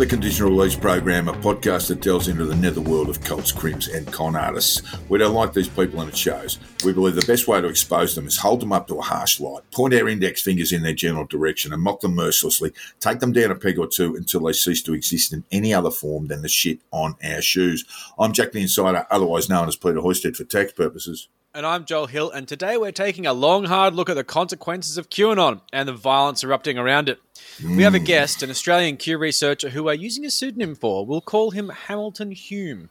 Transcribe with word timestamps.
The 0.00 0.06
Conditional 0.06 0.48
Release 0.48 0.76
Program, 0.76 1.28
a 1.28 1.34
podcast 1.34 1.88
that 1.88 2.00
delves 2.00 2.28
into 2.28 2.46
the 2.46 2.54
netherworld 2.54 3.10
of 3.10 3.20
cults, 3.20 3.52
crims, 3.52 3.86
and 3.86 4.10
con 4.10 4.34
artists. 4.34 4.80
We 5.10 5.18
don't 5.18 5.34
like 5.34 5.52
these 5.52 5.68
people 5.68 6.00
and 6.00 6.08
it 6.08 6.16
shows. 6.16 6.58
We 6.82 6.94
believe 6.94 7.16
the 7.16 7.26
best 7.26 7.46
way 7.46 7.60
to 7.60 7.68
expose 7.68 8.14
them 8.14 8.26
is 8.26 8.38
hold 8.38 8.60
them 8.60 8.72
up 8.72 8.88
to 8.88 8.98
a 8.98 9.02
harsh 9.02 9.40
light, 9.40 9.70
point 9.72 9.92
our 9.92 10.08
index 10.08 10.40
fingers 10.40 10.72
in 10.72 10.82
their 10.82 10.94
general 10.94 11.26
direction, 11.26 11.74
and 11.74 11.82
mock 11.82 12.00
them 12.00 12.14
mercilessly, 12.14 12.72
take 12.98 13.20
them 13.20 13.32
down 13.32 13.50
a 13.50 13.54
peg 13.54 13.78
or 13.78 13.86
two 13.86 14.16
until 14.16 14.40
they 14.40 14.54
cease 14.54 14.80
to 14.84 14.94
exist 14.94 15.34
in 15.34 15.44
any 15.52 15.74
other 15.74 15.90
form 15.90 16.28
than 16.28 16.40
the 16.40 16.48
shit 16.48 16.78
on 16.92 17.14
our 17.22 17.42
shoes. 17.42 17.84
I'm 18.18 18.32
Jack 18.32 18.52
the 18.52 18.62
Insider, 18.62 19.06
otherwise 19.10 19.50
known 19.50 19.68
as 19.68 19.76
Peter 19.76 20.00
Hoysted 20.00 20.34
for 20.34 20.44
tax 20.44 20.72
purposes. 20.72 21.28
And 21.52 21.66
I'm 21.66 21.84
Joel 21.84 22.06
Hill, 22.06 22.30
and 22.30 22.46
today 22.46 22.76
we're 22.76 22.92
taking 22.92 23.26
a 23.26 23.32
long, 23.32 23.64
hard 23.64 23.92
look 23.92 24.08
at 24.08 24.14
the 24.14 24.22
consequences 24.22 24.96
of 24.96 25.10
QAnon 25.10 25.60
and 25.72 25.88
the 25.88 25.92
violence 25.92 26.44
erupting 26.44 26.78
around 26.78 27.08
it. 27.08 27.20
We 27.62 27.82
have 27.82 27.94
a 27.94 28.00
mm. 28.00 28.06
guest, 28.06 28.42
an 28.42 28.48
Australian 28.48 28.96
Q 28.96 29.18
researcher 29.18 29.68
who 29.68 29.84
we're 29.84 29.92
using 29.92 30.24
a 30.24 30.30
pseudonym 30.30 30.74
for. 30.74 31.04
We'll 31.04 31.20
call 31.20 31.50
him 31.50 31.68
Hamilton 31.68 32.30
Hume. 32.30 32.88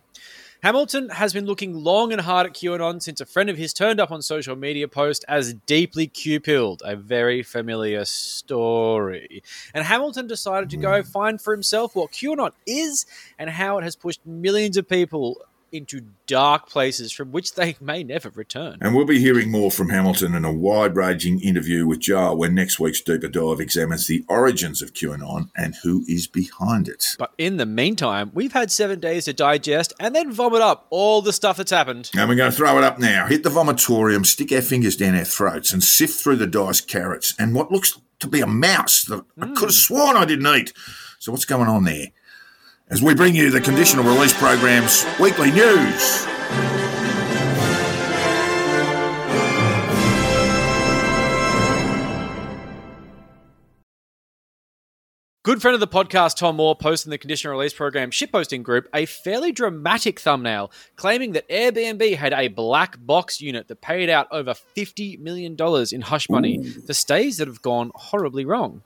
Hamilton 0.61 1.09
has 1.09 1.33
been 1.33 1.45
looking 1.45 1.73
long 1.73 2.11
and 2.11 2.21
hard 2.21 2.45
at 2.45 2.53
QAnon 2.53 3.01
since 3.01 3.19
a 3.19 3.25
friend 3.25 3.49
of 3.49 3.57
his 3.57 3.73
turned 3.73 3.99
up 3.99 4.11
on 4.11 4.21
social 4.21 4.55
media 4.55 4.87
post 4.87 5.25
as 5.27 5.55
deeply 5.65 6.05
Q-pilled, 6.05 6.83
a 6.85 6.95
very 6.95 7.41
familiar 7.41 8.05
story. 8.05 9.41
And 9.73 9.85
Hamilton 9.85 10.27
decided 10.27 10.69
to 10.69 10.77
go 10.77 11.01
mm. 11.01 11.07
find 11.07 11.41
for 11.41 11.51
himself 11.51 11.95
what 11.95 12.11
QAnon 12.11 12.51
is 12.67 13.07
and 13.39 13.49
how 13.49 13.79
it 13.79 13.83
has 13.83 13.95
pushed 13.95 14.23
millions 14.23 14.77
of 14.77 14.87
people 14.87 15.41
into 15.71 16.01
dark 16.27 16.69
places 16.69 17.11
from 17.11 17.31
which 17.31 17.55
they 17.55 17.75
may 17.81 18.03
never 18.03 18.29
return. 18.29 18.77
And 18.81 18.95
we'll 18.95 19.05
be 19.05 19.19
hearing 19.19 19.51
more 19.51 19.71
from 19.71 19.89
Hamilton 19.89 20.35
in 20.35 20.45
a 20.45 20.53
wide 20.53 20.95
ranging 20.95 21.39
interview 21.41 21.85
with 21.85 21.99
Jar 21.99 22.35
when 22.35 22.55
next 22.55 22.79
week's 22.79 23.01
Deeper 23.01 23.27
Dive 23.27 23.59
examines 23.59 24.07
the 24.07 24.25
origins 24.27 24.81
of 24.81 24.93
QAnon 24.93 25.49
and 25.55 25.75
who 25.83 26.03
is 26.07 26.27
behind 26.27 26.87
it. 26.87 27.15
But 27.17 27.33
in 27.37 27.57
the 27.57 27.65
meantime, 27.65 28.31
we've 28.33 28.53
had 28.53 28.71
seven 28.71 28.99
days 28.99 29.25
to 29.25 29.33
digest 29.33 29.93
and 29.99 30.15
then 30.15 30.31
vomit 30.31 30.61
up 30.61 30.87
all 30.89 31.21
the 31.21 31.33
stuff 31.33 31.57
that's 31.57 31.71
happened. 31.71 32.11
And 32.15 32.29
we're 32.29 32.35
going 32.35 32.51
to 32.51 32.57
throw 32.57 32.77
it 32.77 32.83
up 32.83 32.99
now. 32.99 33.27
Hit 33.27 33.43
the 33.43 33.49
vomitorium, 33.49 34.25
stick 34.25 34.51
our 34.51 34.61
fingers 34.61 34.95
down 34.95 35.15
our 35.15 35.25
throats, 35.25 35.73
and 35.73 35.83
sift 35.83 36.21
through 36.21 36.37
the 36.37 36.47
diced 36.47 36.87
carrots 36.87 37.33
and 37.39 37.55
what 37.55 37.71
looks 37.71 37.99
to 38.19 38.27
be 38.27 38.41
a 38.41 38.47
mouse 38.47 39.03
that 39.03 39.23
I 39.37 39.47
could 39.47 39.59
have 39.59 39.69
mm. 39.69 39.71
sworn 39.71 40.17
I 40.17 40.25
didn't 40.25 40.47
eat. 40.55 40.73
So, 41.19 41.31
what's 41.31 41.45
going 41.45 41.67
on 41.67 41.83
there? 41.83 42.07
As 42.91 43.03
we 43.03 43.13
bring 43.13 43.35
you 43.35 43.51
the 43.51 43.61
conditional 43.61 44.03
release 44.03 44.33
program's 44.33 45.05
weekly 45.19 45.51
news. 45.51 46.25
Good 55.41 55.61
friend 55.61 55.73
of 55.73 55.79
the 55.79 55.87
podcast, 55.87 56.35
Tom 56.35 56.57
Moore, 56.57 56.75
posted 56.75 57.07
in 57.07 57.11
the 57.11 57.17
conditional 57.17 57.53
release 57.55 57.73
program 57.73 58.11
shitposting 58.11 58.61
group 58.61 58.89
a 58.93 59.05
fairly 59.05 59.53
dramatic 59.53 60.19
thumbnail 60.19 60.69
claiming 60.97 61.31
that 61.31 61.47
Airbnb 61.47 62.17
had 62.17 62.33
a 62.33 62.49
black 62.49 62.97
box 62.99 63.39
unit 63.39 63.69
that 63.69 63.79
paid 63.79 64.09
out 64.09 64.27
over 64.31 64.53
$50 64.53 65.17
million 65.19 65.55
in 65.93 66.01
hush 66.01 66.29
money 66.29 66.61
for 66.85 66.93
stays 66.93 67.37
that 67.37 67.47
have 67.47 67.61
gone 67.61 67.93
horribly 67.95 68.43
wrong. 68.43 68.81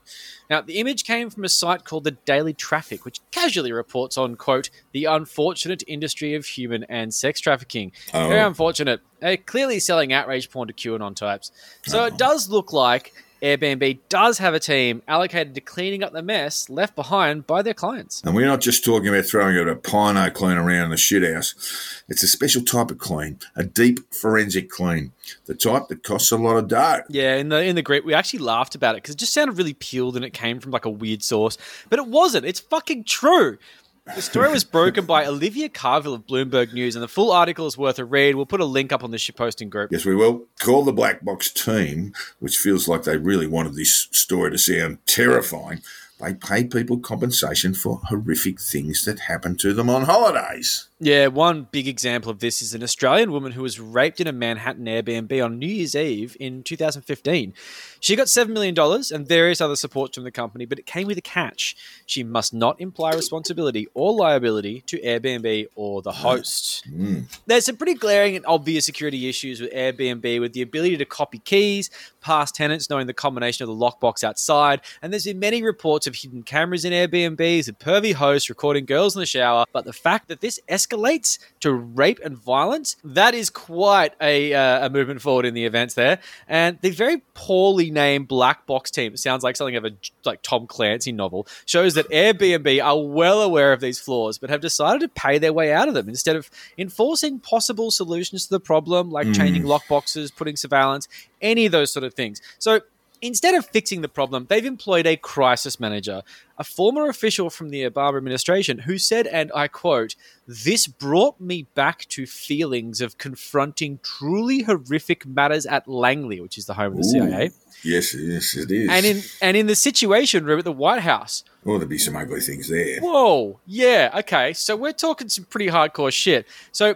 Now, 0.47 0.61
the 0.61 0.77
image 0.77 1.05
came 1.05 1.31
from 1.31 1.43
a 1.43 1.49
site 1.49 1.85
called 1.85 2.03
the 2.03 2.11
Daily 2.11 2.53
Traffic, 2.53 3.03
which 3.03 3.19
casually 3.31 3.71
reports 3.71 4.15
on, 4.15 4.35
quote, 4.35 4.69
the 4.91 5.05
unfortunate 5.05 5.81
industry 5.87 6.35
of 6.35 6.45
human 6.45 6.83
and 6.83 7.11
sex 7.11 7.39
trafficking. 7.39 7.93
Oh. 8.13 8.27
Very 8.27 8.41
unfortunate. 8.41 9.01
They're 9.21 9.37
clearly 9.37 9.79
selling 9.79 10.13
outrage 10.13 10.51
porn 10.51 10.67
to 10.67 10.73
QAnon 10.75 11.15
types. 11.15 11.51
So 11.87 12.05
it 12.05 12.13
oh. 12.13 12.17
does 12.17 12.47
look 12.47 12.71
like 12.71 13.11
Airbnb 13.43 13.99
does 14.07 14.37
have 14.37 14.53
a 14.53 14.59
team 14.59 15.01
allocated 15.05 15.53
to 15.55 15.59
cleaning 15.59 16.01
up 16.01 16.13
the 16.13 16.21
mess 16.21 16.69
left 16.69 16.95
behind 16.95 17.45
by 17.45 17.61
their 17.61 17.73
clients. 17.73 18.21
And 18.23 18.33
we're 18.33 18.47
not 18.47 18.61
just 18.61 18.85
talking 18.85 19.09
about 19.09 19.25
throwing 19.25 19.57
out 19.57 19.67
a 19.67 19.75
Pine 19.75 20.15
O 20.15 20.29
Cleen 20.29 20.55
around 20.55 20.85
in 20.85 20.89
the 20.91 20.97
shit 20.97 21.29
house. 21.29 22.03
It's 22.07 22.23
a 22.23 22.27
special 22.27 22.63
type 22.63 22.89
of 22.89 22.99
clean, 22.99 23.39
a 23.57 23.63
deep 23.65 24.13
forensic 24.13 24.69
clean, 24.69 25.11
the 25.45 25.55
type 25.55 25.89
that 25.89 26.03
costs 26.03 26.31
a 26.31 26.37
lot 26.37 26.55
of 26.55 26.69
dough. 26.69 27.01
Yeah, 27.09 27.35
in 27.35 27.49
the 27.49 27.61
in 27.61 27.75
the 27.75 27.81
group, 27.81 28.05
we 28.05 28.13
actually 28.13 28.39
laughed 28.39 28.75
about 28.75 28.95
it 28.95 29.03
because 29.03 29.15
it 29.15 29.19
just 29.19 29.33
sounded 29.33 29.57
really 29.57 29.73
peeled 29.73 30.15
and 30.15 30.23
it 30.23 30.31
came 30.31 30.61
from 30.61 30.71
like 30.71 30.85
a 30.85 30.89
weird 30.89 31.21
source, 31.21 31.57
but 31.89 31.99
it 31.99 32.07
wasn't. 32.07 32.45
It's 32.45 32.61
fucking 32.61 33.03
true. 33.03 33.57
The 34.05 34.21
story 34.21 34.51
was 34.51 34.65
broken 34.65 35.05
by 35.05 35.25
Olivia 35.25 35.69
Carville 35.69 36.13
of 36.13 36.27
Bloomberg 36.27 36.73
News, 36.73 36.97
and 36.97 37.01
the 37.01 37.07
full 37.07 37.31
article 37.31 37.67
is 37.67 37.77
worth 37.77 37.99
a 37.99 38.03
read. 38.03 38.35
We'll 38.35 38.45
put 38.45 38.59
a 38.59 38.65
link 38.65 38.91
up 38.91 39.01
on 39.01 39.11
the 39.11 39.17
shitposting 39.17 39.69
group. 39.69 39.93
Yes, 39.93 40.03
we 40.03 40.13
will. 40.13 40.45
Call 40.59 40.83
the 40.83 40.91
Black 40.91 41.23
Box 41.23 41.49
team, 41.49 42.13
which 42.39 42.57
feels 42.57 42.89
like 42.89 43.03
they 43.03 43.15
really 43.15 43.47
wanted 43.47 43.75
this 43.75 44.09
story 44.11 44.51
to 44.51 44.57
sound 44.57 44.97
terrifying. 45.05 45.81
They 46.23 46.33
pay 46.33 46.63
people 46.63 46.99
compensation 46.99 47.73
for 47.73 47.99
horrific 48.05 48.61
things 48.61 49.03
that 49.03 49.21
happen 49.21 49.57
to 49.57 49.73
them 49.73 49.89
on 49.89 50.03
holidays. 50.03 50.87
Yeah, 51.03 51.27
one 51.27 51.67
big 51.69 51.85
example 51.85 52.31
of 52.31 52.39
this 52.39 52.61
is 52.61 52.73
an 52.73 52.81
Australian 52.81 53.33
woman 53.33 53.51
who 53.51 53.61
was 53.61 53.77
raped 53.77 54.21
in 54.21 54.27
a 54.27 54.31
Manhattan 54.31 54.85
Airbnb 54.85 55.43
on 55.43 55.59
New 55.59 55.67
Year's 55.67 55.95
Eve 55.95 56.37
in 56.39 56.63
2015. 56.63 57.53
She 57.99 58.15
got 58.15 58.27
$7 58.27 58.49
million 58.49 58.73
and 59.11 59.27
various 59.27 59.59
other 59.59 59.75
supports 59.75 60.15
from 60.15 60.23
the 60.23 60.31
company, 60.31 60.63
but 60.63 60.79
it 60.79 60.85
came 60.85 61.07
with 61.07 61.17
a 61.17 61.21
catch. 61.21 61.75
She 62.05 62.23
must 62.23 62.53
not 62.53 62.79
imply 62.79 63.11
responsibility 63.13 63.87
or 63.93 64.13
liability 64.13 64.81
to 64.87 65.01
Airbnb 65.01 65.67
or 65.75 66.01
the 66.01 66.13
host. 66.13 66.85
Mm. 66.89 67.25
There's 67.47 67.65
some 67.65 67.75
pretty 67.75 67.95
glaring 67.95 68.37
and 68.37 68.45
obvious 68.45 68.85
security 68.85 69.27
issues 69.27 69.59
with 69.59 69.73
Airbnb 69.73 70.39
with 70.39 70.53
the 70.53 70.61
ability 70.61 70.95
to 70.97 71.05
copy 71.05 71.39
keys, 71.39 71.89
past 72.23 72.55
tenants 72.55 72.89
knowing 72.89 73.05
the 73.05 73.13
combination 73.13 73.63
of 73.63 73.67
the 73.67 73.85
lockbox 73.85 74.23
outside, 74.23 74.81
and 75.01 75.13
there's 75.13 75.25
been 75.25 75.39
many 75.39 75.61
reports 75.61 76.07
of 76.07 76.15
hidden 76.15 76.41
cameras 76.41 76.85
in 76.85 76.93
Airbnbs 76.93 77.67
and 77.67 77.77
pervy 77.77 78.13
hosts 78.13 78.49
recording 78.49 78.85
girls 78.85 79.15
in 79.15 79.19
the 79.19 79.25
shower. 79.25 79.65
But 79.71 79.85
the 79.85 79.93
fact 79.93 80.29
that 80.29 80.41
this 80.41 80.59
escalates 80.69 81.37
to 81.59 81.73
rape 81.73 82.19
and 82.23 82.37
violence, 82.37 82.95
that 83.03 83.35
is 83.35 83.49
quite 83.49 84.13
a, 84.21 84.53
uh, 84.53 84.87
a 84.87 84.89
movement 84.89 85.21
forward 85.21 85.45
in 85.45 85.53
the 85.53 85.65
events 85.65 85.93
there. 85.93 86.19
And 86.47 86.79
the 86.81 86.91
very 86.91 87.21
poorly 87.33 87.91
named 87.91 88.27
black 88.27 88.65
box 88.65 88.89
team, 88.89 89.13
it 89.13 89.19
sounds 89.19 89.43
like 89.43 89.55
something 89.55 89.75
of 89.75 89.85
a 89.85 89.91
like 90.25 90.41
Tom 90.41 90.67
Clancy 90.67 91.11
novel, 91.11 91.47
shows 91.65 91.93
that 91.95 92.09
Airbnb 92.09 92.83
are 92.83 92.99
well 92.99 93.41
aware 93.41 93.73
of 93.73 93.81
these 93.81 93.99
flaws, 93.99 94.37
but 94.37 94.49
have 94.49 94.61
decided 94.61 95.01
to 95.01 95.09
pay 95.09 95.37
their 95.37 95.53
way 95.53 95.73
out 95.73 95.87
of 95.87 95.93
them 95.93 96.09
instead 96.09 96.35
of 96.35 96.49
enforcing 96.77 97.39
possible 97.39 97.91
solutions 97.91 98.45
to 98.45 98.49
the 98.49 98.59
problem, 98.59 99.11
like 99.11 99.31
changing 99.33 99.63
lockboxes, 99.63 100.33
putting 100.35 100.55
surveillance, 100.55 101.07
any 101.41 101.65
of 101.65 101.71
those 101.71 101.91
sort 101.91 102.03
of 102.03 102.12
things. 102.15 102.41
So 102.59 102.81
instead 103.23 103.55
of 103.55 103.65
fixing 103.65 104.01
the 104.01 104.09
problem, 104.09 104.45
they've 104.49 104.65
employed 104.65 105.07
a 105.07 105.15
crisis 105.15 105.79
manager, 105.79 106.21
a 106.57 106.63
former 106.63 107.07
official 107.07 107.49
from 107.49 107.69
the 107.69 107.83
Obama 107.89 108.17
administration, 108.17 108.79
who 108.79 108.97
said, 108.97 109.25
and 109.27 109.51
I 109.55 109.67
quote, 109.67 110.15
This 110.45 110.85
brought 110.87 111.39
me 111.39 111.65
back 111.73 112.05
to 112.09 112.25
feelings 112.25 113.01
of 113.01 113.17
confronting 113.17 113.99
truly 114.03 114.63
horrific 114.63 115.25
matters 115.25 115.65
at 115.65 115.87
Langley, 115.87 116.41
which 116.41 116.57
is 116.57 116.65
the 116.65 116.73
home 116.75 116.93
of 116.93 116.97
the 116.97 117.03
CIA. 117.05 117.51
Yes, 117.83 118.13
yes, 118.13 118.55
it 118.55 118.71
is. 118.71 118.89
And 118.89 119.05
in 119.05 119.21
and 119.41 119.57
in 119.57 119.67
the 119.67 119.75
Situation 119.75 120.45
Room 120.45 120.59
at 120.59 120.65
the 120.65 120.71
White 120.71 121.01
House. 121.01 121.43
oh, 121.65 121.77
there'd 121.77 121.89
be 121.89 121.97
some 121.97 122.15
ugly 122.15 122.39
things 122.39 122.69
there. 122.69 122.99
Whoa, 123.01 123.59
yeah, 123.65 124.11
okay. 124.19 124.53
So 124.53 124.75
we're 124.75 124.93
talking 124.93 125.27
some 125.27 125.45
pretty 125.45 125.67
hardcore 125.67 126.13
shit. 126.13 126.47
So 126.71 126.95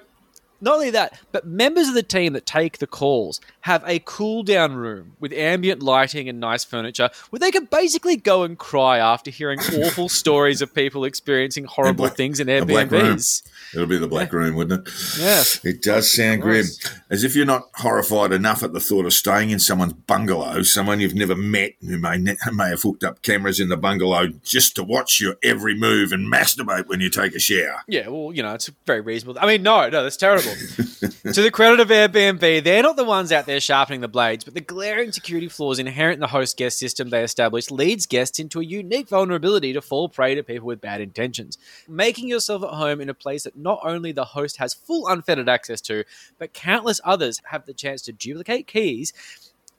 not 0.61 0.75
only 0.75 0.89
that, 0.91 1.19
but 1.31 1.45
members 1.45 1.87
of 1.87 1.93
the 1.93 2.03
team 2.03 2.33
that 2.33 2.45
take 2.45 2.79
the 2.79 2.87
calls 2.87 3.41
have 3.67 3.83
a 3.85 3.99
cool 4.05 4.43
down 4.43 4.75
room 4.75 5.11
with 5.19 5.33
ambient 5.33 5.83
lighting 5.83 6.29
and 6.29 6.39
nice 6.39 6.63
furniture 6.63 7.09
where 7.29 7.39
they 7.39 7.51
can 7.51 7.65
basically 7.65 8.15
go 8.15 8.43
and 8.43 8.57
cry 8.57 8.97
after 8.97 9.29
hearing 9.29 9.59
awful 9.83 10.07
stories 10.07 10.61
of 10.61 10.73
people 10.73 11.03
experiencing 11.03 11.65
horrible 11.65 12.05
black- 12.05 12.15
things 12.15 12.39
in. 12.39 12.47
Airbnbs. 12.47 13.43
It'll 13.73 13.85
be 13.85 13.97
the 13.97 14.07
black 14.07 14.31
room, 14.31 14.55
wouldn't 14.55 14.87
it? 14.87 14.93
Yeah. 15.19 15.43
It 15.69 15.81
does 15.81 16.09
sound 16.09 16.41
grim. 16.41 16.65
As 17.09 17.25
if 17.25 17.35
you're 17.35 17.45
not 17.45 17.63
horrified 17.75 18.31
enough 18.31 18.63
at 18.63 18.71
the 18.71 18.79
thought 18.79 19.05
of 19.05 19.11
staying 19.11 19.49
in 19.49 19.59
someone's 19.59 19.93
bungalow, 19.93 20.61
someone 20.61 21.01
you've 21.01 21.13
never 21.13 21.35
met 21.35 21.73
who 21.81 21.97
may, 21.97 22.17
ne- 22.17 22.37
may 22.53 22.69
have 22.69 22.81
hooked 22.81 23.03
up 23.03 23.21
cameras 23.21 23.59
in 23.59 23.67
the 23.67 23.75
bungalow 23.75 24.27
just 24.43 24.77
to 24.77 24.83
watch 24.83 25.19
your 25.19 25.35
every 25.43 25.75
move 25.75 26.13
and 26.13 26.31
masturbate 26.31 26.87
when 26.87 27.01
you 27.01 27.09
take 27.09 27.35
a 27.35 27.39
shower. 27.39 27.81
Yeah, 27.89 28.07
well, 28.07 28.31
you 28.33 28.41
know, 28.41 28.53
it's 28.53 28.71
very 28.85 29.01
reasonable. 29.01 29.37
I 29.41 29.45
mean, 29.45 29.61
no, 29.63 29.89
no, 29.89 30.03
that's 30.03 30.15
terrible. 30.15 30.53
to 31.33 31.41
the 31.41 31.51
credit 31.51 31.81
of 31.81 31.89
Airbnb, 31.89 32.63
they're 32.63 32.83
not 32.83 32.95
the 32.95 33.03
ones 33.03 33.33
out 33.33 33.45
there 33.45 33.56
sharpening 33.59 34.01
the 34.01 34.07
blades, 34.07 34.43
but 34.43 34.53
the 34.53 34.61
glaring 34.61 35.11
security 35.11 35.47
flaws 35.47 35.79
inherent 35.79 36.15
in 36.15 36.19
the 36.21 36.27
host 36.27 36.57
guest 36.57 36.77
system 36.77 37.09
they 37.09 37.23
established 37.23 37.71
leads 37.71 38.05
guests 38.05 38.39
into 38.39 38.59
a 38.59 38.65
unique 38.65 39.09
vulnerability 39.09 39.73
to 39.73 39.81
fall 39.81 40.09
prey 40.09 40.35
to 40.35 40.43
people 40.43 40.67
with 40.67 40.81
bad 40.81 41.01
intentions. 41.01 41.57
Making 41.87 42.27
yourself 42.27 42.63
at 42.63 42.69
home 42.69 43.01
in 43.01 43.09
a 43.09 43.13
place 43.13 43.43
that 43.43 43.57
not 43.57 43.79
only 43.83 44.11
the 44.11 44.25
host 44.25 44.57
has 44.57 44.73
full 44.73 45.07
unfettered 45.07 45.49
access 45.49 45.81
to, 45.81 46.03
but 46.39 46.53
countless 46.53 47.01
others 47.03 47.41
have 47.45 47.65
the 47.65 47.73
chance 47.73 48.01
to 48.03 48.11
duplicate 48.11 48.67
keys 48.67 49.13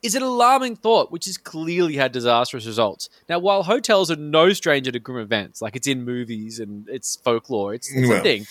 is 0.03 0.15
an 0.15 0.23
alarming 0.23 0.77
thought, 0.77 1.11
which 1.11 1.25
has 1.25 1.37
clearly 1.37 1.97
had 1.97 2.13
disastrous 2.13 2.67
results. 2.67 3.09
Now, 3.29 3.41
while 3.41 3.65
hotels 3.65 4.11
are 4.11 4.17
no 4.17 4.53
stranger 4.53 4.93
to 4.93 4.99
grim 4.99 5.21
events, 5.23 5.61
like 5.61 5.75
it's 5.75 5.89
in 5.89 6.05
movies 6.05 6.61
and 6.61 6.89
it's 6.89 7.17
folklore, 7.17 7.75
it's, 7.75 7.91
it's 7.93 8.09
Well, 8.09 8.21
a 8.21 8.23
thing. 8.23 8.47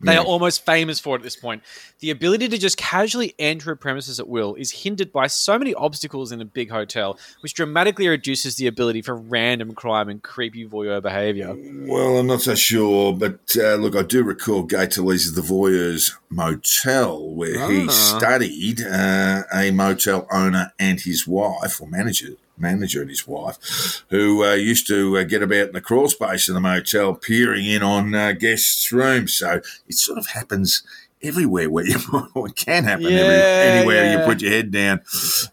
They 0.00 0.14
Yeah. 0.14 0.20
are 0.20 0.24
almost 0.24 0.66
famous 0.66 1.00
for 1.00 1.16
it 1.16 1.20
at 1.20 1.22
this 1.22 1.36
point. 1.36 1.62
The 2.00 2.10
ability 2.10 2.48
to 2.48 2.58
just 2.58 2.76
casually 2.76 3.34
enter 3.38 3.70
a 3.72 3.76
premises 3.76 4.20
at 4.20 4.28
will 4.28 4.54
is 4.56 4.70
hindered 4.70 5.12
by 5.12 5.28
so 5.28 5.58
many 5.58 5.72
obstacles 5.74 6.30
in 6.32 6.40
a 6.40 6.44
big 6.44 6.70
hotel, 6.70 7.18
which 7.40 7.54
dramatically 7.54 8.08
reduces 8.08 8.56
the 8.56 8.66
ability 8.66 9.00
for 9.02 9.14
random 9.16 9.72
crime 9.74 10.08
and 10.08 10.22
creepy 10.22 10.66
voyeur 10.66 11.00
behavior. 11.00 11.54
Well, 11.56 12.18
I'm 12.18 12.26
not 12.26 12.42
so 12.42 12.54
sure, 12.54 13.12
but 13.14 13.38
uh, 13.56 13.76
look, 13.76 13.96
I 13.96 14.02
do 14.02 14.22
recall 14.24 14.64
Gay 14.64 14.86
Talese's 14.86 15.34
The 15.34 15.40
Voyeur's 15.42 16.14
Motel, 16.28 17.30
where 17.30 17.70
he 17.70 17.86
Ah. 17.88 17.90
studied 17.90 18.82
uh, 18.82 19.44
a 19.52 19.70
motel 19.70 20.26
owner 20.30 20.72
and 20.78 21.00
his 21.00 21.26
wife, 21.26 21.80
or 21.80 21.86
manager, 21.88 22.34
manager 22.58 23.00
and 23.00 23.10
his 23.10 23.26
wife, 23.26 24.04
who 24.10 24.44
uh, 24.44 24.54
used 24.54 24.86
to 24.88 25.18
uh, 25.18 25.24
get 25.24 25.42
about 25.42 25.68
in 25.68 25.72
the 25.72 25.80
crawl 25.80 26.08
space 26.08 26.48
of 26.48 26.54
the 26.54 26.60
motel, 26.60 27.14
peering 27.14 27.66
in 27.66 27.82
on 27.82 28.14
uh, 28.14 28.32
guests' 28.32 28.92
rooms. 28.92 29.34
So 29.34 29.60
it 29.88 29.94
sort 29.94 30.18
of 30.18 30.28
happens 30.28 30.82
everywhere 31.24 31.70
where 31.70 31.86
you 31.86 31.98
can 32.56 32.84
happen 32.84 33.06
every, 33.06 33.16
anywhere 33.16 34.04
yeah. 34.04 34.20
you 34.20 34.26
put 34.26 34.40
your 34.40 34.50
head 34.50 34.70
down 34.70 35.00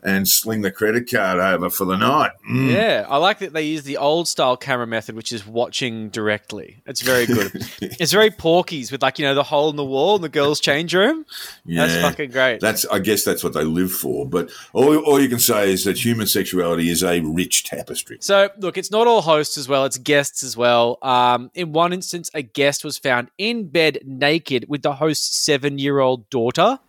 and 0.04 0.28
sling 0.28 0.62
the 0.62 0.72
credit 0.72 1.10
card 1.10 1.40
over 1.40 1.70
for 1.70 1.86
the 1.86 1.98
night. 1.98 2.32
Mm. 2.50 2.72
Yeah, 2.72 3.06
I 3.08 3.18
like 3.18 3.40
that 3.40 3.54
they 3.54 3.64
use 3.64 3.84
the 3.84 3.98
old 3.98 4.28
style 4.28 4.58
camera 4.58 4.88
method, 4.88 5.16
which 5.16 5.32
is 5.32 5.46
watching 5.46 6.10
directly. 6.10 6.82
It's 6.86 7.02
very 7.02 7.26
good. 7.26 7.52
it's 7.82 8.12
very 8.12 8.32
Porky's 8.32 8.92
with 8.92 9.02
like 9.02 9.20
you 9.20 9.26
know 9.26 9.36
the 9.36 9.44
hole 9.44 9.70
in 9.70 9.76
the 9.76 9.86
wall 9.86 10.16
in 10.16 10.22
the 10.22 10.30
girls' 10.30 10.60
change 10.60 10.94
room. 10.94 11.26
Yeah, 11.66 11.86
That's 11.86 12.02
fucking 12.02 12.32
great. 12.32 12.60
That's, 12.60 12.86
I 12.86 13.00
guess, 13.00 13.24
that's 13.24 13.44
what 13.44 13.54
they 13.54 13.64
live 13.64 13.92
for. 13.92 14.28
But 14.28 14.52
all, 14.74 14.98
all 14.98 15.20
you 15.20 15.30
can 15.30 15.40
say 15.40 15.72
is 15.72 15.86
that 15.86 16.04
human 16.04 16.28
sexuality 16.28 16.90
is 16.90 17.04
a 17.04 17.22
rich 17.22 17.64
tapestry. 17.64 18.18
So, 18.22 18.50
look, 18.58 18.78
it's 18.78 18.92
not 18.92 19.08
all 19.08 19.22
hosts 19.22 19.58
as 19.58 19.68
well, 19.68 19.86
it's 19.86 19.98
guests 19.98 20.44
as 20.44 20.58
well. 20.58 20.98
Um, 21.02 21.52
in 21.54 21.72
one 21.72 21.94
instance, 21.94 22.30
a 22.34 22.42
guest 22.42 22.84
was 22.84 22.98
found 22.98 23.30
in 23.38 23.68
bed 23.68 24.00
naked 24.06 24.66
with 24.68 24.82
the 24.82 24.94
host's 24.94 25.38
seven 25.38 25.61
year 25.78 26.00
old 26.00 26.30
daughter. 26.30 26.80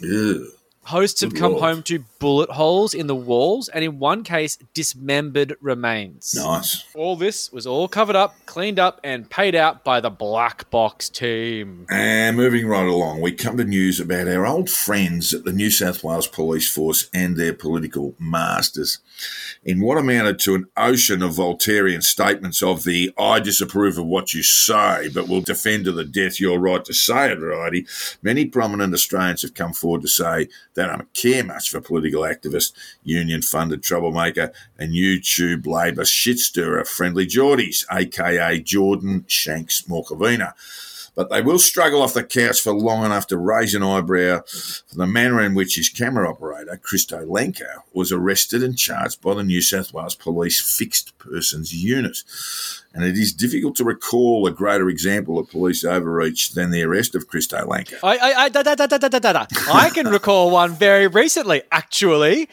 Ew. 0.00 0.52
Hosts 0.84 1.20
have 1.20 1.32
Good 1.32 1.38
come 1.40 1.52
lord. 1.52 1.62
home 1.62 1.82
to 1.84 2.04
bullet 2.22 2.50
holes 2.50 2.94
in 2.94 3.08
the 3.08 3.16
walls 3.16 3.68
and, 3.68 3.84
in 3.84 3.98
one 3.98 4.22
case, 4.22 4.56
dismembered 4.74 5.56
remains. 5.60 6.32
Nice. 6.36 6.84
All 6.94 7.16
this 7.16 7.50
was 7.50 7.66
all 7.66 7.88
covered 7.88 8.14
up, 8.14 8.36
cleaned 8.46 8.78
up, 8.78 9.00
and 9.02 9.28
paid 9.28 9.56
out 9.56 9.82
by 9.82 9.98
the 9.98 10.08
Black 10.08 10.70
Box 10.70 11.08
team. 11.08 11.84
And 11.90 12.36
moving 12.36 12.68
right 12.68 12.86
along, 12.86 13.22
we 13.22 13.32
come 13.32 13.56
to 13.56 13.64
news 13.64 13.98
about 13.98 14.28
our 14.28 14.46
old 14.46 14.70
friends 14.70 15.34
at 15.34 15.42
the 15.42 15.52
New 15.52 15.68
South 15.68 16.04
Wales 16.04 16.28
Police 16.28 16.70
Force 16.70 17.10
and 17.12 17.36
their 17.36 17.52
political 17.52 18.14
masters. 18.20 19.00
In 19.64 19.80
what 19.80 19.98
amounted 19.98 20.38
to 20.40 20.54
an 20.54 20.66
ocean 20.76 21.22
of 21.22 21.32
Voltairean 21.32 22.04
statements 22.04 22.62
of 22.62 22.84
the 22.84 23.12
I 23.18 23.40
disapprove 23.40 23.98
of 23.98 24.06
what 24.06 24.32
you 24.32 24.44
say, 24.44 25.08
but 25.12 25.26
will 25.26 25.40
defend 25.40 25.86
to 25.86 25.92
the 25.92 26.04
death 26.04 26.38
your 26.38 26.60
right 26.60 26.84
to 26.84 26.94
say 26.94 27.32
it 27.32 27.40
variety, 27.40 27.84
many 28.22 28.44
prominent 28.44 28.94
Australians 28.94 29.42
have 29.42 29.54
come 29.54 29.72
forward 29.72 30.02
to 30.02 30.08
say 30.08 30.46
they 30.74 30.86
don't 30.86 31.12
care 31.14 31.42
much 31.42 31.68
for 31.68 31.80
political 31.80 32.11
activist, 32.20 32.72
union 33.02 33.42
funded 33.42 33.82
troublemaker, 33.82 34.52
and 34.78 34.92
YouTube 34.92 35.66
Labor 35.66 36.04
shit 36.04 36.38
stirrer 36.38 36.84
Friendly 36.84 37.26
Jordies, 37.26 37.84
aka 37.90 38.58
Jordan 38.60 39.24
Shanks 39.26 39.82
Markovina 39.82 40.54
but 41.14 41.30
they 41.30 41.42
will 41.42 41.58
struggle 41.58 42.02
off 42.02 42.14
the 42.14 42.24
couch 42.24 42.60
for 42.60 42.72
long 42.72 43.04
enough 43.04 43.26
to 43.26 43.36
raise 43.36 43.74
an 43.74 43.82
eyebrow 43.82 44.40
for 44.46 44.96
the 44.96 45.06
manner 45.06 45.40
in 45.42 45.54
which 45.54 45.76
his 45.76 45.88
camera 45.88 46.28
operator, 46.28 46.80
Kristo 46.82 47.26
Langker, 47.26 47.82
was 47.92 48.12
arrested 48.12 48.62
and 48.62 48.78
charged 48.78 49.20
by 49.20 49.34
the 49.34 49.42
New 49.42 49.60
South 49.60 49.92
Wales 49.92 50.14
Police 50.14 50.60
Fixed 50.60 51.16
Persons 51.18 51.74
Unit. 51.74 52.18
And 52.94 53.04
it 53.04 53.16
is 53.16 53.32
difficult 53.32 53.76
to 53.76 53.84
recall 53.84 54.46
a 54.46 54.50
greater 54.50 54.88
example 54.88 55.38
of 55.38 55.50
police 55.50 55.84
overreach 55.84 56.52
than 56.52 56.70
the 56.70 56.82
arrest 56.82 57.14
of 57.14 57.28
Kristo 57.28 57.66
Langker. 57.66 57.98
I, 58.02 58.16
I, 58.16 58.44
I, 58.44 58.48
da, 58.48 58.62
da, 58.62 58.74
da, 58.86 59.46
I 59.72 59.90
can 59.90 60.08
recall 60.08 60.50
one 60.50 60.72
very 60.72 61.06
recently, 61.06 61.62
actually. 61.70 62.48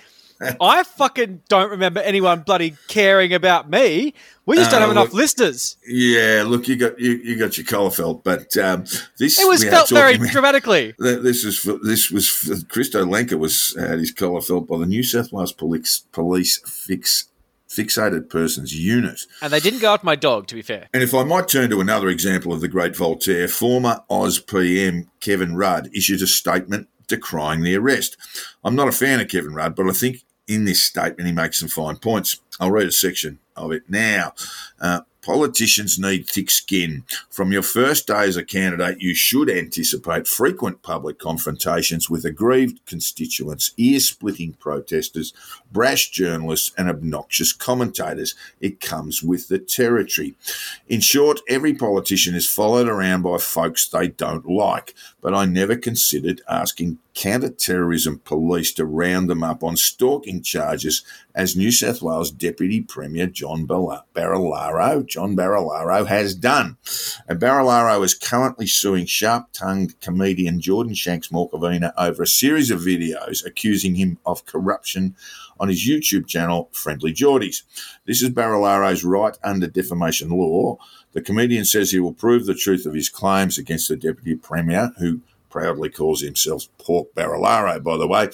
I 0.62 0.83
fucking 0.83 1.41
don't 1.50 1.69
remember 1.71 2.00
anyone 2.00 2.41
bloody 2.41 2.75
caring 2.88 3.33
about 3.33 3.69
me. 3.69 4.13
We 4.45 4.56
just 4.56 4.71
don't 4.71 4.80
Uh, 4.81 4.88
have 4.88 4.91
enough 4.91 5.06
look- 5.07 5.13
listeners. 5.15 5.77
Yeah, 5.86 6.44
look, 6.47 6.68
you 6.68 6.75
got 6.75 7.00
you, 7.00 7.12
you 7.24 7.36
got 7.38 7.57
your 7.57 7.65
collar 7.65 7.91
felt, 7.91 8.24
but 8.24 8.56
um, 8.57 8.86
this 9.18 9.39
It 9.39 9.47
was 9.47 9.63
felt 9.63 9.89
very 9.89 10.13
talking- 10.18 10.31
dramatically. 10.31 10.94
This 10.97 11.44
is 11.44 11.57
for, 11.59 11.77
this 11.83 12.09
was 12.09 12.27
for, 12.30 12.53
Kristo 12.56 13.06
Langker 13.07 13.38
was 13.38 13.75
had 13.80 14.00
his 14.00 14.12
collar 14.12 14.41
felt 14.41 14.68
by 14.68 14.77
the 14.77 14.86
New 14.86 15.03
South 15.03 15.31
Wales 15.31 15.51
Police 15.51 16.03
Police 16.12 16.59
Fix 16.65 17.25
Fixated 17.69 18.30
Persons 18.30 18.74
Unit. 18.74 19.21
And 19.44 19.53
they 19.53 19.59
didn't 19.59 19.81
go 19.81 19.94
after 19.94 20.06
my 20.06 20.15
dog, 20.15 20.47
to 20.47 20.56
be 20.56 20.63
fair. 20.63 20.88
And 20.91 21.03
if 21.03 21.13
I 21.13 21.24
might 21.24 21.47
turn 21.47 21.69
to 21.69 21.80
another 21.81 22.07
example 22.09 22.51
of 22.51 22.62
the 22.62 22.68
great 22.68 22.95
Voltaire, 22.95 23.47
former 23.47 24.01
Oz 24.09 24.39
PM 24.39 25.12
Kevin 25.19 25.56
Rudd 25.56 25.89
issued 25.94 26.21
a 26.24 26.27
statement 26.27 26.88
decrying 27.07 27.63
the 27.63 27.75
arrest. 27.75 28.18
I'm 28.63 28.75
not 28.75 28.88
a 28.88 28.91
fan 28.91 29.19
of 29.19 29.27
Kevin 29.27 29.53
Rudd, 29.53 29.75
but 29.75 29.88
I 29.88 29.91
think 29.91 30.24
in 30.50 30.66
this 30.66 30.84
statement 30.84 31.28
he 31.28 31.34
makes 31.34 31.60
some 31.60 31.69
fine 31.69 31.98
points. 31.98 32.42
I'll 32.60 32.72
read 32.72 32.88
a 32.88 32.92
section 32.92 33.40
of 33.56 33.72
it 33.72 33.84
now. 33.88 34.34
Uh, 34.81 35.01
Politicians 35.22 36.00
need 36.00 36.28
thick 36.28 36.50
skin. 36.50 37.04
From 37.30 37.51
your 37.51 37.62
first 37.62 38.07
day 38.07 38.24
as 38.24 38.38
a 38.38 38.44
candidate, 38.44 39.01
you 39.01 39.13
should 39.13 39.50
anticipate 39.50 40.28
frequent 40.28 40.81
public 40.81 41.19
confrontations 41.19 42.10
with 42.10 42.24
aggrieved 42.24 42.80
constituents, 42.86 43.74
ear 43.75 44.00
splitting 44.00 44.54
protesters, 44.54 45.34
brash 45.74 46.10
journalists, 46.10 46.72
and 46.78 46.90
obnoxious 46.90 47.51
commentators. 47.51 48.34
It 48.62 48.80
comes 48.80 49.22
with 49.22 49.50
the 49.50 49.60
territory. 49.60 50.36
In 50.88 51.01
short, 51.01 51.42
every 51.50 51.74
politician 51.74 52.34
is 52.34 52.48
followed 52.48 52.88
around 52.88 53.24
by 53.24 53.40
folks 53.40 53.90
they 53.90 54.07
don't 54.07 54.50
like, 54.50 54.96
but 55.21 55.33
I 55.33 55.45
never 55.45 55.75
considered 55.75 56.42
asking 56.48 57.00
counter-terrorism 57.13 58.19
police 58.19 58.74
to 58.74 58.86
round 58.86 59.30
them 59.30 59.44
up 59.44 59.63
on 59.63 59.75
stalking 59.75 60.42
charges 60.42 61.04
as 61.36 61.56
New 61.56 61.71
South 61.71 62.01
Wales 62.01 62.31
Deputy 62.31 62.81
Premier 62.81 63.27
John 63.27 63.68
Barilaro, 63.68 65.06
John 65.06 65.36
Barilaro 65.36 66.07
has 66.07 66.33
done. 66.33 66.77
And 67.27 67.39
Barilaro 67.39 68.04
is 68.04 68.13
currently 68.13 68.68
suing 68.68 69.06
sharp-tongued 69.06 70.00
comedian 70.00 70.62
Jordan 70.62 70.94
Shanks 70.94 71.27
Markovina 71.27 71.92
over 71.98 72.24
a 72.24 72.27
series 72.27 72.72
of 72.72 72.80
videos 72.80 73.45
accusing 73.45 73.95
him 73.95 74.18
of 74.25 74.45
corruption 74.45 75.15
on 75.60 75.68
his 75.68 75.86
YouTube 75.86 76.27
channel, 76.27 76.69
Friendly 76.72 77.13
Jordies. 77.13 77.63
This 78.06 78.22
is 78.22 78.30
Barilaro's 78.30 79.04
right 79.04 79.38
under 79.44 79.68
defamation 79.68 80.30
law. 80.30 80.77
The 81.14 81.22
comedian 81.22 81.66
says 81.66 81.92
he 81.92 82.00
will 82.00 82.14
prove 82.14 82.46
the 82.46 82.56
truth 82.56 82.86
of 82.86 82.94
his 82.94 83.10
claims 83.10 83.58
against 83.58 83.89
the 83.89 83.96
Deputy 83.96 84.36
Premier, 84.36 84.94
who 85.00 85.22
proudly 85.50 85.89
calls 85.89 86.22
himself 86.22 86.68
Pork 86.78 87.13
Barilaro, 87.16 87.82
by 87.84 87.98
the 87.98 88.08
way, 88.08 88.30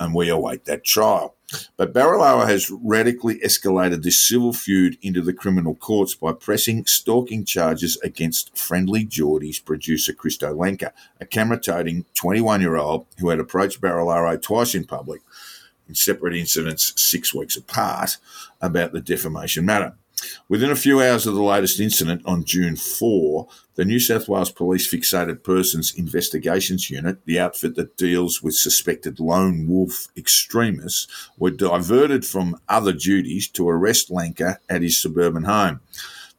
and 0.00 0.14
we 0.14 0.28
await 0.28 0.64
that 0.64 0.84
trial. 0.84 1.36
But 1.76 1.92
Barilaro 1.92 2.46
has 2.46 2.70
radically 2.70 3.38
escalated 3.40 4.02
this 4.02 4.20
civil 4.20 4.52
feud 4.52 4.96
into 5.02 5.20
the 5.20 5.32
criminal 5.32 5.74
courts 5.74 6.14
by 6.14 6.32
pressing 6.32 6.86
stalking 6.86 7.44
charges 7.44 7.98
against 8.02 8.56
Friendly 8.56 9.04
Jordie's 9.04 9.58
producer 9.58 10.12
Kristo 10.12 10.56
Langker, 10.56 10.92
a 11.20 11.26
camera 11.26 11.58
toting 11.58 12.04
21 12.14 12.60
year 12.60 12.76
old 12.76 13.06
who 13.18 13.30
had 13.30 13.40
approached 13.40 13.80
Barilaro 13.80 14.40
twice 14.40 14.74
in 14.74 14.84
public 14.84 15.22
in 15.88 15.94
separate 15.94 16.36
incidents 16.36 16.92
six 16.96 17.34
weeks 17.34 17.56
apart 17.56 18.16
about 18.60 18.92
the 18.92 19.00
defamation 19.00 19.66
matter. 19.66 19.94
Within 20.48 20.70
a 20.70 20.76
few 20.76 21.00
hours 21.00 21.26
of 21.26 21.34
the 21.34 21.42
latest 21.42 21.80
incident 21.80 22.22
on 22.24 22.44
June 22.44 22.76
4, 22.76 23.48
the 23.76 23.84
New 23.84 24.00
South 24.00 24.28
Wales 24.28 24.50
Police 24.50 24.92
Fixated 24.92 25.42
Persons 25.42 25.94
Investigations 25.94 26.90
Unit, 26.90 27.24
the 27.24 27.38
outfit 27.38 27.76
that 27.76 27.96
deals 27.96 28.42
with 28.42 28.54
suspected 28.54 29.20
lone 29.20 29.66
wolf 29.66 30.08
extremists, 30.16 31.30
were 31.38 31.50
diverted 31.50 32.26
from 32.26 32.60
other 32.68 32.92
duties 32.92 33.48
to 33.48 33.68
arrest 33.68 34.10
Langker 34.10 34.58
at 34.68 34.82
his 34.82 35.00
suburban 35.00 35.44
home. 35.44 35.80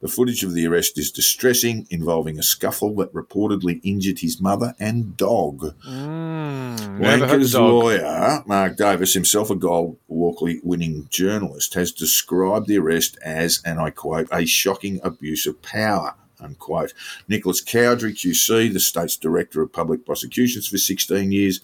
The 0.02 0.08
footage 0.08 0.42
of 0.42 0.52
the 0.52 0.66
arrest 0.66 0.98
is 0.98 1.12
distressing, 1.12 1.86
involving 1.88 2.36
a 2.36 2.42
scuffle 2.42 2.92
that 2.96 3.14
reportedly 3.14 3.80
injured 3.84 4.18
his 4.18 4.40
mother 4.40 4.74
and 4.80 5.16
dog. 5.16 5.76
Mm, 5.86 6.98
never 6.98 7.28
heard 7.28 7.40
the 7.40 7.44
Langker's 7.44 7.52
dog. 7.52 7.70
lawyer, 7.70 8.42
Mark 8.44 8.76
Davis, 8.76 9.14
himself 9.14 9.48
a 9.48 9.54
Gold 9.54 9.98
Walkley 10.08 10.58
winning 10.64 11.06
journalist, 11.08 11.74
has 11.74 11.92
described 11.92 12.66
the 12.66 12.78
arrest 12.78 13.16
as, 13.22 13.62
and 13.64 13.78
I 13.78 13.90
quote, 13.90 14.26
a 14.32 14.44
shocking 14.44 14.98
abuse 15.04 15.46
of 15.46 15.62
power. 15.62 16.16
Unquote. 16.40 16.92
Nicholas 17.28 17.62
Cowdery, 17.62 18.12
QC, 18.12 18.72
the 18.72 18.80
state's 18.80 19.16
director 19.16 19.62
of 19.62 19.72
public 19.72 20.04
prosecutions 20.04 20.66
for 20.66 20.78
16 20.78 21.30
years, 21.30 21.60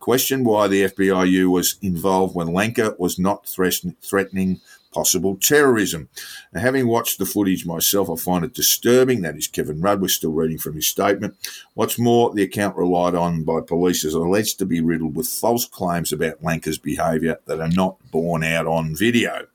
questioned 0.00 0.44
why 0.44 0.68
the 0.68 0.84
FPIU 0.84 1.50
was 1.50 1.76
involved 1.80 2.34
when 2.34 2.48
Langker 2.48 2.94
was 2.98 3.18
not 3.18 3.46
threatening 3.46 4.60
possible 4.92 5.36
terrorism. 5.36 6.08
Now, 6.52 6.60
having 6.60 6.86
watched 6.86 7.18
the 7.18 7.26
footage 7.26 7.66
myself, 7.66 8.10
I 8.10 8.16
find 8.16 8.44
it 8.44 8.54
disturbing. 8.54 9.22
That 9.22 9.36
is 9.36 9.48
Kevin 9.48 9.80
Rudd. 9.80 10.00
We're 10.00 10.08
still 10.08 10.32
reading 10.32 10.58
from 10.58 10.74
his 10.74 10.88
statement. 10.88 11.36
What's 11.74 11.98
more, 11.98 12.34
the 12.34 12.42
account 12.42 12.76
relied 12.76 13.14
on 13.14 13.44
by 13.44 13.60
police 13.60 14.04
is 14.04 14.14
alleged 14.14 14.58
to 14.58 14.66
be 14.66 14.80
riddled 14.80 15.14
with 15.14 15.28
false 15.28 15.66
claims 15.66 16.12
about 16.12 16.42
Langker's 16.42 16.78
behaviour 16.78 17.38
that 17.46 17.60
are 17.60 17.68
not 17.68 17.98
borne 18.10 18.44
out 18.44 18.66
on 18.66 18.96
video. 18.96 19.46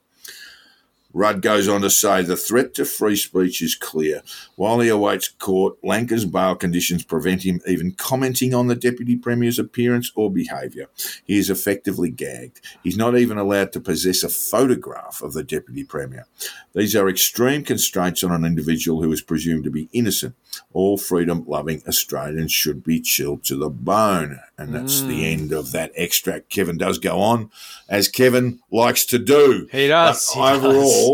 Rudd 1.16 1.40
goes 1.40 1.66
on 1.66 1.80
to 1.80 1.88
say 1.88 2.20
the 2.20 2.36
threat 2.36 2.74
to 2.74 2.84
free 2.84 3.16
speech 3.16 3.62
is 3.62 3.74
clear. 3.74 4.20
While 4.54 4.80
he 4.80 4.90
awaits 4.90 5.28
court, 5.28 5.82
Langker's 5.82 6.26
bail 6.26 6.54
conditions 6.54 7.04
prevent 7.04 7.42
him 7.42 7.62
even 7.66 7.92
commenting 7.92 8.52
on 8.52 8.66
the 8.66 8.74
Deputy 8.74 9.16
Premier's 9.16 9.58
appearance 9.58 10.12
or 10.14 10.30
behaviour. 10.30 10.88
He 11.24 11.38
is 11.38 11.48
effectively 11.48 12.10
gagged. 12.10 12.60
He's 12.82 12.98
not 12.98 13.16
even 13.16 13.38
allowed 13.38 13.72
to 13.72 13.80
possess 13.80 14.22
a 14.24 14.28
photograph 14.28 15.22
of 15.22 15.32
the 15.32 15.42
Deputy 15.42 15.84
Premier. 15.84 16.26
These 16.74 16.94
are 16.94 17.08
extreme 17.08 17.64
constraints 17.64 18.22
on 18.22 18.30
an 18.30 18.44
individual 18.44 19.00
who 19.00 19.10
is 19.10 19.22
presumed 19.22 19.64
to 19.64 19.70
be 19.70 19.88
innocent. 19.94 20.34
All 20.74 20.98
freedom 20.98 21.44
loving 21.46 21.82
Australians 21.88 22.52
should 22.52 22.84
be 22.84 23.00
chilled 23.00 23.42
to 23.44 23.56
the 23.56 23.70
bone. 23.70 24.38
And 24.58 24.74
that's 24.74 25.00
mm. 25.00 25.08
the 25.08 25.26
end 25.26 25.52
of 25.52 25.72
that 25.72 25.92
extract. 25.96 26.50
Kevin 26.50 26.78
does 26.78 26.98
go 26.98 27.18
on, 27.20 27.50
as 27.88 28.08
Kevin 28.08 28.60
likes 28.70 29.04
to 29.06 29.18
do. 29.18 29.68
He 29.70 29.88
does. 29.88 30.30
He 30.30 30.40
overall, 30.40 30.80
does. 30.80 31.05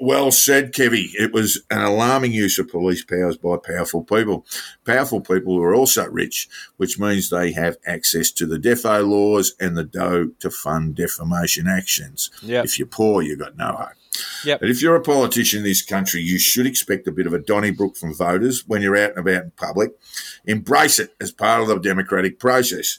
Well 0.00 0.30
said, 0.30 0.72
Kevy. 0.72 1.10
It 1.14 1.32
was 1.32 1.62
an 1.70 1.82
alarming 1.82 2.32
use 2.32 2.58
of 2.58 2.68
police 2.68 3.04
powers 3.04 3.36
by 3.36 3.56
powerful 3.58 4.02
people. 4.02 4.46
Powerful 4.86 5.20
people 5.20 5.54
who 5.54 5.62
are 5.62 5.74
also 5.74 6.06
rich, 6.08 6.48
which 6.78 6.98
means 6.98 7.28
they 7.28 7.52
have 7.52 7.76
access 7.86 8.30
to 8.32 8.46
the 8.46 8.58
defo 8.58 9.06
laws 9.06 9.54
and 9.60 9.76
the 9.76 9.84
dough 9.84 10.30
to 10.40 10.50
fund 10.50 10.94
defamation 10.94 11.68
actions. 11.68 12.30
Yep. 12.42 12.64
If 12.64 12.78
you're 12.78 12.88
poor, 12.88 13.22
you've 13.22 13.38
got 13.38 13.56
no 13.56 13.72
hope. 13.72 13.96
Yep. 14.44 14.60
But 14.60 14.70
if 14.70 14.82
you're 14.82 14.96
a 14.96 15.02
politician 15.02 15.58
in 15.58 15.64
this 15.64 15.82
country, 15.82 16.20
you 16.20 16.38
should 16.38 16.66
expect 16.66 17.06
a 17.06 17.12
bit 17.12 17.26
of 17.26 17.34
a 17.34 17.38
Donnybrook 17.38 17.96
from 17.96 18.14
voters 18.14 18.66
when 18.66 18.82
you're 18.82 18.96
out 18.96 19.10
and 19.10 19.18
about 19.18 19.44
in 19.44 19.50
public. 19.52 19.92
Embrace 20.46 20.98
it 20.98 21.14
as 21.20 21.30
part 21.30 21.60
of 21.62 21.68
the 21.68 21.78
democratic 21.78 22.38
process. 22.38 22.98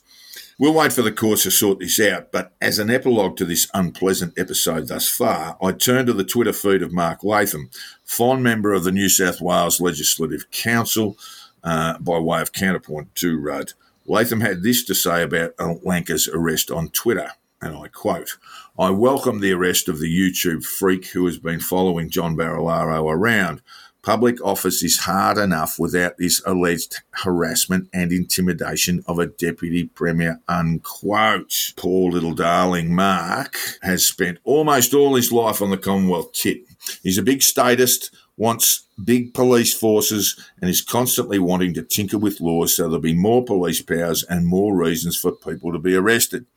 We'll 0.61 0.75
wait 0.75 0.93
for 0.93 1.01
the 1.01 1.11
courts 1.11 1.41
to 1.41 1.49
sort 1.49 1.79
this 1.79 1.99
out, 1.99 2.31
but 2.31 2.53
as 2.61 2.77
an 2.77 2.91
epilogue 2.91 3.35
to 3.37 3.45
this 3.45 3.67
unpleasant 3.73 4.37
episode 4.37 4.89
thus 4.89 5.09
far, 5.09 5.57
I 5.59 5.71
turn 5.71 6.05
to 6.05 6.13
the 6.13 6.23
Twitter 6.23 6.53
feed 6.53 6.83
of 6.83 6.93
Mark 6.93 7.23
Latham, 7.23 7.71
fond 8.03 8.43
member 8.43 8.71
of 8.71 8.83
the 8.83 8.91
New 8.91 9.09
South 9.09 9.41
Wales 9.41 9.81
Legislative 9.81 10.51
Council, 10.51 11.17
uh, 11.63 11.97
by 11.97 12.19
way 12.19 12.41
of 12.41 12.53
counterpoint 12.53 13.15
to 13.15 13.39
Rudd. 13.39 13.73
Latham 14.05 14.41
had 14.41 14.61
this 14.61 14.83
to 14.83 14.93
say 14.93 15.23
about 15.23 15.57
Langker's 15.83 16.27
arrest 16.27 16.69
on 16.69 16.89
Twitter, 16.89 17.31
and 17.59 17.75
I 17.75 17.87
quote, 17.87 18.37
I 18.77 18.91
welcome 18.91 19.39
the 19.39 19.53
arrest 19.53 19.89
of 19.89 19.97
the 19.97 20.15
YouTube 20.15 20.63
freak 20.63 21.07
who 21.07 21.25
has 21.25 21.39
been 21.39 21.59
following 21.59 22.11
John 22.11 22.37
Barilaro 22.37 23.11
around. 23.11 23.63
Public 24.03 24.43
office 24.43 24.81
is 24.81 25.01
hard 25.01 25.37
enough 25.37 25.77
without 25.77 26.17
this 26.17 26.41
alleged 26.43 27.01
harassment 27.11 27.87
and 27.93 28.11
intimidation 28.11 29.03
of 29.05 29.19
a 29.19 29.27
deputy 29.27 29.83
premier, 29.83 30.39
unquote. 30.47 31.73
Poor 31.75 32.11
little 32.11 32.33
darling 32.33 32.95
Mark 32.95 33.55
has 33.83 34.03
spent 34.03 34.39
almost 34.43 34.95
all 34.95 35.15
his 35.15 35.31
life 35.31 35.61
on 35.61 35.69
the 35.69 35.77
Commonwealth 35.77 36.33
tit. 36.33 36.63
He's 37.03 37.19
a 37.19 37.23
big 37.23 37.43
statist, 37.43 38.09
wants 38.37 38.87
big 39.03 39.35
police 39.35 39.71
forces, 39.71 40.35
and 40.59 40.67
is 40.67 40.81
constantly 40.81 41.37
wanting 41.37 41.75
to 41.75 41.83
tinker 41.83 42.17
with 42.17 42.41
laws 42.41 42.75
so 42.75 42.83
there'll 42.83 42.99
be 42.99 43.13
more 43.13 43.45
police 43.45 43.83
powers 43.83 44.23
and 44.23 44.47
more 44.47 44.75
reasons 44.75 45.15
for 45.15 45.31
people 45.31 45.71
to 45.71 45.79
be 45.79 45.95
arrested. 45.95 46.47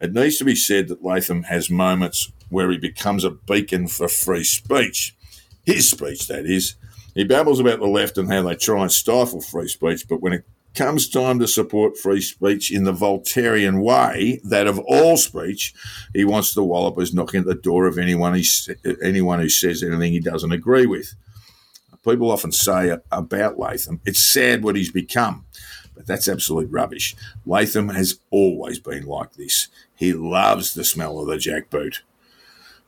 It 0.00 0.14
needs 0.14 0.38
to 0.38 0.44
be 0.46 0.56
said 0.56 0.88
that 0.88 1.04
Latham 1.04 1.42
has 1.42 1.68
moments 1.68 2.32
where 2.48 2.70
he 2.70 2.78
becomes 2.78 3.22
a 3.22 3.30
beacon 3.30 3.86
for 3.86 4.08
free 4.08 4.44
speech. 4.44 5.14
His 5.62 5.90
speech, 5.90 6.26
that 6.28 6.46
is. 6.46 6.76
He 7.16 7.24
babbles 7.24 7.60
about 7.60 7.80
the 7.80 7.86
left 7.86 8.18
and 8.18 8.30
how 8.30 8.42
they 8.42 8.54
try 8.54 8.82
and 8.82 8.92
stifle 8.92 9.40
free 9.40 9.68
speech, 9.68 10.06
but 10.06 10.20
when 10.20 10.34
it 10.34 10.44
comes 10.74 11.08
time 11.08 11.38
to 11.38 11.48
support 11.48 11.96
free 11.96 12.20
speech 12.20 12.70
in 12.70 12.84
the 12.84 12.92
Voltairean 12.92 13.82
way, 13.82 14.38
that 14.44 14.66
of 14.66 14.78
all 14.80 15.16
speech, 15.16 15.72
he 16.12 16.26
wants 16.26 16.52
the 16.52 16.62
wallopers 16.62 17.14
knocking 17.14 17.40
at 17.40 17.46
the 17.46 17.54
door 17.54 17.86
of 17.86 17.96
anyone, 17.96 18.34
he, 18.34 18.44
anyone 19.02 19.40
who 19.40 19.48
says 19.48 19.82
anything 19.82 20.12
he 20.12 20.20
doesn't 20.20 20.52
agree 20.52 20.84
with. 20.84 21.14
People 22.04 22.30
often 22.30 22.52
say 22.52 22.94
about 23.10 23.58
Latham, 23.58 24.02
it's 24.04 24.20
sad 24.20 24.62
what 24.62 24.76
he's 24.76 24.92
become, 24.92 25.46
but 25.94 26.06
that's 26.06 26.28
absolute 26.28 26.70
rubbish. 26.70 27.16
Latham 27.46 27.88
has 27.88 28.20
always 28.30 28.78
been 28.78 29.06
like 29.06 29.32
this. 29.32 29.68
He 29.94 30.12
loves 30.12 30.74
the 30.74 30.84
smell 30.84 31.18
of 31.18 31.28
the 31.28 31.36
jackboot. 31.36 32.00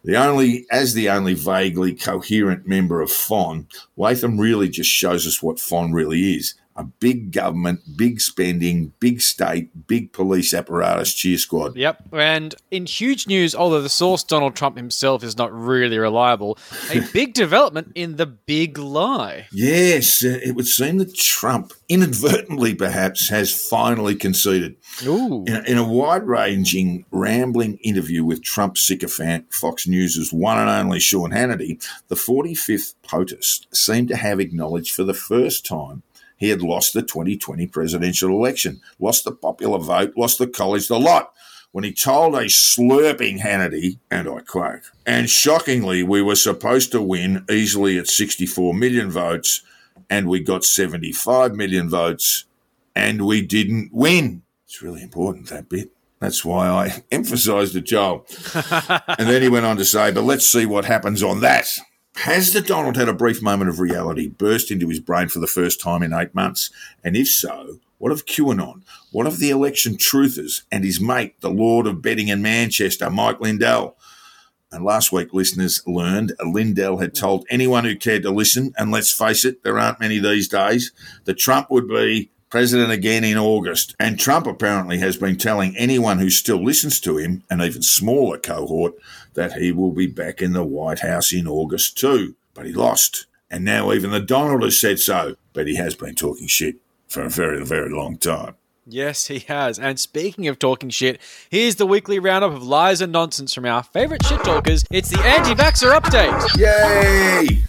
The 0.05 0.17
only, 0.17 0.67
as 0.71 0.95
the 0.95 1.11
only 1.11 1.35
vaguely 1.35 1.95
coherent 1.95 2.67
member 2.67 3.00
of 3.00 3.11
PHON, 3.11 3.67
Latham 3.97 4.38
really 4.38 4.69
just 4.69 4.90
shows 4.90 5.26
us 5.26 5.43
what 5.43 5.59
PHON 5.59 5.93
really 5.93 6.37
is 6.37 6.55
a 6.78 6.85
big 6.85 7.32
government, 7.32 7.80
big 7.97 8.20
spending, 8.20 8.92
big 9.00 9.20
state, 9.20 9.88
big 9.88 10.12
police 10.12 10.54
apparatus 10.54 11.12
cheer 11.12 11.37
squad. 11.37 11.76
Yep. 11.76 12.08
And 12.12 12.54
in 12.70 12.87
huge 12.87 13.26
news, 13.26 13.54
although 13.54 13.82
the 13.82 13.88
source 13.88 14.23
Donald 14.23 14.54
Trump 14.54 14.76
himself 14.76 15.25
is 15.25 15.37
not 15.37 15.52
really 15.52 15.99
reliable, 15.99 16.56
a 16.90 17.00
big 17.12 17.35
development 17.35 17.92
in 17.97 18.16
the 18.16 18.26
big 18.26 18.78
lie. 18.78 19.49
Yes, 19.52 20.25
uh, 20.25 20.38
it 20.42 20.54
would 20.54 20.68
seem 20.68 20.99
that 20.99 21.16
Trump, 21.16 21.73
inadvertently 21.88 22.75
perhaps, 22.75 23.28
has 23.28 23.52
finally 23.52 24.14
conceded. 24.14 24.76
Ooh. 25.04 25.44
In, 25.47 25.66
in 25.66 25.78
a 25.78 25.87
wide 25.87 26.26
ranging, 26.26 27.04
rambling 27.11 27.78
interview 27.78 28.25
with 28.25 28.42
Trump 28.42 28.78
sycophant 28.78 29.52
Fox 29.52 29.88
News' 29.88 30.32
one 30.32 30.58
and 30.58 30.70
only 30.70 31.00
Sean 31.00 31.32
Hannity, 31.32 31.85
the 32.06 32.14
45th 32.14 32.94
POTUS 33.02 33.66
seemed 33.75 34.08
to 34.08 34.16
have 34.16 34.38
acknowledged 34.38 34.94
for 34.94 35.02
the 35.02 35.14
first 35.14 35.66
time 35.66 36.04
he 36.38 36.49
had 36.49 36.62
lost 36.62 36.95
the 36.95 37.02
2020 37.02 37.66
presidential 37.66 38.30
election, 38.30 38.80
lost 38.99 39.25
the 39.25 39.33
popular 39.33 39.78
vote, 39.78 40.14
lost 40.16 40.38
the 40.38 40.47
college, 40.47 40.88
the 40.88 40.99
lot. 40.99 41.33
When 41.73 41.85
he 41.85 41.92
told 41.92 42.35
a 42.35 42.45
slurping 42.45 43.40
Hannity, 43.40 43.99
and 44.11 44.28
I 44.28 44.40
quote, 44.40 44.90
and 45.04 45.28
shockingly, 45.28 46.02
we 46.02 46.23
were 46.23 46.37
supposed 46.37 46.92
to 46.92 47.02
win 47.02 47.45
easily 47.50 47.99
at 47.99 48.09
64 48.09 48.73
million 48.73 49.11
votes, 49.11 49.62
and 50.09 50.28
we 50.28 50.40
got 50.40 50.64
75 50.64 51.54
million 51.54 51.90
votes, 51.90 52.45
and 52.95 53.26
we 53.26 53.42
didn't 53.42 53.90
win. 53.92 54.42
It's 54.64 54.80
really 54.80 55.02
important, 55.02 55.49
that 55.49 55.68
bit. 55.68 55.90
That's 56.21 56.45
why 56.45 56.68
I 56.68 57.02
emphasised 57.12 57.76
it, 57.76 57.85
Joel. 57.85 58.26
and 58.54 59.28
then 59.28 59.42
he 59.42 59.49
went 59.49 59.66
on 59.66 59.76
to 59.76 59.85
say, 59.85 60.11
but 60.11 60.25
let's 60.25 60.47
see 60.47 60.66
what 60.66 60.85
happens 60.85 61.23
on 61.23 61.40
that. 61.40 61.78
Has 62.22 62.52
the 62.52 62.60
Donald 62.60 62.96
had 62.96 63.08
a 63.08 63.12
brief 63.12 63.40
moment 63.40 63.70
of 63.70 63.78
reality 63.78 64.26
burst 64.26 64.72
into 64.72 64.88
his 64.88 64.98
brain 64.98 65.28
for 65.28 65.38
the 65.38 65.46
first 65.46 65.80
time 65.80 66.02
in 66.02 66.12
eight 66.12 66.34
months? 66.34 66.68
And 67.04 67.16
if 67.16 67.28
so, 67.28 67.78
what 67.98 68.10
of 68.10 68.26
QAnon? 68.26 68.82
What 69.12 69.28
of 69.28 69.38
the 69.38 69.50
election 69.50 69.96
truthers 69.96 70.62
and 70.72 70.84
his 70.84 71.00
mate, 71.00 71.40
the 71.42 71.50
Lord 71.50 71.87
of 71.87 72.02
Betting 72.02 72.26
in 72.26 72.42
Manchester, 72.42 73.08
Mike 73.08 73.40
Lindell? 73.40 73.96
And 74.72 74.84
last 74.84 75.12
week, 75.12 75.32
listeners 75.32 75.80
learned 75.87 76.32
Lindell 76.44 76.98
had 76.98 77.14
told 77.14 77.46
anyone 77.50 77.84
who 77.84 77.94
cared 77.94 78.25
to 78.25 78.32
listen, 78.32 78.75
and 78.76 78.90
let's 78.90 79.12
face 79.12 79.44
it, 79.44 79.62
there 79.62 79.78
aren't 79.78 80.00
many 80.00 80.18
these 80.18 80.48
days, 80.48 80.90
that 81.25 81.38
Trump 81.38 81.70
would 81.70 81.87
be 81.87 82.32
president 82.50 82.90
again 82.90 83.25
in 83.25 83.37
August. 83.37 83.95
And 83.99 84.19
Trump 84.19 84.47
apparently 84.47 84.99
has 84.99 85.17
been 85.17 85.37
telling 85.37 85.76
anyone 85.76 86.19
who 86.19 86.31
still 86.31 86.62
listens 86.62 87.00
to 87.00 87.19
him, 87.19 87.43
an 87.50 87.61
even 87.61 87.83
smaller 87.83 88.38
cohort, 88.38 88.95
that 89.35 89.55
he 89.55 89.73
will 89.73 89.93
be 89.93 90.07
back 90.07 90.40
in 90.43 90.52
the 90.52 90.64
White 90.64 91.00
House 91.00 91.33
in 91.33 91.47
August 91.47 91.99
too. 91.99 92.35
But 92.55 92.67
he 92.67 92.73
lost. 92.73 93.26
And 93.50 93.64
now 93.64 93.93
even 93.93 94.11
the 94.11 94.21
Donald 94.21 94.62
has 94.62 94.81
said 94.81 94.99
so. 94.99 95.37
But 95.52 95.67
he 95.67 95.76
has 95.76 95.95
been 95.95 96.14
talking 96.14 96.47
shit 96.47 96.76
for 97.09 97.23
a 97.23 97.31
very, 97.31 97.64
very 97.64 97.90
long 97.90 98.19
time. 98.19 98.55
Yes, 98.90 99.26
he 99.26 99.40
has. 99.40 99.78
And 99.78 100.00
speaking 100.00 100.49
of 100.49 100.59
talking 100.59 100.88
shit, 100.88 101.21
here's 101.50 101.76
the 101.76 101.87
weekly 101.87 102.19
roundup 102.19 102.52
of 102.52 102.62
lies 102.62 103.02
and 103.02 103.12
nonsense 103.12 103.52
from 103.52 103.67
our 103.67 103.83
favourite 103.83 104.25
shit 104.25 104.43
talkers. 104.43 104.83
It's 104.90 105.11
the 105.11 105.21
anti 105.21 105.55
vaxxer 105.55 105.93
update. 105.93 106.57
Yay! 106.57 107.64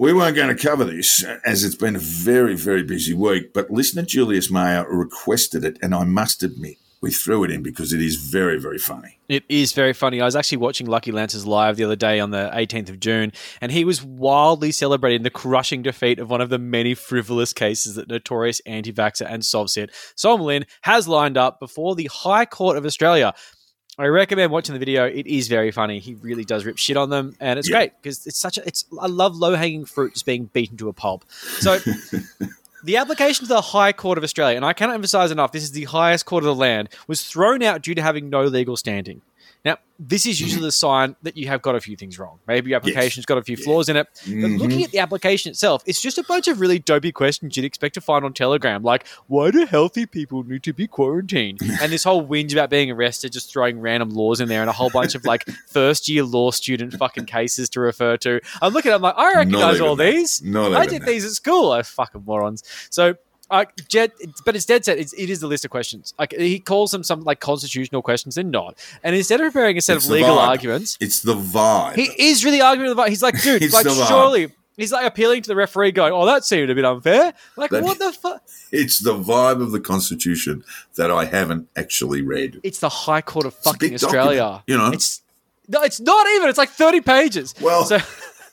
We 0.00 0.12
weren't 0.12 0.36
going 0.36 0.56
to 0.56 0.62
cover 0.62 0.84
this 0.84 1.24
as 1.44 1.64
it's 1.64 1.74
been 1.74 1.96
a 1.96 1.98
very, 1.98 2.54
very 2.54 2.84
busy 2.84 3.14
week, 3.14 3.52
but 3.52 3.68
listener 3.68 4.02
Julius 4.02 4.48
Mayer 4.48 4.86
requested 4.88 5.64
it, 5.64 5.76
and 5.82 5.92
I 5.92 6.04
must 6.04 6.44
admit, 6.44 6.76
we 7.00 7.10
threw 7.10 7.42
it 7.42 7.50
in 7.50 7.64
because 7.64 7.92
it 7.92 8.00
is 8.00 8.14
very, 8.14 8.60
very 8.60 8.78
funny. 8.78 9.18
It 9.28 9.42
is 9.48 9.72
very 9.72 9.92
funny. 9.92 10.20
I 10.20 10.24
was 10.24 10.36
actually 10.36 10.58
watching 10.58 10.86
Lucky 10.86 11.10
Lancers 11.10 11.48
live 11.48 11.76
the 11.76 11.82
other 11.82 11.96
day 11.96 12.20
on 12.20 12.30
the 12.30 12.48
18th 12.54 12.90
of 12.90 13.00
June, 13.00 13.32
and 13.60 13.72
he 13.72 13.84
was 13.84 14.00
wildly 14.00 14.70
celebrating 14.70 15.24
the 15.24 15.30
crushing 15.30 15.82
defeat 15.82 16.20
of 16.20 16.30
one 16.30 16.40
of 16.40 16.48
the 16.48 16.60
many 16.60 16.94
frivolous 16.94 17.52
cases 17.52 17.96
that 17.96 18.08
notorious 18.08 18.60
anti 18.66 18.92
vaxxer 18.92 19.26
and 19.28 19.42
Sovcit, 19.42 19.90
Sol 20.14 20.38
Lin, 20.38 20.64
has 20.82 21.08
lined 21.08 21.36
up 21.36 21.58
before 21.58 21.96
the 21.96 22.08
High 22.12 22.44
Court 22.44 22.76
of 22.76 22.86
Australia. 22.86 23.34
I 23.98 24.06
recommend 24.06 24.52
watching 24.52 24.74
the 24.74 24.78
video. 24.78 25.06
It 25.06 25.26
is 25.26 25.48
very 25.48 25.72
funny. 25.72 25.98
He 25.98 26.14
really 26.14 26.44
does 26.44 26.64
rip 26.64 26.78
shit 26.78 26.96
on 26.96 27.10
them, 27.10 27.34
and 27.40 27.58
it's 27.58 27.68
yeah. 27.68 27.78
great 27.78 27.92
because 28.00 28.26
it's 28.26 28.38
such 28.38 28.56
a. 28.56 28.66
It's 28.66 28.84
I 29.00 29.06
love 29.06 29.36
low 29.36 29.56
hanging 29.56 29.84
fruit 29.84 30.12
just 30.12 30.24
being 30.24 30.44
beaten 30.46 30.76
to 30.78 30.88
a 30.88 30.92
pulp. 30.92 31.24
So. 31.30 31.78
the 32.84 32.96
application 32.96 33.44
to 33.44 33.48
the 33.48 33.60
High 33.60 33.92
Court 33.92 34.18
of 34.18 34.24
Australia, 34.24 34.54
and 34.54 34.64
I 34.64 34.72
cannot 34.72 34.94
emphasize 34.94 35.32
enough, 35.32 35.50
this 35.50 35.64
is 35.64 35.72
the 35.72 35.84
highest 35.84 36.26
court 36.26 36.44
of 36.44 36.46
the 36.46 36.54
land, 36.54 36.90
was 37.08 37.24
thrown 37.24 37.60
out 37.60 37.82
due 37.82 37.94
to 37.96 38.02
having 38.02 38.30
no 38.30 38.44
legal 38.44 38.76
standing. 38.76 39.20
Now, 39.64 39.76
this 39.98 40.24
is 40.26 40.40
usually 40.40 40.62
the 40.62 40.70
sign 40.72 41.16
that 41.22 41.36
you 41.36 41.48
have 41.48 41.60
got 41.60 41.74
a 41.74 41.80
few 41.80 41.96
things 41.96 42.18
wrong. 42.18 42.38
Maybe 42.46 42.70
your 42.70 42.76
application's 42.76 43.26
got 43.26 43.38
a 43.38 43.42
few 43.42 43.56
flaws 43.56 43.88
in 43.88 43.96
it. 43.96 44.06
But 44.14 44.30
Mhm. 44.30 44.58
looking 44.58 44.84
at 44.84 44.92
the 44.92 45.00
application 45.00 45.50
itself, 45.50 45.82
it's 45.84 46.00
just 46.00 46.16
a 46.16 46.22
bunch 46.22 46.46
of 46.46 46.60
really 46.60 46.78
dopey 46.78 47.10
questions 47.10 47.56
you'd 47.56 47.64
expect 47.64 47.94
to 47.94 48.00
find 48.00 48.24
on 48.24 48.32
Telegram, 48.32 48.82
like 48.84 49.06
why 49.26 49.50
do 49.50 49.66
healthy 49.66 50.06
people 50.06 50.44
need 50.44 50.62
to 50.62 50.72
be 50.72 50.86
quarantined? 50.86 51.58
and 51.82 51.90
this 51.92 52.04
whole 52.04 52.24
whinge 52.26 52.52
about 52.52 52.70
being 52.70 52.90
arrested, 52.92 53.32
just 53.32 53.50
throwing 53.52 53.80
random 53.80 54.10
laws 54.10 54.40
in 54.40 54.48
there, 54.48 54.60
and 54.60 54.70
a 54.70 54.72
whole 54.72 54.90
bunch 54.90 55.16
of 55.16 55.24
like 55.24 55.44
first 55.68 56.08
year 56.08 56.22
law 56.22 56.52
student 56.52 56.94
fucking 56.94 57.26
cases 57.26 57.68
to 57.70 57.80
refer 57.80 58.16
to. 58.18 58.40
I'm 58.62 58.72
looking, 58.72 58.92
I'm 58.92 59.02
like, 59.02 59.14
I 59.16 59.32
recognize 59.34 59.80
all 59.80 59.96
these. 59.96 60.40
Not 60.42 60.72
I 60.74 60.86
did 60.86 61.04
these 61.04 61.24
at 61.24 61.32
school. 61.32 61.72
I 61.72 61.82
fucking 61.82 62.22
morons. 62.24 62.62
So. 62.90 63.16
Uh, 63.50 63.64
Jed, 63.88 64.12
but 64.44 64.54
it's 64.56 64.64
dead 64.66 64.84
set. 64.84 64.98
It's, 64.98 65.12
it 65.14 65.30
is 65.30 65.40
the 65.40 65.46
list 65.46 65.64
of 65.64 65.70
questions. 65.70 66.12
Like 66.18 66.32
he 66.32 66.58
calls 66.60 66.90
them 66.90 67.02
some 67.02 67.22
like 67.22 67.40
constitutional 67.40 68.02
questions. 68.02 68.34
They're 68.34 68.44
not. 68.44 68.76
And 69.02 69.16
instead 69.16 69.40
of 69.40 69.52
preparing 69.52 69.78
a 69.78 69.80
set 69.80 69.96
It's 69.96 70.04
of 70.06 70.12
legal 70.12 70.36
vibe. 70.36 70.48
arguments, 70.48 70.98
It's 71.00 71.22
the 71.22 71.34
vibe. 71.34 71.94
he 71.96 72.10
is 72.30 72.44
really 72.44 72.60
arguing 72.60 72.88
with 72.90 72.96
the 72.96 73.02
vibe. 73.02 73.08
He's 73.08 73.22
like, 73.22 73.40
dude, 73.42 73.72
like 73.72 73.86
surely 73.88 74.52
he's 74.76 74.92
like 74.92 75.06
appealing 75.06 75.42
to 75.42 75.48
the 75.48 75.56
referee, 75.56 75.92
going, 75.92 76.12
"Oh, 76.12 76.26
that 76.26 76.44
seemed 76.44 76.68
a 76.70 76.74
bit 76.74 76.84
unfair." 76.84 77.32
Like, 77.56 77.70
That- 77.70 77.82
what 77.84 77.98
the 78.04 78.12
fuck? 78.12 78.42
it's 78.70 78.98
the 79.00 79.14
vibe 79.14 79.62
of 79.62 79.72
the 79.72 79.80
Constitution 79.80 80.62
that 80.96 81.10
I 81.10 81.24
haven't 81.24 81.68
actually 81.74 82.20
read. 82.22 82.60
It's 82.62 82.80
the 82.80 82.90
High 82.90 83.22
Court 83.22 83.46
of 83.46 83.54
fucking 83.54 83.94
Australia. 83.94 84.38
document, 84.40 84.62
you 84.66 84.76
know. 84.76 84.90
it's 84.92 85.22
no, 85.68 85.82
it's 85.82 86.00
not 86.00 86.26
even. 86.34 86.50
It's 86.50 86.58
like 86.58 86.68
thirty 86.70 87.00
pages. 87.00 87.54
Well, 87.62 87.84
so 87.86 87.98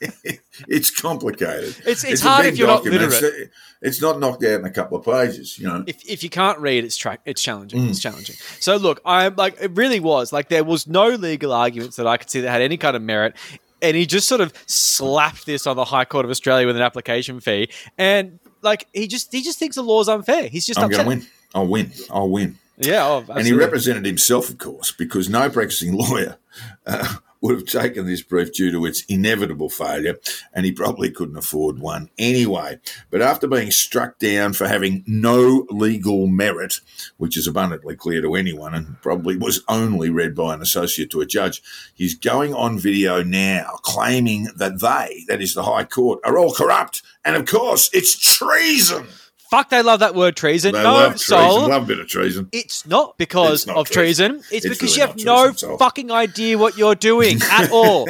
it's 0.68 0.90
complicated. 0.90 1.70
It's- 1.80 2.04
it's 2.04 2.22
a 2.24 2.28
hard 2.28 2.46
if 2.46 2.56
you're 2.58 2.66
not 2.66 2.84
document. 2.84 3.10
literate. 3.10 3.34
It's, 3.34 3.50
it's 3.82 4.00
not 4.02 4.18
knocked 4.20 4.42
out 4.44 4.60
in 4.60 4.64
a 4.64 4.70
couple 4.70 4.98
of 4.98 5.04
pages, 5.04 5.58
you 5.58 5.66
know. 5.66 5.84
if, 5.86 6.02
if 6.08 6.22
you 6.24 6.30
can't 6.30 6.58
read, 6.58 6.84
it's 6.84 6.96
tra- 6.96 7.18
it's 7.24 7.42
challenging. 7.42 7.80
Mm. 7.82 7.90
It's 7.90 8.00
challenging. 8.00 8.36
So 8.60 8.76
look, 8.76 9.00
I'm 9.04 9.36
like, 9.36 9.56
it 9.60 9.70
really 9.72 10.00
was 10.00 10.32
like 10.32 10.48
there 10.48 10.64
was 10.64 10.86
no 10.86 11.08
legal 11.10 11.52
arguments 11.52 11.96
that 11.96 12.06
I 12.06 12.16
could 12.16 12.30
see 12.30 12.40
that 12.40 12.50
had 12.50 12.62
any 12.62 12.76
kind 12.78 12.96
of 12.96 13.02
merit. 13.02 13.34
And 13.82 13.94
he 13.94 14.06
just 14.06 14.26
sort 14.26 14.40
of 14.40 14.54
slapped 14.66 15.44
this 15.44 15.66
on 15.66 15.76
the 15.76 15.84
High 15.84 16.06
Court 16.06 16.24
of 16.24 16.30
Australia 16.30 16.66
with 16.66 16.76
an 16.76 16.82
application 16.82 17.40
fee, 17.40 17.68
and 17.98 18.38
like 18.62 18.86
he 18.94 19.06
just 19.06 19.30
he 19.30 19.42
just 19.42 19.58
thinks 19.58 19.76
the 19.76 19.82
law's 19.82 20.08
unfair. 20.08 20.48
He's 20.48 20.64
just 20.66 20.78
I'm 20.78 20.86
upset. 20.86 21.04
going 21.04 21.20
to 21.20 21.26
win. 21.26 21.32
I'll 21.54 21.66
win. 21.66 21.92
I'll 22.10 22.28
win. 22.30 22.58
Yeah, 22.78 23.06
oh, 23.06 23.24
And 23.28 23.46
he 23.46 23.52
represented 23.52 24.04
himself, 24.06 24.48
of 24.48 24.56
course, 24.58 24.92
because 24.92 25.28
no 25.28 25.48
practicing 25.50 25.92
lawyer 25.96 26.38
uh, 26.86 27.16
would 27.46 27.54
have 27.54 27.66
taken 27.66 28.06
this 28.06 28.22
brief 28.22 28.52
due 28.52 28.72
to 28.72 28.84
its 28.86 29.04
inevitable 29.04 29.68
failure, 29.68 30.16
and 30.52 30.66
he 30.66 30.72
probably 30.72 31.10
couldn't 31.10 31.36
afford 31.36 31.78
one 31.78 32.10
anyway. 32.18 32.78
But 33.10 33.22
after 33.22 33.46
being 33.46 33.70
struck 33.70 34.18
down 34.18 34.52
for 34.52 34.66
having 34.66 35.04
no 35.06 35.66
legal 35.70 36.26
merit, 36.26 36.80
which 37.18 37.36
is 37.36 37.46
abundantly 37.46 37.94
clear 37.94 38.20
to 38.22 38.34
anyone 38.34 38.74
and 38.74 39.00
probably 39.00 39.36
was 39.36 39.62
only 39.68 40.10
read 40.10 40.34
by 40.34 40.54
an 40.54 40.62
associate 40.62 41.10
to 41.10 41.20
a 41.20 41.26
judge, 41.26 41.62
he's 41.94 42.16
going 42.16 42.52
on 42.52 42.78
video 42.78 43.22
now 43.22 43.78
claiming 43.82 44.48
that 44.56 44.80
they, 44.80 45.24
that 45.28 45.40
is 45.40 45.54
the 45.54 45.62
High 45.62 45.84
Court, 45.84 46.18
are 46.24 46.38
all 46.38 46.52
corrupt. 46.52 47.02
And 47.24 47.36
of 47.36 47.46
course, 47.46 47.88
it's 47.92 48.18
treason. 48.18 49.06
Fuck, 49.50 49.70
they 49.70 49.82
love 49.82 50.00
that 50.00 50.14
word 50.14 50.36
treason. 50.36 50.72
They 50.74 50.82
no, 50.82 50.92
love 50.92 51.12
treason, 51.12 51.38
soul. 51.38 51.68
love 51.68 51.84
a 51.84 51.86
bit 51.86 51.98
of 52.00 52.08
treason. 52.08 52.48
It's 52.52 52.84
not 52.86 53.16
because 53.16 53.60
It's 53.62 53.66
not 53.68 53.76
of 53.76 53.88
treason. 53.88 54.32
treason. 54.32 54.44
It's, 54.56 54.64
It's 54.66 54.74
because 54.80 54.96
really 54.96 55.10
you 55.24 55.32
have 55.54 55.60
no 55.64 55.76
fucking 55.78 56.10
idea 56.10 56.58
what 56.58 56.76
you're 56.76 56.94
doing 56.96 57.38
at 57.50 57.70
all. 57.72 58.08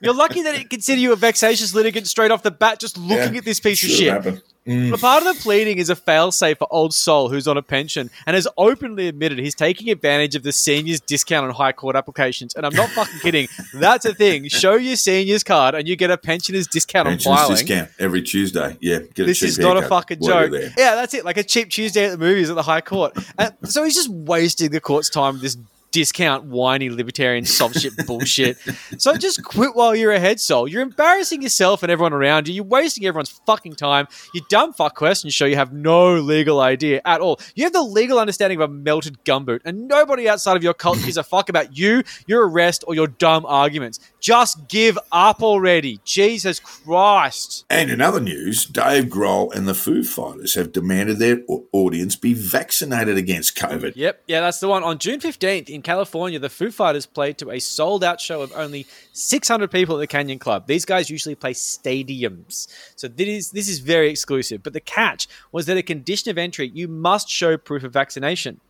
you're 0.00 0.14
lucky 0.14 0.42
that 0.42 0.54
it 0.54 0.70
consider 0.70 1.00
you 1.00 1.12
a 1.12 1.16
vexatious 1.16 1.74
litigant 1.74 2.06
straight 2.06 2.30
off 2.30 2.42
the 2.42 2.50
bat 2.52 2.78
just 2.78 2.96
looking 2.96 3.32
Yeah, 3.34 3.38
at 3.38 3.44
this 3.44 3.58
piece 3.60 3.82
of 3.82 3.90
shit. 3.90 4.12
happen. 4.12 4.42
Mm. 4.70 4.90
But 4.92 5.00
part 5.00 5.26
of 5.26 5.34
the 5.34 5.42
pleading 5.42 5.78
is 5.78 5.90
a 5.90 5.96
failsafe 5.96 6.58
for 6.58 6.68
old 6.70 6.94
soul 6.94 7.28
who's 7.28 7.48
on 7.48 7.56
a 7.56 7.62
pension 7.62 8.08
and 8.24 8.34
has 8.34 8.46
openly 8.56 9.08
admitted 9.08 9.38
he's 9.40 9.54
taking 9.56 9.90
advantage 9.90 10.36
of 10.36 10.44
the 10.44 10.52
seniors 10.52 11.00
discount 11.00 11.44
on 11.44 11.52
high 11.52 11.72
court 11.72 11.96
applications. 11.96 12.54
And 12.54 12.64
I'm 12.64 12.74
not 12.74 12.88
fucking 12.90 13.18
kidding. 13.22 13.48
That's 13.74 14.04
a 14.04 14.14
thing. 14.14 14.48
Show 14.48 14.76
your 14.76 14.94
seniors 14.94 15.42
card 15.42 15.74
and 15.74 15.88
you 15.88 15.96
get 15.96 16.10
a 16.12 16.16
pensioner's 16.16 16.68
discount 16.68 17.08
Pensions 17.08 17.26
on 17.26 17.36
filing. 17.36 17.56
discount 17.56 17.88
every 17.98 18.22
Tuesday. 18.22 18.76
Yeah, 18.80 19.00
get 19.00 19.20
a 19.20 19.24
this 19.24 19.42
is 19.42 19.58
not 19.58 19.76
a 19.76 19.88
fucking 19.88 20.20
joke. 20.22 20.52
Yeah, 20.52 20.94
that's 20.94 21.14
it. 21.14 21.24
Like 21.24 21.36
a 21.36 21.42
cheap 21.44 21.70
Tuesday 21.70 22.04
at 22.04 22.12
the 22.12 22.18
movies 22.18 22.48
at 22.48 22.54
the 22.54 22.62
High 22.62 22.80
Court. 22.80 23.16
And 23.38 23.52
so 23.64 23.82
he's 23.82 23.96
just 23.96 24.08
wasting 24.08 24.70
the 24.70 24.80
court's 24.80 25.10
time 25.10 25.34
with 25.34 25.42
this 25.42 25.56
discount, 25.90 26.44
whiny 26.44 26.90
libertarian 26.90 27.44
soft 27.44 27.78
shit 27.78 27.92
bullshit. 28.06 28.58
So 28.98 29.16
just 29.16 29.42
quit 29.44 29.74
while 29.74 29.94
you're 29.94 30.12
ahead, 30.12 30.40
Sol. 30.40 30.68
You're 30.68 30.82
embarrassing 30.82 31.42
yourself 31.42 31.82
and 31.82 31.90
everyone 31.90 32.12
around 32.12 32.48
you. 32.48 32.54
You're 32.54 32.64
wasting 32.64 33.06
everyone's 33.06 33.30
fucking 33.46 33.74
time. 33.74 34.08
You 34.34 34.42
dumb 34.48 34.72
fuck 34.72 34.94
questions 34.94 35.34
show 35.34 35.44
you 35.44 35.56
have 35.56 35.72
no 35.72 36.14
legal 36.14 36.60
idea 36.60 37.00
at 37.04 37.20
all. 37.20 37.40
You 37.54 37.64
have 37.64 37.72
the 37.72 37.82
legal 37.82 38.18
understanding 38.18 38.60
of 38.60 38.70
a 38.70 38.72
melted 38.72 39.24
gumboot, 39.24 39.60
and 39.64 39.88
nobody 39.88 40.28
outside 40.28 40.56
of 40.56 40.62
your 40.62 40.74
cult 40.74 40.98
gives 40.98 41.16
a 41.16 41.22
fuck 41.22 41.48
about 41.48 41.76
you, 41.76 42.02
your 42.26 42.48
arrest, 42.48 42.84
or 42.86 42.94
your 42.94 43.06
dumb 43.06 43.44
arguments. 43.46 44.00
Just 44.20 44.68
give 44.68 44.98
up 45.12 45.42
already. 45.42 46.00
Jesus 46.04 46.60
Christ. 46.60 47.64
And 47.70 47.90
in 47.90 48.00
other 48.00 48.20
news, 48.20 48.64
Dave 48.64 49.04
Grohl 49.04 49.54
and 49.54 49.66
the 49.66 49.74
Foo 49.74 50.04
Fighters 50.04 50.54
have 50.54 50.72
demanded 50.72 51.18
their 51.18 51.40
audience 51.72 52.16
be 52.16 52.34
vaccinated 52.34 53.16
against 53.16 53.56
COVID. 53.56 53.94
Yep, 53.96 54.24
yeah, 54.26 54.40
that's 54.40 54.60
the 54.60 54.68
one. 54.68 54.82
On 54.84 54.98
June 54.98 55.20
15th 55.20 55.68
in 55.68 55.79
California, 55.82 56.38
the 56.38 56.48
Foo 56.48 56.70
Fighters 56.70 57.06
played 57.06 57.38
to 57.38 57.50
a 57.50 57.58
sold 57.58 58.02
out 58.04 58.20
show 58.20 58.42
of 58.42 58.52
only 58.54 58.86
600 59.12 59.70
people 59.70 59.96
at 59.96 60.00
the 60.00 60.06
Canyon 60.06 60.38
Club. 60.38 60.66
These 60.66 60.84
guys 60.84 61.10
usually 61.10 61.34
play 61.34 61.52
stadiums. 61.52 62.68
So 62.96 63.08
this 63.08 63.28
is, 63.28 63.50
this 63.50 63.68
is 63.68 63.78
very 63.78 64.10
exclusive. 64.10 64.62
But 64.62 64.72
the 64.72 64.80
catch 64.80 65.28
was 65.52 65.66
that 65.66 65.76
a 65.76 65.82
condition 65.82 66.30
of 66.30 66.38
entry, 66.38 66.70
you 66.74 66.88
must 66.88 67.28
show 67.28 67.56
proof 67.56 67.84
of 67.84 67.92
vaccination. 67.92 68.60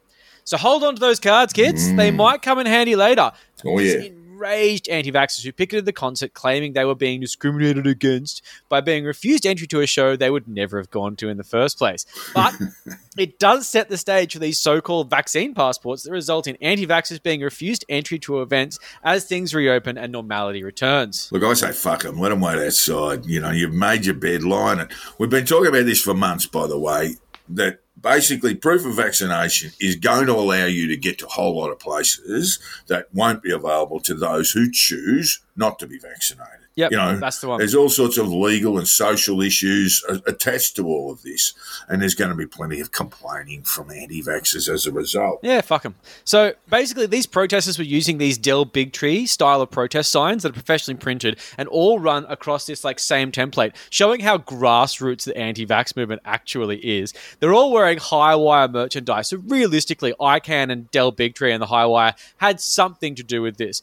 So 0.45 0.57
hold 0.57 0.83
on 0.85 0.95
to 0.95 1.01
those 1.01 1.21
cards, 1.21 1.53
kids. 1.53 1.95
They 1.95 2.11
mm. 2.11 2.17
might 2.17 2.43
come 2.43 2.59
in 2.59 2.67
handy 2.67 2.97
later. 2.97 3.33
Oh, 3.65 3.79
yeah. 3.79 4.09
Enraged 4.41 4.89
anti 4.89 5.13
vaxxers 5.13 5.45
who 5.45 5.53
picketed 5.53 5.85
the 5.85 5.93
concert 5.93 6.33
claiming 6.33 6.73
they 6.73 6.87
were 6.87 6.95
being 6.95 7.21
discriminated 7.21 7.87
against 7.87 8.43
by 8.71 8.81
being 8.81 9.05
refused 9.05 9.45
entry 9.45 9.67
to 9.67 9.81
a 9.81 9.87
show 9.87 10.17
they 10.17 10.31
would 10.31 10.49
never 10.49 10.79
have 10.79 10.91
gone 10.91 11.15
to 11.17 11.29
in 11.29 11.37
the 11.37 11.45
first 11.45 11.77
place. 11.77 12.07
But 12.35 12.55
it 13.19 13.39
does 13.39 13.69
set 13.69 13.91
the 13.91 13.99
stage 13.99 14.33
for 14.33 14.39
these 14.39 14.59
so 14.59 14.81
called 14.81 15.11
vaccine 15.11 15.53
passports 15.53 16.05
that 16.05 16.11
result 16.11 16.47
in 16.47 16.57
anti 16.63 16.87
vaxxers 16.87 17.23
being 17.23 17.43
refused 17.43 17.85
entry 17.91 18.19
to 18.21 18.41
events 18.41 18.79
as 19.05 19.27
things 19.27 19.55
reopen 19.55 19.99
and 19.99 20.11
normality 20.11 20.65
returns. 20.65 21.29
Look, 21.31 21.45
I 21.45 21.53
say 21.53 21.73
fuck 21.73 22.05
them. 22.05 22.19
Let 22.19 22.31
them 22.31 22.41
wait 22.41 22.65
outside. 22.65 23.27
You 23.27 23.41
know, 23.41 23.51
you've 23.51 23.75
made 23.75 24.07
your 24.07 24.15
bed, 24.15 24.43
lie 24.43 24.73
in 24.73 24.81
it. 24.81 24.89
We've 25.19 25.29
been 25.29 25.45
talking 25.45 25.69
about 25.69 25.85
this 25.85 26.01
for 26.01 26.15
months, 26.15 26.47
by 26.47 26.67
the 26.67 26.79
way, 26.79 27.17
that 27.57 27.81
basically 28.01 28.55
proof 28.55 28.87
of 28.87 28.97
vaccination 28.97 29.73
is 29.81 29.97
going 29.97 30.27
to 30.27 30.33
allow 30.33 30.65
you 30.65 30.87
to 30.89 30.97
get 30.97 31.19
to 31.19 31.27
a 31.27 31.31
whole 31.31 31.57
lot 31.57 31.71
of 31.71 31.79
places 31.79 32.59
that 32.87 33.13
won't 33.13 33.43
be 33.43 33.53
available 33.53 34.01
to 34.01 34.15
those 34.15 34.53
who 34.53 34.71
choose 34.71 35.41
not 35.57 35.79
to 35.79 35.87
be 35.87 35.99
vaccinated. 35.99 36.60
Yep, 36.81 36.91
you 36.93 36.97
know, 36.97 37.17
that's 37.19 37.41
the 37.41 37.49
one. 37.49 37.59
There's 37.59 37.75
all 37.75 37.89
sorts 37.89 38.17
of 38.17 38.29
legal 38.33 38.79
and 38.79 38.89
social 38.89 39.43
issues 39.43 40.03
attached 40.27 40.77
to 40.77 40.87
all 40.87 41.13
of 41.13 41.23
this, 41.23 41.53
and 41.89 42.01
there's 42.01 42.15
going 42.15 42.31
to 42.31 42.37
be 42.37 42.47
plenty 42.47 42.81
of 42.81 42.91
complaining 42.91 43.63
from 43.63 43.91
anti-vaxxers 43.91 44.69
as 44.73 44.87
a 44.87 44.93
result. 44.93 45.41
Yeah, 45.43 45.61
fuck 45.61 45.83
them. 45.83 45.95
So 46.25 46.55
basically, 46.71 47.07
these 47.07 47.27
protesters 47.27 47.77
were 47.77 47.85
using 47.85 48.19
these 48.19 48.39
Del 48.39 48.65
Bigtree 48.65 49.29
style 49.29 49.61
of 49.61 49.71
protest 49.71 50.11
signs 50.11 50.43
that 50.43 50.51
are 50.51 50.55
professionally 50.55 50.99
printed 50.99 51.39
and 51.59 51.69
all 51.69 51.99
run 51.99 52.25
across 52.29 52.65
this 52.65 52.83
like 52.83 52.99
same 52.99 53.31
template, 53.31 53.75
showing 53.91 54.21
how 54.21 54.39
grassroots 54.39 55.25
the 55.25 55.37
anti-vax 55.37 55.95
movement 55.97 56.23
actually 56.25 56.79
is. 56.79 57.13
They're 57.41 57.53
all 57.53 57.73
wearing 57.73 57.99
high 57.99 58.35
wire 58.37 58.69
merchandise, 58.69 59.29
so 59.29 59.37
realistically, 59.47 60.15
ICAN 60.19 60.73
and 60.73 60.91
Del 60.91 61.13
Bigtree 61.13 61.53
and 61.53 61.61
the 61.61 61.67
high 61.67 61.87
wire 61.87 62.15
had 62.39 62.61
something 62.61 63.15
to 63.17 63.23
do 63.23 63.43
with 63.43 63.59
this. 63.59 63.83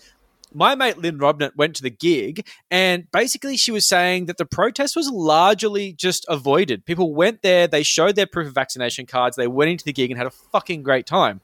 My 0.53 0.75
mate 0.75 0.97
Lynn 0.97 1.19
Robnett 1.19 1.55
went 1.55 1.75
to 1.75 1.83
the 1.83 1.89
gig, 1.89 2.47
and 2.71 3.11
basically 3.11 3.57
she 3.57 3.71
was 3.71 3.87
saying 3.87 4.25
that 4.27 4.37
the 4.37 4.45
protest 4.45 4.95
was 4.95 5.09
largely 5.09 5.93
just 5.93 6.25
avoided. 6.29 6.85
People 6.85 7.13
went 7.13 7.41
there, 7.41 7.67
they 7.67 7.83
showed 7.83 8.15
their 8.15 8.25
proof 8.25 8.47
of 8.47 8.53
vaccination 8.53 9.05
cards, 9.05 9.35
they 9.35 9.47
went 9.47 9.71
into 9.71 9.83
the 9.83 9.93
gig 9.93 10.09
and 10.09 10.17
had 10.17 10.27
a 10.27 10.31
fucking 10.31 10.83
great 10.83 11.05
time. 11.05 11.41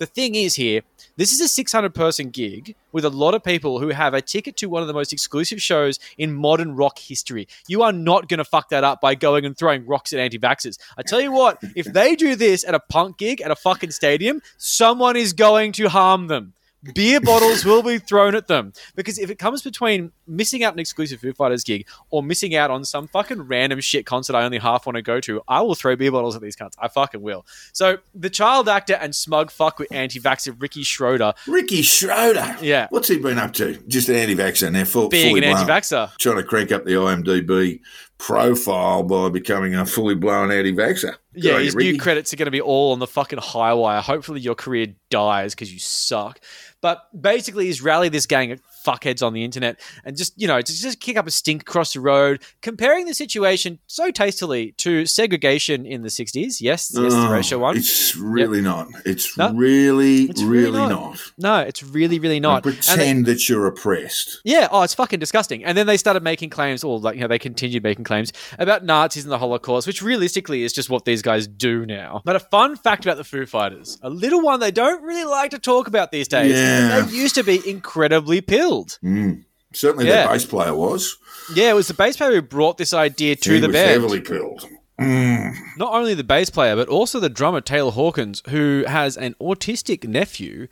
The 0.00 0.06
thing 0.06 0.34
is 0.34 0.54
here, 0.54 0.80
this 1.18 1.30
is 1.30 1.42
a 1.42 1.48
600 1.48 1.94
person 1.94 2.30
gig 2.30 2.74
with 2.90 3.04
a 3.04 3.10
lot 3.10 3.34
of 3.34 3.44
people 3.44 3.80
who 3.80 3.90
have 3.90 4.14
a 4.14 4.22
ticket 4.22 4.56
to 4.56 4.66
one 4.70 4.80
of 4.80 4.88
the 4.88 4.94
most 4.94 5.12
exclusive 5.12 5.60
shows 5.60 5.98
in 6.16 6.32
modern 6.32 6.74
rock 6.74 6.98
history. 6.98 7.46
You 7.68 7.82
are 7.82 7.92
not 7.92 8.26
going 8.26 8.38
to 8.38 8.44
fuck 8.44 8.70
that 8.70 8.82
up 8.82 9.02
by 9.02 9.14
going 9.14 9.44
and 9.44 9.56
throwing 9.56 9.86
rocks 9.86 10.14
at 10.14 10.18
anti 10.18 10.38
vaxxers. 10.38 10.78
I 10.96 11.02
tell 11.02 11.20
you 11.20 11.30
what, 11.30 11.62
if 11.76 11.84
they 11.84 12.16
do 12.16 12.34
this 12.34 12.64
at 12.64 12.74
a 12.74 12.80
punk 12.80 13.18
gig 13.18 13.42
at 13.42 13.50
a 13.50 13.56
fucking 13.56 13.90
stadium, 13.90 14.40
someone 14.56 15.16
is 15.16 15.34
going 15.34 15.72
to 15.72 15.90
harm 15.90 16.28
them. 16.28 16.54
Beer 16.94 17.20
bottles 17.20 17.64
will 17.64 17.82
be 17.82 17.98
thrown 17.98 18.34
at 18.34 18.46
them 18.46 18.72
because 18.94 19.18
if 19.18 19.30
it 19.30 19.38
comes 19.38 19.60
between 19.62 20.12
missing 20.26 20.64
out 20.64 20.72
an 20.72 20.78
exclusive 20.78 21.20
Foo 21.20 21.32
Fighters 21.32 21.62
gig 21.62 21.86
or 22.08 22.22
missing 22.22 22.54
out 22.54 22.70
on 22.70 22.84
some 22.84 23.06
fucking 23.08 23.42
random 23.42 23.80
shit 23.80 24.06
concert 24.06 24.34
I 24.34 24.44
only 24.44 24.58
half 24.58 24.86
want 24.86 24.96
to 24.96 25.02
go 25.02 25.20
to, 25.20 25.42
I 25.46 25.60
will 25.60 25.74
throw 25.74 25.94
beer 25.94 26.10
bottles 26.10 26.36
at 26.36 26.42
these 26.42 26.56
cunts. 26.56 26.74
I 26.78 26.88
fucking 26.88 27.20
will. 27.20 27.44
So 27.72 27.98
the 28.14 28.30
child 28.30 28.68
actor 28.68 28.94
and 28.94 29.14
smug 29.14 29.50
fuck 29.50 29.78
with 29.78 29.92
anti-vaxxer 29.92 30.60
Ricky 30.60 30.82
Schroder 30.82 31.34
Ricky 31.46 31.82
Schroder. 31.82 32.56
Yeah. 32.62 32.86
What's 32.90 33.08
he 33.08 33.18
been 33.18 33.38
up 33.38 33.52
to? 33.54 33.76
Just 33.86 34.08
an 34.08 34.16
anti-vaxxer 34.16 34.72
now, 34.72 34.84
full, 34.84 35.08
being 35.08 35.36
an 35.36 35.44
anti-vaxxer. 35.44 36.16
trying 36.16 36.36
to 36.36 36.44
crank 36.44 36.72
up 36.72 36.84
the 36.84 36.92
IMDb 36.92 37.80
profile 38.20 39.02
by 39.02 39.30
becoming 39.30 39.74
a 39.74 39.84
fully 39.86 40.14
blown 40.14 40.50
anti-vaxxer. 40.50 41.16
Good 41.34 41.44
Yeah, 41.44 41.54
on 41.54 41.58
you, 41.60 41.64
his 41.66 41.76
new 41.76 41.98
credits 41.98 42.32
are 42.32 42.36
going 42.36 42.46
to 42.46 42.50
be 42.50 42.60
all 42.60 42.92
on 42.92 42.98
the 42.98 43.06
fucking 43.06 43.38
high 43.38 43.72
wire. 43.72 44.00
Hopefully, 44.00 44.40
your 44.40 44.54
career 44.54 44.88
dies 45.10 45.54
because 45.54 45.72
you 45.72 45.78
suck. 45.78 46.40
But 46.82 47.08
basically, 47.20 47.66
he's 47.66 47.82
rallied 47.82 48.12
this 48.12 48.26
gang 48.26 48.52
of 48.52 48.60
fuckheads 48.86 49.22
on 49.24 49.34
the 49.34 49.44
internet 49.44 49.78
and 50.04 50.16
just, 50.16 50.32
you 50.40 50.48
know, 50.48 50.60
to 50.62 50.72
just 50.72 51.00
kick 51.00 51.18
up 51.18 51.26
a 51.26 51.30
stink 51.30 51.60
across 51.62 51.92
the 51.92 52.00
road, 52.00 52.42
comparing 52.62 53.04
the 53.04 53.12
situation 53.12 53.78
so 53.86 54.10
tastily 54.10 54.72
to 54.78 55.04
segregation 55.04 55.84
in 55.84 56.00
the 56.00 56.08
60s. 56.08 56.60
Yes, 56.60 56.60
yes, 56.60 56.90
the 56.92 57.28
racial 57.30 57.60
one. 57.60 57.76
It's 57.76 58.16
really 58.16 58.62
not. 58.62 58.88
It's 59.04 59.36
No, 59.36 59.52
really, 59.52 60.22
it's 60.24 60.40
really 60.42 60.70
really, 60.70 60.78
not. 60.78 60.90
not. 60.90 61.32
No, 61.36 61.58
it's 61.58 61.82
really, 61.82 62.18
really 62.18 62.40
not. 62.40 62.62
Don't 62.62 62.72
And 62.74 62.82
they- 62.82 62.86
pretend 62.96 63.26
that 63.26 63.48
you're 63.50 63.66
oppressed. 63.66 64.40
Yeah, 64.44 64.68
oh, 64.70 64.80
it's 64.82 64.94
fucking 64.94 65.18
disgusting. 65.18 65.62
And 65.64 65.76
then 65.76 65.86
they 65.86 65.98
started 65.98 66.22
making 66.22 66.48
claims, 66.48 66.82
or 66.82 66.98
like 66.98 67.16
you 67.16 67.20
know, 67.20 67.28
they 67.28 67.38
continued 67.38 67.82
making 67.82 68.04
claims 68.04 68.32
about 68.58 68.84
Nazis 68.86 69.24
and 69.24 69.32
the 69.32 69.38
Holocaust, 69.38 69.86
which 69.86 70.00
realistically 70.00 70.62
is 70.62 70.72
just 70.72 70.88
what 70.88 71.04
these 71.04 71.20
guys 71.20 71.46
do 71.46 71.84
now. 71.84 72.22
But 72.24 72.36
a 72.36 72.40
fun 72.40 72.76
fact 72.76 73.04
about 73.04 73.18
the 73.18 73.24
Foo 73.24 73.44
Fighters, 73.44 73.98
a 74.02 74.08
little 74.08 74.40
one 74.40 74.60
they 74.60 74.70
don't 74.70 75.02
really 75.02 75.24
like 75.26 75.50
to 75.50 75.58
talk 75.58 75.86
about 75.86 76.10
these 76.10 76.26
days. 76.26 76.52
Yeah. 76.54 76.69
They 77.06 77.16
used 77.16 77.34
to 77.36 77.42
be 77.44 77.60
incredibly 77.68 78.40
pilled. 78.40 78.98
Mm. 79.04 79.44
Certainly, 79.72 80.06
Yeah. 80.06 80.24
their 80.26 80.28
bass 80.28 80.44
player 80.44 80.74
was. 80.74 81.16
Yeah, 81.54 81.70
it 81.70 81.74
was 81.74 81.88
the 81.88 81.94
bass 81.94 82.16
player 82.16 82.32
who 82.32 82.42
brought 82.42 82.78
this 82.78 82.92
idea 82.92 83.36
to 83.36 83.52
he 83.54 83.60
the 83.60 83.68
was 83.68 83.74
band. 83.74 83.90
heavily 83.90 84.20
pilled. 84.20 84.68
Mm. 85.00 85.54
Not 85.78 85.94
only 85.94 86.14
the 86.14 86.24
bass 86.24 86.50
player, 86.50 86.76
but 86.76 86.88
also 86.88 87.20
the 87.20 87.28
drummer 87.30 87.60
Taylor 87.60 87.90
Hawkins, 87.92 88.42
who 88.48 88.84
has 88.86 89.16
an 89.16 89.34
autistic 89.40 90.06
nephew, 90.06 90.66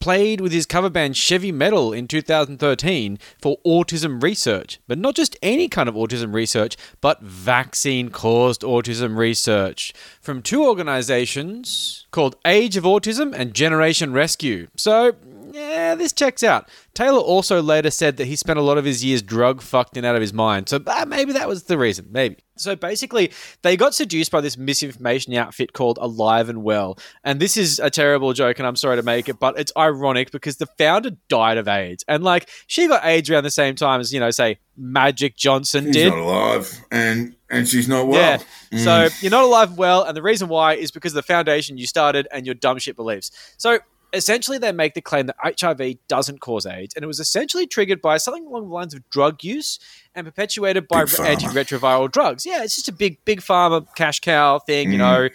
played 0.00 0.40
with 0.40 0.52
his 0.52 0.64
cover 0.64 0.88
band 0.88 1.16
Chevy 1.16 1.50
Metal 1.52 1.92
in 1.92 2.06
2013 2.06 3.18
for 3.42 3.58
autism 3.66 4.22
research. 4.22 4.78
But 4.86 4.96
not 4.98 5.14
just 5.16 5.36
any 5.42 5.68
kind 5.68 5.88
of 5.88 5.94
autism 5.96 6.32
research, 6.32 6.76
but 7.00 7.20
vaccine 7.22 8.08
caused 8.10 8.62
autism 8.62 9.16
research 9.16 9.92
from 10.20 10.40
two 10.40 10.64
organizations 10.64 12.06
called 12.10 12.36
Age 12.46 12.76
of 12.76 12.84
Autism 12.84 13.32
and 13.36 13.54
Generation 13.54 14.12
Rescue. 14.12 14.68
So, 14.76 15.14
yeah, 15.58 15.94
this 15.94 16.12
checks 16.12 16.42
out. 16.42 16.68
Taylor 16.94 17.18
also 17.18 17.60
later 17.60 17.90
said 17.90 18.16
that 18.16 18.26
he 18.26 18.36
spent 18.36 18.58
a 18.58 18.62
lot 18.62 18.78
of 18.78 18.84
his 18.84 19.04
years 19.04 19.22
drug 19.22 19.60
fucked 19.60 19.96
and 19.96 20.06
out 20.06 20.14
of 20.14 20.20
his 20.20 20.32
mind. 20.32 20.68
So 20.68 20.80
uh, 20.86 21.04
maybe 21.06 21.32
that 21.32 21.48
was 21.48 21.64
the 21.64 21.78
reason. 21.78 22.06
Maybe. 22.10 22.36
So 22.56 22.74
basically, 22.76 23.32
they 23.62 23.76
got 23.76 23.94
seduced 23.94 24.30
by 24.30 24.40
this 24.40 24.56
misinformation 24.56 25.34
outfit 25.34 25.72
called 25.72 25.98
Alive 26.00 26.48
and 26.48 26.62
Well. 26.62 26.98
And 27.24 27.40
this 27.40 27.56
is 27.56 27.78
a 27.78 27.90
terrible 27.90 28.32
joke, 28.32 28.58
and 28.58 28.66
I'm 28.66 28.76
sorry 28.76 28.96
to 28.96 29.02
make 29.02 29.28
it, 29.28 29.38
but 29.38 29.58
it's 29.58 29.72
ironic 29.76 30.30
because 30.30 30.56
the 30.56 30.66
founder 30.66 31.10
died 31.28 31.58
of 31.58 31.68
AIDS. 31.68 32.04
And 32.08 32.24
like, 32.24 32.48
she 32.66 32.88
got 32.88 33.04
AIDS 33.04 33.30
around 33.30 33.44
the 33.44 33.50
same 33.50 33.74
time 33.74 34.00
as, 34.00 34.12
you 34.12 34.20
know, 34.20 34.30
say, 34.30 34.58
Magic 34.76 35.36
Johnson 35.36 35.86
She's 35.86 35.94
did. 35.94 36.10
not 36.10 36.18
alive, 36.18 36.84
and 36.90 37.34
and 37.50 37.68
she's 37.68 37.88
not 37.88 38.06
well. 38.06 38.20
Yeah. 38.20 38.38
Mm. 38.72 38.84
So 38.84 39.08
you're 39.20 39.30
not 39.30 39.44
alive 39.44 39.70
and 39.70 39.78
well, 39.78 40.04
and 40.04 40.16
the 40.16 40.22
reason 40.22 40.48
why 40.48 40.74
is 40.74 40.90
because 40.90 41.12
of 41.12 41.16
the 41.16 41.22
foundation 41.22 41.78
you 41.78 41.86
started 41.86 42.28
and 42.30 42.46
your 42.46 42.54
dumb 42.54 42.78
shit 42.78 42.94
beliefs. 42.94 43.30
So 43.56 43.80
essentially, 44.12 44.58
they 44.58 44.72
make 44.72 44.94
the 44.94 45.00
claim 45.00 45.26
that 45.26 45.36
HIV 45.60 45.96
doesn't 46.08 46.40
cause 46.40 46.66
AIDS, 46.66 46.94
and 46.94 47.02
it 47.02 47.06
was 47.06 47.20
essentially 47.20 47.66
triggered 47.66 48.00
by 48.00 48.16
something 48.16 48.46
along 48.46 48.68
the 48.68 48.74
lines 48.74 48.94
of 48.94 49.08
drug 49.10 49.44
use 49.44 49.78
and 50.14 50.26
perpetuated 50.26 50.88
by 50.88 51.04
antiretroviral 51.04 52.10
drugs. 52.10 52.44
Yeah, 52.46 52.62
it's 52.62 52.76
just 52.76 52.88
a 52.88 52.92
big, 52.92 53.24
big 53.24 53.40
pharma 53.40 53.86
cash 53.96 54.20
cow 54.20 54.58
thing, 54.60 54.92
you 54.92 54.98
Mm. 54.98 55.00
know. 55.00 55.28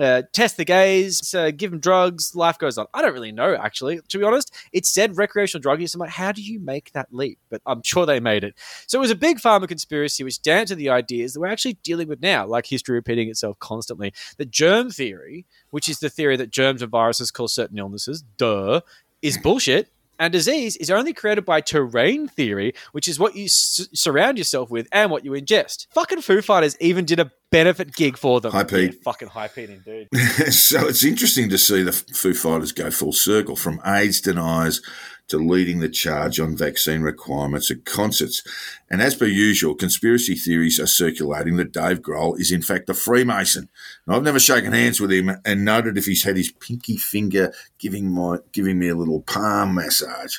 Uh, 0.00 0.22
test 0.32 0.56
the 0.56 0.64
gays, 0.64 1.34
uh, 1.34 1.50
give 1.50 1.70
them 1.70 1.78
drugs, 1.78 2.34
life 2.34 2.58
goes 2.58 2.78
on. 2.78 2.86
I 2.94 3.02
don't 3.02 3.12
really 3.12 3.32
know, 3.32 3.54
actually. 3.54 4.00
To 4.08 4.18
be 4.18 4.24
honest, 4.24 4.54
it 4.72 4.86
said 4.86 5.18
recreational 5.18 5.60
drug 5.60 5.80
use. 5.80 5.94
I'm 5.94 6.00
like, 6.00 6.10
how 6.10 6.32
do 6.32 6.42
you 6.42 6.58
make 6.58 6.90
that 6.92 7.08
leap? 7.12 7.38
But 7.50 7.60
I'm 7.66 7.82
sure 7.82 8.06
they 8.06 8.18
made 8.18 8.42
it. 8.42 8.54
So 8.86 8.98
it 8.98 9.02
was 9.02 9.10
a 9.10 9.16
big 9.16 9.38
pharma 9.38 9.68
conspiracy, 9.68 10.24
which 10.24 10.40
down 10.40 10.64
to 10.66 10.74
the 10.74 10.88
ideas 10.88 11.34
that 11.34 11.40
we're 11.40 11.48
actually 11.48 11.74
dealing 11.82 12.08
with 12.08 12.22
now, 12.22 12.46
like 12.46 12.66
history 12.66 12.94
repeating 12.94 13.28
itself 13.28 13.58
constantly. 13.58 14.14
The 14.38 14.46
germ 14.46 14.90
theory, 14.90 15.44
which 15.70 15.88
is 15.88 15.98
the 15.98 16.08
theory 16.08 16.36
that 16.36 16.50
germs 16.50 16.80
and 16.80 16.90
viruses 16.90 17.30
cause 17.30 17.52
certain 17.52 17.78
illnesses, 17.78 18.24
duh, 18.38 18.80
is 19.20 19.36
bullshit. 19.36 19.92
And 20.20 20.32
disease 20.32 20.76
is 20.76 20.90
only 20.90 21.12
created 21.12 21.44
by 21.44 21.62
terrain 21.62 22.28
theory, 22.28 22.74
which 22.92 23.08
is 23.08 23.18
what 23.18 23.34
you 23.34 23.46
s- 23.46 23.88
surround 23.94 24.38
yourself 24.38 24.70
with 24.70 24.86
and 24.92 25.10
what 25.10 25.24
you 25.24 25.32
ingest. 25.32 25.86
Fucking 25.94 26.20
Foo 26.20 26.42
Fighters 26.42 26.76
even 26.78 27.06
did 27.06 27.18
a 27.18 27.32
benefit 27.50 27.94
gig 27.94 28.16
for 28.18 28.40
them. 28.40 28.52
High 28.52 28.64
Pete. 28.64 28.92
Yeah, 28.92 28.98
fucking 29.02 29.28
high 29.28 29.48
Pete 29.48 29.70
indeed. 29.70 30.08
so 30.52 30.86
it's 30.86 31.02
interesting 31.04 31.48
to 31.48 31.58
see 31.58 31.82
the 31.82 31.92
Foo 31.92 32.34
Fighters 32.34 32.70
go 32.70 32.90
full 32.90 33.12
circle 33.12 33.56
from 33.56 33.80
AIDS 33.84 34.20
deniers 34.20 34.82
to 35.30 35.38
leading 35.38 35.80
the 35.80 35.88
charge 35.88 36.38
on 36.38 36.56
vaccine 36.56 37.02
requirements 37.02 37.70
at 37.70 37.84
concerts. 37.84 38.42
And 38.90 39.00
as 39.00 39.14
per 39.14 39.26
usual, 39.26 39.74
conspiracy 39.74 40.34
theories 40.34 40.78
are 40.78 40.86
circulating 40.86 41.56
that 41.56 41.72
Dave 41.72 42.00
Grohl 42.00 42.38
is 42.38 42.52
in 42.52 42.62
fact 42.62 42.88
a 42.90 42.94
Freemason. 42.94 43.68
And 44.06 44.14
I've 44.14 44.22
never 44.22 44.38
shaken 44.38 44.72
hands 44.72 45.00
with 45.00 45.12
him 45.12 45.30
and 45.44 45.64
noted 45.64 45.96
if 45.96 46.06
he's 46.06 46.24
had 46.24 46.36
his 46.36 46.52
pinky 46.52 46.96
finger 46.96 47.52
giving 47.78 48.10
my 48.12 48.38
giving 48.52 48.78
me 48.78 48.88
a 48.88 48.96
little 48.96 49.22
palm 49.22 49.74
massage. 49.74 50.38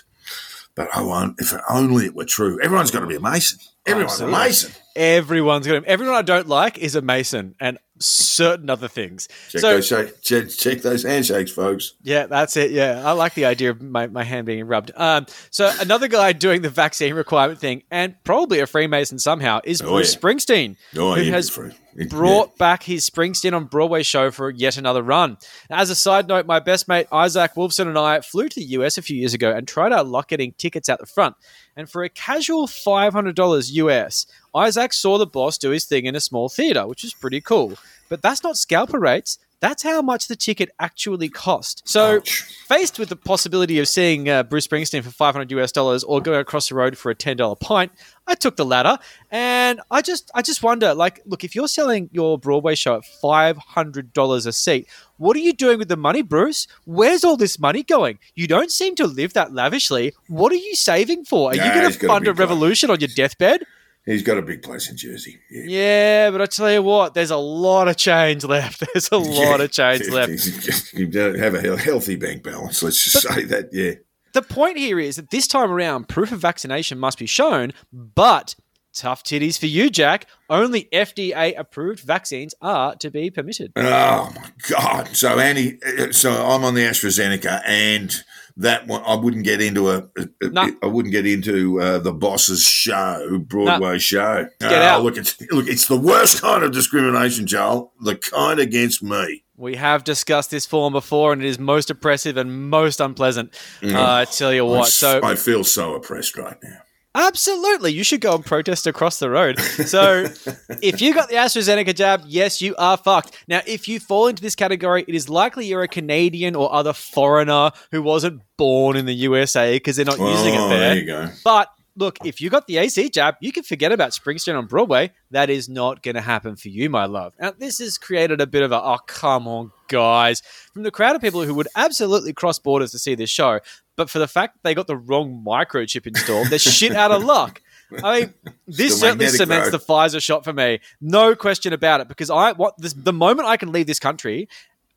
But 0.76 0.90
oh, 0.96 1.00
I 1.00 1.02
won't 1.04 1.42
if 1.42 1.54
only 1.70 2.06
it 2.06 2.16
were 2.16 2.26
true. 2.26 2.60
Everyone's 2.62 2.92
got 2.92 3.02
to 3.02 3.08
be 3.08 3.16
a 3.16 3.20
Mason. 3.20 3.60
Everyone's 3.86 4.14
Absolutely. 4.14 4.36
a 4.36 4.40
Mason. 4.40 4.72
Everyone's 4.96 5.68
gonna. 5.68 5.82
Everyone 5.86 6.16
I 6.16 6.22
don't 6.22 6.48
like 6.48 6.78
is 6.78 6.96
a 6.96 7.02
Mason 7.02 7.56
and 7.60 7.78
certain 8.06 8.70
other 8.70 8.88
things. 8.88 9.28
Check, 9.50 9.62
so 9.62 9.70
those, 9.76 9.88
shake- 9.88 10.22
check, 10.22 10.50
check 10.50 10.82
those 10.82 11.04
handshakes, 11.04 11.52
folks. 11.52 11.94
Yeah, 12.04 12.26
that's 12.28 12.58
it. 12.58 12.72
Yeah, 12.72 13.02
I 13.06 13.12
like 13.14 13.34
the 13.34 13.46
idea 13.46 13.70
of 13.72 13.82
my, 13.82 14.08
my 14.08 14.24
hand 14.24 14.46
being 14.46 14.66
rubbed. 14.68 14.92
Um, 14.96 15.26
so 15.50 15.72
another 15.80 16.08
guy 16.08 16.34
doing 16.34 16.62
the 16.62 16.70
vaccine 16.70 17.14
requirement 17.14 17.60
thing, 17.60 17.84
and 17.92 18.16
probably 18.24 18.60
a 18.60 18.68
Freemason 18.68 19.20
somehow, 19.20 19.60
is 19.64 19.82
Oh, 19.82 19.90
Bruce 19.90 20.14
yeah. 20.14 20.20
Springsteen, 20.20 20.76
Oh, 20.98 21.14
who 21.16 21.22
yeah, 21.22 21.32
has 21.32 21.50
free. 21.50 21.72
Yeah. 21.94 22.06
brought 22.10 22.58
back 22.58 22.84
his 22.84 23.10
Springsteen 23.10 23.54
on 23.54 23.66
Broadway 23.66 24.02
show 24.04 24.32
for 24.32 24.50
yet 24.50 24.78
another 24.78 25.04
run. 25.04 25.38
As 25.70 25.90
a 25.90 25.96
side 25.96 26.26
note, 26.30 26.46
my 26.46 26.60
best 26.60 26.88
mate 26.88 27.06
Isaac 27.12 27.52
Wolfson 27.56 27.88
and 27.88 27.98
I 27.98 28.22
flew 28.22 28.48
to 28.48 28.56
the 28.60 28.66
US 28.68 28.98
a 28.98 29.02
few 29.02 29.18
years 29.18 29.34
ago 29.34 29.52
and 29.52 29.68
tried 29.68 29.92
our 29.92 30.04
luck 30.06 30.30
getting 30.30 30.54
tickets 30.54 30.88
out 30.88 31.00
the 31.00 31.06
front. 31.06 31.36
And 31.76 31.90
for 31.90 32.04
a 32.04 32.10
casual 32.10 32.66
$500 32.68 33.72
US, 33.74 34.26
Isaac 34.56 34.94
saw 34.94 35.18
the 35.18 35.26
boss 35.26 35.58
do 35.58 35.70
his 35.70 35.86
thing 35.86 36.06
in 36.06 36.16
a 36.16 36.20
small 36.20 36.50
theater, 36.50 36.86
which 36.88 37.04
is 37.04 37.14
pretty 37.14 37.42
cool. 37.42 37.78
But 38.10 38.22
that's 38.22 38.44
not 38.44 38.58
scalper 38.58 39.00
rates. 39.00 39.40
That's 39.62 39.84
how 39.84 40.02
much 40.02 40.28
the 40.28 40.36
ticket 40.36 40.72
actually 40.80 41.30
cost. 41.30 41.84
So, 41.86 42.18
Ouch. 42.18 42.42
faced 42.68 42.98
with 42.98 43.10
the 43.10 43.16
possibility 43.16 43.78
of 43.78 43.88
seeing 43.88 44.28
uh, 44.28 44.42
Bruce 44.42 44.66
Springsteen 44.66 45.04
for 45.04 45.12
500 45.12 45.52
US 45.52 45.72
dollars 45.72 46.04
or 46.04 46.20
going 46.20 46.40
across 46.40 46.70
the 46.70 46.76
road 46.76 46.98
for 46.98 47.12
a 47.12 47.16
$10 47.16 47.60
pint, 47.60 47.92
I 48.26 48.34
took 48.34 48.56
the 48.56 48.66
latter. 48.66 48.98
And 49.30 49.80
I 49.92 50.02
just 50.02 50.32
I 50.34 50.42
just 50.42 50.64
wonder 50.64 50.96
like 50.96 51.22
look, 51.28 51.44
if 51.44 51.56
you're 51.56 51.68
selling 51.68 52.10
your 52.12 52.40
Broadway 52.40 52.74
show 52.74 52.96
at 52.96 53.04
$500 53.24 54.48
a 54.48 54.52
seat, 54.52 54.88
what 55.18 55.38
are 55.38 55.42
you 55.42 55.54
doing 55.54 55.78
with 55.78 55.90
the 55.90 55.98
money, 55.98 56.24
Bruce? 56.24 56.66
Where's 56.86 57.24
all 57.24 57.38
this 57.38 57.60
money 57.60 57.84
going? 57.84 58.18
You 58.34 58.48
don't 58.48 58.72
seem 58.72 58.96
to 58.96 59.06
live 59.06 59.34
that 59.34 59.54
lavishly. 59.54 60.16
What 60.28 60.52
are 60.52 60.56
you 60.56 60.76
saving 60.76 61.26
for? 61.26 61.52
Are 61.52 61.56
you 61.56 61.62
going 61.62 61.92
to 61.92 62.08
fund 62.08 62.28
a 62.28 62.34
revolution 62.34 62.90
on 62.90 63.00
your 63.00 63.10
deathbed? 63.16 63.64
He's 64.06 64.24
got 64.24 64.38
a 64.38 64.42
big 64.42 64.64
place 64.64 64.90
in 64.90 64.98
Jersey. 64.98 65.38
Yeah. 65.50 65.64
Yeah, 65.68 66.32
but 66.32 66.42
I 66.42 66.46
tell 66.48 66.72
you 66.72 66.82
what, 66.82 67.14
there's 67.14 67.30
a 67.30 67.38
lot 67.38 67.88
of 67.88 67.98
change 67.98 68.44
left. 68.44 68.84
There's 68.94 69.12
a 69.12 69.18
lot 69.18 69.62
of 69.62 69.72
change 69.72 70.08
left. 70.10 70.94
you 70.94 71.06
don't 71.06 71.38
have 71.38 71.54
a 71.54 71.78
healthy 71.78 72.16
bank 72.16 72.44
balance. 72.44 72.82
Let's 72.82 73.04
just 73.04 73.28
say 73.28 73.44
that. 73.46 73.70
Yeah. 73.72 73.94
The 74.34 74.42
point 74.42 74.78
here 74.78 75.00
is 75.00 75.18
that 75.18 75.30
this 75.30 75.46
time 75.48 75.72
around, 75.72 76.08
proof 76.08 76.32
of 76.32 76.40
vaccination 76.40 76.98
must 76.98 77.20
be 77.20 77.26
shown, 77.26 77.74
but 77.92 78.56
tough 78.94 79.24
titties 79.24 79.60
for 79.60 79.68
you, 79.68 79.90
Jack. 79.90 80.26
Only 80.50 80.88
FDA 80.92 81.58
approved 81.58 82.00
vaccines 82.02 82.56
are 82.62 82.96
to 82.96 83.12
be 83.12 83.30
permitted. 83.30 83.72
Oh 83.76 84.32
my 84.36 84.50
God! 84.70 85.10
So 85.16 85.38
Annie, 85.38 85.78
uh, 85.86 86.12
so 86.12 86.32
I'm 86.32 86.64
on 86.64 86.76
the 86.76 86.82
AstraZeneca, 86.82 87.62
and 87.66 88.14
that 88.58 88.88
one 88.88 89.02
I 89.06 89.16
wouldn't 89.16 89.44
get 89.44 89.62
into 89.62 89.90
a. 89.92 90.08
a- 90.18 90.50
No. 90.50 90.70
I 90.84 90.88
wouldn't 90.88 91.12
get 91.12 91.26
into 91.26 91.80
uh, 91.82 92.00
the 92.00 92.14
boss's 92.14 92.64
show, 92.64 93.40
Broadway 93.48 94.00
show. 94.00 94.48
Get 94.60 94.72
Oh, 94.72 94.76
out. 94.76 95.04
Look, 95.04 95.18
it's 95.18 95.40
look, 95.52 95.68
it's 95.68 95.88
the 95.88 95.98
worst 96.00 96.42
kind 96.42 96.64
of 96.64 96.72
discrimination, 96.72 97.48
Joel. 97.48 97.94
The 98.02 98.16
kind 98.16 98.60
against 98.60 99.02
me. 99.04 99.44
We 99.58 99.76
have 99.76 100.04
discussed 100.04 100.50
this 100.52 100.66
form 100.66 100.92
before, 100.94 101.34
and 101.34 101.44
it 101.44 101.48
is 101.48 101.60
most 101.60 101.90
oppressive 101.92 102.36
and 102.38 102.70
most 102.70 103.00
unpleasant. 103.00 103.54
Uh, 103.84 103.90
I 103.96 104.26
tell 104.26 104.52
you 104.54 104.66
what. 104.66 104.88
s- 104.88 104.96
So 104.96 105.20
I 105.24 105.36
feel 105.36 105.64
so 105.64 105.94
oppressed 105.94 106.36
right 106.38 106.58
now. 106.64 106.80
Absolutely. 107.14 107.92
You 107.92 108.04
should 108.04 108.22
go 108.22 108.36
and 108.36 108.46
protest 108.46 108.88
across 108.88 109.20
the 109.20 109.30
road. 109.30 109.60
So, 109.60 110.26
if 110.82 111.02
you 111.02 111.14
got 111.14 111.28
the 111.30 111.36
AstraZeneca 111.36 111.94
jab, 111.94 112.24
yes, 112.26 112.62
you 112.62 112.74
are 112.78 112.96
fucked. 112.96 113.44
Now, 113.48 113.62
if 113.68 113.88
you 113.88 114.00
fall 114.00 114.28
into 114.28 114.42
this 114.42 114.56
category, 114.56 115.04
it 115.08 115.14
is 115.14 115.28
likely 115.28 115.66
you're 115.66 115.84
a 115.84 115.88
Canadian 115.90 116.56
or 116.56 116.74
other 116.74 116.94
foreigner 116.94 117.72
who 117.92 118.02
wasn't 118.02 118.42
born 118.58 118.96
in 118.96 119.06
the 119.06 119.14
USA 119.16 119.76
because 119.76 119.98
they're 119.98 120.06
not 120.06 120.20
using 120.20 120.54
it 120.54 120.60
Oh, 120.60 120.70
there. 120.70 120.80
there 120.80 120.96
you 120.98 121.06
go. 121.06 121.28
But 121.44 121.68
look, 121.98 122.18
if 122.26 122.40
you 122.40 122.50
got 122.50 122.68
the 122.68 122.78
AC 122.78 123.10
jab, 123.10 123.36
you 123.42 123.52
can 123.52 123.64
forget 123.64 123.92
about 123.92 124.12
Springsteen 124.12 124.58
on 124.58 124.66
Broadway. 124.68 125.12
That 125.32 125.50
is 125.50 125.68
not 125.68 126.02
going 126.04 126.16
to 126.16 126.22
happen 126.22 126.56
for 126.56 126.70
you, 126.70 126.90
my 126.90 127.06
love. 127.06 127.34
Now, 127.42 127.52
this 127.52 127.80
has 127.80 127.98
created 127.98 128.40
a 128.40 128.48
bit 128.48 128.64
of 128.64 128.72
a, 128.72 128.82
oh, 128.82 129.00
come 129.08 129.48
on, 129.48 129.72
guys, 129.90 130.42
from 130.74 130.84
the 130.84 130.92
crowd 130.92 131.16
of 131.18 131.22
people 131.22 131.44
who 131.44 131.54
would 131.56 131.68
absolutely 131.76 132.32
cross 132.32 132.58
borders 132.60 132.92
to 132.92 133.00
see 133.00 133.16
this 133.16 133.30
show. 133.30 133.60
But 133.98 134.10
for 134.10 134.20
the 134.20 134.28
fact 134.28 134.56
that 134.56 134.64
they 134.64 134.74
got 134.74 134.88
the 134.88 134.98
wrong 134.98 135.44
microchip 135.46 136.08
installed, 136.08 136.48
they're 136.48 136.60
shit 136.60 136.94
out 136.94 137.12
of 137.12 137.24
luck. 137.24 137.62
I 138.04 138.22
mean, 138.22 138.34
this 138.68 139.00
certainly 139.00 139.28
cements 139.28 139.72
road. 139.72 139.74
the 139.74 139.80
Pfizer 139.80 140.22
shot 140.22 140.44
for 140.44 140.54
me. 140.54 140.80
No 141.02 141.36
question 141.36 141.74
about 141.74 142.02
it. 142.02 142.08
Because 142.08 142.30
I 142.30 142.54
what 142.54 142.78
this, 142.78 142.94
the 142.94 143.14
moment 143.14 143.48
I 143.48 143.58
can 143.58 143.72
leave 143.72 143.88
this 143.88 144.00
country, 144.00 144.48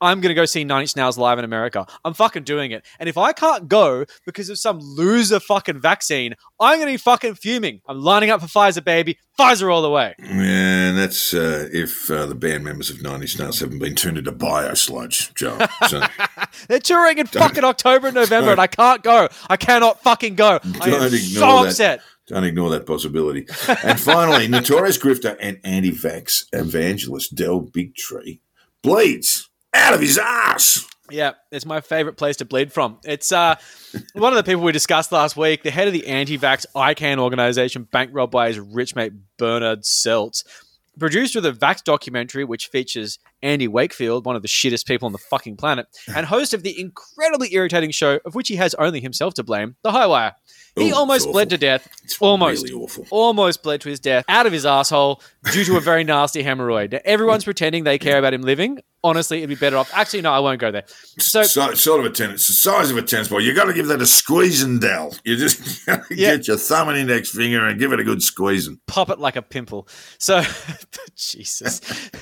I'm 0.00 0.20
going 0.20 0.30
to 0.30 0.35
go 0.35 0.44
see 0.44 0.64
Nine 0.64 0.83
Inch 0.83 0.96
Nails 0.96 1.16
live 1.18 1.38
in 1.38 1.44
America. 1.44 1.87
I'm 2.04 2.14
fucking 2.14 2.44
doing 2.44 2.70
it. 2.72 2.85
And 2.98 3.09
if 3.09 3.16
I 3.16 3.33
can't 3.33 3.68
go 3.68 4.04
because 4.26 4.48
of 4.48 4.59
some 4.59 4.78
loser 4.80 5.40
fucking 5.40 5.80
vaccine, 5.80 6.35
I'm 6.61 6.78
going 6.78 6.88
to 6.88 6.92
be 6.92 6.96
fucking 6.98 7.35
fuming. 7.37 7.80
I'm 7.87 8.00
lining 8.00 8.30
up 8.30 8.40
for 8.40 8.46
Pfizer, 8.46 8.85
baby. 8.85 9.18
Pfizer 9.38 9.72
all 9.72 9.83
the 9.83 9.90
way. 9.90 10.14
And 10.18 10.96
that's 10.98 11.35
uh, 11.35 11.68
if 11.72 12.11
uh, 12.11 12.26
the 12.26 12.35
band 12.35 12.64
members 12.64 12.90
of 12.90 13.02
Nine 13.02 13.22
Inch 13.22 13.38
Nails 13.38 13.61
haven't 13.61 13.78
been 13.78 13.94
turned 13.94 14.18
into 14.18 14.33
bio-sludge, 14.33 15.35
Joe. 15.35 15.59
So 15.88 16.02
They're 16.68 16.78
touring 16.78 17.18
in 17.18 17.26
fucking 17.26 17.64
October 17.64 18.09
and 18.09 18.14
November, 18.14 18.52
and 18.52 18.61
I 18.61 18.66
can't 18.66 19.02
go. 19.02 19.28
I 19.48 19.57
cannot 19.57 20.02
fucking 20.02 20.35
go. 20.37 20.59
I 20.62 20.66
am 20.66 20.90
Don't 20.90 21.11
so 21.11 21.16
ignore 21.16 21.62
that. 21.62 21.68
upset. 21.68 22.00
don't 22.26 22.44
ignore 22.44 22.70
that 22.70 22.87
possibility. 22.87 23.46
And 23.83 23.98
finally, 23.98 24.48
notorious 24.48 24.98
grifter 24.98 25.37
and 25.40 25.59
anti-vax 25.64 26.44
evangelist 26.52 27.35
Del 27.35 27.62
Bigtree 27.62 28.40
bleeds 28.83 29.48
out 29.74 29.94
of 29.94 30.00
his 30.00 30.18
ass. 30.18 30.87
Yeah, 31.10 31.32
it's 31.52 31.66
my 31.66 31.80
favorite 31.82 32.16
place 32.16 32.37
to 32.37 32.46
bleed 32.46 32.72
from. 32.72 32.98
It's 33.04 33.30
uh, 33.30 33.56
one 34.14 34.32
of 34.32 34.37
the 34.38 34.42
people 34.42 34.62
we 34.62 34.72
discussed 34.72 35.12
last 35.12 35.37
week, 35.37 35.62
the 35.62 35.70
head 35.70 35.87
of 35.87 35.92
the 35.92 36.06
anti-vax 36.06 36.64
ICAN 36.74 37.18
organization, 37.18 37.87
bankrolled 37.92 38.30
by 38.30 38.48
his 38.48 38.58
rich 38.58 38.96
mate 38.96 39.12
Bernard 39.37 39.82
Selz, 39.82 40.44
producer 40.98 41.40
of 41.40 41.42
the 41.42 41.52
Vaxxed 41.52 41.84
documentary, 41.84 42.44
which 42.44 42.68
features 42.68 43.18
Andy 43.44 43.68
Wakefield, 43.68 44.24
one 44.26 44.35
of 44.37 44.42
the 44.42 44.48
shittest 44.48 44.87
people 44.87 45.07
on 45.07 45.12
the 45.12 45.18
fucking 45.18 45.57
planet, 45.57 45.87
and 46.16 46.26
host 46.26 46.54
of 46.54 46.62
the 46.62 46.78
incredibly 46.80 47.54
irritating 47.54 47.90
show, 47.90 48.18
of 48.24 48.35
which 48.35 48.48
he 48.48 48.57
has 48.57 48.74
only 48.74 49.00
himself 49.00 49.35
to 49.35 49.42
blame, 49.44 49.76
The 49.83 49.92
High 49.92 50.07
Wire. 50.07 50.33
He 50.76 50.90
Ooh, 50.90 50.94
almost 50.96 51.30
bled 51.30 51.50
to 51.50 51.59
death. 51.59 51.87
It's 52.02 52.18
almost. 52.20 52.64
really 52.64 52.74
awful. 52.74 53.07
Almost 53.11 53.62
bled 53.62 53.80
to 53.83 53.88
his 53.88 54.00
death 54.00 54.24
out 54.28 54.44
of 54.46 54.52
his 54.52 54.66
asshole 54.66 55.22
due 55.52 55.62
to 55.66 55.76
a 55.76 55.80
very 55.80 56.02
nasty 56.02 56.42
hemorrhoid. 56.42 56.90
Now, 56.90 56.98
everyone's 57.04 57.44
pretending 57.50 57.85
they 57.85 57.96
care 57.96 58.18
about 58.18 58.35
him 58.35 58.42
living. 58.42 58.80
Honestly, 59.04 59.37
it'd 59.38 59.50
be 59.50 59.54
better 59.54 59.76
off. 59.76 59.88
Actually, 59.94 60.22
no, 60.22 60.33
I 60.33 60.40
won't 60.40 60.59
go 60.61 60.72
there. 60.72 60.83
So, 61.20 61.44
So, 61.44 61.74
sort 61.74 62.00
of 62.00 62.07
a 62.07 62.11
tennis, 62.11 62.48
the 62.48 62.54
size 62.54 62.90
of 62.90 62.96
a 62.96 63.02
tennis 63.02 63.28
ball. 63.28 63.40
You 63.40 63.54
got 63.54 63.66
to 63.66 63.72
give 63.74 63.87
that 63.87 64.00
a 64.02 64.07
squeezing, 64.07 64.80
Del. 64.80 65.14
You 65.24 65.37
just 65.37 65.87
Yeah. 65.87 66.00
get 66.37 66.48
your 66.48 66.57
thumb 66.57 66.88
and 66.88 66.98
index 66.98 67.30
finger 67.30 67.64
and 67.64 67.78
give 67.78 67.92
it 67.92 68.00
a 68.00 68.04
good 68.04 68.20
squeezing. 68.22 68.80
pop 68.88 69.11
it 69.11 69.20
like 69.20 69.37
a 69.37 69.42
pimple. 69.42 69.87
So, 70.18 70.42
Jesus. 71.16 71.80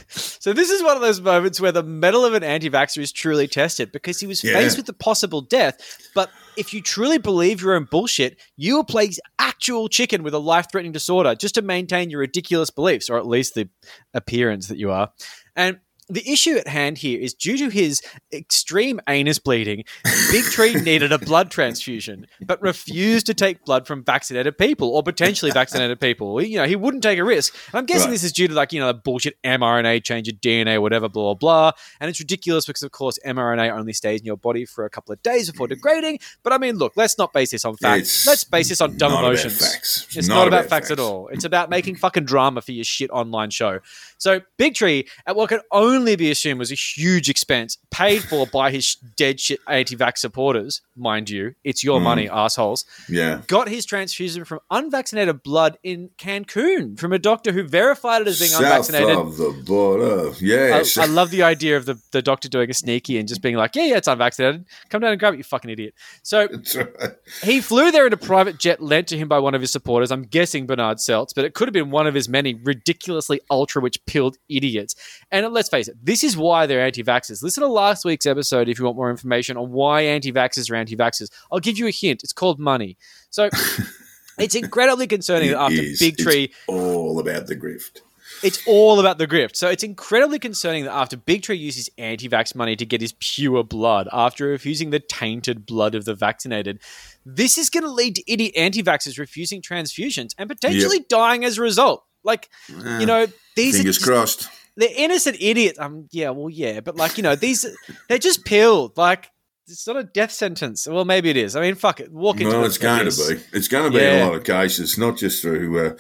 So, 0.09 0.53
this 0.53 0.71
is 0.71 0.83
one 0.83 0.97
of 0.97 1.03
those 1.03 1.12
moments 1.20 1.61
where 1.61 1.72
the 1.72 1.83
metal 1.83 2.25
of 2.25 2.35
an 2.35 2.42
anti 2.42 2.70
vaxxer 2.70 2.98
is 2.98 3.12
truly 3.12 3.46
tested 3.48 3.92
because 3.92 4.20
he 4.20 4.27
was 4.27 4.42
Yeah. 4.42 4.55
faced 4.55 4.77
with 4.77 4.87
the 4.87 4.92
possible 4.92 5.40
death. 5.40 5.77
But 6.14 6.31
if 6.57 6.72
you 6.75 6.83
truly 6.83 7.18
believe 7.18 7.62
your 7.62 7.75
own 7.75 7.88
bullshit, 7.90 8.38
you 8.57 8.77
will 8.77 8.85
play 8.85 9.11
actual 9.38 9.88
chicken 9.88 10.22
with 10.22 10.35
a 10.35 10.38
life 10.38 10.66
threatening 10.70 10.92
disorder 10.92 11.35
just 11.35 11.55
to 11.57 11.62
maintain 11.62 12.11
your 12.11 12.20
ridiculous 12.20 12.70
beliefs, 12.70 13.09
or 13.11 13.18
at 13.18 13.27
least 13.27 13.55
the 13.55 13.68
appearance 14.14 14.68
that 14.68 14.79
you 14.79 14.90
are. 14.90 15.11
And 15.57 15.79
the 16.09 16.29
issue 16.31 16.57
at 16.57 16.67
hand 16.69 16.99
here 16.99 17.21
is 17.21 17.33
due 17.33 17.57
to 17.57 17.69
his 17.71 18.03
extreme 18.33 19.01
anus 19.09 19.38
bleeding, 19.38 19.85
Bigtree 20.05 20.83
needed 20.85 21.12
a 21.12 21.19
blood 21.19 21.51
transfusion, 21.51 22.27
but 22.41 22.61
refused 22.61 23.27
to 23.27 23.35
take 23.35 23.65
blood 23.65 23.87
from 23.87 24.05
vaccinated 24.05 24.59
people 24.59 24.88
or 24.91 25.03
potentially 25.03 25.51
vaccinated 25.55 26.01
people. 26.01 26.43
You 26.43 26.59
know, 26.59 26.67
he 26.67 26.77
wouldn't 26.77 27.03
take 27.03 27.19
a 27.19 27.25
risk. 27.25 27.55
And 27.69 27.79
I'm 27.79 27.87
guessing 27.87 28.07
Right. 28.09 28.12
this 28.15 28.25
is 28.25 28.33
due 28.33 28.49
to 28.49 28.55
like, 28.55 28.73
you 28.73 28.81
know, 28.81 28.88
the 28.88 28.95
bullshit 28.95 29.41
mRNA 29.43 30.03
change 30.05 30.29
of 30.29 30.35
DNA, 30.41 30.81
whatever, 30.81 31.09
blah, 31.09 31.35
blah, 31.35 31.35
blah. 31.35 31.73
And 32.01 32.11
it's 32.11 32.19
ridiculous 32.19 32.67
because, 32.67 32.83
of 32.83 32.91
course, 32.91 33.19
mRNA 33.25 33.71
only 33.71 33.93
stays 33.93 34.21
in 34.21 34.27
your 34.27 34.37
body 34.37 34.65
for 34.65 34.85
a 34.85 34.91
couple 34.91 35.12
of 35.12 35.23
days 35.23 35.51
before 35.51 35.69
degrading. 35.69 36.19
But 36.43 36.53
I 36.53 36.59
mean, 36.59 36.77
look, 36.77 36.93
let's 36.97 37.17
not 37.17 37.33
base 37.33 37.53
this 37.53 37.65
on 37.65 37.77
facts. 37.77 38.01
It's 38.03 38.27
let's 38.27 38.45
base 38.45 38.69
this 38.69 38.81
on 38.81 38.97
dumb 38.97 39.12
emotions. 39.12 39.59
facts. 39.59 40.09
It's 40.17 40.29
not, 40.29 40.49
about, 40.49 40.67
facts, 40.67 40.91
at 40.91 40.99
all. 40.99 41.29
It's 41.29 41.45
about 41.45 41.71
making 41.71 41.97
fucking 41.97 42.25
drama 42.25 42.61
for 42.61 42.73
your 42.73 42.85
shit 42.85 43.11
online 43.11 43.51
show. 43.51 43.79
So 44.19 44.41
Big 44.59 44.75
Tree, 44.75 45.07
at 45.27 45.37
what 45.37 45.49
can 45.49 45.61
only 45.71 45.92
be 46.01 46.31
assumed 46.31 46.59
was 46.59 46.73
a 46.73 46.75
huge 46.75 47.29
expense, 47.29 47.79
paid 47.91 48.23
for 48.23 48.47
by 48.47 48.71
his 48.71 48.97
dead 49.17 49.41
shit 49.41 49.61
anti-vax 49.69 50.19
supporters, 50.19 50.81
mind 50.97 51.31
you. 51.31 51.55
It's 51.65 51.83
your 51.85 52.01
Mm. 52.01 52.03
money, 52.05 52.29
assholes. 52.29 52.85
Yeah. 53.09 53.43
Got 53.47 53.69
his 53.69 53.85
transfusion 53.87 54.45
from 54.45 54.61
unvaccinated 54.71 55.43
blood 55.43 55.79
in 55.83 56.11
Cancun 56.19 56.99
from 56.99 57.13
a 57.13 57.19
doctor 57.19 57.53
who 57.53 57.63
verified 57.63 58.23
it 58.23 58.29
as 58.29 58.39
being 58.39 58.51
South 58.51 58.63
unvaccinated. 58.63 59.17
of 59.17 59.37
the 59.37 59.51
border. 59.67 60.33
I, 60.43 60.85
I 61.03 61.07
love 61.07 61.31
the 61.31 61.43
idea 61.43 61.77
of 61.77 61.87
the, 61.87 61.99
the 62.13 62.23
doctor 62.23 62.49
doing 62.49 62.71
a 62.71 62.75
sneaky 62.75 63.19
and 63.19 63.29
just 63.29 63.43
being 63.43 63.57
like, 63.57 63.75
yeah, 63.77 63.85
yeah, 63.85 63.97
it's 63.99 64.09
unvaccinated. 64.09 64.65
Come 64.89 65.01
down 65.01 65.11
and 65.13 65.21
grab 65.21 65.35
it, 65.35 65.39
you 65.39 65.45
fucking 65.45 65.71
idiot. 65.71 65.95
So 66.23 66.49
right. 66.77 67.13
he 67.43 67.61
flew 67.61 67.91
there 67.91 68.07
in 68.07 68.13
a 68.13 68.17
private 68.17 68.59
jet 68.59 68.83
lent 68.83 69.09
to 69.09 69.19
him 69.19 69.29
by 69.29 69.39
one 69.39 69.55
of 69.55 69.61
his 69.61 69.71
supporters. 69.73 70.11
I'm 70.11 70.23
guessing 70.25 70.67
Bernard 70.67 70.99
Selz, 70.99 71.35
but 71.35 71.45
it 71.45 71.55
could 71.55 71.69
have 71.69 71.73
been 71.73 71.91
one 71.91 72.07
of 72.07 72.15
his 72.15 72.29
many 72.29 72.55
ridiculously 72.55 73.41
ultra 73.51 73.83
rich 73.83 74.05
pilled 74.07 74.37
idiots. 74.49 74.95
And 75.31 75.53
let's 75.53 75.69
face 75.69 75.82
it, 75.88 75.97
this 76.03 76.23
is 76.25 76.37
why 76.37 76.66
they're 76.66 76.85
anti 76.85 77.03
vaxxers. 77.03 77.42
Listen 77.42 77.62
to 77.62 77.68
last 77.68 78.05
week's 78.05 78.27
episode 78.27 78.68
if 78.68 78.79
you 78.79 78.85
want 78.85 78.97
more 78.97 79.11
information 79.11 79.57
on 79.57 79.71
why 79.71 80.03
anti 80.03 80.33
vaxxers 80.33 80.71
are 80.71 80.75
anti 80.77 80.97
vaxxers. 80.97 81.31
I'll 81.51 81.61
give 81.61 81.79
you 81.79 81.87
a 81.87 81.90
hint. 81.90 82.23
It's 82.23 82.33
called 82.33 82.59
money. 82.59 82.97
So 83.31 83.49
it's 84.38 84.55
incredibly 84.55 85.07
concerning 85.07 85.51
It 85.51 85.53
that 85.53 85.61
after 85.61 85.83
is. 85.83 85.99
Big 85.99 86.14
It's 86.14 86.23
Tree 86.23 86.53
all 86.66 87.18
about 87.18 87.47
the 87.47 87.57
grift. 87.57 88.01
it's 88.42 88.62
all 88.66 88.99
about 88.99 89.18
the 89.18 89.27
grift. 89.27 89.57
So 89.57 89.68
it's 89.68 89.83
incredibly 89.83 90.38
concerning 90.38 90.85
that 90.85 90.92
after 90.92 91.16
Bigtree 91.16 91.59
uses 91.59 91.90
anti-vax 91.99 92.55
money 92.55 92.77
to 92.77 92.87
get 92.87 93.01
his 93.01 93.12
pure 93.21 93.62
blood, 93.62 94.09
after 94.12 94.47
refusing 94.47 94.90
the 94.90 95.01
tainted 95.01 95.66
blood 95.66 95.95
of 95.95 96.05
the 96.05 96.14
vaccinated, 96.14 96.81
this 97.27 97.59
is 97.59 97.68
going 97.71 97.85
to 97.85 97.90
lead 97.90 98.16
to 98.16 98.33
idiot 98.33 98.53
anti-vaxxers 98.57 99.18
refusing 99.18 99.61
transfusions 99.62 100.35
and 100.38 100.49
potentially 100.49 101.01
dying 101.09 101.45
as 101.45 101.59
a 101.59 101.62
result. 101.62 102.05
Like, 102.25 102.49
you 102.68 102.77
ah, 102.85 103.05
know, 103.05 103.27
these 103.57 103.77
Fingers 103.77 104.01
are 104.03 104.07
crossed. 104.07 104.49
They're 104.77 104.89
innocent 104.97 105.37
idiots. 105.41 105.79
Um, 105.79 106.09
yeah, 106.13 106.31
well, 106.31 106.51
yeah, 106.51 106.81
but 106.81 106.97
like, 106.97 107.17
you 107.17 107.23
know, 107.23 107.35
these 107.37 107.67
they're 108.09 108.19
just 108.19 108.45
peeled. 108.45 108.97
Like, 108.97 109.31
it's 109.69 109.87
not 109.87 109.97
a 109.97 110.05
death 110.05 110.33
sentence. 110.33 110.87
Well, 110.87 111.05
maybe 111.05 111.31
it 111.31 111.37
is. 111.37 111.55
I 111.57 111.61
mean, 111.61 111.75
fuck 111.77 112.01
it. 112.01 112.13
Walk 112.13 112.41
into 112.41 112.53
Well, 112.55 112.65
it. 112.65 112.67
it's 112.67 112.79
going 112.79 113.09
to 113.09 113.35
be. 113.37 113.43
It's 113.57 113.69
going 113.69 113.91
to 113.91 113.97
be 113.97 114.05
in 114.05 114.11
Yeah. 114.13 114.25
a 114.25 114.27
lot 114.27 114.35
of 114.35 114.45
cases, 114.45 114.99
not 114.99 115.17
just 115.19 115.43
through 115.43 115.87
uh, 115.87 115.97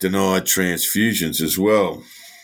denied 0.00 0.44
transfusions 0.44 1.40
as 1.40 1.58
well. 1.58 2.02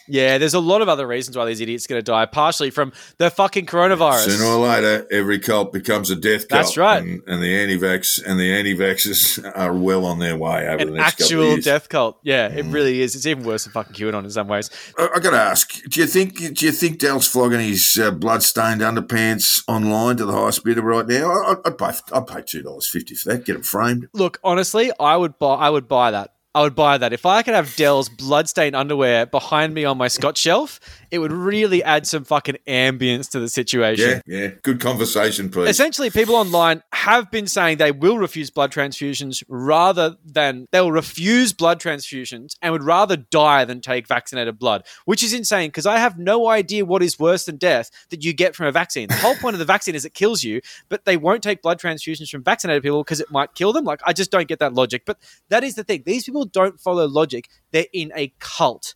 Yeah, 0.08 0.38
there's 0.38 0.54
a 0.54 0.60
lot 0.60 0.82
of 0.82 0.88
other 0.88 1.06
reasons 1.06 1.36
why 1.36 1.44
these 1.44 1.60
idiots 1.60 1.86
are 1.86 1.88
going 1.88 2.00
to 2.00 2.10
die. 2.10 2.26
Partially 2.26 2.70
from 2.70 2.92
the 3.18 3.30
fucking 3.30 3.66
coronavirus. 3.66 4.36
Sooner 4.36 4.44
or 4.44 4.66
later, 4.66 5.06
every 5.10 5.38
cult 5.38 5.72
becomes 5.72 6.10
a 6.10 6.16
death 6.16 6.48
cult. 6.48 6.62
That's 6.62 6.76
right. 6.76 7.02
And, 7.02 7.22
and 7.26 7.42
the 7.42 7.54
anti-vax 7.54 8.22
and 8.24 8.38
the 8.38 8.52
anti-vaxxers 8.52 9.52
are 9.56 9.72
well 9.74 10.04
on 10.04 10.18
their 10.18 10.36
way 10.36 10.68
over 10.68 10.84
the 10.84 10.90
an 10.90 10.96
next 10.96 11.18
couple 11.18 11.42
of 11.42 11.58
actual 11.58 11.62
death 11.62 11.88
cult. 11.88 12.18
Yeah, 12.22 12.48
it 12.48 12.64
really 12.66 13.00
is. 13.00 13.14
It's 13.14 13.26
even 13.26 13.44
worse 13.44 13.64
than 13.64 13.72
fucking 13.72 13.94
QAnon 13.94 14.24
in 14.24 14.30
some 14.30 14.48
ways. 14.48 14.70
I, 14.98 15.08
I 15.16 15.20
got 15.20 15.30
to 15.30 15.40
ask: 15.40 15.82
Do 15.88 16.00
you 16.00 16.06
think? 16.06 16.36
Do 16.54 16.66
you 16.66 16.72
think 16.72 16.98
Del's 16.98 17.28
flogging 17.28 17.60
his 17.60 17.98
uh, 18.00 18.10
blood-stained 18.10 18.80
underpants 18.80 19.62
online 19.68 20.16
to 20.16 20.24
the 20.24 20.32
highest 20.32 20.64
bidder 20.64 20.82
right 20.82 21.06
now? 21.06 21.30
I, 21.30 21.54
I'd 21.64 21.78
pay. 21.78 21.92
I'd 22.12 22.26
pay 22.26 22.42
two 22.42 22.62
dollars 22.62 22.88
fifty 22.88 23.14
for 23.14 23.30
that. 23.30 23.44
Get 23.44 23.56
him 23.56 23.62
framed. 23.62 24.08
Look, 24.12 24.38
honestly, 24.42 24.90
I 24.98 25.16
would 25.16 25.38
buy. 25.38 25.54
I 25.54 25.70
would 25.70 25.88
buy 25.88 26.10
that. 26.10 26.31
I 26.54 26.62
would 26.62 26.74
buy 26.74 26.98
that. 26.98 27.12
If 27.14 27.24
I 27.24 27.42
could 27.42 27.54
have 27.54 27.74
Del's 27.76 28.10
bloodstained 28.10 28.76
underwear 28.76 29.24
behind 29.24 29.72
me 29.72 29.84
on 29.86 29.96
my 29.96 30.08
Scotch 30.08 30.38
shelf, 30.38 30.80
it 31.12 31.18
would 31.18 31.30
really 31.30 31.84
add 31.84 32.06
some 32.06 32.24
fucking 32.24 32.56
ambience 32.66 33.28
to 33.30 33.38
the 33.38 33.48
situation. 33.50 34.22
Yeah, 34.26 34.38
yeah. 34.40 34.48
Good 34.62 34.80
conversation, 34.80 35.50
please. 35.50 35.68
Essentially, 35.68 36.08
people 36.08 36.34
online 36.34 36.82
have 36.94 37.30
been 37.30 37.46
saying 37.46 37.76
they 37.76 37.92
will 37.92 38.16
refuse 38.16 38.48
blood 38.48 38.72
transfusions 38.72 39.44
rather 39.46 40.16
than 40.24 40.66
they'll 40.72 40.90
refuse 40.90 41.52
blood 41.52 41.78
transfusions 41.78 42.56
and 42.62 42.72
would 42.72 42.82
rather 42.82 43.18
die 43.18 43.66
than 43.66 43.82
take 43.82 44.08
vaccinated 44.08 44.58
blood, 44.58 44.84
which 45.04 45.22
is 45.22 45.34
insane 45.34 45.68
because 45.68 45.84
I 45.84 45.98
have 45.98 46.18
no 46.18 46.48
idea 46.48 46.86
what 46.86 47.02
is 47.02 47.18
worse 47.18 47.44
than 47.44 47.58
death 47.58 47.90
that 48.08 48.24
you 48.24 48.32
get 48.32 48.56
from 48.56 48.64
a 48.64 48.72
vaccine. 48.72 49.08
The 49.08 49.16
whole 49.16 49.36
point 49.36 49.54
of 49.54 49.58
the 49.58 49.66
vaccine 49.66 49.94
is 49.94 50.06
it 50.06 50.14
kills 50.14 50.42
you, 50.42 50.62
but 50.88 51.04
they 51.04 51.18
won't 51.18 51.42
take 51.42 51.60
blood 51.60 51.78
transfusions 51.78 52.30
from 52.30 52.42
vaccinated 52.42 52.82
people 52.82 53.04
because 53.04 53.20
it 53.20 53.30
might 53.30 53.54
kill 53.54 53.74
them. 53.74 53.84
Like, 53.84 54.00
I 54.06 54.14
just 54.14 54.30
don't 54.30 54.48
get 54.48 54.60
that 54.60 54.72
logic. 54.72 55.02
But 55.04 55.18
that 55.50 55.62
is 55.62 55.74
the 55.74 55.84
thing. 55.84 56.04
These 56.06 56.24
people 56.24 56.46
don't 56.46 56.80
follow 56.80 57.06
logic, 57.06 57.50
they're 57.70 57.84
in 57.92 58.12
a 58.16 58.32
cult. 58.38 58.94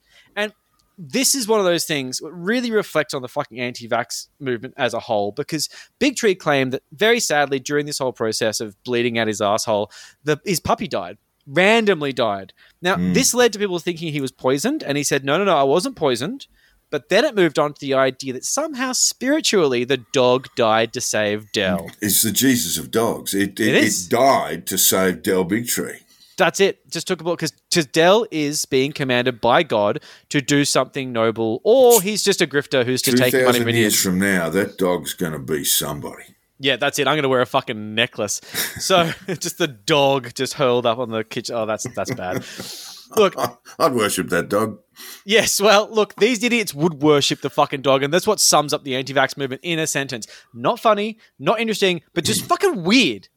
This 0.99 1.35
is 1.35 1.47
one 1.47 1.59
of 1.61 1.67
those 1.67 1.85
things 1.85 2.19
that 2.19 2.33
really 2.33 2.71
reflects 2.71 3.13
on 3.13 3.21
the 3.23 3.29
fucking 3.29 3.61
anti-vax 3.61 4.29
movement 4.41 4.75
as 4.79 4.95
a 4.95 5.01
whole 5.01 5.31
because 5.33 5.69
Bigtree 6.01 6.39
claimed 6.39 6.73
that 6.73 6.83
very 6.93 7.21
sadly 7.21 7.59
during 7.59 7.85
this 7.87 7.99
whole 7.99 8.13
process 8.13 8.61
of 8.61 8.83
bleeding 8.85 9.19
out 9.19 9.29
his 9.29 9.41
asshole, 9.43 9.91
the, 10.25 10.41
his 10.45 10.59
puppy 10.61 10.89
died. 10.89 11.19
Randomly 11.47 12.13
died. 12.13 12.53
Now, 12.83 12.97
Mm. 12.97 13.15
this 13.15 13.35
led 13.35 13.53
to 13.53 13.59
people 13.59 13.79
thinking 13.79 14.11
he 14.13 14.21
was 14.23 14.33
poisoned, 14.33 14.83
and 14.83 14.97
he 14.99 15.05
said, 15.05 15.25
No, 15.25 15.37
no, 15.39 15.45
no, 15.45 15.57
I 15.57 15.63
wasn't 15.63 15.97
poisoned. 15.97 16.47
But 16.89 17.09
then 17.09 17.25
it 17.25 17.35
moved 17.35 17.59
on 17.59 17.73
to 17.75 17.81
the 17.81 17.95
idea 17.95 18.33
that 18.33 18.45
somehow 18.45 18.93
spiritually 18.93 19.85
the 19.85 19.99
dog 20.13 20.49
died 20.57 20.93
to 20.95 21.01
save 21.01 21.51
Del. 21.53 21.91
it's 22.01 22.23
the 22.23 22.31
Jesus 22.33 22.79
of 22.79 22.91
dogs. 22.91 23.35
It 23.35 23.59
it, 23.61 23.75
It 23.75 24.07
died 24.09 24.67
to 24.69 24.79
save 24.79 25.23
Del 25.23 25.45
Bigtree. 25.45 26.01
That's 26.37 26.61
it. 26.61 26.91
Just 26.91 27.07
took 27.07 27.21
a 27.21 27.25
book 27.25 27.41
because 27.41 27.87
Del 27.87 28.27
is 28.31 28.65
being 28.67 28.93
commanded 28.93 29.41
by 29.41 29.63
God 29.63 30.03
to 30.29 30.41
do 30.41 30.65
something 30.65 31.13
noble, 31.13 31.61
or 31.65 32.03
he's 32.03 32.23
just 32.23 32.43
a 32.43 32.47
grifter 32.47 32.85
who's 32.85 33.03
just 33.03 33.17
taking 33.17 33.45
money 33.45 33.61
from 33.61 33.69
years 33.71 34.01
from 34.01 34.19
now, 34.19 34.51
that 34.51 34.77
dog's 34.77 35.15
going 35.15 35.33
to 35.33 35.39
be 35.39 35.65
somebody. 35.65 36.37
Yeah, 36.59 36.77
that's 36.77 36.99
it. 36.99 37.07
I'm 37.07 37.15
going 37.15 37.23
to 37.23 37.29
wear 37.29 37.43
a 37.43 37.47
fucking 37.47 37.95
necklace. 37.95 38.41
So 38.79 39.11
just 39.27 39.59
the 39.59 39.69
dog 39.69 40.35
just 40.35 40.55
hurled 40.55 40.87
up 40.87 40.99
on 40.99 41.11
the 41.11 41.25
kitchen. 41.25 41.55
Oh, 41.55 41.67
that's 41.67 41.87
that's 41.95 42.15
bad. 42.15 42.45
Look, 43.17 43.35
I'd 43.79 43.95
worship 43.95 44.31
that 44.31 44.49
dog. 44.49 44.81
yes. 45.25 45.61
Well, 45.61 45.89
look, 45.89 46.17
these 46.17 46.43
idiots 46.43 46.75
would 46.75 46.95
worship 46.95 47.41
the 47.41 47.49
fucking 47.49 47.83
dog, 47.83 48.03
and 48.03 48.13
that's 48.13 48.27
what 48.27 48.41
sums 48.41 48.73
up 48.73 48.83
the 48.83 48.97
anti-vax 48.97 49.37
movement 49.37 49.61
in 49.63 49.79
a 49.79 49.87
sentence. 49.87 50.27
Not 50.53 50.81
funny, 50.81 51.19
not 51.39 51.61
interesting, 51.61 52.03
but 52.15 52.25
just 52.25 52.45
fucking 52.45 52.83
weird. 52.83 53.29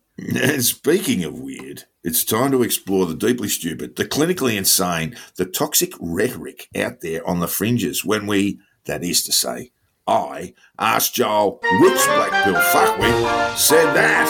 Speaking 0.59 1.23
of 1.23 1.37
weird, 1.39 1.83
it's 2.03 2.23
time 2.23 2.51
to 2.51 2.63
explore 2.63 3.05
the 3.05 3.13
deeply 3.13 3.49
stupid, 3.49 3.95
the 3.97 4.05
clinically 4.05 4.55
insane, 4.55 5.15
the 5.35 5.45
toxic 5.45 5.93
rhetoric 5.99 6.69
out 6.75 7.01
there 7.01 7.27
on 7.27 7.39
the 7.39 7.47
fringes 7.47 8.05
when 8.05 8.25
we, 8.25 8.59
that 8.85 9.03
is 9.03 9.23
to 9.23 9.33
say, 9.33 9.71
I 10.07 10.53
asked 10.79 11.13
Joel 11.13 11.59
which 11.61 12.05
black 12.05 12.43
pill 12.43 12.55
fuckwit 12.55 13.57
said 13.57 13.93
that. 13.93 14.29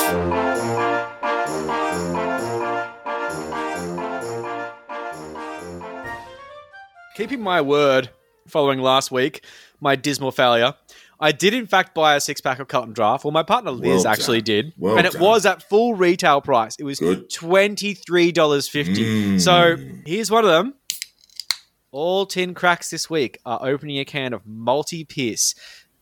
Keeping 7.15 7.41
my 7.41 7.61
word 7.61 8.09
following 8.47 8.79
last 8.79 9.11
week, 9.11 9.45
my 9.79 9.95
dismal 9.95 10.31
failure, 10.31 10.73
I 11.19 11.31
did 11.31 11.53
in 11.53 11.67
fact 11.67 11.93
buy 11.93 12.15
a 12.15 12.21
six 12.21 12.39
pack 12.39 12.59
of 12.59 12.67
Carlton 12.67 12.93
Draft. 12.93 13.25
Well, 13.25 13.31
my 13.31 13.43
partner 13.43 13.71
Liz 13.71 14.03
Well 14.05 14.13
actually 14.13 14.41
did. 14.41 14.73
Well 14.77 14.97
and 14.97 15.05
it 15.05 15.13
done. 15.13 15.21
was 15.21 15.45
at 15.45 15.61
full 15.63 15.93
retail 15.93 16.41
price. 16.41 16.75
It 16.79 16.83
was 16.83 16.99
Good. 16.99 17.29
$23.50. 17.29 18.95
Mm. 18.95 19.41
So 19.41 19.75
here's 20.05 20.31
one 20.31 20.45
of 20.45 20.49
them. 20.51 20.75
All 21.91 22.25
10 22.25 22.53
cracks 22.53 22.89
this 22.89 23.09
week 23.09 23.39
are 23.45 23.59
opening 23.61 23.99
a 23.99 24.05
can 24.05 24.31
of 24.33 24.45
multi 24.45 25.03
piss. 25.03 25.55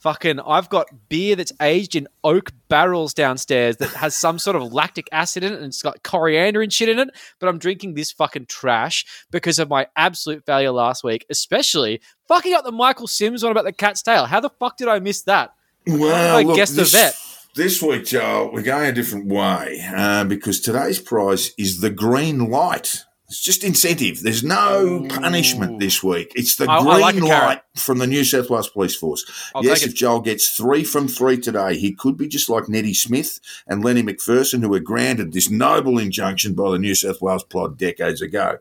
Fucking, 0.08 0.40
I've 0.40 0.70
got 0.70 0.88
beer 1.10 1.36
that's 1.36 1.52
aged 1.62 1.94
in 1.94 2.08
oak 2.24 2.54
barrels 2.70 3.14
downstairs 3.14 3.76
that 3.76 3.90
has 3.90 4.16
some 4.16 4.40
sort 4.40 4.56
of 4.56 4.72
lactic 4.72 5.10
acid 5.12 5.44
in 5.44 5.52
it 5.52 5.58
and 5.58 5.66
it's 5.66 5.82
got 5.82 6.02
coriander 6.02 6.62
and 6.62 6.72
shit 6.72 6.88
in 6.88 6.98
it. 6.98 7.10
But 7.40 7.50
I'm 7.50 7.58
drinking 7.58 7.96
this 7.96 8.14
fucking 8.14 8.46
trash 8.46 9.06
because 9.32 9.60
of 9.60 9.68
my 9.68 9.88
absolute 9.98 10.46
failure 10.46 10.72
last 10.72 11.04
week, 11.04 11.26
especially 11.30 12.00
fucking 12.26 12.54
up 12.54 12.64
the 12.64 12.72
Michael 12.72 13.08
Sims 13.08 13.44
one 13.44 13.52
about 13.52 13.66
the 13.66 13.74
cat's 13.74 14.02
tail. 14.02 14.28
How 14.28 14.40
the 14.40 14.50
fuck 14.50 14.78
did 14.78 14.88
I 14.88 15.00
miss 15.00 15.24
that? 15.24 15.54
Well, 15.86 16.38
I 16.38 16.44
look, 16.44 16.56
guess 16.56 16.70
the 16.70 16.84
this, 16.84 16.94
vet. 16.94 17.14
This 17.56 17.82
week, 17.82 18.06
Joel, 18.06 18.54
we're 18.54 18.62
going 18.62 18.90
a 18.90 18.94
different 18.94 19.26
way 19.26 19.86
uh, 19.94 20.24
because 20.24 20.62
today's 20.62 21.02
prize 21.02 21.52
is 21.58 21.82
the 21.82 21.90
green 21.90 22.50
light. 22.50 23.04
It's 23.30 23.42
just 23.42 23.66
incentive. 23.66 24.22
There's 24.24 24.44
no 24.44 25.04
Ooh. 25.04 25.08
punishment 25.10 25.80
this 25.80 26.02
week. 26.02 26.32
It's 26.36 26.56
the 26.56 26.66
I- 26.70 26.78
I 26.78 27.12
green 27.12 27.24
like 27.26 27.44
light 27.44 27.62
from 27.76 27.98
the 27.98 28.08
New 28.08 28.24
South 28.24 28.50
Wales 28.50 28.70
Police 28.70 28.96
Force. 28.96 29.26
I'll 29.54 29.66
yes, 29.66 29.84
if. 29.84 29.94
Joel 29.94 30.22
gets 30.22 30.48
three 30.48 30.86
from 30.86 31.10
three 31.10 31.38
today, 31.38 31.78
he 31.78 31.92
could 31.92 32.16
be 32.16 32.30
just 32.30 32.50
like 32.50 32.70
Neddy 32.70 32.94
Smith 32.94 33.42
and 33.68 33.84
Lenny 33.84 34.02
McPherson, 34.02 34.62
who 34.62 34.70
were 34.70 34.80
granted 34.80 35.34
this 35.34 35.50
noble 35.50 36.00
injunction 36.00 36.54
by 36.54 36.72
the 36.72 36.80
New 36.80 36.96
South 36.96 37.22
Wales 37.22 37.44
Plod 37.44 37.78
decades 37.78 38.22
ago. 38.22 38.60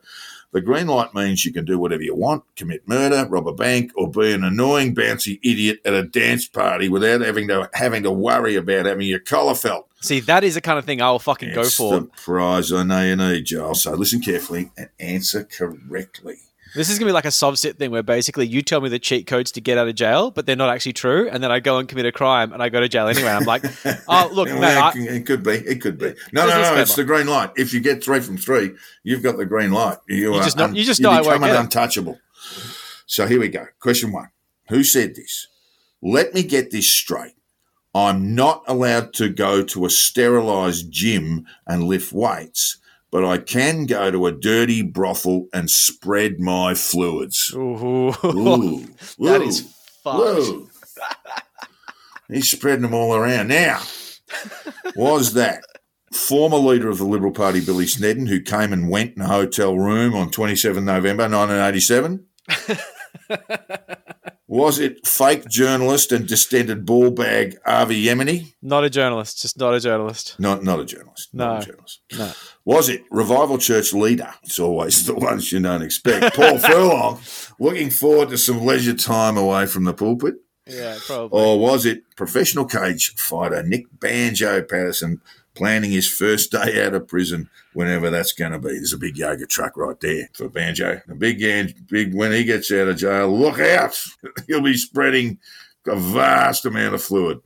The 0.52 0.60
green 0.60 0.86
light 0.88 1.14
means 1.14 1.44
you 1.44 1.52
can 1.52 1.64
do 1.64 1.78
whatever 1.78 2.02
you 2.02 2.16
want, 2.16 2.42
commit 2.56 2.88
murder, 2.88 3.26
rob 3.28 3.46
a 3.46 3.52
bank, 3.52 3.92
or 3.94 4.10
be 4.10 4.32
an 4.32 4.42
annoying, 4.42 4.94
bouncy 4.94 5.38
idiot 5.44 5.80
at 5.84 5.92
a 5.92 6.02
dance 6.02 6.48
party 6.48 6.88
without 6.88 7.20
having 7.20 7.46
to 7.48 7.68
having 7.74 8.02
to 8.04 8.10
worry 8.10 8.56
about 8.56 8.86
having 8.86 9.06
your 9.06 9.18
collar 9.20 9.54
felt. 9.54 9.88
See, 10.06 10.20
that 10.20 10.44
is 10.44 10.54
the 10.54 10.60
kind 10.60 10.78
of 10.78 10.84
thing 10.84 11.02
I 11.02 11.10
will 11.10 11.18
fucking 11.18 11.52
go 11.52 11.64
for. 11.64 12.00
the 12.00 12.06
prize 12.16 12.72
I 12.72 12.82
know 12.84 13.02
you 13.02 13.16
need, 13.16 13.44
Joel. 13.46 13.74
So 13.74 13.92
listen 13.92 14.20
carefully 14.20 14.70
and 14.76 14.88
answer 15.00 15.44
correctly. 15.44 16.36
This 16.74 16.90
is 16.90 16.98
gonna 16.98 17.08
be 17.08 17.12
like 17.14 17.24
a 17.24 17.28
Sovcit 17.28 17.78
thing 17.78 17.90
where 17.90 18.02
basically 18.02 18.46
you 18.46 18.60
tell 18.60 18.82
me 18.82 18.90
the 18.90 18.98
cheat 18.98 19.26
codes 19.26 19.50
to 19.52 19.62
get 19.62 19.78
out 19.78 19.88
of 19.88 19.94
jail, 19.94 20.30
but 20.30 20.44
they're 20.44 20.56
not 20.56 20.68
actually 20.68 20.92
true, 20.92 21.26
and 21.30 21.42
then 21.42 21.50
I 21.50 21.58
go 21.58 21.78
and 21.78 21.88
commit 21.88 22.04
a 22.04 22.12
crime 22.12 22.52
and 22.52 22.62
I 22.62 22.68
go 22.68 22.80
to 22.80 22.88
jail 22.88 23.08
anyway. 23.08 23.30
I'm 23.30 23.44
like, 23.44 23.64
oh 24.08 24.30
look, 24.30 24.48
Well, 24.48 24.60
mate, 24.60 25.00
it, 25.00 25.10
I, 25.10 25.14
it 25.16 25.26
could 25.26 25.42
be. 25.42 25.52
It 25.52 25.80
could 25.80 25.96
be. 25.96 26.12
No, 26.32 26.46
Just 26.46 26.70
no, 26.70 26.74
no. 26.74 26.80
It's 26.82 26.94
the 26.94 27.04
green 27.04 27.28
light. 27.28 27.52
If 27.56 27.72
you 27.72 27.80
get 27.80 28.04
three 28.04 28.20
from 28.20 28.36
three, 28.36 28.72
you've 29.04 29.22
got 29.22 29.38
the 29.38 29.46
green 29.46 29.70
light. 29.72 29.96
You, 30.06 30.34
are 30.34 30.40
uh, 30.40 30.44
just 30.44 30.58
know- 30.58 30.66
you 30.68 30.84
just 30.84 31.00
you 31.00 31.04
know 31.04 31.18
become 31.22 31.44
it. 31.44 31.56
untouchable. 31.56 32.18
So 33.06 33.26
here 33.26 33.40
we 33.40 33.48
go. 33.48 33.66
Question 33.80 34.12
one: 34.12 34.28
Who 34.68 34.84
said 34.84 35.14
this? 35.14 35.48
Let 36.02 36.34
me 36.34 36.42
get 36.42 36.72
this 36.72 36.90
straight. 36.90 37.35
I'm 37.96 38.34
not 38.34 38.62
allowed 38.66 39.14
to 39.14 39.30
go 39.30 39.62
to 39.62 39.86
a 39.86 39.90
sterilised 39.90 40.92
gym 40.92 41.46
and 41.66 41.84
lift 41.84 42.12
weights, 42.12 42.76
but 43.10 43.24
I 43.24 43.38
can 43.38 43.86
go 43.86 44.10
to 44.10 44.26
a 44.26 44.32
dirty 44.32 44.82
brothel 44.82 45.46
and 45.54 45.70
spread 45.70 46.38
my 46.38 46.74
fluids. 46.74 47.54
Ooh, 47.54 48.08
Ooh, 48.22 48.80
that 49.18 49.40
Ooh. 49.40 49.42
is 49.42 49.74
fucked. 50.04 50.70
He's 52.28 52.50
spreading 52.50 52.82
them 52.82 52.92
all 52.92 53.14
around. 53.14 53.48
Now, 53.48 53.80
was 54.94 55.32
that 55.32 55.64
former 56.12 56.58
leader 56.58 56.90
of 56.90 56.98
the 56.98 57.04
Liberal 57.04 57.32
Party, 57.32 57.64
Billy 57.64 57.86
Snedden, 57.86 58.26
who 58.26 58.42
came 58.42 58.74
and 58.74 58.90
went 58.90 59.16
in 59.16 59.22
a 59.22 59.28
hotel 59.28 59.74
room 59.78 60.14
on 60.14 60.30
27 60.30 60.84
November 60.84 61.30
1987? 61.30 62.26
was 64.48 64.78
it 64.78 65.06
fake 65.06 65.48
journalist 65.48 66.12
and 66.12 66.26
distended 66.28 66.86
ball 66.86 67.10
bag 67.10 67.56
Avi 67.66 68.04
Yemeni? 68.04 68.54
Not 68.62 68.84
a 68.84 68.90
journalist, 68.90 69.42
just 69.42 69.58
not 69.58 69.74
a 69.74 69.80
journalist. 69.80 70.36
Not, 70.38 70.62
not 70.62 70.80
a 70.80 70.84
journalist. 70.84 71.30
Not 71.32 71.52
No. 71.54 71.58
a 71.58 71.64
journalist. 71.64 72.00
No. 72.16 72.32
Was 72.64 72.88
it 72.88 73.02
Revival 73.10 73.58
Church 73.58 73.92
leader? 73.92 74.32
It's 74.44 74.58
always 74.58 75.04
the 75.06 75.14
ones 75.14 75.50
you 75.52 75.60
don't 75.60 75.82
expect. 75.82 76.36
Paul 76.36 76.58
Furlong, 76.58 77.20
looking 77.58 77.90
forward 77.90 78.28
to 78.30 78.38
some 78.38 78.64
leisure 78.64 78.94
time 78.94 79.36
away 79.36 79.66
from 79.66 79.84
the 79.84 79.94
pulpit. 79.94 80.34
Yeah, 80.68 80.96
probably. 81.06 81.40
Or 81.40 81.58
was 81.60 81.86
it 81.86 82.02
professional 82.16 82.64
cage 82.64 83.14
fighter 83.16 83.62
Nick 83.62 83.84
Banjo 84.00 84.62
Patterson 84.62 85.20
planning 85.56 85.90
his 85.90 86.06
first 86.08 86.52
day 86.52 86.84
out 86.84 86.94
of 86.94 87.08
prison, 87.08 87.48
whenever 87.72 88.10
that's 88.10 88.32
going 88.32 88.52
to 88.52 88.58
be? 88.58 88.68
There's 88.68 88.92
a 88.92 88.98
big 88.98 89.16
yoga 89.16 89.46
truck 89.46 89.76
right 89.76 89.98
there 90.00 90.28
for 90.34 90.48
Banjo. 90.48 91.00
The 91.08 91.14
big, 91.14 91.40
big 91.88 92.14
when 92.14 92.32
he 92.32 92.44
gets 92.44 92.70
out 92.70 92.88
of 92.88 92.96
jail, 92.96 93.36
look 93.36 93.58
out! 93.58 93.98
He'll 94.46 94.62
be 94.62 94.74
spreading 94.76 95.38
a 95.88 95.94
vast 95.94 96.66
amount 96.66 96.96
of 96.96 97.00
fluid. 97.02 97.38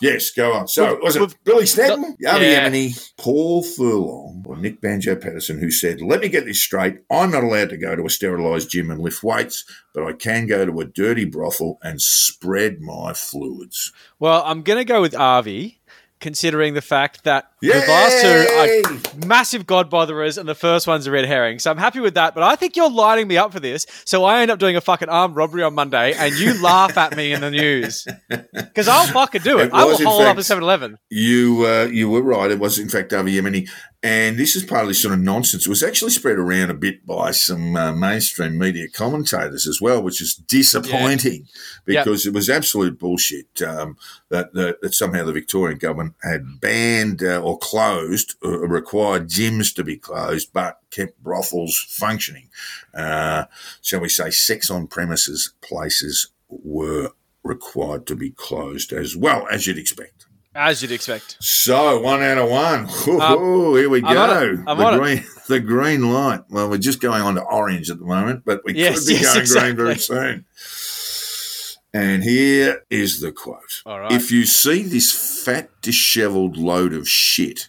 Yes, 0.00 0.30
go 0.30 0.52
on. 0.52 0.68
So 0.68 0.92
We've- 0.92 1.00
was 1.02 1.16
it 1.16 1.20
we've- 1.20 1.34
Billy 1.42 1.66
Snedden, 1.66 2.16
Yavi 2.24 2.40
yeah. 2.42 2.68
Yemeni, 2.70 3.12
Paul 3.16 3.64
Furlong, 3.64 4.44
or 4.46 4.56
Nick 4.56 4.80
Banjo 4.80 5.16
Patterson, 5.16 5.58
who 5.58 5.72
said, 5.72 6.00
"Let 6.00 6.20
me 6.20 6.28
get 6.28 6.44
this 6.44 6.62
straight. 6.62 6.98
I'm 7.10 7.32
not 7.32 7.42
allowed 7.42 7.70
to 7.70 7.76
go 7.76 7.96
to 7.96 8.06
a 8.06 8.10
sterilised 8.10 8.70
gym 8.70 8.92
and 8.92 9.00
lift 9.00 9.24
weights, 9.24 9.64
but 9.92 10.04
I 10.04 10.12
can 10.12 10.46
go 10.46 10.64
to 10.64 10.78
a 10.80 10.84
dirty 10.84 11.24
brothel 11.24 11.80
and 11.82 12.00
spread 12.00 12.80
my 12.80 13.12
fluids." 13.14 13.92
Well, 14.20 14.44
I'm 14.46 14.62
gonna 14.62 14.84
go 14.84 15.00
with 15.00 15.16
Avi, 15.16 15.77
considering 16.20 16.74
the 16.74 16.80
fact 16.82 17.24
that 17.24 17.50
Yay! 17.60 17.72
the 17.72 17.86
last 17.86 18.22
two 18.22 19.18
are 19.22 19.26
massive 19.26 19.66
god 19.66 19.90
botherers, 19.90 20.38
and 20.38 20.48
the 20.48 20.54
first 20.54 20.86
one's 20.86 21.06
a 21.06 21.10
red 21.10 21.24
herring. 21.24 21.58
So 21.58 21.70
I'm 21.70 21.78
happy 21.78 22.00
with 22.00 22.14
that. 22.14 22.34
But 22.34 22.42
I 22.44 22.56
think 22.56 22.76
you're 22.76 22.90
lining 22.90 23.28
me 23.28 23.36
up 23.36 23.52
for 23.52 23.60
this, 23.60 23.86
so 24.04 24.24
I 24.24 24.40
end 24.42 24.50
up 24.50 24.58
doing 24.58 24.76
a 24.76 24.80
fucking 24.80 25.08
armed 25.08 25.36
robbery 25.36 25.62
on 25.62 25.74
Monday, 25.74 26.14
and 26.14 26.34
you 26.34 26.54
laugh 26.62 26.96
at 26.96 27.16
me 27.16 27.32
in 27.32 27.40
the 27.40 27.50
news 27.50 28.06
because 28.54 28.88
I'll 28.88 29.06
fucking 29.06 29.42
do 29.42 29.58
it. 29.58 29.66
It 29.66 29.72
I 29.72 29.84
will 29.84 29.96
hole 29.98 30.20
up 30.22 30.36
fact- 30.36 30.50
a 30.50 30.54
7-Eleven. 30.54 30.98
You 31.10 31.64
uh, 31.66 31.84
you 31.84 32.08
were 32.08 32.22
right. 32.22 32.50
It 32.50 32.58
was 32.58 32.78
in 32.78 32.88
fact 32.88 33.12
Avi 33.12 33.34
Yemeni, 33.34 33.68
and 34.08 34.38
this 34.38 34.56
is 34.56 34.64
part 34.64 34.82
of 34.82 34.88
this 34.88 35.02
sort 35.02 35.14
of 35.14 35.20
nonsense. 35.20 35.66
It 35.66 35.68
was 35.68 35.82
actually 35.82 36.12
spread 36.12 36.38
around 36.38 36.70
a 36.70 36.74
bit 36.74 37.06
by 37.06 37.30
some 37.32 37.76
uh, 37.76 37.92
mainstream 37.92 38.56
media 38.56 38.88
commentators 38.88 39.66
as 39.66 39.80
well, 39.80 40.02
which 40.02 40.22
is 40.22 40.34
disappointing 40.34 41.46
Yep. 41.86 42.04
because 42.04 42.26
it 42.26 42.32
was 42.32 42.48
absolute 42.48 42.98
bullshit 42.98 43.60
um, 43.62 43.96
that, 44.30 44.52
that 44.54 44.80
that 44.82 44.94
somehow 44.94 45.24
the 45.24 45.32
Victorian 45.32 45.78
government 45.78 46.14
had 46.22 46.60
banned 46.60 47.22
uh, 47.22 47.40
or 47.40 47.58
closed, 47.58 48.34
uh, 48.44 48.58
required 48.68 49.28
gyms 49.28 49.74
to 49.74 49.84
be 49.84 49.96
closed, 49.96 50.52
but 50.52 50.80
kept 50.90 51.22
brothels 51.22 51.86
functioning. 51.88 52.48
Uh, 52.94 53.44
shall 53.82 54.00
we 54.00 54.08
say, 54.08 54.30
sex 54.30 54.70
on 54.70 54.86
premises 54.86 55.52
places 55.60 56.30
were 56.48 57.10
required 57.42 58.06
to 58.06 58.16
be 58.16 58.30
closed 58.30 58.92
as 58.92 59.16
well 59.16 59.46
as 59.50 59.66
you'd 59.66 59.78
expect. 59.78 60.26
As 60.54 60.82
you'd 60.82 60.92
expect. 60.92 61.36
So 61.40 62.00
one 62.00 62.22
out 62.22 62.38
of 62.38 62.50
one. 62.50 62.88
Ooh, 63.06 63.20
Um, 63.20 63.38
ooh, 63.42 63.74
here 63.76 63.88
we 63.88 64.02
I'm 64.02 64.14
go. 64.14 64.22
on 64.22 64.30
it. 64.44 64.60
I'm 64.66 64.78
the 64.78 64.96
green, 64.98 65.24
the 65.46 65.60
green 65.60 66.12
light. 66.12 66.40
Well, 66.48 66.68
we're 66.70 66.78
just 66.78 67.00
going 67.00 67.22
on 67.22 67.34
to 67.36 67.42
orange 67.42 67.90
at 67.90 67.98
the 67.98 68.04
moment, 68.06 68.42
but 68.44 68.62
we 68.64 68.74
Yes, 68.74 69.00
could 69.00 69.06
be 69.08 69.14
yes, 69.14 69.26
going 69.34 69.40
exactly. 69.40 69.72
green 69.74 69.76
very 69.76 69.98
soon. 69.98 70.44
And 71.94 72.22
here 72.22 72.82
is 72.90 73.20
the 73.20 73.32
quote: 73.32 73.82
right. 73.86 74.10
If 74.12 74.30
you 74.30 74.44
see 74.46 74.82
this 74.82 75.12
fat, 75.44 75.70
dishevelled 75.80 76.56
load 76.56 76.92
of 76.92 77.08
shit, 77.08 77.68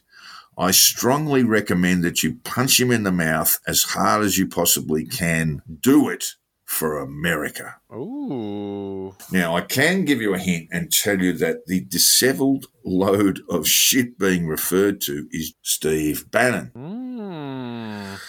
I 0.57 0.71
strongly 0.71 1.43
recommend 1.43 2.03
that 2.03 2.21
you 2.21 2.37
punch 2.43 2.79
him 2.79 2.91
in 2.91 3.03
the 3.03 3.11
mouth 3.13 3.59
as 3.67 3.83
hard 3.83 4.23
as 4.25 4.37
you 4.37 4.47
possibly 4.47 5.05
can. 5.05 5.61
Do 5.81 6.09
it 6.09 6.35
for 6.69 6.99
America. 6.99 7.77
Ooh. 7.91 9.15
Now, 9.31 9.57
I 9.57 9.61
can 9.61 10.05
give 10.05 10.21
you 10.21 10.35
a 10.35 10.37
hint 10.37 10.69
and 10.71 10.91
tell 10.91 11.19
you 11.19 11.33
that 11.33 11.65
the 11.65 11.81
disheveled 11.81 12.67
load 12.85 13.41
of 13.49 13.67
shit 13.67 14.19
being 14.19 14.45
referred 14.45 15.01
to 15.01 15.27
is 15.31 15.55
Steve 15.63 16.29
Bannon. 16.29 16.71
Mm. 16.75 18.19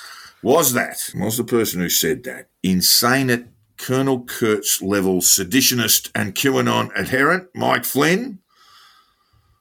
Was 0.42 0.72
that, 0.72 0.96
was 1.14 1.36
the 1.36 1.44
person 1.44 1.82
who 1.82 1.90
said 1.90 2.24
that, 2.24 2.48
insane 2.62 3.28
at 3.28 3.44
Colonel 3.76 4.22
Kurtz 4.22 4.80
level 4.80 5.20
seditionist 5.20 6.10
and 6.14 6.34
QAnon 6.34 6.90
adherent, 6.98 7.48
Mike 7.54 7.84
Flynn? 7.84 8.38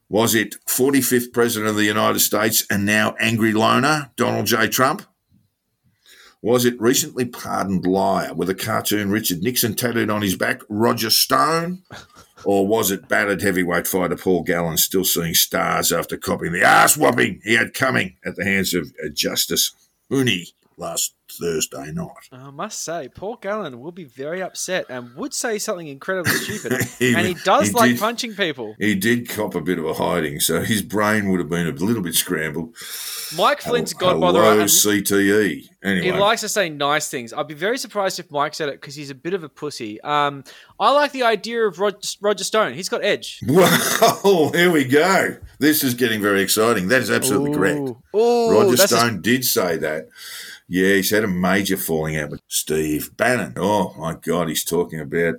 Was 0.07 0.33
it 0.33 0.55
45th 0.67 1.33
President 1.33 1.69
of 1.69 1.75
the 1.75 1.83
United 1.83 2.19
States 2.19 2.65
and 2.71 2.85
now 2.85 3.13
angry 3.19 3.51
loner, 3.51 4.11
Donald 4.15 4.45
J. 4.45 4.69
Trump? 4.69 5.03
Was 6.41 6.63
it 6.63 6.79
recently 6.79 7.25
pardoned 7.25 7.85
liar 7.85 8.33
with 8.33 8.49
a 8.49 8.55
cartoon 8.55 9.11
Richard 9.11 9.39
Nixon 9.39 9.75
tattooed 9.75 10.09
on 10.09 10.21
his 10.21 10.37
back, 10.37 10.61
Roger 10.69 11.09
Stone? 11.09 11.83
Or 12.45 12.65
was 12.65 12.91
it 12.91 13.09
battered 13.09 13.41
heavyweight 13.41 13.87
fighter 13.87 14.15
Paul 14.15 14.43
Gallen 14.43 14.77
still 14.77 15.03
seeing 15.03 15.33
stars 15.33 15.91
after 15.91 16.15
copying 16.15 16.53
the 16.53 16.63
ass 16.63 16.95
whopping 16.95 17.41
he 17.43 17.55
had 17.55 17.73
coming 17.73 18.15
at 18.25 18.37
the 18.37 18.45
hands 18.45 18.73
of 18.73 18.93
uh, 19.03 19.09
Justis 19.09 19.73
Huni 20.09 20.53
last 20.79 21.13
Thursday 21.31 21.91
night? 21.91 22.07
I 22.31 22.49
must 22.49 22.81
say, 22.83 23.07
Paul 23.13 23.35
Gallen 23.35 23.79
will 23.79 23.91
be 23.91 24.05
very 24.05 24.41
upset 24.41 24.85
and 24.89 25.13
would 25.15 25.33
say 25.33 25.59
something 25.59 25.87
incredibly 25.87 26.31
stupid. 26.31 26.81
He- 26.99 27.13
and 27.13 27.27
he 27.27 27.35
does 27.35 27.67
he 27.67 27.73
like 27.73 27.91
did- 27.91 27.99
punching 27.99 28.33
people. 28.35 28.75
He 28.79 28.95
did 28.95 29.29
cop 29.29 29.53
a 29.55 29.61
bit 29.61 29.77
of 29.77 29.85
a 29.85 29.93
hiding, 29.93 30.39
so 30.39 30.61
his 30.61 30.81
brain 30.81 31.29
would 31.29 31.39
have 31.39 31.49
been 31.49 31.67
a 31.67 31.71
little 31.71 32.01
bit 32.01 32.15
scrambled. 32.15 32.75
Mike 33.37 33.61
Flynn's 33.61 33.93
Hello, 33.93 34.13
godmother. 34.13 34.39
hello, 34.41 34.59
and- 34.61 34.69
CTE. 34.69 35.65
Anyway, 35.81 36.05
He 36.07 36.11
likes 36.11 36.41
to 36.41 36.49
say 36.49 36.67
nice 36.69 37.09
things. 37.09 37.31
I'd 37.31 37.47
be 37.47 37.53
very 37.53 37.77
surprised 37.77 38.19
if 38.19 38.29
Mike 38.31 38.53
said 38.53 38.67
it 38.67 38.81
because 38.81 38.95
he's 38.95 39.11
a 39.11 39.15
bit 39.15 39.33
of 39.33 39.43
a 39.45 39.49
pussy. 39.49 40.01
Um, 40.01 40.43
I 40.77 40.91
like 40.91 41.13
the 41.13 41.23
idea 41.23 41.65
of 41.65 41.79
Rod- 41.79 42.05
Roger 42.21 42.43
Stone. 42.43 42.73
He's 42.73 42.89
got 42.89 43.03
edge. 43.03 43.39
Well, 44.23 44.51
here 44.51 44.71
we 44.71 44.85
go. 44.85 45.37
This 45.59 45.83
is 45.83 45.93
getting 45.93 46.21
very 46.21 46.41
exciting. 46.41 46.87
That 46.89 47.01
is 47.01 47.09
absolutely 47.11 47.53
correct. 47.53 47.79
Ooh, 48.15 48.51
Roger 48.51 48.75
that's 48.75 48.91
a- 48.91 48.97
Stone 48.97 49.21
did 49.21 49.45
say 49.45 49.77
that. 49.77 50.07
Yeah, 50.71 50.93
he's 50.93 51.09
had 51.09 51.23
a 51.23 51.27
major 51.27 51.77
falling 51.77 52.15
out 52.15 52.29
with 52.29 52.41
Steve 52.47 53.17
Bannon. 53.17 53.53
Oh 53.57 53.95
my 53.97 54.13
God, 54.13 54.49
he's 54.49 54.63
talking 54.63 54.99
about 54.99 55.35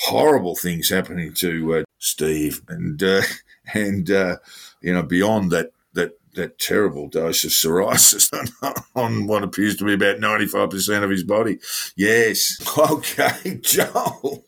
horrible 0.00 0.54
things 0.56 0.90
happening 0.90 1.32
to 1.34 1.76
uh, 1.76 1.82
Steve, 1.98 2.60
and 2.68 3.02
uh, 3.02 3.22
and 3.74 4.10
uh, 4.10 4.36
you 4.82 4.92
know 4.92 5.02
beyond 5.02 5.50
that 5.52 5.72
that 5.94 6.18
that 6.34 6.58
terrible 6.58 7.08
dose 7.08 7.44
of 7.44 7.50
psoriasis 7.50 8.30
on, 8.62 8.74
on 8.94 9.26
what 9.26 9.42
appears 9.42 9.74
to 9.76 9.84
be 9.84 9.94
about 9.94 10.20
ninety 10.20 10.46
five 10.46 10.68
percent 10.68 11.02
of 11.02 11.10
his 11.10 11.24
body. 11.24 11.58
Yes, 11.96 12.58
okay, 12.78 13.58
Joel. 13.62 14.44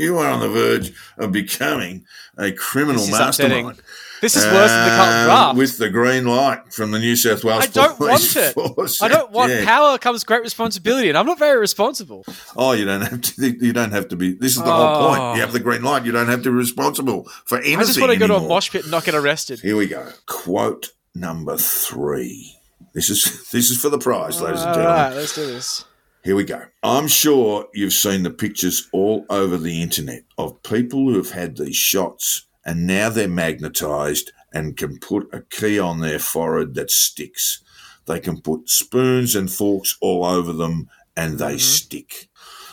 You 0.00 0.16
are 0.18 0.28
on 0.28 0.40
the 0.40 0.48
verge 0.48 0.92
of 1.18 1.30
becoming 1.30 2.06
a 2.38 2.52
criminal 2.52 3.02
This 3.04 3.12
is 3.12 3.20
upsetting. 3.20 3.66
mastermind. 3.66 3.82
This 4.22 4.36
is 4.36 4.44
worse 4.44 4.70
than 4.70 4.84
the 4.84 4.96
Carlton 4.96 5.24
draft. 5.24 5.56
With 5.58 5.78
the 5.78 5.88
green 5.90 6.24
light 6.26 6.72
from 6.72 6.90
the 6.90 6.98
New 6.98 7.16
South 7.16 7.42
Wales 7.44 7.64
I 7.64 7.66
don't 7.68 7.96
Police 7.96 8.34
want 8.34 8.46
it. 8.46 8.74
Force. 8.76 9.02
I 9.02 9.08
don't 9.08 9.30
want 9.30 9.52
Yeah. 9.52 9.64
power 9.64 9.98
comes 9.98 10.24
great 10.24 10.42
responsibility, 10.42 11.08
and 11.08 11.16
I'm 11.18 11.26
not 11.26 11.38
very 11.38 11.58
responsible. 11.58 12.24
Oh, 12.56 12.72
you 12.72 12.84
don't 12.84 13.00
have 13.02 13.20
to. 13.20 13.46
You 13.66 13.72
don't 13.72 13.92
have 13.92 14.08
to 14.08 14.16
be. 14.16 14.32
This 14.32 14.52
is 14.56 14.62
the 14.62 14.70
Oh. 14.70 14.72
whole 14.72 15.08
point. 15.08 15.36
You 15.36 15.40
have 15.42 15.52
the 15.52 15.60
oh. 15.60 15.62
green 15.62 15.82
light. 15.82 16.04
You 16.04 16.12
don't 16.12 16.28
have 16.28 16.42
to 16.44 16.50
be 16.50 16.56
responsible 16.56 17.28
for 17.46 17.58
anything. 17.58 17.78
I 17.78 17.84
just 17.84 18.00
want 18.00 18.12
to 18.12 18.18
go 18.18 18.26
to 18.26 18.36
a 18.36 18.40
mosh 18.40 18.70
pit 18.70 18.82
and 18.82 18.90
not 18.90 19.04
get 19.04 19.14
arrested. 19.14 19.60
Here 19.60 19.76
we 19.76 19.86
go. 19.86 20.06
Quote 20.26 20.92
number 21.14 21.56
three. 21.56 22.56
This 22.94 23.08
is 23.10 23.48
this 23.52 23.70
is 23.70 23.80
for 23.80 23.88
the 23.90 23.98
prize, 23.98 24.40
ladies 24.40 24.62
and 24.62 24.74
gentlemen. 24.74 25.02
right, 25.02 25.14
let's 25.14 25.34
do 25.34 25.46
this. 25.46 25.84
Here 26.22 26.36
we 26.36 26.44
go. 26.44 26.62
I'm 26.82 27.08
sure 27.08 27.66
you've 27.72 27.94
seen 27.94 28.22
the 28.22 28.30
pictures 28.30 28.88
all 28.92 29.24
over 29.30 29.56
the 29.56 29.82
internet 29.82 30.24
of 30.36 30.62
people 30.62 31.00
who 31.00 31.16
have 31.16 31.30
had 31.30 31.56
these 31.56 31.76
shots 31.76 32.46
and 32.64 32.86
now 32.86 33.08
they're 33.08 33.28
magnetized 33.28 34.30
and 34.52 34.76
can 34.76 34.98
put 34.98 35.32
a 35.32 35.40
key 35.42 35.78
on 35.78 36.00
their 36.00 36.18
forehead 36.18 36.74
that 36.74 36.90
sticks. 36.90 37.62
They 38.06 38.20
can 38.20 38.40
put 38.40 38.68
spoons 38.68 39.34
and 39.34 39.50
forks 39.50 39.96
all 40.00 40.24
over 40.24 40.52
them 40.52 40.90
and 41.16 41.38
they 41.38 41.54
mm-hmm. 41.54 41.58
stick. 41.58 42.28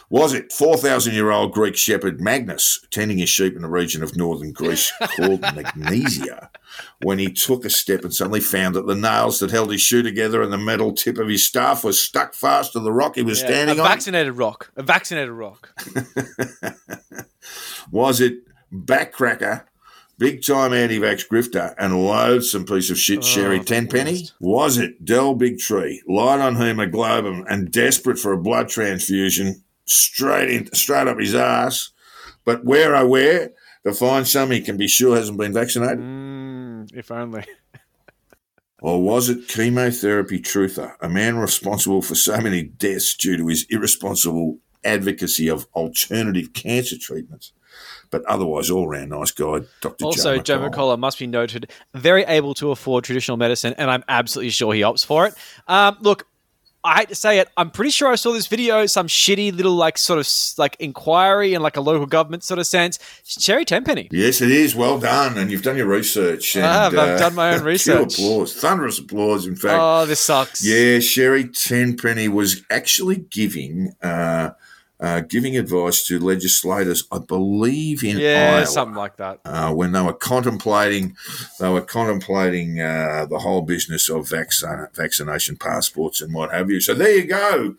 Was 0.09 0.33
it 0.33 0.53
4,000 0.53 1.13
year 1.13 1.31
old 1.31 1.51
Greek 1.51 1.75
shepherd 1.75 2.21
Magnus 2.21 2.79
tending 2.91 3.17
his 3.17 3.27
sheep 3.29 3.55
in 3.57 3.61
the 3.61 3.67
region 3.67 4.01
of 4.03 4.15
northern 4.15 4.53
Greece 4.53 4.91
called 5.17 5.41
Magnesia 5.41 6.49
when 7.03 7.19
he 7.19 7.29
took 7.29 7.65
a 7.65 7.69
step 7.69 8.03
and 8.03 8.13
suddenly 8.13 8.39
found 8.39 8.75
that 8.75 8.87
the 8.87 8.95
nails 8.95 9.39
that 9.39 9.51
held 9.51 9.69
his 9.71 9.81
shoe 9.81 10.01
together 10.03 10.41
and 10.41 10.53
the 10.53 10.57
metal 10.57 10.93
tip 10.93 11.17
of 11.17 11.27
his 11.27 11.45
staff 11.45 11.83
was 11.83 12.01
stuck 12.01 12.33
fast 12.33 12.71
to 12.73 12.79
the 12.79 12.93
rock 12.93 13.15
he 13.15 13.21
was 13.21 13.41
Yeah, 13.41 13.47
standing 13.47 13.79
a 13.79 13.81
on? 13.81 13.85
A 13.87 13.89
vaccinated 13.89 14.37
rock. 14.37 14.71
A 14.77 14.83
vaccinated 14.83 15.31
rock. 15.31 15.69
Was 17.91 18.19
it 18.21 18.39
backcracker, 18.73 19.63
big 20.17 20.45
time 20.45 20.73
anti 20.73 20.99
vax 20.99 21.27
grifter, 21.27 21.73
and 21.77 22.05
loathsome 22.05 22.65
piece 22.65 22.89
of 22.89 22.97
shit 22.99 23.23
Sherri 23.23 23.59
Oh, 23.59 23.63
Tenpenny? 23.63 24.27
Was 24.39 24.77
it 24.77 25.05
Del 25.05 25.35
Bigtree, 25.35 25.99
light 26.07 26.39
on 26.39 26.55
hemoglobin 26.57 27.45
and 27.49 27.71
desperate 27.71 28.19
for 28.19 28.33
a 28.33 28.37
blood 28.37 28.67
transfusion, 28.69 29.63
straight 29.87 30.49
in, 30.49 30.73
straight 30.73 31.07
up 31.07 31.19
his 31.19 31.35
ass? 31.35 31.91
But 32.45 32.63
where 32.63 32.95
oh 32.95 33.07
where 33.07 33.51
to 33.83 33.93
find 33.93 34.27
some 34.27 34.51
he 34.51 34.61
can 34.61 34.77
be 34.77 34.87
sure 34.87 35.15
hasn't 35.15 35.37
been 35.37 35.53
vaccinated? 35.53 35.99
Mm, 35.99 36.95
if 36.95 37.11
only. 37.11 37.43
Or 38.79 39.01
was 39.01 39.27
it 39.29 39.47
chemotherapy 39.47 40.39
truther, 40.39 40.93
a 41.01 41.09
man 41.09 41.37
responsible 41.37 42.03
for 42.03 42.13
so 42.13 42.39
many 42.39 42.61
deaths 42.61 43.15
due 43.15 43.35
to 43.37 43.47
his 43.47 43.65
irresponsible 43.69 44.59
advocacy 44.83 45.47
of 45.49 45.65
alternative 45.73 46.53
cancer 46.53 46.97
treatments? 46.97 47.53
But 48.11 48.23
otherwise, 48.25 48.69
all 48.69 48.87
round 48.87 49.09
nice 49.09 49.31
guy, 49.31 49.61
Dr. 49.81 50.05
Also, 50.05 50.37
Joe 50.37 50.59
McCall. 50.59 50.71
McCullough 50.71 50.99
must 50.99 51.19
be 51.19 51.27
noted 51.27 51.71
very 51.93 52.23
able 52.23 52.53
to 52.55 52.71
afford 52.71 53.03
traditional 53.03 53.37
medicine, 53.37 53.73
and 53.77 53.89
I'm 53.89 54.03
absolutely 54.07 54.51
sure 54.51 54.73
he 54.73 54.81
opts 54.81 55.05
for 55.05 55.25
it. 55.25 55.33
Um, 55.67 55.97
look, 55.99 56.27
I 56.87 56.95
hate 56.99 57.09
to 57.09 57.15
say 57.15 57.39
it, 57.39 57.49
I'm 57.57 57.69
pretty 57.69 57.91
sure 57.91 58.09
I 58.09 58.15
saw 58.15 58.31
this 58.31 58.47
video, 58.47 58.85
some 58.85 59.07
shitty 59.07 59.53
little 59.55 59.75
like 59.75 59.97
sort 59.97 60.19
of 60.19 60.29
like 60.57 60.77
inquiry 60.79 61.53
in 61.53 61.61
like 61.61 61.75
a 61.75 61.81
local 61.81 62.05
government 62.05 62.43
sort 62.43 62.59
of 62.59 62.65
sense. 62.65 62.97
Cherry 63.25 63.65
Tenpenny. 63.65 64.07
Yes, 64.11 64.39
it 64.41 64.51
is. 64.51 64.73
Well 64.75 64.97
done. 64.99 65.37
And 65.37 65.51
you've 65.51 65.63
done 65.63 65.75
your 65.77 65.87
research. 65.87 66.55
And, 66.55 66.65
I 66.65 66.83
have. 66.83 66.97
I've 66.97 67.19
done 67.19 67.35
my 67.35 67.55
own 67.55 67.63
research. 67.65 68.17
applause. 68.17 68.53
Thunderous 68.55 68.99
applause, 68.99 69.45
in 69.45 69.55
fact. 69.55 69.79
Oh, 69.81 70.05
this 70.05 70.21
sucks. 70.21 70.65
Yeah, 70.65 70.99
Sherri 70.99 71.49
Tenpenny 71.49 72.29
was 72.29 72.63
actually 72.69 73.17
giving 73.17 73.93
uh, 74.01 74.51
uh, 74.99 75.21
giving 75.21 75.55
advice 75.57 76.05
to 76.07 76.19
legislators, 76.19 77.03
I 77.11 77.19
believe, 77.19 78.03
in 78.03 78.17
Yeah, 78.17 78.55
Iowa. 78.57 78.65
something 78.65 78.95
like 78.95 79.17
that. 79.17 79.39
uh, 79.45 79.71
when 79.73 79.91
they 79.91 80.01
were 80.01 80.13
contemplating, 80.13 81.15
they 81.59 81.69
were 81.69 81.81
contemplating 81.81 82.79
uh, 82.81 83.27
the 83.29 83.39
whole 83.39 83.61
business 83.61 84.09
of 84.09 84.27
vaccine, 84.29 84.87
vaccination 84.93 85.55
passports 85.57 86.21
and 86.21 86.33
what 86.33 86.51
have 86.51 86.69
you. 86.71 86.81
So 86.81 86.93
there 86.95 87.15
you 87.15 87.25
go, 87.25 87.75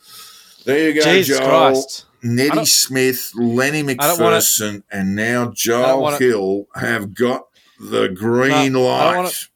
there 0.64 0.90
you 0.90 0.94
go, 0.94 1.12
Jesus 1.12 1.38
Joel. 1.38 1.48
Christ. 1.72 2.04
Neddy 2.22 2.64
Smith, 2.66 3.32
Lenny 3.36 3.82
don't 3.82 3.98
wanna- 4.20 4.36
McPherson, 4.38 4.82
and 4.90 5.14
now 5.14 5.52
Joel 5.54 6.12
Hill 6.18 6.66
have 6.74 7.14
got 7.14 7.46
the 7.80 8.08
green 8.08 8.72
No, 8.72 8.82
light. 8.82 9.47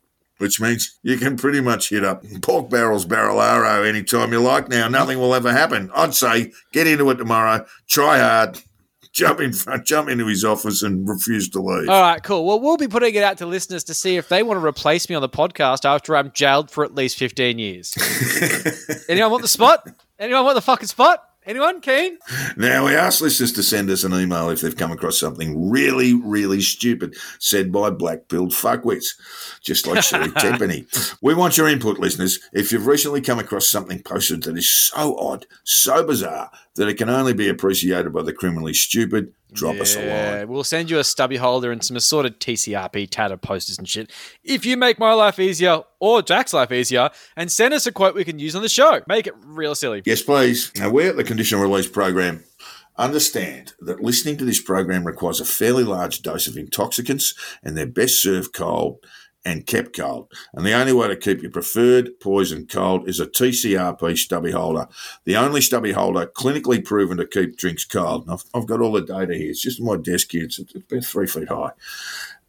Which 0.43 0.61
means 0.61 0.99
you 1.05 1.19
can 1.19 1.37
pretty 1.37 1.61
much 1.61 1.91
hit 1.91 2.05
up 2.05 2.25
pork 2.43 2.69
barrels 2.69 3.07
Barilaro 3.07 3.89
anytime 3.89 4.33
you 4.33 4.41
like 4.41 4.69
now. 4.69 4.89
Nothing 4.89 5.21
will 5.21 5.37
ever 5.37 5.53
happen. 5.53 5.89
I'd 5.95 6.17
say 6.17 6.51
get 6.73 6.89
into 6.89 7.09
it 7.11 7.15
tomorrow, 7.15 7.65
try 7.87 8.19
hard, 8.19 8.59
jump 9.13 9.39
in 9.39 9.53
front, 9.53 9.87
jump 9.87 10.09
into 10.09 10.27
his 10.27 10.45
office 10.45 10.83
and 10.83 11.09
refuse 11.09 11.49
to 11.51 11.61
leave. 11.61 11.89
All 11.89 12.03
right, 12.03 12.21
cool. 12.25 12.45
Well, 12.45 12.59
we'll 12.59 12.77
be 12.77 12.89
putting 12.89 13.15
it 13.15 13.23
out 13.23 13.39
to 13.39 13.47
listeners 13.47 13.85
to 13.85 13.95
see 13.95 14.17
if 14.17 14.29
they 14.29 14.43
want 14.43 14.61
to 14.61 14.67
replace 14.67 15.09
me 15.09 15.15
on 15.15 15.23
the 15.23 15.29
podcast 15.29 15.85
after 15.85 16.17
I'm 16.17 16.33
jailed 16.33 16.73
for 16.73 16.83
at 16.83 16.93
least 16.93 17.19
15 17.19 17.61
years. 17.61 17.95
Anyone 19.09 19.31
want 19.31 19.43
the 19.43 19.49
spot? 19.49 19.89
Anyone 20.19 20.45
want 20.45 20.57
the 20.57 20.61
fucking 20.61 20.89
spot? 20.89 21.23
Anyone 21.45 21.81
keen? 21.81 22.19
Now, 22.57 22.87
we 22.87 22.95
ask 22.95 23.21
listeners 23.21 23.53
to 23.55 23.65
send 23.65 23.91
us 23.91 24.05
an 24.05 24.15
email 24.15 24.49
if 24.51 24.61
they've 24.61 24.77
come 24.77 24.93
across 24.93 25.19
something 25.19 25.71
really, 25.71 26.15
really 26.15 26.61
stupid 26.61 27.17
said 27.41 27.73
by 27.73 27.91
black 27.91 28.29
pilled 28.29 28.53
fuckwits, 28.53 29.15
just 29.61 29.89
like 29.89 30.05
Sherri 30.05 30.31
Tenpenny. 30.37 30.87
We 31.21 31.35
want 31.35 31.57
your 31.57 31.69
input, 31.69 31.99
listeners. 31.99 32.39
If 32.53 32.71
you've 32.71 32.87
recently 32.87 33.21
come 33.21 33.41
across 33.41 33.69
something 33.69 34.03
posted 34.03 34.45
that 34.45 34.57
is 34.57 34.71
so 34.71 35.19
odd, 35.19 35.47
so 35.65 36.07
bizarre, 36.07 36.51
that 36.77 36.89
it 36.89 36.95
can 36.95 37.11
only 37.11 37.35
be 37.35 37.49
appreciated 37.49 38.13
by 38.13 38.23
the 38.23 38.33
criminally 38.33 38.73
stupid, 38.75 39.33
drop 39.53 39.77
us 39.77 39.95
a 39.97 39.99
line. 39.99 40.09
Yeah, 40.09 40.45
we'll 40.45 40.65
send 40.65 40.91
you 40.91 40.99
a 40.99 41.05
stubby 41.05 41.37
holder 41.37 41.71
and 41.71 41.85
some 41.85 41.97
assorted 41.97 42.41
TCRP 42.41 43.09
tatter 43.11 43.37
posters 43.37 43.79
and 43.79 43.89
shit. 43.89 44.11
If 44.43 44.67
you 44.67 44.77
make 44.77 44.99
my 44.99 45.13
life 45.13 45.39
easier 45.39 45.83
or 46.01 46.23
Jack's 46.23 46.53
life 46.53 46.73
easier, 46.73 47.11
and 47.37 47.51
send 47.51 47.75
us 47.75 47.87
a 47.87 47.93
quote 47.93 48.15
we 48.15 48.25
can 48.25 48.39
use 48.39 48.57
on 48.57 48.63
the 48.63 48.69
show. 48.69 49.01
Make 49.07 49.27
it 49.27 49.35
real 49.45 49.75
silly. 49.75 50.03
Yes, 50.05 50.23
please. 50.23 50.73
Now, 50.77 50.91
we're 50.91 51.11
at 51.11 51.17
the 51.17 51.25
Conditional 51.25 51.63
Release 51.63 51.89
Program 51.89 52.45
understand 52.97 53.73
that 53.81 54.03
listening 54.03 54.37
to 54.37 54.45
this 54.45 54.61
program 54.61 55.07
requires 55.07 55.41
a 55.41 55.45
fairly 55.45 55.83
large 55.83 56.23
dose 56.23 56.47
of 56.47 56.57
intoxicants 56.57 57.35
and 57.63 57.77
they're 57.77 57.87
best 57.87 58.23
served 58.23 58.53
cold 58.53 58.99
and 59.45 59.67
kept 59.67 59.97
cold. 59.97 60.33
And 60.53 60.65
the 60.65 60.73
only 60.73 60.93
way 60.93 61.09
to 61.09 61.17
keep 61.17 61.43
your 61.43 61.51
preferred 61.51 62.21
poison 62.21 62.67
cold 62.67 63.09
is 63.09 63.19
a 63.19 63.27
TCRP 63.27 64.17
stubby 64.17 64.53
holder. 64.53 64.87
The 65.25 65.37
only 65.37 65.61
stubby 65.61 65.93
holder 65.93 66.27
clinically 66.27 66.85
proven 66.85 67.17
to 67.19 67.27
keep 67.27 67.57
drinks 67.57 67.85
cold. 67.85 68.29
I've, 68.31 68.45
I've 68.55 68.67
got 68.67 68.81
all 68.81 68.93
the 68.93 69.03
data 69.03 69.35
here. 69.35 69.51
It's 69.51 69.63
just 69.63 69.81
on 69.81 69.87
my 69.87 69.97
desk 69.97 70.31
here. 70.31 70.45
It's, 70.45 70.59
it's 70.59 70.75
about 70.75 71.05
three 71.05 71.27
feet 71.27 71.49
high. 71.49 71.73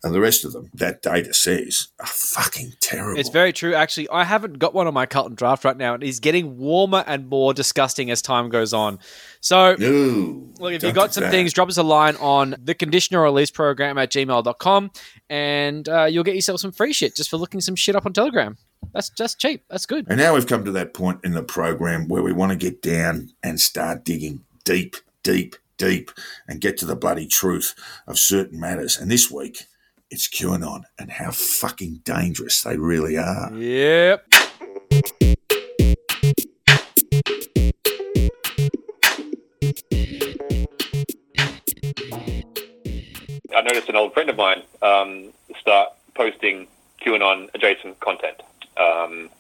And 0.04 0.14
the 0.14 0.20
rest 0.20 0.43
of 0.43 0.51
them, 0.51 0.70
that 0.74 1.01
data 1.01 1.34
says, 1.34 1.88
are 1.99 2.06
fucking 2.06 2.74
terrible. 2.82 3.18
It's 3.20 3.30
very 3.30 3.54
true. 3.54 3.74
Actually, 3.74 4.10
I 4.10 4.26
haven't 4.26 4.60
got 4.60 4.74
one 4.74 4.86
on 4.86 4.93
my 4.93 5.06
Carlton 5.06 5.36
draft 5.36 5.64
right 5.64 5.78
now, 5.78 5.93
and 5.93 6.04
he's 6.04 6.20
getting 6.20 6.58
warmer 6.58 7.06
and 7.08 7.30
more 7.30 7.54
disgusting 7.54 8.12
as 8.12 8.22
time 8.22 8.49
goes 8.49 8.74
on. 8.74 8.99
So, 9.39 9.76
Ooh, 9.82 10.54
look, 10.60 10.74
if 10.74 10.84
you've 10.84 10.93
got 10.93 11.14
some 11.14 11.24
that. 11.24 11.32
things, 11.32 11.54
drop 11.54 11.70
us 11.70 11.78
a 11.78 11.84
line 11.84 12.18
on 12.18 12.56
the 12.62 12.74
conditioner 12.74 13.22
release 13.22 13.49
program 13.49 13.97
at 13.97 14.12
gmail.com, 14.12 14.91
and 15.30 15.89
uh, 15.89 16.04
you'll 16.04 16.26
get 16.26 16.36
yourself 16.36 16.60
some 16.60 16.74
free 16.74 16.91
shit 16.91 17.16
just 17.16 17.30
for 17.30 17.38
looking 17.38 17.62
some 17.62 17.76
shit 17.76 17.95
up 17.95 18.06
on 18.06 18.12
Telegram. 18.12 18.58
That's 18.93 19.10
just 19.10 19.39
cheap. 19.39 19.64
That's 19.70 19.86
good. 19.86 20.06
And 20.10 20.18
now 20.18 20.34
we've 20.34 20.45
come 20.45 20.66
to 20.66 20.72
that 20.72 20.93
point 20.93 21.22
in 21.24 21.32
the 21.32 21.43
program 21.43 22.10
where 22.10 22.22
we 22.22 22.34
want 22.34 22.51
to 22.51 22.58
get 22.58 22.82
down 22.82 23.30
and 23.41 23.60
start 23.60 24.04
digging 24.04 24.41
deep, 24.66 24.97
deep, 25.24 25.56
deep 25.78 26.12
and 26.47 26.62
get 26.62 26.78
to 26.78 26.86
the 26.86 26.95
bloody 26.95 27.28
truth 27.28 27.74
of 28.08 28.20
certain 28.20 28.60
matters. 28.60 28.97
And 28.97 29.10
this 29.10 29.32
week, 29.32 29.66
it's 30.14 30.28
QAnon 30.28 30.84
and 30.99 31.09
how 31.09 31.32
fucking 31.32 32.01
dangerous 32.03 32.61
they 32.61 32.78
really 32.78 33.18
are. 33.18 33.51
Yep. 33.51 34.26
I 43.55 43.61
noticed 43.61 43.89
an 43.89 43.95
old 43.95 44.14
friend 44.14 44.30
of 44.30 44.38
mine 44.38 44.61
um, 44.84 45.34
start 45.59 45.89
posting 46.14 46.68
QAnon 47.01 47.49
adjacent 47.55 47.99
content. 47.99 48.39
Um, 48.78 49.32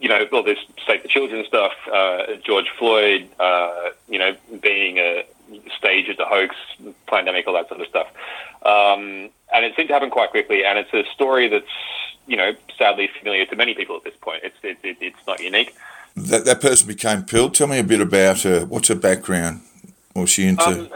you 0.00 0.08
know, 0.08 0.26
all 0.32 0.42
this 0.42 0.58
Save 0.88 1.02
the 1.02 1.08
Children 1.08 1.44
stuff, 1.46 1.72
uh, 1.92 2.34
George 2.44 2.68
Floyd, 2.76 3.28
uh, 3.38 3.90
you 4.08 4.18
know, 4.18 4.34
being 4.60 4.98
a 4.98 5.24
stage 5.76 6.08
of 6.08 6.16
the 6.16 6.24
hoax, 6.24 6.54
pandemic, 7.06 7.46
all 7.46 7.54
that 7.54 7.68
sort 7.68 7.80
of 7.80 7.86
stuff. 7.86 8.08
Um, 8.62 9.30
and 9.54 9.64
it 9.64 9.74
seemed 9.76 9.88
to 9.88 9.94
happen 9.94 10.10
quite 10.10 10.30
quickly. 10.30 10.64
And 10.64 10.78
it's 10.78 10.92
a 10.92 11.04
story 11.12 11.48
that's, 11.48 11.66
you 12.26 12.36
know, 12.36 12.52
sadly 12.76 13.08
familiar 13.18 13.46
to 13.46 13.56
many 13.56 13.74
people 13.74 13.96
at 13.96 14.04
this 14.04 14.16
point. 14.20 14.42
It's 14.42 14.56
it, 14.62 14.78
it, 14.82 14.96
it's 15.00 15.26
not 15.26 15.40
unique. 15.40 15.74
That, 16.16 16.44
that 16.46 16.60
person 16.60 16.88
became 16.88 17.22
Pill. 17.24 17.50
Tell 17.50 17.66
me 17.66 17.78
a 17.78 17.84
bit 17.84 18.00
about 18.00 18.42
her. 18.42 18.64
What's 18.64 18.88
her 18.88 18.94
background? 18.94 19.60
What's 20.14 20.32
she 20.32 20.46
into? 20.46 20.64
Um, 20.64 20.88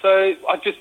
so 0.00 0.34
I 0.48 0.56
just, 0.64 0.78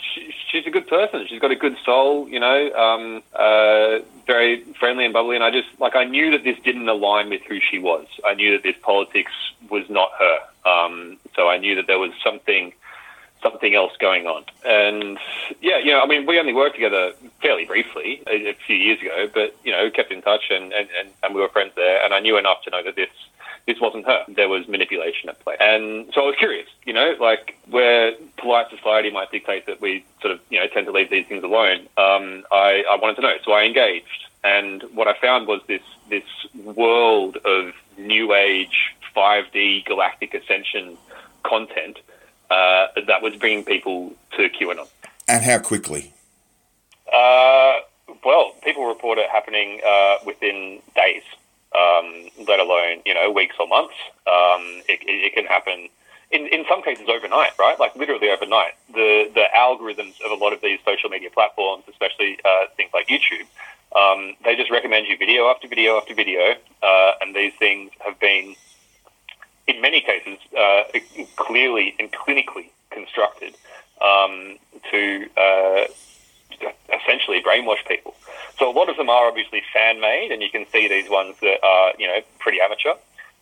she, 0.00 0.34
she's 0.50 0.66
a 0.66 0.70
good 0.70 0.88
person. 0.88 1.26
She's 1.28 1.40
got 1.40 1.50
a 1.50 1.56
good 1.56 1.76
soul, 1.84 2.28
you 2.28 2.40
know, 2.40 2.72
um, 2.72 3.22
uh, 3.34 3.98
very 4.26 4.62
friendly 4.80 5.04
and 5.04 5.12
bubbly. 5.12 5.36
And 5.36 5.44
I 5.44 5.50
just, 5.50 5.68
like, 5.78 5.94
I 5.94 6.04
knew 6.04 6.30
that 6.30 6.42
this 6.42 6.58
didn't 6.64 6.88
align 6.88 7.28
with 7.28 7.42
who 7.42 7.60
she 7.60 7.78
was. 7.78 8.06
I 8.24 8.34
knew 8.34 8.52
that 8.52 8.62
this 8.62 8.76
politics 8.82 9.32
was 9.68 9.88
not 9.90 10.10
her. 10.18 10.38
Um, 10.64 11.18
so 11.34 11.48
I 11.48 11.58
knew 11.58 11.74
that 11.76 11.86
there 11.86 11.98
was 11.98 12.12
something, 12.22 12.72
something 13.42 13.74
else 13.74 13.92
going 13.98 14.26
on. 14.26 14.44
And 14.64 15.18
yeah, 15.60 15.78
you 15.78 15.92
know, 15.92 16.00
I 16.00 16.06
mean, 16.06 16.26
we 16.26 16.38
only 16.38 16.52
worked 16.52 16.74
together 16.74 17.12
fairly 17.40 17.64
briefly 17.64 18.22
a, 18.26 18.50
a 18.50 18.54
few 18.54 18.76
years 18.76 19.00
ago, 19.00 19.28
but, 19.32 19.56
you 19.64 19.72
know, 19.72 19.90
kept 19.90 20.12
in 20.12 20.22
touch 20.22 20.44
and, 20.50 20.72
and, 20.72 20.88
and, 20.98 21.08
and 21.22 21.34
we 21.34 21.40
were 21.40 21.48
friends 21.48 21.72
there. 21.74 22.04
And 22.04 22.14
I 22.14 22.20
knew 22.20 22.38
enough 22.38 22.62
to 22.62 22.70
know 22.70 22.82
that 22.82 22.96
this, 22.96 23.10
this 23.66 23.80
wasn't 23.80 24.06
her. 24.06 24.24
There 24.28 24.48
was 24.48 24.66
manipulation 24.68 25.28
at 25.28 25.38
play. 25.40 25.56
And 25.60 26.12
so 26.12 26.22
I 26.22 26.26
was 26.26 26.36
curious, 26.36 26.68
you 26.84 26.92
know, 26.92 27.14
like 27.20 27.56
where 27.70 28.12
polite 28.36 28.70
society 28.70 29.10
might 29.10 29.30
dictate 29.30 29.66
that 29.66 29.80
we 29.80 30.04
sort 30.20 30.32
of, 30.32 30.40
you 30.50 30.58
know, 30.58 30.66
tend 30.66 30.86
to 30.86 30.92
leave 30.92 31.10
these 31.10 31.26
things 31.26 31.44
alone. 31.44 31.88
Um, 31.96 32.44
I, 32.50 32.84
I 32.90 32.96
wanted 33.00 33.16
to 33.16 33.22
know. 33.22 33.34
So 33.44 33.52
I 33.52 33.64
engaged. 33.64 34.26
And 34.44 34.82
what 34.94 35.06
I 35.06 35.14
found 35.14 35.46
was 35.46 35.60
this, 35.68 35.82
this 36.08 36.24
world 36.54 37.36
of 37.44 37.74
new 37.96 38.34
age 38.34 38.91
5D 39.16 39.84
galactic 39.84 40.34
ascension 40.34 40.96
content 41.44 41.98
uh, 42.50 42.88
that 43.06 43.22
was 43.22 43.34
bringing 43.36 43.64
people 43.64 44.12
to 44.36 44.48
QAnon. 44.48 44.88
and 45.28 45.42
how 45.42 45.58
quickly? 45.58 46.12
Uh, 47.12 47.80
well, 48.24 48.54
people 48.62 48.86
report 48.86 49.18
it 49.18 49.28
happening 49.30 49.80
uh, 49.86 50.16
within 50.24 50.80
days, 50.94 51.22
um, 51.74 52.28
let 52.46 52.60
alone 52.60 53.02
you 53.04 53.14
know 53.14 53.30
weeks 53.30 53.56
or 53.58 53.66
months. 53.66 53.94
Um, 54.26 54.82
it, 54.88 55.00
it, 55.02 55.26
it 55.26 55.34
can 55.34 55.44
happen 55.44 55.88
in, 56.30 56.46
in 56.46 56.64
some 56.68 56.82
cases 56.82 57.06
overnight, 57.08 57.52
right? 57.58 57.78
Like 57.78 57.94
literally 57.96 58.30
overnight. 58.30 58.74
The 58.92 59.30
the 59.34 59.44
algorithms 59.56 60.20
of 60.24 60.30
a 60.30 60.42
lot 60.42 60.52
of 60.52 60.60
these 60.62 60.78
social 60.84 61.10
media 61.10 61.30
platforms, 61.30 61.84
especially 61.88 62.38
uh, 62.44 62.66
things 62.76 62.90
like 62.94 63.08
YouTube, 63.08 63.46
um, 63.94 64.34
they 64.44 64.56
just 64.56 64.70
recommend 64.70 65.06
you 65.06 65.16
video 65.16 65.48
after 65.48 65.68
video 65.68 65.98
after 65.98 66.14
video, 66.14 66.54
uh, 66.82 67.12
and 67.20 67.34
these 67.34 67.52
things 67.58 67.90
have 68.00 68.18
been, 68.18 68.54
in 69.74 69.80
many 69.80 70.00
cases, 70.00 70.38
uh, 70.56 70.82
clearly 71.36 71.94
and 71.98 72.10
clinically 72.12 72.68
constructed 72.90 73.54
um, 74.00 74.58
to 74.90 75.26
uh, 75.36 75.84
essentially 76.92 77.42
brainwash 77.42 77.86
people. 77.86 78.14
So 78.58 78.70
a 78.70 78.74
lot 78.74 78.88
of 78.88 78.96
them 78.96 79.08
are 79.08 79.26
obviously 79.26 79.62
fan 79.72 80.00
made, 80.00 80.30
and 80.32 80.42
you 80.42 80.50
can 80.50 80.66
see 80.72 80.88
these 80.88 81.08
ones 81.08 81.36
that 81.40 81.58
are 81.64 81.92
you 81.98 82.06
know 82.06 82.20
pretty 82.38 82.60
amateur. 82.60 82.94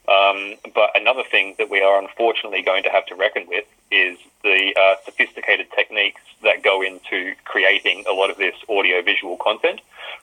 Um, 0.09 0.55
but 0.75 0.91
another 0.95 1.23
thing 1.31 1.55
that 1.59 1.71
we 1.71 1.81
are 1.83 2.01
unfortunately 2.01 2.63
going 2.63 2.83
to 2.85 2.89
have 2.89 3.07
to 3.07 3.15
reckon 3.15 3.47
with 3.47 3.67
is 3.91 4.19
the 4.43 4.75
uh, 4.81 4.95
sophisticated 5.05 5.69
techniques 5.77 6.23
that 6.43 6.63
go 6.63 6.83
into 6.83 7.35
creating 7.45 8.05
a 8.11 8.13
lot 8.13 8.31
of 8.31 8.37
this 8.37 8.55
audio 8.69 9.03
visual 9.03 9.37
content, 9.37 9.81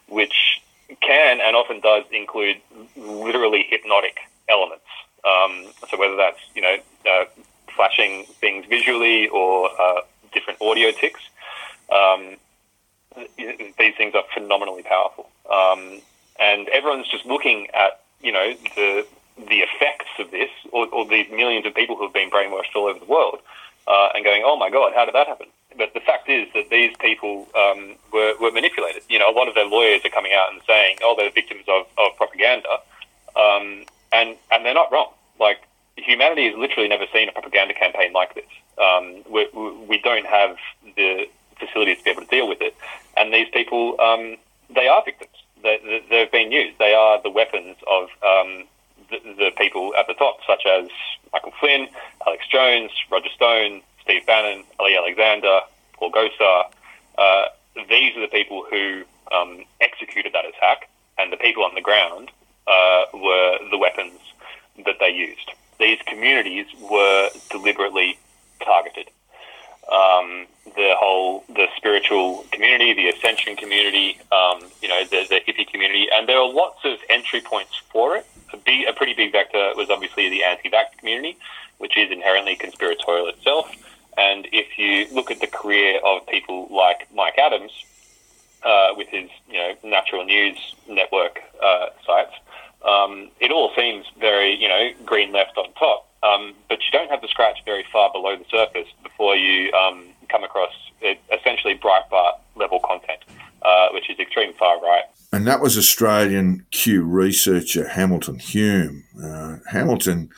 which 0.08 0.62
can 1.02 1.40
and 1.42 1.56
often 1.56 1.80
does 1.80 2.04
include 2.12 2.58
literally 2.96 3.66
hypnotic 3.70 4.18
elements. 4.50 4.86
Um, 5.26 5.66
so 5.90 5.98
whether 5.98 6.16
that's 6.16 6.40
you 6.56 6.62
know 6.62 6.78
uh, 7.10 7.26
flashing 7.76 8.26
things 8.40 8.66
visually 8.66 9.28
or 9.30 9.70
uh, 9.80 10.02
different 10.34 10.62
audio 10.62 10.92
ticks. 10.92 11.22
Um, 11.92 12.38
these 13.38 13.96
things 13.98 14.14
are 14.14 14.24
phenomenally 14.34 14.84
powerful, 14.84 15.28
um, 15.52 16.02
and 16.40 16.68
everyone's 16.70 17.08
just 17.08 17.26
looking 17.26 17.68
at 17.74 18.02
you 18.22 18.32
know 18.32 18.54
the 18.76 19.08
the 19.38 19.60
effects 19.60 20.10
of 20.20 20.32
this, 20.32 20.50
or, 20.72 20.88
or 20.88 21.08
these 21.08 21.30
millions 21.32 21.66
of 21.66 21.74
people 21.74 21.96
who 21.96 22.04
have 22.04 22.14
been 22.14 22.30
brainwashed 22.30 22.76
all 22.76 22.86
over 22.86 23.00
the 23.00 23.06
world, 23.06 23.40
uh, 23.88 24.10
and 24.14 24.24
going, 24.24 24.44
"Oh 24.46 24.58
my 24.58 24.70
God, 24.70 24.94
how 24.96 25.06
did 25.06 25.16
that 25.16 25.28
happen?" 25.28 25.48
But 25.78 25.94
the 25.94 26.00
fact 26.00 26.30
is 26.30 26.48
that 26.54 26.70
these 26.70 26.96
people 27.00 27.48
um, 27.56 27.96
were, 28.12 28.34
were 28.42 28.52
manipulated. 28.52 29.04
You 29.10 29.20
know, 29.20 29.30
a 29.30 29.36
lot 29.36 29.48
of 29.48 29.56
their 29.56 29.66
lawyers 29.66 30.04
are 30.06 30.10
coming 30.10 30.34
out 30.34 30.52
and 30.52 30.62
saying, 30.68 30.98
"Oh, 31.04 31.16
they're 31.18 31.32
victims 31.32 31.66
of, 31.68 31.88
of 31.98 32.16
propaganda," 32.18 32.80
um, 33.36 33.86
and 34.12 34.36
and 34.52 34.66
they're 34.66 34.74
not 34.74 34.92
wrong. 34.92 35.12
Like 35.40 35.60
humanity 35.98 36.48
has 36.50 36.58
literally 36.58 36.88
never 36.88 37.06
seen 37.14 37.30
a 37.30 37.32
propaganda 37.32 37.74
campaign 37.74 38.14
like 38.14 38.36
this. 38.36 38.46
Um, 38.78 39.24
we, 39.30 39.48
we 39.88 39.98
don't 40.00 40.26
have 40.26 40.58
the 40.96 41.28
facilities 41.58 41.98
to 42.00 42.04
be 42.04 42.12
able 42.12 42.22
to 42.22 42.28
deal 42.28 42.48
with 42.48 42.62
it. 42.62 42.76
And 43.16 43.34
these 43.34 43.50
people, 43.50 44.00
um, 44.00 44.38
they 44.70 44.88
are 44.88 45.04
victims. 45.04 45.32
They, 45.64 46.04
they've 46.10 46.32
been 46.32 46.52
used. 46.52 46.78
They 46.78 46.94
are 46.94 47.22
the 47.22 47.32
weapons 47.32 47.76
of 47.88 48.04
um, 48.24 48.66
the, 49.10 49.20
the 49.38 49.52
people 49.58 49.96
at 49.96 50.08
the 50.08 50.14
top, 50.14 50.40
such 50.46 50.66
as 50.66 50.88
Michael 51.34 51.54
Flynn, 51.60 51.88
Alex 52.26 52.46
Jones, 52.48 52.92
Roger 53.12 53.30
Stone, 53.36 53.82
Steve 54.04 54.26
Bannon, 54.26 54.64
Ali 54.80 54.96
Alexander, 54.96 55.62
Paul 55.94 56.12
Gosar. 56.12 56.66
Uh, 57.18 57.46
these 57.90 58.16
are 58.16 58.22
the 58.22 58.28
people 58.28 58.66
who 58.70 59.04
um, 59.36 59.64
executed 59.82 60.34
that 60.34 60.46
attack, 60.46 60.90
and 61.18 61.34
the 61.34 61.38
people 61.38 61.64
on 61.64 61.74
the 61.74 61.82
ground 61.82 62.30
uh, 62.68 63.06
were 63.14 63.58
the 63.72 63.78
weapons 63.78 64.20
that 64.86 64.96
they 65.00 65.10
used. 65.10 65.52
These 65.80 66.00
communities 66.08 66.66
were 66.90 67.30
deliberately 67.50 68.18
targeted 68.64 69.10
um, 69.92 70.48
the 70.76 70.94
whole 71.00 71.44
the 71.48 71.68
spiritual 71.78 72.46
community, 72.52 72.94
the 72.94 73.10
ascension 73.10 73.56
community, 73.56 74.20
um, 74.32 74.60
you 74.82 74.90
know, 74.90 75.04
the, 75.06 75.26
the 75.30 75.42
hippie 75.48 75.68
community, 75.68 76.08
and 76.14 76.28
there 76.28 76.38
are 76.38 76.50
lots 76.50 76.80
of 76.84 76.98
entry 77.10 77.42
points 77.42 77.82
for 77.90 78.18
it. 78.18 78.26
A, 78.54 78.58
big, 78.58 78.88
a 78.88 78.94
pretty 78.94 79.14
big 79.14 79.32
vector 79.32 79.72
was 79.76 79.90
obviously 79.90 80.30
the 80.30 80.44
anti-vax 80.44 80.98
community, 80.98 81.38
which 81.78 81.98
is 81.98 82.12
inherently 82.12 82.56
conspiratorial 82.56 83.28
itself. 83.28 83.70
And 84.18 84.48
if 84.52 84.78
you 84.78 85.08
look 85.14 85.32
at 85.32 85.40
the 85.40 85.48
career 85.48 86.00
of 86.04 86.26
people 86.28 86.68
like 86.70 87.08
Mike 87.14 87.38
Adams, 87.38 87.72
uh, 88.64 88.90
with 88.98 89.08
his 89.10 89.30
you 89.50 89.58
know 89.58 89.76
natural 89.84 90.26
news 90.26 90.58
network 90.90 91.40
uh, 91.64 91.88
sites, 92.06 92.34
um, 92.88 93.30
it 93.40 93.52
all 93.52 93.72
seems 93.76 94.06
very 94.20 94.56
you 94.56 94.68
know 94.68 94.90
green 95.06 95.32
left 95.32 95.58
on 95.58 95.72
top. 95.74 96.06
Um, 96.24 96.56
but 96.68 96.80
you 96.80 96.92
don't 96.92 97.10
have 97.12 97.22
to 97.22 97.28
scratch 97.28 97.60
very 97.64 97.86
far 97.92 98.12
below 98.12 98.36
the 98.36 98.46
surface 98.50 98.88
before 99.04 99.36
you 99.36 99.72
um, 99.74 100.08
come 100.30 100.44
across 100.44 100.72
essentially 101.32 101.76
Breitbart 101.76 102.40
level 102.56 102.80
content, 102.80 103.20
uh, 103.62 103.90
which 103.94 104.10
is 104.10 104.18
extreme 104.20 104.54
far 104.54 104.82
right. 104.82 105.04
And 105.32 105.46
that 105.46 105.62
was 105.62 105.78
Australian 105.78 106.66
Q 106.72 107.04
researcher 107.04 107.88
Hamilton 107.90 108.40
Hume. 108.40 109.04
Uh, 109.22 109.58
Hamilton 109.70 110.30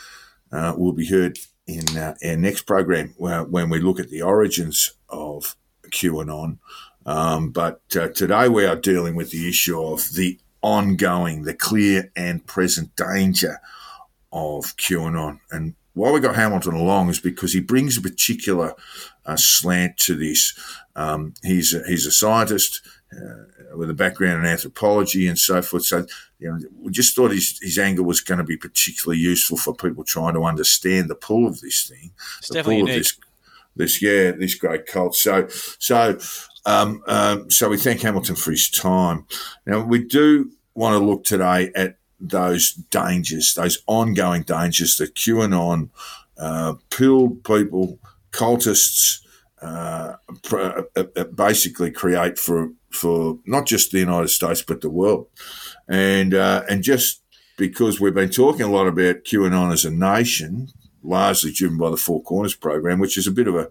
uh, 0.51 0.73
will 0.77 0.93
be 0.93 1.07
heard 1.07 1.39
in 1.67 1.97
uh, 1.97 2.15
our 2.25 2.35
next 2.35 2.63
program 2.63 3.13
when 3.17 3.69
we 3.69 3.79
look 3.79 3.99
at 3.99 4.09
the 4.09 4.21
origins 4.21 4.93
of 5.09 5.55
QAnon. 5.91 6.57
Um, 7.05 7.51
but 7.51 7.81
uh, 7.95 8.09
today 8.09 8.49
we 8.49 8.65
are 8.65 8.75
dealing 8.75 9.15
with 9.15 9.31
the 9.31 9.47
issue 9.47 9.81
of 9.81 10.09
the 10.15 10.39
ongoing, 10.61 11.43
the 11.43 11.53
clear 11.53 12.11
and 12.15 12.45
present 12.45 12.95
danger 12.95 13.59
of 14.31 14.75
QAnon. 14.77 15.39
And 15.51 15.75
why 15.93 16.11
we 16.11 16.19
got 16.19 16.35
Hamilton 16.35 16.75
along 16.75 17.09
is 17.09 17.19
because 17.19 17.53
he 17.53 17.61
brings 17.61 17.97
a 17.97 18.01
particular 18.01 18.73
uh, 19.25 19.35
slant 19.35 19.97
to 19.97 20.15
this. 20.15 20.57
Um, 20.95 21.33
he's 21.43 21.73
a, 21.73 21.83
he's 21.87 22.05
a 22.05 22.11
scientist. 22.11 22.81
uh, 23.11 23.75
with 23.75 23.89
a 23.89 23.93
background 23.93 24.43
in 24.43 24.51
anthropology 24.51 25.27
and 25.27 25.37
so 25.37 25.61
forth. 25.61 25.85
So, 25.85 26.05
you 26.39 26.49
know, 26.49 26.59
we 26.79 26.91
just 26.91 27.15
thought 27.15 27.31
his, 27.31 27.59
his 27.59 27.77
angle 27.77 28.05
was 28.05 28.21
going 28.21 28.37
to 28.37 28.43
be 28.43 28.57
particularly 28.57 29.19
useful 29.19 29.57
for 29.57 29.73
people 29.73 30.03
trying 30.03 30.33
to 30.33 30.43
understand 30.43 31.09
the 31.09 31.15
pull 31.15 31.47
of 31.47 31.59
this 31.61 31.87
thing. 31.87 32.11
It's 32.39 32.49
the 32.49 32.55
definitely 32.55 32.81
pull 32.81 32.89
unique. 32.89 32.97
of 32.97 33.03
this, 33.03 33.17
this, 33.75 34.01
yeah, 34.01 34.31
this 34.31 34.55
great 34.55 34.85
cult. 34.85 35.15
So, 35.15 35.47
so, 35.79 36.17
um, 36.65 37.01
um, 37.07 37.49
so 37.49 37.69
we 37.69 37.77
thank 37.77 38.01
Hamilton 38.01 38.35
for 38.35 38.51
his 38.51 38.69
time. 38.69 39.25
Now, 39.65 39.83
we 39.83 40.03
do 40.03 40.51
want 40.75 40.93
to 40.93 41.05
look 41.05 41.23
today 41.23 41.71
at 41.75 41.97
those 42.19 42.73
dangers, 42.73 43.53
those 43.53 43.81
ongoing 43.87 44.43
dangers 44.43 44.97
that 44.97 45.15
QAnon, 45.15 45.89
uh, 46.37 46.73
pilled 46.89 47.43
people, 47.43 47.99
cultists, 48.31 49.21
uh, 49.61 50.15
pr- 50.43 50.85
uh, 50.95 51.03
uh, 51.15 51.23
basically 51.25 51.91
create 51.91 52.37
for 52.37 52.69
for 52.91 53.37
not 53.45 53.67
just 53.67 53.91
the 53.91 53.99
United 53.99 54.29
States 54.29 54.61
but 54.61 54.81
the 54.81 54.89
world, 54.89 55.27
and 55.87 56.33
uh, 56.33 56.63
and 56.69 56.83
just 56.83 57.21
because 57.57 57.99
we've 57.99 58.13
been 58.13 58.29
talking 58.29 58.61
a 58.61 58.71
lot 58.71 58.87
about 58.87 59.25
QAnon 59.25 59.73
as 59.73 59.83
a 59.83 59.91
nation, 59.91 60.69
largely 61.03 61.51
driven 61.51 61.77
by 61.77 61.89
the 61.89 61.97
Four 61.97 62.21
Corners 62.23 62.55
program, 62.55 62.99
which 62.99 63.17
is 63.17 63.27
a 63.27 63.31
bit 63.31 63.47
of 63.47 63.55
a 63.55 63.69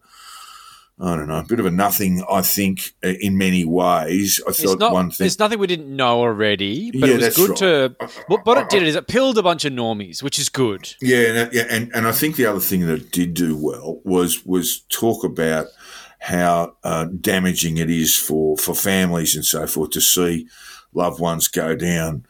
I 1.01 1.14
don't 1.14 1.29
know, 1.29 1.39
a 1.39 1.45
bit 1.45 1.61
of 1.61 1.66
a 1.66 1.70
nothing. 1.70 2.24
I 2.29 2.43
think 2.43 2.93
uh, 3.05 3.11
in 3.20 3.39
many 3.39 3.64
ways. 3.64 4.41
I 4.45 4.51
It's 4.51 4.61
thought 4.64 4.81
not. 4.81 4.93
one 4.93 5.12
thing. 5.12 5.29
It's 5.29 5.39
nothing 5.39 5.61
we 5.61 5.68
didn't 5.68 5.95
know 5.95 6.18
already, 6.18 6.91
but 6.91 7.09
Yeah, 7.09 7.14
it 7.14 7.20
was 7.20 7.37
good 7.37 7.51
right. 7.51 7.59
to. 8.01 8.11
What, 8.26 8.45
what 8.45 8.59
it 8.59 8.68
did 8.68 8.83
is 8.83 8.97
it 8.97 9.07
pilled 9.07 9.39
a 9.39 9.43
bunch 9.45 9.64
of 9.64 9.72
normies, 9.72 10.24
which 10.24 10.41
is 10.41 10.49
good. 10.49 10.93
Yeah, 11.01 11.18
and, 11.29 11.53
yeah, 11.53 11.66
and 11.70 11.93
and 11.95 12.09
I 12.09 12.11
think 12.11 12.35
the 12.35 12.47
other 12.47 12.59
thing 12.59 12.85
that 12.87 12.95
it 13.01 13.12
did 13.12 13.33
do 13.35 13.57
well 13.57 14.01
was 14.03 14.45
was 14.45 14.81
talk 14.89 15.22
about 15.22 15.66
how 16.18 16.74
uh, 16.83 17.05
damaging 17.20 17.76
it 17.76 17.91
is 17.91 18.18
for 18.18 18.57
for 18.57 18.74
families 18.74 19.37
and 19.37 19.45
so 19.45 19.68
forth 19.68 19.91
to 19.91 20.01
see 20.01 20.49
loved 20.93 21.20
ones 21.20 21.47
go 21.47 21.76
down, 21.76 22.26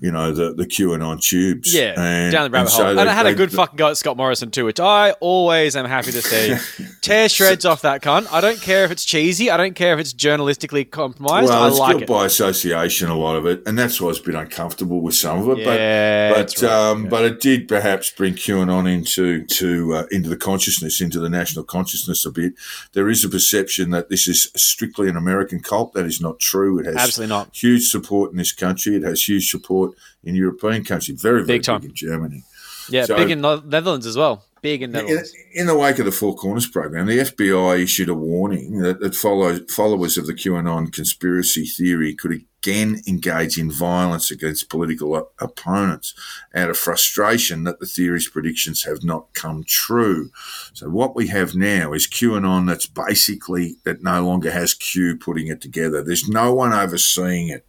you 0.00 0.10
know, 0.10 0.32
the 0.32 0.52
the 0.54 0.66
QAnon 0.66 1.20
tubes. 1.20 1.74
Yeah, 1.74 1.94
and, 2.00 2.32
down 2.32 2.44
the 2.44 2.50
rabbit 2.50 2.68
and 2.68 2.70
so 2.70 2.84
hole. 2.84 2.94
they- 2.94 3.00
and 3.00 3.10
I 3.10 3.12
had 3.12 3.26
a 3.26 3.30
they- 3.30 3.34
good 3.36 3.52
fucking 3.52 3.76
go 3.76 3.88
at 3.88 3.96
Scott 3.96 4.16
Morrison 4.16 4.50
too, 4.50 4.64
which 4.64 4.80
I 4.80 5.12
always 5.20 5.76
am 5.76 5.84
happy 5.86 6.12
to 6.12 6.22
see. 6.22 6.56
Tear 7.02 7.28
shreds 7.28 7.64
off 7.64 7.82
that 7.82 8.02
cunt. 8.02 8.26
I 8.32 8.40
don't 8.40 8.60
care 8.60 8.84
if 8.84 8.90
it's 8.90 9.04
cheesy. 9.04 9.50
I 9.50 9.56
don't 9.56 9.74
care 9.74 9.94
if 9.94 10.00
it's 10.00 10.12
journalistically 10.14 10.90
compromised. 10.90 11.48
Well, 11.48 11.64
I 11.64 11.68
it's 11.68 11.78
like 11.78 12.02
it. 12.02 12.08
by 12.08 12.26
association, 12.26 13.08
a 13.08 13.16
lot 13.16 13.36
of 13.36 13.46
it, 13.46 13.62
and 13.66 13.78
that's 13.78 14.00
why 14.00 14.06
I 14.06 14.08
was 14.08 14.20
a 14.20 14.22
bit 14.22 14.34
uncomfortable 14.34 15.00
with 15.00 15.14
some 15.14 15.38
of 15.48 15.58
it. 15.58 15.64
Yeah, 15.64 16.32
but 16.32 16.40
but 16.56 16.62
right, 16.62 16.72
um, 16.72 17.08
but 17.08 17.24
it 17.24 17.40
did 17.40 17.68
perhaps 17.68 18.10
bring 18.10 18.34
QAnon 18.34 18.90
into 18.90 19.44
to 19.46 19.94
uh, 19.94 20.06
into 20.10 20.28
the 20.28 20.36
consciousness, 20.36 21.00
into 21.00 21.20
the 21.20 21.28
national 21.28 21.64
consciousness 21.64 22.24
a 22.24 22.30
bit. 22.30 22.54
There 22.92 23.08
is 23.08 23.24
a 23.24 23.28
perception 23.28 23.90
that 23.90 24.08
this 24.08 24.26
is 24.28 24.50
strictly 24.56 25.08
an 25.08 25.16
American 25.16 25.60
cult. 25.60 25.92
That 25.94 26.06
is 26.06 26.20
not 26.20 26.38
true. 26.40 26.78
It 26.78 26.86
has 26.86 26.96
Absolutely 26.96 27.34
not. 27.34 27.54
huge 27.54 27.88
support 27.88 28.30
in 28.30 28.36
this 28.36 28.52
country. 28.52 28.96
It 28.96 29.02
has 29.02 29.28
huge 29.28 29.50
support 29.50 29.89
in 30.24 30.34
European 30.34 30.84
countries. 30.84 31.20
Very 31.22 31.44
very 31.44 31.58
Big 31.58 31.62
time. 31.64 31.82
in 31.82 31.94
Germany. 31.94 32.42
Yeah, 32.88 33.04
So- 33.06 33.16
big 33.16 33.30
in 33.30 33.40
the 33.42 33.60
Netherlands 33.66 34.06
as 34.06 34.16
well. 34.16 34.44
Big 34.62 34.82
in 34.82 34.94
In, 34.94 35.24
in 35.54 35.66
the 35.66 35.76
wake 35.76 35.98
of 35.98 36.04
the 36.04 36.12
Four 36.12 36.34
Corners 36.34 36.66
program, 36.66 37.06
the 37.06 37.18
FBI 37.18 37.82
issued 37.82 38.08
a 38.08 38.14
warning 38.14 38.78
that, 38.80 39.00
that 39.00 39.14
follow, 39.14 39.58
followers 39.68 40.18
of 40.18 40.26
the 40.26 40.34
QAnon 40.34 40.92
conspiracy 40.92 41.64
theory 41.64 42.14
could 42.14 42.44
again 42.62 43.00
engage 43.06 43.58
in 43.58 43.70
violence 43.70 44.30
against 44.30 44.68
political 44.68 45.14
op- 45.14 45.32
opponents 45.40 46.14
out 46.54 46.68
of 46.68 46.76
frustration 46.76 47.64
that 47.64 47.80
the 47.80 47.86
theory's 47.86 48.28
predictions 48.28 48.84
have 48.84 49.02
not 49.02 49.32
come 49.32 49.64
true. 49.64 50.30
So 50.74 50.90
what 50.90 51.16
we 51.16 51.28
have 51.28 51.54
now 51.54 51.92
is 51.92 52.06
QAnon 52.06 52.66
that's 52.66 52.86
basically 52.86 53.76
that 53.84 54.02
no 54.02 54.24
longer 54.26 54.50
has 54.50 54.74
Q 54.74 55.16
putting 55.16 55.48
it 55.48 55.60
together. 55.60 56.02
There's 56.02 56.28
no 56.28 56.52
one 56.52 56.72
overseeing 56.72 57.48
it. 57.48 57.66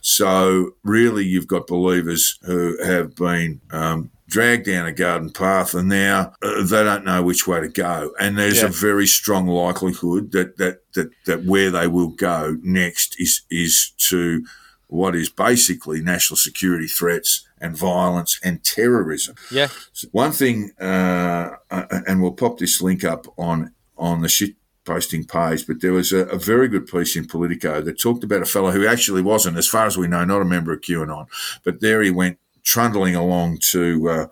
So 0.00 0.70
really, 0.82 1.24
you've 1.24 1.46
got 1.46 1.66
believers 1.66 2.38
who 2.42 2.82
have 2.82 3.14
been 3.14 3.60
um, 3.70 4.10
dragged 4.30 4.66
down 4.66 4.86
a 4.86 4.92
garden 4.92 5.30
path, 5.30 5.74
and 5.74 5.88
now 5.88 6.32
uh, 6.42 6.62
they 6.62 6.84
don't 6.84 7.04
know 7.04 7.22
which 7.22 7.46
way 7.46 7.60
to 7.60 7.68
go. 7.68 8.12
And 8.20 8.38
there's 8.38 8.62
Yeah. 8.62 8.66
a 8.68 8.70
very 8.88 9.06
strong 9.06 9.46
likelihood 9.46 10.32
that 10.32 10.56
that 10.58 10.76
that 10.94 11.10
that 11.26 11.44
where 11.44 11.70
they 11.70 11.86
will 11.88 12.08
go 12.08 12.56
next 12.62 13.16
is 13.18 13.42
is 13.50 13.92
to 14.08 14.44
what 14.86 15.14
is 15.14 15.28
basically 15.28 16.00
national 16.00 16.36
security 16.36 16.86
threats 16.88 17.46
and 17.60 17.76
violence 17.76 18.40
and 18.42 18.64
terrorism. 18.64 19.34
Yeah. 19.50 19.68
So 19.92 20.08
one 20.12 20.32
thing, 20.32 20.72
uh, 20.80 21.50
uh, 21.70 22.00
and 22.06 22.20
we'll 22.22 22.32
pop 22.32 22.58
this 22.58 22.80
link 22.80 23.04
up 23.04 23.26
on 23.36 23.72
on 23.96 24.22
the 24.22 24.28
shit 24.28 24.54
posting 24.84 25.24
page, 25.24 25.66
but 25.66 25.80
there 25.80 25.92
was 25.92 26.10
a, 26.12 26.20
a 26.28 26.38
very 26.38 26.66
good 26.66 26.86
piece 26.86 27.14
in 27.14 27.26
Politico 27.26 27.82
that 27.82 28.00
talked 28.00 28.24
about 28.24 28.42
a 28.42 28.46
fellow 28.46 28.70
who 28.72 28.86
actually 28.86 29.22
wasn't, 29.22 29.58
as 29.58 29.68
far 29.68 29.86
as 29.86 29.96
we 29.96 30.08
know, 30.08 30.24
not 30.24 30.40
a 30.40 30.44
member 30.44 30.72
of 30.72 30.80
QAnon, 30.80 31.26
but 31.64 31.80
there 31.80 32.00
he 32.02 32.10
went 32.10 32.38
trundling 32.62 33.14
along 33.16 33.58
to 33.70 34.08
uh, 34.08 34.26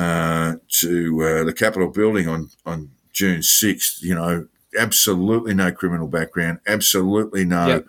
uh, 0.00 0.54
to 0.68 1.22
uh, 1.22 1.44
the 1.44 1.52
Capitol 1.52 1.88
building 1.88 2.28
on 2.28 2.50
on 2.64 2.90
June 3.12 3.42
sixth. 3.42 4.02
You 4.02 4.14
know, 4.14 4.48
absolutely 4.78 5.54
no 5.54 5.72
criminal 5.72 6.08
background, 6.08 6.60
absolutely 6.66 7.44
no. 7.44 7.66
Yep. 7.66 7.86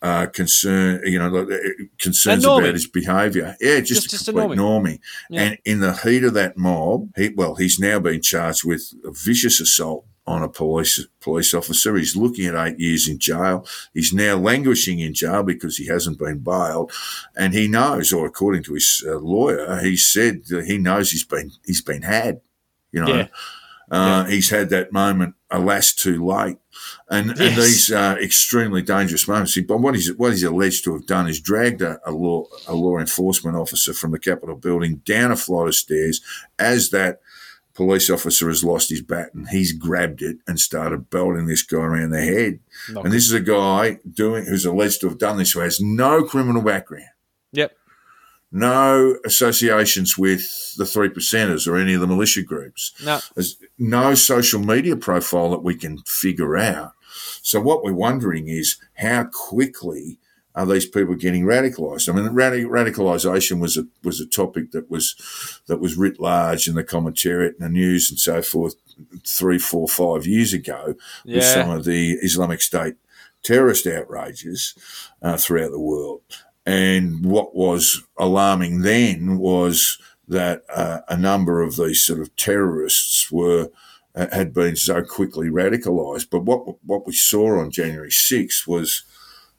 Uh, 0.00 0.26
concern, 0.26 1.02
you 1.04 1.18
know, 1.18 1.36
uh, 1.36 1.56
concerns 1.98 2.44
about 2.44 2.62
his 2.62 2.86
behaviour. 2.86 3.56
Yeah, 3.60 3.80
just, 3.80 4.04
Just- 4.04 4.06
a 4.06 4.10
just 4.10 4.28
a 4.28 4.32
complete 4.32 4.56
normie. 4.56 5.00
Yeah. 5.28 5.40
And 5.40 5.58
in 5.64 5.80
the 5.80 5.92
heat 5.92 6.22
of 6.22 6.34
that 6.34 6.56
mob, 6.56 7.10
he 7.16 7.30
well, 7.30 7.56
he's 7.56 7.80
now 7.80 7.98
been 7.98 8.22
charged 8.22 8.62
with 8.62 8.94
a 9.04 9.10
vicious 9.10 9.60
assault 9.60 10.06
on 10.28 10.42
a 10.42 10.48
police 10.48 11.06
police 11.20 11.54
officer. 11.54 11.96
He's 11.96 12.14
looking 12.16 12.46
at 12.46 12.54
eight 12.66 12.78
years 12.78 13.08
in 13.08 13.18
jail. 13.18 13.66
He's 13.94 14.12
now 14.12 14.36
languishing 14.36 15.00
in 15.00 15.14
jail 15.14 15.42
because 15.42 15.76
he 15.78 15.86
hasn't 15.86 16.18
been 16.18 16.38
bailed, 16.38 16.92
and 17.36 17.54
he 17.54 17.66
knows, 17.68 18.12
or 18.12 18.26
according 18.26 18.62
to 18.64 18.74
his 18.74 19.04
uh, 19.06 19.16
lawyer, 19.18 19.76
he 19.80 19.96
said 19.96 20.44
that 20.46 20.66
he 20.66 20.78
knows 20.78 21.10
he's 21.10 21.24
been 21.24 21.50
he's 21.66 21.82
been 21.82 22.02
had. 22.02 22.40
You 22.92 23.00
know, 23.04 23.14
Yeah. 23.14 23.28
uh, 23.90 24.24
he's 24.26 24.50
had 24.50 24.68
that 24.70 24.92
moment. 24.92 25.34
Alas, 25.50 25.94
too 25.94 26.24
late. 26.24 26.58
And, 27.10 27.30
and 27.30 27.56
these 27.56 27.90
uh, 27.90 28.16
extremely 28.22 28.82
dangerous 28.82 29.26
moments. 29.26 29.58
But 29.66 29.78
what 29.78 29.94
he's 29.94 30.14
what 30.16 30.32
he's 30.32 30.42
alleged 30.44 30.84
to 30.84 30.92
have 30.92 31.06
done 31.06 31.26
is 31.28 31.40
dragged 31.40 31.82
a, 31.82 31.98
a 32.04 32.12
law 32.12 32.44
a 32.66 32.74
law 32.74 32.98
enforcement 32.98 33.56
officer 33.56 33.92
from 33.94 34.10
the 34.12 34.18
Capitol 34.18 34.56
building 34.56 34.96
down 35.04 35.32
a 35.32 35.36
flight 35.36 35.68
of 35.68 35.74
stairs 35.74 36.20
as 36.58 36.90
that 36.90 37.20
police 37.78 38.10
officer 38.10 38.48
has 38.48 38.64
lost 38.64 38.90
his 38.90 39.00
baton. 39.02 39.46
He's 39.52 39.72
grabbed 39.72 40.20
it 40.20 40.38
and 40.48 40.58
started 40.58 41.08
belting 41.10 41.46
this 41.46 41.62
guy 41.62 41.78
around 41.78 42.10
the 42.10 42.20
head. 42.20 42.58
Not 42.90 43.04
and 43.04 43.14
this 43.14 43.24
is 43.24 43.32
a 43.32 43.40
guy 43.40 43.98
doing 44.12 44.44
who's 44.46 44.64
alleged 44.66 45.00
to 45.02 45.08
have 45.08 45.16
done 45.18 45.38
this 45.38 45.52
who 45.52 45.60
has 45.60 45.80
no 45.80 46.24
criminal 46.24 46.60
background, 46.60 47.06
Yep. 47.52 47.72
no 48.50 49.16
associations 49.24 50.18
with 50.18 50.42
the 50.76 50.84
three 50.84 51.08
percenters 51.08 51.68
or 51.68 51.76
any 51.76 51.94
of 51.94 52.00
the 52.00 52.06
militia 52.08 52.42
groups. 52.42 52.92
No. 53.04 53.20
There's 53.34 53.56
no 53.78 54.14
social 54.16 54.60
media 54.60 54.96
profile 54.96 55.50
that 55.50 55.62
we 55.62 55.74
can 55.76 55.98
figure 55.98 56.56
out. 56.56 56.92
So 57.42 57.60
what 57.60 57.84
we're 57.84 57.92
wondering 57.92 58.48
is 58.48 58.76
how 58.94 59.24
quickly 59.32 60.18
are 60.58 60.66
these 60.66 60.86
people 60.86 61.14
getting 61.14 61.44
radicalised? 61.44 62.08
I 62.08 62.12
mean, 62.12 62.32
radi- 62.32 62.66
radicalisation 62.66 63.60
was 63.60 63.76
a 63.76 63.86
was 64.02 64.20
a 64.20 64.26
topic 64.26 64.72
that 64.72 64.90
was 64.90 65.14
that 65.68 65.78
was 65.78 65.96
writ 65.96 66.18
large 66.18 66.66
in 66.66 66.74
the 66.74 66.82
commentariat 66.82 67.52
and 67.52 67.60
the 67.60 67.68
news 67.68 68.10
and 68.10 68.18
so 68.18 68.42
forth 68.42 68.74
three, 69.24 69.60
four, 69.60 69.86
five 69.86 70.26
years 70.26 70.52
ago 70.52 70.96
with 71.24 71.44
some 71.44 71.70
of 71.70 71.84
the 71.84 72.14
Islamic 72.22 72.60
State 72.60 72.96
terrorist 73.44 73.86
outrages 73.86 74.74
uh, 75.22 75.36
throughout 75.36 75.70
the 75.70 75.78
world. 75.78 76.22
And 76.66 77.24
what 77.24 77.54
was 77.54 78.02
alarming 78.18 78.80
then 78.80 79.38
was 79.38 79.96
that 80.26 80.64
uh, 80.74 81.02
a 81.08 81.16
number 81.16 81.62
of 81.62 81.76
these 81.76 82.04
sort 82.04 82.18
of 82.18 82.34
terrorists 82.34 83.30
were 83.30 83.70
uh, 84.16 84.26
had 84.32 84.52
been 84.52 84.74
so 84.74 85.04
quickly 85.04 85.50
radicalised. 85.50 86.30
But 86.30 86.40
what 86.40 86.84
what 86.84 87.06
we 87.06 87.12
saw 87.12 87.60
on 87.60 87.70
January 87.70 88.10
6th 88.10 88.66
was 88.66 89.04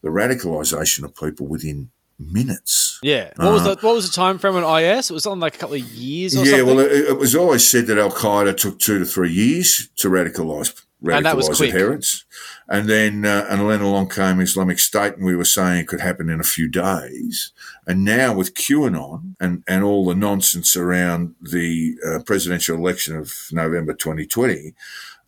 the 0.02 0.10
radicalisation 0.10 1.04
of 1.04 1.16
people 1.16 1.48
within 1.48 1.90
minutes. 2.20 3.00
Yeah. 3.02 3.32
What 3.38 3.54
was 3.54 3.64
the 3.64 3.78
what 3.82 3.96
was 3.96 4.10
the 4.10 4.16
time 4.16 4.38
frame 4.38 4.56
on 4.56 4.84
IS? 4.84 5.10
It 5.10 5.14
was 5.14 5.26
on 5.26 5.40
like 5.40 5.56
a 5.56 5.58
couple 5.58 5.76
of 5.76 5.82
years 5.82 6.36
or 6.36 6.44
Yeah, 6.46 6.58
something. 6.58 6.76
well, 6.76 6.80
it, 6.80 6.92
it 6.92 7.18
was 7.18 7.36
always 7.36 7.68
said 7.68 7.88
that 7.88 7.98
Al 7.98 8.12
Qaeda 8.12 8.58
took 8.58 8.80
two 8.80 9.00
to 9.00 9.06
three 9.06 9.32
years 9.32 9.90
to 9.98 10.10
radicalise 10.10 10.82
radicalise 11.02 11.66
adherents, 11.66 12.26
and 12.68 12.90
then 12.90 13.26
uh, 13.26 13.46
and 13.50 13.62
then 13.70 13.80
along 13.82 14.10
came 14.10 14.42
Islamic 14.42 14.80
State, 14.80 15.16
and 15.16 15.26
we 15.26 15.36
were 15.36 15.46
saying 15.46 15.80
it 15.80 15.88
could 15.88 16.02
happen 16.02 16.30
in 16.30 16.40
a 16.42 16.44
few 16.44 16.68
days. 16.68 17.54
And 17.88 18.04
now 18.04 18.34
with 18.34 18.54
QAnon 18.54 19.36
and 19.40 19.64
and 19.68 19.84
all 19.84 20.06
the 20.06 20.16
nonsense 20.16 20.76
around 20.76 21.36
the 21.42 21.96
uh, 22.06 22.20
presidential 22.26 22.76
election 22.76 23.16
of 23.16 23.34
November 23.52 23.94
2020, 23.94 24.74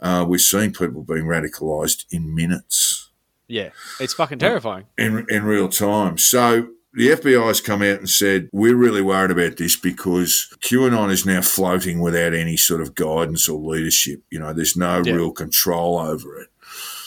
uh, 0.01 0.25
we're 0.27 0.37
seeing 0.39 0.73
people 0.73 1.03
being 1.03 1.23
radicalised 1.25 2.05
in 2.11 2.35
minutes 2.35 3.10
yeah. 3.51 3.69
It's 3.99 4.13
fucking 4.13 4.39
terrifying. 4.39 4.85
in 4.97 5.25
in 5.29 5.43
real 5.43 5.69
time. 5.69 6.17
So 6.17 6.67
the 6.93 7.09
FBI 7.09 7.47
has 7.47 7.61
come 7.61 7.81
out 7.81 7.99
and 7.99 8.09
said 8.09 8.49
we're 8.51 8.75
really 8.75 9.01
worried 9.01 9.31
about 9.31 9.57
this 9.57 9.75
because 9.77 10.53
QAnon 10.61 11.09
is 11.11 11.25
now 11.25 11.41
floating 11.41 11.99
without 12.01 12.33
any 12.33 12.57
sort 12.57 12.81
of 12.81 12.95
guidance 12.95 13.47
or 13.47 13.59
leadership. 13.59 14.21
You 14.29 14.39
know, 14.39 14.53
there's 14.53 14.75
no 14.75 15.01
Yeah. 15.05 15.13
real 15.13 15.31
control 15.31 15.99
over 15.99 16.37
it. 16.41 16.49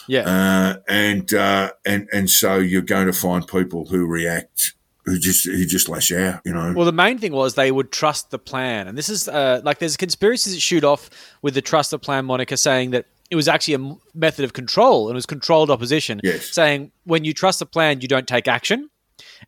Yeah. 0.06 0.20
Uh, 0.28 0.76
and 0.88 1.32
uh, 1.34 1.72
and 1.84 2.08
and 2.12 2.30
so 2.30 2.56
you're 2.58 2.82
going 2.82 3.06
to 3.06 3.12
find 3.12 3.46
people 3.46 3.86
who 3.86 4.06
react 4.06 4.74
who 5.06 5.18
just 5.18 5.44
who 5.44 5.64
just 5.66 5.88
lash 5.88 6.10
out, 6.12 6.40
you 6.46 6.52
know. 6.54 6.72
Well, 6.74 6.86
the 6.86 6.92
main 6.92 7.18
thing 7.18 7.32
was 7.32 7.54
they 7.54 7.70
would 7.72 7.92
trust 7.92 8.30
the 8.30 8.38
plan, 8.38 8.88
and 8.88 8.96
this 8.96 9.08
is 9.10 9.28
uh, 9.28 9.60
like 9.64 9.78
there's 9.78 9.96
conspiracies 9.98 10.54
that 10.54 10.60
shoot 10.60 10.82
off 10.84 11.10
with 11.42 11.52
the 11.54 11.60
trust 11.62 11.90
the 11.90 11.98
plan 11.98 12.24
moniker, 12.24 12.56
saying 12.56 12.90
that 12.92 13.04
it 13.30 13.36
was 13.36 13.48
actually 13.48 13.74
a 13.74 13.96
method 14.14 14.44
of 14.44 14.52
control 14.52 15.08
and 15.08 15.14
it 15.14 15.18
was 15.18 15.26
controlled 15.26 15.70
opposition, 15.70 16.20
yes. 16.22 16.50
saying 16.50 16.92
when 17.04 17.24
you 17.24 17.32
trust 17.32 17.58
the 17.58 17.66
plan, 17.66 18.00
you 18.00 18.08
don't 18.08 18.28
take 18.28 18.48
action. 18.48 18.90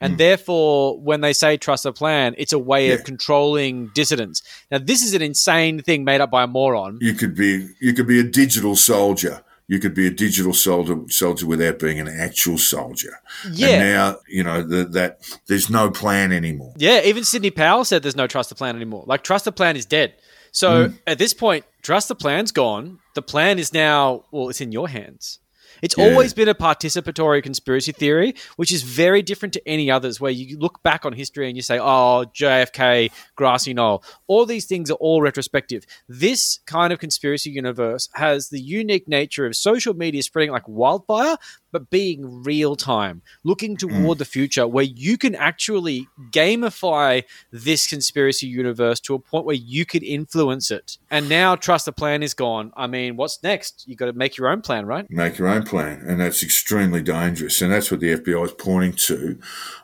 And 0.00 0.14
mm. 0.14 0.18
therefore, 0.18 1.00
when 1.00 1.22
they 1.22 1.32
say 1.32 1.56
trust 1.56 1.84
the 1.84 1.92
plan, 1.92 2.34
it's 2.38 2.52
a 2.52 2.58
way 2.58 2.88
yeah. 2.88 2.94
of 2.94 3.04
controlling 3.04 3.90
dissidents. 3.94 4.42
Now, 4.70 4.78
this 4.78 5.02
is 5.02 5.14
an 5.14 5.22
insane 5.22 5.82
thing 5.82 6.04
made 6.04 6.20
up 6.20 6.30
by 6.30 6.44
a 6.44 6.46
moron. 6.46 6.98
You 7.00 7.14
could 7.14 7.34
be 7.34 7.68
you 7.80 7.92
could 7.94 8.06
be 8.06 8.20
a 8.20 8.24
digital 8.24 8.76
soldier 8.76 9.42
you 9.68 9.80
could 9.80 9.94
be 9.94 10.06
a 10.06 10.10
digital 10.10 10.52
soldier, 10.52 10.96
soldier 11.08 11.46
without 11.46 11.78
being 11.78 11.98
an 11.98 12.08
actual 12.08 12.56
soldier. 12.56 13.20
Yeah. 13.50 13.68
And 13.68 13.80
now, 13.80 14.18
you 14.28 14.44
know, 14.44 14.62
the, 14.62 14.84
that 14.84 15.20
there's 15.46 15.68
no 15.68 15.90
plan 15.90 16.32
anymore. 16.32 16.74
Yeah. 16.76 17.02
Even 17.02 17.24
Sidney 17.24 17.50
Powell 17.50 17.84
said 17.84 18.02
there's 18.02 18.16
no 18.16 18.28
trust 18.28 18.48
the 18.48 18.54
plan 18.54 18.76
anymore. 18.76 19.04
Like, 19.06 19.24
trust 19.24 19.44
the 19.44 19.52
plan 19.52 19.76
is 19.76 19.84
dead. 19.84 20.14
So 20.52 20.88
mm. 20.88 20.98
at 21.06 21.18
this 21.18 21.34
point, 21.34 21.64
trust 21.86 22.08
the 22.08 22.16
plan's 22.16 22.50
gone. 22.50 22.98
The 23.14 23.22
plan 23.22 23.60
is 23.60 23.72
now, 23.72 24.24
well, 24.32 24.48
it's 24.48 24.60
in 24.60 24.72
your 24.72 24.88
hands. 24.88 25.38
It's 25.82 25.96
yeah. 25.96 26.06
always 26.06 26.34
been 26.34 26.48
a 26.48 26.54
participatory 26.54 27.44
conspiracy 27.44 27.92
theory, 27.92 28.34
which 28.56 28.72
is 28.72 28.82
very 28.82 29.22
different 29.22 29.52
to 29.54 29.68
any 29.68 29.88
others, 29.88 30.20
where 30.20 30.32
you 30.32 30.58
look 30.58 30.82
back 30.82 31.06
on 31.06 31.12
history 31.12 31.46
and 31.46 31.56
you 31.56 31.62
say, 31.62 31.78
oh, 31.78 32.24
JFK, 32.34 33.12
grassy 33.36 33.72
knoll. 33.72 34.02
All 34.26 34.46
these 34.46 34.64
things 34.64 34.90
are 34.90 34.94
all 34.94 35.22
retrospective. 35.22 35.84
This 36.08 36.58
kind 36.66 36.92
of 36.92 36.98
conspiracy 36.98 37.50
universe 37.50 38.08
has 38.14 38.48
the 38.48 38.60
unique 38.60 39.06
nature 39.06 39.46
of 39.46 39.54
social 39.54 39.94
media 39.94 40.24
spreading 40.24 40.50
like 40.50 40.66
wildfire, 40.66 41.36
but 41.72 41.90
being 41.90 42.42
real 42.42 42.76
time, 42.76 43.22
looking 43.44 43.76
toward 43.76 44.16
mm. 44.16 44.18
the 44.18 44.24
future 44.24 44.66
where 44.66 44.84
you 44.84 45.18
can 45.18 45.34
actually 45.34 46.08
gamify 46.30 47.24
this 47.50 47.86
conspiracy 47.86 48.46
universe 48.46 49.00
to 49.00 49.14
a 49.14 49.18
point 49.18 49.44
where 49.44 49.56
you 49.56 49.84
could 49.84 50.02
influence 50.02 50.70
it. 50.70 50.98
And 51.10 51.28
now 51.28 51.56
trust 51.56 51.86
the 51.86 51.92
plan 51.92 52.22
is 52.22 52.34
gone. 52.34 52.72
I 52.76 52.86
mean, 52.86 53.16
what's 53.16 53.42
next? 53.42 53.84
You've 53.86 53.98
got 53.98 54.06
to 54.06 54.12
make 54.12 54.36
your 54.36 54.48
own 54.48 54.62
plan, 54.62 54.86
right? 54.86 55.10
Make 55.10 55.38
your 55.38 55.48
own 55.48 55.64
plan. 55.64 56.02
And 56.06 56.20
that's 56.20 56.42
extremely 56.42 57.02
dangerous. 57.02 57.60
And 57.60 57.72
that's 57.72 57.90
what 57.90 58.00
the 58.00 58.16
FBI 58.16 58.44
is 58.44 58.52
pointing 58.52 58.92
to. 58.92 59.38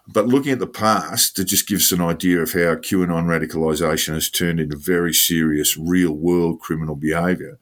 But 0.08 0.26
looking 0.26 0.52
at 0.52 0.58
the 0.58 0.66
past, 0.66 1.38
it 1.38 1.44
just 1.44 1.68
gives 1.68 1.92
us 1.92 1.98
an 1.98 2.04
idea 2.04 2.40
of 2.40 2.52
how 2.52 2.76
QAnon 2.76 3.26
radicalization 3.26 4.14
has 4.14 4.30
turned 4.30 4.60
into 4.60 4.76
very 4.76 5.14
serious, 5.14 5.76
real 5.76 6.12
world 6.12 6.60
criminal 6.60 6.96
behavior. 6.96 7.58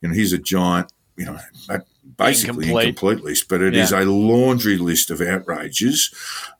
You 0.00 0.08
know, 0.08 0.14
he's 0.14 0.32
a 0.32 0.38
giant, 0.38 0.92
you 1.16 1.26
know, 1.26 1.38
basically 2.16 2.66
incomplete, 2.66 2.88
incomplete 2.88 3.24
list, 3.24 3.48
but 3.48 3.62
it 3.62 3.74
yeah. 3.74 3.82
is 3.82 3.92
a 3.92 4.00
laundry 4.00 4.76
list 4.78 5.10
of 5.10 5.20
outrages 5.20 6.12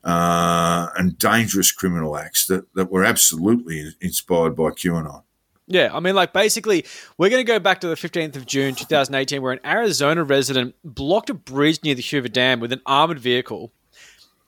uh, 0.04 0.88
and 0.96 1.18
dangerous 1.18 1.72
criminal 1.72 2.16
acts 2.16 2.46
that, 2.46 2.72
that 2.74 2.90
were 2.90 3.04
absolutely 3.04 3.94
inspired 4.00 4.56
by 4.56 4.70
QAnon. 4.70 5.22
Yeah, 5.68 5.90
I 5.92 6.00
mean, 6.00 6.14
like 6.14 6.32
basically, 6.32 6.84
we're 7.16 7.30
going 7.30 7.44
to 7.44 7.50
go 7.50 7.58
back 7.58 7.80
to 7.80 7.88
the 7.88 7.94
15th 7.94 8.36
of 8.36 8.46
June 8.46 8.74
2018, 8.74 9.40
where 9.40 9.52
an 9.52 9.60
Arizona 9.64 10.24
resident 10.24 10.74
blocked 10.84 11.30
a 11.30 11.34
bridge 11.34 11.80
near 11.82 11.94
the 11.94 12.02
Hoover 12.02 12.28
Dam 12.28 12.60
with 12.60 12.72
an 12.72 12.82
armored 12.84 13.20
vehicle. 13.20 13.72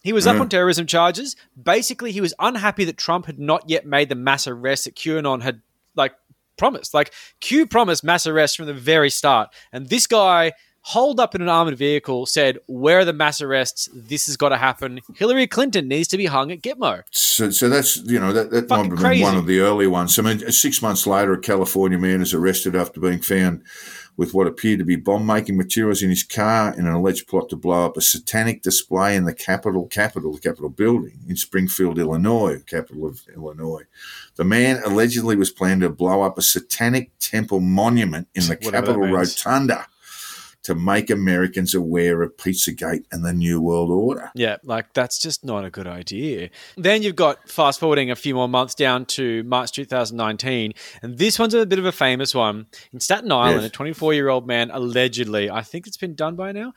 He 0.03 0.12
was 0.12 0.26
up 0.26 0.36
mm. 0.36 0.42
on 0.42 0.49
terrorism 0.51 0.86
charges. 0.86 1.34
Basically, 1.61 2.12
he 2.12 2.20
was 2.20 2.34
unhappy 2.38 2.84
that 2.84 2.99
Trump 2.99 3.24
had 3.24 3.38
not 3.38 3.70
yet 3.70 3.86
made 3.86 4.11
the 4.11 4.14
mass 4.14 4.47
arrest 4.47 4.84
that 4.84 4.97
QAnon 4.97 5.40
had 5.40 5.62
like 5.95 6.12
promised. 6.59 6.92
Like 6.92 7.12
Q 7.40 7.66
promised 7.66 8.05
mass 8.05 8.26
arrests 8.26 8.57
from 8.57 8.66
the 8.66 8.74
very 8.74 9.09
start, 9.09 9.49
and 9.72 9.88
this 9.88 10.07
guy 10.07 10.53
holed 10.85 11.18
up 11.18 11.35
in 11.35 11.41
an 11.41 11.49
armored 11.49 11.78
vehicle, 11.78 12.26
said, 12.26 12.59
Where 12.66 12.99
are 12.99 13.05
the 13.05 13.12
mass 13.12 13.41
arrests? 13.41 13.89
This 13.95 14.26
has 14.26 14.37
got 14.37 14.51
to 14.51 14.59
happen. 14.59 15.01
Hillary 15.16 15.47
Clinton 15.47 15.89
needs 15.89 16.09
to 16.09 16.18
be 16.18 16.26
hung 16.26 16.53
at 16.53 16.61
Gitmo. 16.61 17.03
So, 17.11 17.51
so 17.51 17.70
that's, 17.70 17.97
you 17.97 18.20
know, 18.20 18.32
that, 18.32 18.51
that 18.51 18.68
might 18.68 18.91
have 18.91 19.01
been 19.01 19.22
one 19.22 19.37
of 19.37 19.47
the 19.47 19.61
early 19.61 19.87
ones. 19.87 20.18
I 20.18 20.22
mean, 20.22 20.41
six 20.53 20.82
months 20.82 21.07
later, 21.07 21.32
a 21.32 21.41
California 21.41 21.99
man 21.99 22.20
is 22.20 22.35
arrested 22.35 22.76
after 22.76 23.01
being 23.01 23.20
found 23.20 23.62
with 24.16 24.35
what 24.35 24.47
appeared 24.47 24.78
to 24.78 24.85
be 24.85 24.95
bomb 24.95 25.26
making 25.26 25.57
materials 25.57 26.03
in 26.03 26.11
his 26.11 26.22
car 26.22 26.72
in 26.74 26.87
an 26.87 26.93
alleged 26.93 27.26
plot 27.26 27.49
to 27.49 27.57
blow 27.57 27.87
up 27.87 27.97
a 27.97 28.01
satanic 28.01 28.62
display 28.62 29.16
in 29.16 29.24
the 29.24 29.35
Capitol, 29.35 29.87
Capitol, 29.87 30.35
the 30.35 30.39
Capitol 30.39 30.68
building 30.68 31.18
in 31.26 31.35
Springfield, 31.35 31.99
Illinois, 31.99 32.62
capital 32.66 33.07
of 33.07 33.22
Illinois. 33.35 33.82
The 34.37 34.45
man 34.45 34.82
allegedly 34.85 35.35
was 35.35 35.51
planning 35.51 35.80
to 35.80 35.89
blow 35.89 36.22
up 36.22 36.39
a 36.39 36.43
satanic 36.43 37.11
temple 37.18 37.61
monument 37.61 38.28
in 38.35 38.43
the 38.49 38.57
Capitol 38.57 39.09
Rotunda 39.09 39.87
to 40.64 40.74
make 40.74 41.10
Americans 41.10 41.74
aware 41.74 42.22
of 42.22 42.36
Pizzagate 42.36 43.04
and 43.12 43.24
the 43.24 43.32
New 43.32 43.60
World 43.60 43.90
Order. 43.90 44.30
Yeah, 44.34 44.56
like 44.64 44.92
that's 44.94 45.20
just 45.20 45.44
not 45.44 45.64
a 45.64 45.70
good 45.70 45.86
idea. 45.86 46.50
Then 46.76 47.02
you've 47.02 47.16
got 47.16 47.48
fast 47.48 47.80
forwarding 47.80 48.10
a 48.10 48.16
few 48.16 48.34
more 48.34 48.48
months 48.48 48.74
down 48.74 49.06
to 49.06 49.42
March 49.44 49.72
2019, 49.72 50.72
and 51.02 51.18
this 51.18 51.38
one's 51.38 51.54
a 51.54 51.66
bit 51.66 51.78
of 51.78 51.86
a 51.86 51.92
famous 51.92 52.34
one. 52.34 52.66
In 52.92 53.00
Staten 53.00 53.30
Island, 53.30 53.62
yes. 53.62 53.70
a 53.70 53.70
24 53.70 54.14
year 54.14 54.28
old 54.28 54.46
man 54.46 54.70
allegedly, 54.70 55.50
I 55.50 55.62
think 55.62 55.86
it's 55.86 55.96
been 55.98 56.14
done 56.14 56.34
by 56.34 56.52
now, 56.52 56.72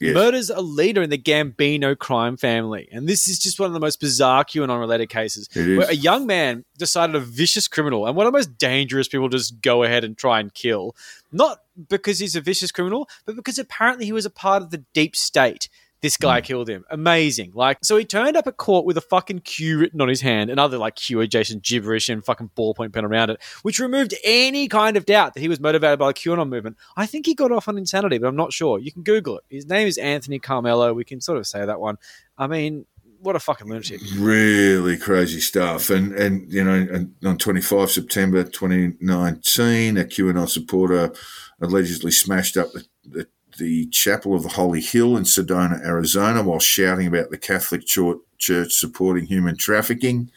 Yes. 0.00 0.14
murders 0.14 0.48
a 0.48 0.62
leader 0.62 1.02
in 1.02 1.10
the 1.10 1.18
Gambino 1.18 1.96
crime 1.96 2.38
family. 2.38 2.88
And 2.90 3.06
this 3.06 3.28
is 3.28 3.38
just 3.38 3.60
one 3.60 3.66
of 3.66 3.74
the 3.74 3.80
most 3.80 4.00
bizarre 4.00 4.44
QAnon 4.44 4.80
related 4.80 5.10
cases 5.10 5.46
where 5.54 5.90
a 5.90 5.94
young 5.94 6.26
man 6.26 6.64
decided 6.78 7.14
a 7.16 7.20
vicious 7.20 7.68
criminal 7.68 8.06
and 8.06 8.16
one 8.16 8.26
of 8.26 8.32
the 8.32 8.38
most 8.38 8.56
dangerous 8.56 9.08
people 9.08 9.28
to 9.28 9.36
just 9.36 9.60
go 9.60 9.82
ahead 9.82 10.02
and 10.02 10.16
try 10.16 10.40
and 10.40 10.54
kill. 10.54 10.96
Not 11.32 11.60
because 11.88 12.18
he's 12.18 12.36
a 12.36 12.40
vicious 12.40 12.72
criminal, 12.72 13.08
but 13.24 13.36
because 13.36 13.58
apparently 13.58 14.04
he 14.04 14.12
was 14.12 14.26
a 14.26 14.30
part 14.30 14.62
of 14.62 14.70
the 14.70 14.84
deep 14.92 15.16
state 15.16 15.68
this 16.00 16.16
guy 16.16 16.40
mm. 16.40 16.44
killed 16.44 16.68
him. 16.68 16.84
Amazing. 16.90 17.52
Like, 17.54 17.78
so 17.82 17.96
he 17.96 18.04
turned 18.04 18.36
up 18.36 18.46
at 18.46 18.56
court 18.56 18.86
with 18.86 18.96
a 18.96 19.02
fucking 19.02 19.40
Q 19.40 19.78
written 19.78 20.00
on 20.00 20.08
his 20.08 20.20
hand 20.20 20.50
and 20.50 20.58
other 20.58 20.78
like 20.78 20.96
Q 20.96 21.20
adjacent 21.20 21.62
gibberish 21.62 22.08
and 22.08 22.24
fucking 22.24 22.50
ballpoint 22.56 22.92
pen 22.92 23.04
around 23.04 23.30
it, 23.30 23.42
which 23.62 23.78
removed 23.78 24.14
any 24.24 24.68
kind 24.68 24.96
of 24.96 25.04
doubt 25.04 25.34
that 25.34 25.40
he 25.40 25.48
was 25.48 25.60
motivated 25.60 25.98
by 25.98 26.08
the 26.08 26.14
QAnon 26.14 26.48
movement. 26.48 26.76
I 26.96 27.06
think 27.06 27.26
he 27.26 27.34
got 27.34 27.52
off 27.52 27.68
on 27.68 27.76
insanity, 27.76 28.18
but 28.18 28.28
I'm 28.28 28.36
not 28.36 28.52
sure. 28.52 28.78
You 28.78 28.92
can 28.92 29.02
Google 29.02 29.38
it. 29.38 29.44
His 29.48 29.66
name 29.66 29.86
is 29.86 29.98
Anthony 29.98 30.40
Comello. 30.40 30.94
We 30.94 31.04
can 31.04 31.20
sort 31.20 31.38
of 31.38 31.46
say 31.46 31.64
that 31.64 31.80
one. 31.80 31.98
I 32.38 32.46
mean, 32.46 32.86
what 33.20 33.36
a 33.36 33.40
fucking 33.40 33.68
lunatic. 33.68 34.00
Really 34.16 34.96
crazy 34.96 35.40
stuff. 35.40 35.90
And, 35.90 36.12
and 36.12 36.50
you 36.52 36.64
know, 36.64 36.72
and 36.72 37.14
on 37.24 37.38
25 37.38 37.90
September 37.90 38.44
2019, 38.44 39.96
a 39.96 40.04
QAnon 40.04 40.48
supporter 40.48 41.12
allegedly 41.60 42.10
smashed 42.10 42.56
up 42.56 42.72
the, 42.72 42.86
the 43.04 43.26
the 43.58 43.86
Chapel 43.88 44.34
of 44.34 44.42
the 44.42 44.48
Holy 44.48 44.80
Hill 44.80 45.16
in 45.16 45.24
Sedona, 45.24 45.84
Arizona, 45.84 46.42
while 46.42 46.60
shouting 46.60 47.06
about 47.06 47.30
the 47.30 47.36
Catholic 47.36 47.84
Church 47.86 48.72
supporting 48.72 49.26
human 49.26 49.56
trafficking. 49.56 50.30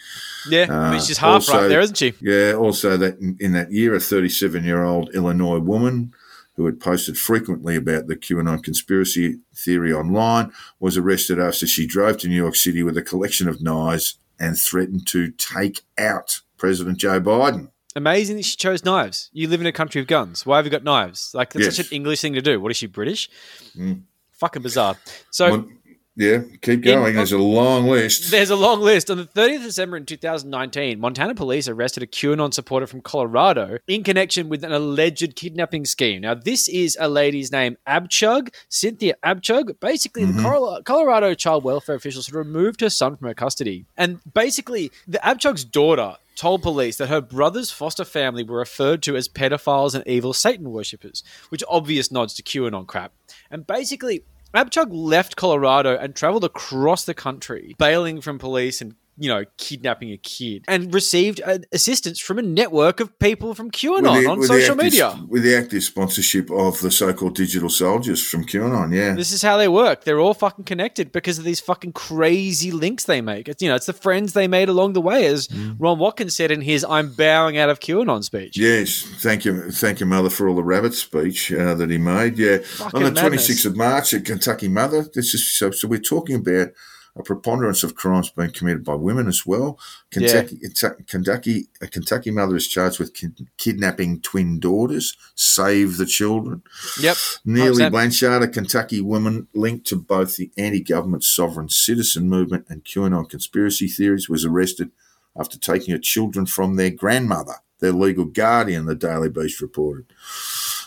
Yeah, 0.50 0.66
uh, 0.70 0.94
is 0.96 1.18
half 1.18 1.36
also, 1.36 1.54
right 1.54 1.68
there, 1.68 1.80
isn't 1.80 1.96
she? 1.96 2.14
Yeah, 2.20 2.54
also 2.54 2.98
that 2.98 3.20
in, 3.20 3.38
in 3.40 3.54
that 3.54 3.72
year, 3.72 3.96
a 3.96 4.00
37 4.00 4.64
year 4.64 4.84
old 4.84 5.14
Illinois 5.16 5.60
woman 5.60 6.14
who 6.56 6.66
had 6.66 6.80
posted 6.80 7.18
frequently 7.18 7.76
about 7.76 8.08
the 8.08 8.16
QAnon 8.16 8.64
conspiracy 8.64 9.40
theory 9.56 9.92
online 9.92 10.52
was 10.80 10.98
arrested 10.98 11.40
after 11.40 11.66
she 11.66 11.88
drove 11.88 12.18
to 12.18 12.28
New 12.28 12.36
York 12.36 12.56
City 12.56 12.84
with 12.84 12.98
a 12.98 13.02
collection 13.02 13.48
of 13.48 13.62
knives 13.62 14.18
and 14.40 14.58
threatened 14.58 15.08
to 15.08 15.32
take 15.32 15.82
out 15.98 16.42
President 16.58 16.98
Joe 16.98 17.20
Biden. 17.20 17.70
Amazing 17.96 18.38
that 18.38 18.46
she 18.46 18.56
chose 18.56 18.84
knives. 18.84 19.30
You 19.34 19.48
live 19.48 19.62
in 19.62 19.68
a 19.68 19.72
country 19.72 20.02
of 20.02 20.08
guns. 20.08 20.46
Why 20.46 20.58
have 20.58 20.66
you 20.66 20.72
got 20.72 20.84
knives? 20.84 21.32
Like 21.34 21.54
that's 21.54 21.66
yes. 21.66 21.76
such 21.78 21.88
an 21.92 21.96
English 21.96 22.22
thing 22.22 22.34
to 22.34 22.42
do. 22.42 22.60
What 22.60 22.72
is 22.72 22.78
she 22.78 22.88
British? 22.88 23.30
Mm. 23.78 24.04
Fucking 24.32 24.62
bizarre. 24.62 24.98
So. 25.30 25.70
Yeah, 26.16 26.44
keep 26.62 26.82
going. 26.82 27.10
In, 27.10 27.16
there's 27.16 27.32
a 27.32 27.40
long 27.40 27.88
list. 27.88 28.30
There's 28.30 28.52
a 28.52 28.56
long 28.56 28.82
list. 28.82 29.10
On 29.10 29.18
the 29.18 29.26
30th 29.26 29.56
of 29.58 29.62
December 29.64 29.98
in 29.98 30.06
2019, 30.06 31.00
Montana 31.00 31.34
police 31.34 31.68
arrested 31.68 32.04
a 32.04 32.08
QAnon 32.08 32.54
supporter 32.54 32.86
from 32.86 33.02
Colorado 33.02 33.80
in 33.88 34.04
connection 34.04 34.48
with 34.48 34.64
an 34.64 34.72
alleged 34.72 35.36
kidnapping 35.36 35.86
scheme. 35.86 36.22
Now, 36.22 36.36
this 36.36 36.68
is 36.68 36.96
a 37.00 37.08
lady's 37.08 37.52
name, 37.52 37.78
Abcug, 37.88 38.54
Cynthia 38.70 39.16
Abcug. 39.26 39.80
Basically, 39.80 40.24
mm-hmm. 40.24 40.44
the 40.44 40.82
Colorado 40.86 41.34
child 41.34 41.64
welfare 41.64 41.96
officials 41.96 42.28
had 42.28 42.36
removed 42.36 42.82
her 42.82 42.92
son 42.92 43.18
from 43.18 43.28
her 43.28 43.34
custody. 43.34 43.86
And 43.98 44.20
basically, 44.34 44.92
the 45.08 45.20
Abcug's 45.20 45.64
daughter 45.64 46.18
told 46.36 46.62
police 46.62 46.98
that 46.98 47.10
her 47.10 47.22
brother's 47.22 47.72
foster 47.72 48.06
family 48.06 48.44
were 48.44 48.58
referred 48.58 49.02
to 49.04 49.16
as 49.16 49.28
pedophiles 49.28 49.96
and 49.96 50.06
evil 50.08 50.34
Satan 50.34 50.72
worshippers, 50.72 51.24
which 51.50 51.64
obvious 51.68 52.12
nods 52.12 52.34
to 52.36 52.44
QAnon 52.44 52.88
crap. 52.88 53.14
And 53.50 53.66
basically, 53.66 54.24
Abcug 54.54 54.90
left 54.92 55.36
Colorado 55.36 55.98
and 55.98 56.16
traveled 56.16 56.44
across 56.44 57.06
the 57.06 57.16
country, 57.16 57.74
bailing 57.80 58.22
from 58.22 58.38
police 58.38 58.82
and 58.82 58.94
you 59.18 59.30
know, 59.30 59.46
kidnapping 59.58 60.12
a 60.12 60.18
kid 60.18 60.64
and 60.68 60.94
received 60.94 61.40
uh, 61.46 61.60
assistance 61.72 62.20
from 62.20 62.40
a 62.40 62.42
network 62.42 63.00
of 63.00 63.18
people 63.20 63.54
from 63.54 63.70
QAnon 63.70 64.22
the- 64.24 64.28
on 64.30 64.42
social 64.44 64.72
active- 64.72 64.78
media. 64.78 65.20
With 65.28 65.44
the 65.44 65.56
active 65.56 65.84
sponsorship 65.84 66.50
of 66.52 66.80
the 66.82 66.90
so 66.92 67.14
called 67.14 67.36
digital 67.36 67.70
soldiers 67.70 68.24
from 68.28 68.46
QAnon, 68.46 68.94
yeah. 68.94 69.14
This 69.14 69.32
is 69.32 69.42
how 69.42 69.58
they 69.58 69.68
work. 69.68 70.04
They're 70.04 70.20
all 70.20 70.34
fucking 70.34 70.66
connected 70.66 71.12
because 71.12 71.38
of 71.38 71.44
these 71.44 71.60
fucking 71.60 71.94
crazy 71.94 72.72
links 72.72 73.04
they 73.06 73.22
make. 73.22 73.48
It's 73.48 73.62
you 73.62 73.70
know, 73.70 73.76
it's 73.76 73.86
the 73.86 73.94
friends 73.94 74.34
they 74.34 74.48
made 74.48 74.70
along 74.70 74.94
the 74.94 75.02
way, 75.02 75.26
as 75.28 75.48
Mm. 75.48 75.76
Ron 75.78 76.00
Watkins 76.00 76.36
said 76.36 76.52
in 76.52 76.62
his 76.62 76.84
"I'm 76.90 77.12
bowing 77.14 77.58
out 77.58 77.70
of 77.70 77.80
QAnon" 77.80 78.24
speech. 78.24 78.58
Yes, 78.58 79.04
thank 79.20 79.46
you, 79.46 79.72
thank 79.72 80.00
you, 80.00 80.06
mother, 80.06 80.30
for 80.30 80.48
all 80.50 80.56
the 80.56 80.64
rabbit 80.64 80.94
speech 80.94 81.52
uh, 81.52 81.74
that 81.76 81.90
he 81.90 81.98
made. 81.98 82.38
Yeah, 82.38 82.58
Fucking 82.58 83.04
on 83.04 83.14
the 83.14 83.22
madness. 83.22 83.48
sixth 83.48 83.66
of 83.66 83.76
March 83.78 84.14
at 84.14 84.26
Kentucky 84.26 84.68
Mother. 84.70 85.06
This 85.14 85.34
is 85.34 85.52
so. 85.52 85.72
So 85.72 85.88
we're 85.88 86.00
talking 86.00 86.36
about 86.36 86.70
a 87.16 87.22
preponderance 87.22 87.84
of 87.84 87.96
crimes 87.96 88.32
being 88.32 88.52
committed 88.52 88.84
by 88.84 88.96
women 88.96 89.28
as 89.28 89.46
well. 89.46 89.80
Kentucky, 90.10 90.60
Kentucky, 91.08 91.68
a 91.82 91.88
Kentucky 91.88 92.32
mother 92.32 92.56
is 92.56 92.68
charged 92.68 93.00
with 93.00 93.16
kidnapping 93.58 94.22
twin 94.22 94.60
daughters. 94.60 95.16
Save 95.36 95.98
the 95.98 96.08
children. 96.08 96.64
Yep, 97.00 97.18
Neely 97.46 97.90
Blanchard, 97.90 98.42
a 98.42 98.48
Kentucky 98.48 99.00
woman 99.00 99.48
linked 99.54 99.86
to 99.88 99.96
both 99.96 100.38
the 100.38 100.52
anti-government 100.58 101.24
sovereign 101.24 101.70
citizen 101.70 102.30
movement 102.30 102.66
and 102.68 102.84
QAnon 102.84 103.30
conspiracy 103.30 103.88
theories, 103.88 104.28
was 104.28 104.44
arrested 104.44 104.92
after 105.38 105.60
taking 105.60 105.94
her 105.94 106.00
children 106.00 106.46
from 106.46 106.76
their 106.76 106.92
grandmother, 106.92 107.56
their 107.80 107.92
legal 107.92 108.26
guardian. 108.26 108.86
The 108.86 108.96
Daily 108.96 109.30
Beast 109.30 109.62
reported. 109.62 110.06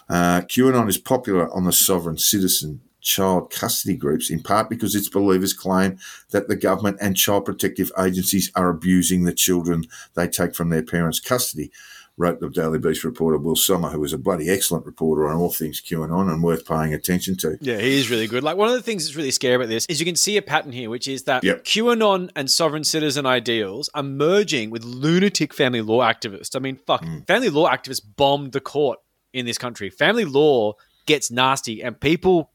Uh, 0.08 0.40
QAnon 0.42 0.88
is 0.88 0.98
popular 0.98 1.52
on 1.52 1.64
the 1.64 1.72
sovereign 1.72 2.18
citizen 2.18 2.80
child 3.06 3.50
custody 3.50 3.96
groups 3.96 4.28
in 4.30 4.42
part 4.42 4.68
because 4.68 4.96
its 4.96 5.08
believers 5.08 5.52
claim 5.52 5.96
that 6.32 6.48
the 6.48 6.56
government 6.56 6.98
and 7.00 7.16
child 7.16 7.44
protective 7.44 7.90
agencies 7.96 8.50
are 8.56 8.68
abusing 8.68 9.22
the 9.24 9.32
children 9.32 9.84
they 10.14 10.26
take 10.26 10.54
from 10.56 10.70
their 10.70 10.82
parents' 10.82 11.20
custody. 11.20 11.70
Wrote 12.18 12.40
the 12.40 12.48
Daily 12.48 12.78
Beast 12.78 13.04
reporter 13.04 13.36
Will 13.36 13.56
Sommer, 13.56 13.90
who 13.90 14.02
is 14.02 14.14
a 14.14 14.18
bloody 14.18 14.48
excellent 14.48 14.86
reporter 14.86 15.28
on 15.28 15.36
all 15.36 15.52
things 15.52 15.82
QAnon 15.82 16.32
and 16.32 16.42
worth 16.42 16.66
paying 16.66 16.94
attention 16.94 17.36
to. 17.36 17.58
Yeah, 17.60 17.76
he 17.78 18.00
is 18.00 18.08
really 18.10 18.26
good. 18.26 18.42
Like 18.42 18.56
one 18.56 18.68
of 18.68 18.74
the 18.74 18.80
things 18.80 19.04
that's 19.04 19.16
really 19.16 19.30
scary 19.30 19.54
about 19.56 19.68
this 19.68 19.84
is 19.86 20.00
you 20.00 20.06
can 20.06 20.16
see 20.16 20.38
a 20.38 20.42
pattern 20.42 20.72
here, 20.72 20.88
which 20.88 21.06
is 21.08 21.24
that 21.24 21.44
Yep. 21.44 21.64
QAnon 21.64 22.30
and 22.34 22.50
sovereign 22.50 22.84
citizen 22.84 23.26
ideals 23.26 23.90
are 23.94 24.02
merging 24.02 24.70
with 24.70 24.82
lunatic 24.82 25.52
family 25.52 25.82
law 25.82 26.00
activists. 26.02 26.56
I 26.56 26.58
mean, 26.58 26.76
fuck, 26.86 27.04
Mm. 27.04 27.26
family 27.26 27.50
law 27.50 27.68
activists 27.70 28.00
bombed 28.16 28.52
the 28.52 28.60
court 28.60 28.98
in 29.34 29.44
this 29.44 29.58
country. 29.58 29.90
Family 29.90 30.24
law 30.24 30.72
gets 31.04 31.30
nasty, 31.30 31.82
and 31.82 32.00
people 32.00 32.50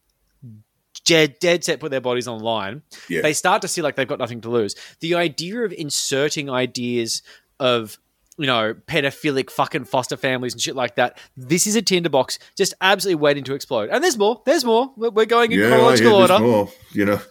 dead, 1.11 1.39
dead 1.39 1.63
set 1.63 1.79
put 1.79 1.91
their 1.91 2.01
bodies 2.01 2.27
on 2.27 2.37
the 2.39 2.43
line. 2.43 2.81
Yeah. 3.09 3.21
They 3.21 3.33
start 3.33 3.61
to 3.63 3.67
see 3.67 3.81
like 3.81 3.95
they've 3.95 4.07
got 4.07 4.19
nothing 4.19 4.41
to 4.41 4.49
lose. 4.49 4.75
The 5.01 5.15
idea 5.15 5.63
of 5.63 5.73
inserting 5.73 6.49
ideas 6.49 7.21
of 7.59 7.97
you 8.37 8.47
know, 8.47 8.73
pedophilic 8.87 9.51
fucking 9.51 9.83
foster 9.83 10.17
families 10.17 10.53
and 10.53 10.61
shit 10.61 10.75
like 10.75 10.95
that. 10.95 11.19
This 11.37 11.67
is 11.67 11.75
a 11.75 11.81
tinderbox 11.81 12.39
just 12.57 12.73
absolutely 12.81 13.21
waiting 13.21 13.43
to 13.43 13.53
explode. 13.53 13.89
And 13.91 14.03
there's 14.03 14.17
more. 14.17 14.41
There's 14.45 14.63
more. 14.65 14.91
We're 14.95 15.25
going 15.25 15.51
in 15.51 15.59
Yeah, 15.59 15.67
chronological 15.67 16.13
yeah, 16.13 16.17
order. 16.21 16.39
more. 16.39 16.69
You 16.91 17.05
know, 17.05 17.21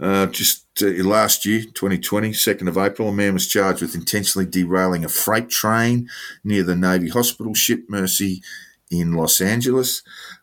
uh, 0.00 0.26
just 0.26 0.64
uh, 0.82 0.86
last 1.04 1.46
year, 1.46 1.60
2020, 1.62 2.30
2nd 2.30 2.68
of 2.68 2.78
April, 2.78 3.10
a 3.10 3.12
man 3.12 3.34
was 3.34 3.46
charged 3.46 3.80
with 3.82 3.94
intentionally 3.94 4.46
derailing 4.46 5.04
a 5.04 5.08
freight 5.08 5.50
train 5.50 6.08
near 6.42 6.64
the 6.64 6.74
Navy 6.74 7.10
hospital 7.10 7.54
ship 7.54 7.84
Mercy 7.88 8.42
in 8.90 9.12
Los 9.12 9.40
Angeles. 9.40 10.02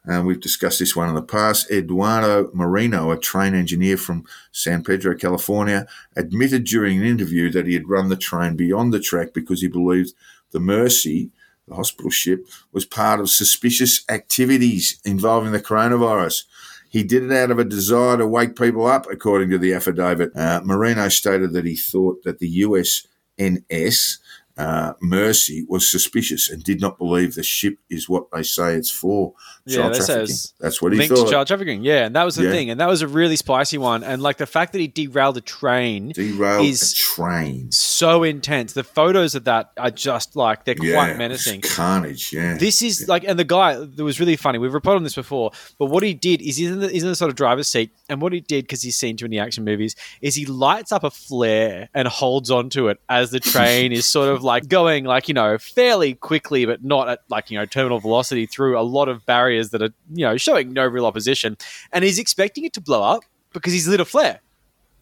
Uh, 0.09 0.21
we've 0.21 0.41
discussed 0.41 0.79
this 0.79 0.95
one 0.95 1.09
in 1.09 1.15
the 1.15 1.21
past. 1.21 1.71
Eduardo 1.71 2.49
Moreno, 2.53 3.11
a 3.11 3.17
train 3.17 3.55
engineer 3.55 3.97
from 3.97 4.25
San 4.51 4.83
Pedro, 4.83 5.15
California, 5.15 5.87
admitted 6.15 6.65
during 6.65 6.99
an 6.99 7.05
interview 7.05 7.49
that 7.51 7.67
he 7.67 7.73
had 7.73 7.87
run 7.87 8.09
the 8.09 8.17
train 8.17 8.55
beyond 8.55 8.93
the 8.93 8.99
track 8.99 9.33
because 9.33 9.61
he 9.61 9.67
believed 9.67 10.13
the 10.51 10.59
Mercy, 10.59 11.31
the 11.67 11.75
hospital 11.75 12.11
ship, 12.11 12.45
was 12.71 12.85
part 12.85 13.19
of 13.19 13.29
suspicious 13.29 14.03
activities 14.09 14.99
involving 15.05 15.51
the 15.51 15.61
coronavirus. 15.61 16.43
He 16.89 17.03
did 17.03 17.23
it 17.23 17.31
out 17.31 17.49
of 17.49 17.57
a 17.57 17.63
desire 17.63 18.17
to 18.17 18.27
wake 18.27 18.55
people 18.55 18.85
up, 18.85 19.07
according 19.09 19.49
to 19.49 19.57
the 19.57 19.73
affidavit. 19.73 20.35
Uh, 20.35 20.61
Moreno 20.63 21.09
stated 21.09 21.53
that 21.53 21.65
he 21.65 21.75
thought 21.75 22.23
that 22.23 22.37
the 22.37 22.61
USNS 22.61 24.19
uh, 24.57 24.93
Mercy 25.01 25.65
was 25.67 25.89
suspicious 25.89 26.49
and 26.49 26.63
did 26.63 26.79
not 26.79 26.97
believe 26.99 27.33
the 27.35 27.43
ship 27.43 27.79
is 27.89 28.07
what 28.07 28.25
they 28.31 28.43
say 28.43 28.75
it's 28.75 28.91
for. 28.91 29.33
Yeah, 29.65 29.77
child 29.77 29.93
trafficking. 29.95 30.27
says 30.27 30.53
That's 30.59 30.81
what 30.81 30.91
he 30.93 30.99
Linked 30.99 31.15
thought. 31.15 31.25
to 31.25 31.31
child 31.31 31.47
trafficking. 31.47 31.83
Yeah, 31.83 32.05
and 32.05 32.15
that 32.15 32.23
was 32.23 32.35
the 32.35 32.43
Yeah. 32.43 32.51
thing. 32.51 32.69
And 32.69 32.79
that 32.79 32.87
was 32.87 33.01
a 33.01 33.07
really 33.07 33.35
spicy 33.35 33.77
one. 33.79 34.03
And 34.03 34.21
like 34.21 34.37
the 34.37 34.45
fact 34.45 34.73
that 34.73 34.79
he 34.79 34.87
derailed 34.87 35.37
a 35.37 35.41
train 35.41 36.11
Derailed 36.13 36.65
is- 36.65 36.91
a 36.91 36.95
train. 36.95 37.71
so 37.71 38.23
intense. 38.23 38.73
The 38.73 38.83
photos 38.83 39.33
of 39.35 39.45
that 39.45 39.71
are 39.77 39.89
just 39.89 40.35
like 40.35 40.65
they're 40.65 40.75
Yeah, 40.79 40.93
quite 40.95 41.17
menacing. 41.17 41.61
carnage. 41.61 42.31
Yeah, 42.31 42.57
This 42.57 42.81
is 42.81 43.07
like, 43.07 43.23
and 43.25 43.39
the 43.39 43.43
guy 43.45 43.75
that 43.75 44.03
was 44.03 44.19
really 44.19 44.35
funny. 44.35 44.59
We've 44.59 44.73
reported 44.73 44.97
on 44.97 45.03
this 45.03 45.15
before, 45.15 45.51
but 45.79 45.87
what 45.87 46.03
he 46.03 46.13
did 46.13 46.41
is 46.41 46.57
he's 46.57 46.69
in 46.69 46.79
the, 46.79 46.89
he's 46.89 47.03
in 47.03 47.09
the 47.09 47.15
sort 47.15 47.29
of 47.29 47.35
driver's 47.35 47.67
seat, 47.67 47.91
and 48.09 48.21
what 48.21 48.33
he 48.33 48.39
did 48.41 48.65
because 48.65 48.81
he's 48.83 48.97
seen 48.97 49.17
too 49.17 49.25
many 49.25 49.39
action 49.39 49.63
movies 49.63 49.95
is 50.21 50.35
he 50.35 50.45
lights 50.45 50.91
up 50.91 51.03
a 51.03 51.09
flare 51.09 51.89
and 51.95 52.07
holds 52.07 52.51
onto 52.51 52.87
it 52.89 52.99
as 53.09 53.31
the 53.31 53.39
train 53.53 53.91
is 53.91 54.07
sort 54.07 54.29
of 54.29 54.42
like 54.43 54.67
going 54.67 55.05
like 55.05 55.27
you 55.27 55.33
know 55.33 55.57
fairly 55.57 56.13
quickly, 56.15 56.65
but 56.65 56.83
not 56.83 57.09
at 57.09 57.19
like 57.29 57.49
you 57.49 57.57
know 57.57 57.65
terminal 57.65 57.99
velocity 57.99 58.45
through 58.45 58.77
a 58.79 58.81
lot 58.83 59.09
of 59.09 59.25
barriers 59.25 59.69
that 59.71 59.81
are 59.81 59.89
you 60.13 60.25
know 60.25 60.37
showing 60.37 60.73
no 60.73 60.85
real 60.85 61.05
opposition, 61.05 61.57
and 61.91 62.03
he's 62.03 62.19
expecting 62.19 62.63
it 62.65 62.73
to 62.73 62.81
blow 62.81 63.01
up 63.03 63.23
because 63.53 63.73
he's 63.73 63.87
lit 63.87 63.99
a 63.99 64.05
flare. 64.05 64.39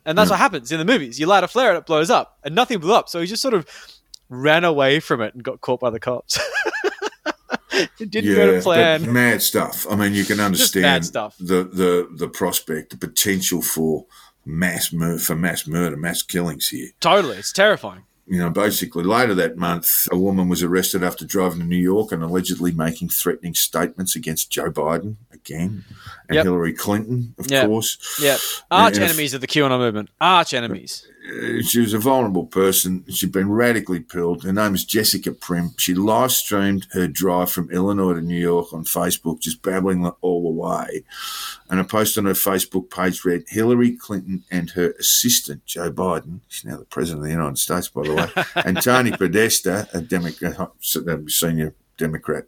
And 0.06 0.18
that's 0.18 0.30
Yeah. 0.30 0.34
what 0.34 0.40
happens 0.40 0.72
in 0.72 0.80
the 0.80 0.86
movies. 0.86 1.20
You 1.20 1.26
light 1.28 1.44
a 1.44 1.48
flare 1.48 1.70
and 1.70 1.78
it 1.78 1.86
blows 1.86 2.10
up, 2.10 2.38
and 2.44 2.56
nothing 2.56 2.80
blew 2.80 2.94
up. 2.94 3.08
So 3.10 3.20
he 3.22 3.28
just 3.28 3.42
sort 3.42 3.54
of 3.54 3.68
ran 4.30 4.64
away 4.64 5.00
from 5.00 5.22
it 5.22 5.34
and 5.36 5.44
got 5.44 5.62
caught 5.62 5.80
by 5.80 5.90
the 5.90 6.00
cops. 6.00 6.40
it 8.00 8.10
didn't 8.12 8.36
go 8.36 8.56
to 8.56 8.62
plan. 8.62 9.12
mad 9.14 9.42
stuff. 9.42 9.86
I 9.90 9.96
mean, 9.96 10.14
you 10.14 10.24
can 10.26 10.40
understand 10.40 11.04
the 11.06 11.32
the 11.40 12.08
the 12.16 12.28
prospect, 12.28 12.92
the 12.92 12.98
potential 12.98 13.62
for 13.62 14.06
mass 14.46 14.92
mur- 14.92 15.20
for 15.20 15.36
mass 15.36 15.68
murder, 15.68 15.96
mass 15.98 16.22
killings 16.24 16.70
here. 16.70 16.90
Totally, 17.00 17.38
it's 17.38 17.52
terrifying. 17.52 18.04
You 18.32 18.38
know, 18.38 18.50
basically, 18.50 19.04
later 19.04 19.36
that 19.36 19.58
month, 19.58 20.08
a 20.10 20.18
woman 20.18 20.48
was 20.48 20.64
arrested 20.64 21.04
after 21.04 21.26
driving 21.26 21.60
to 21.60 21.66
New 21.66 21.76
York 21.76 22.14
and 22.14 22.24
allegedly 22.24 22.72
making 22.72 23.10
threatening 23.10 23.54
statements 23.54 24.16
against 24.16 24.50
Joe 24.50 24.72
Biden 24.72 25.18
again 25.34 25.84
and 26.30 26.36
Yep. 26.36 26.46
Hillary 26.46 26.72
Clinton, 26.72 27.36
of 27.38 27.52
Yep. 27.52 27.66
course. 27.68 27.98
Yeah, 28.22 28.38
arch 28.72 28.96
and 28.96 29.04
enemies 29.04 29.34
of 29.34 29.42
the 29.42 29.48
QAnon 29.48 29.80
movement. 29.80 30.12
Arch 30.22 30.54
enemies. 30.54 31.06
Uh, 31.32 31.62
she 31.62 31.80
was 31.80 31.94
a 31.94 32.00
vulnerable 32.00 32.46
person. 32.46 33.06
She'd 33.10 33.32
been 33.32 33.50
radically 33.50 34.00
pilled. 34.00 34.44
Her 34.44 34.52
name 34.52 34.76
is 34.76 34.84
Jessica 34.84 35.32
Prim. 35.32 35.72
She 35.78 35.94
live 35.94 36.32
streamed 36.32 36.88
her 36.92 37.08
drive 37.08 37.52
from 37.52 37.72
Illinois 37.72 38.16
to 38.16 38.22
New 38.22 38.40
York 38.40 38.74
on 38.74 38.84
Facebook, 38.84 39.40
just 39.40 39.62
babbling 39.62 40.06
all 40.22 40.44
the 40.44 40.62
way. 40.62 41.04
And 41.70 41.80
a 41.80 41.84
post 41.84 42.18
on 42.18 42.26
her 42.26 42.34
Facebook 42.34 42.90
page 42.90 43.24
read 43.24 43.46
Hillary 43.48 43.96
Clinton 43.96 44.44
and 44.52 44.72
her 44.72 44.92
assistant, 45.00 45.66
Joe 45.66 45.92
Biden, 45.92 46.42
she's 46.48 46.66
now 46.66 46.78
the 46.78 46.86
President 46.86 47.22
of 47.22 47.26
the 47.26 47.32
United 47.32 47.58
States, 47.58 47.88
by 47.88 48.04
the 48.04 48.14
way, 48.14 48.44
and 48.66 48.82
Tony 48.82 49.12
Podesta, 49.12 49.88
a 49.94 50.02
Democrat, 50.02 50.72
senior 50.82 51.76
Democrat 51.98 52.46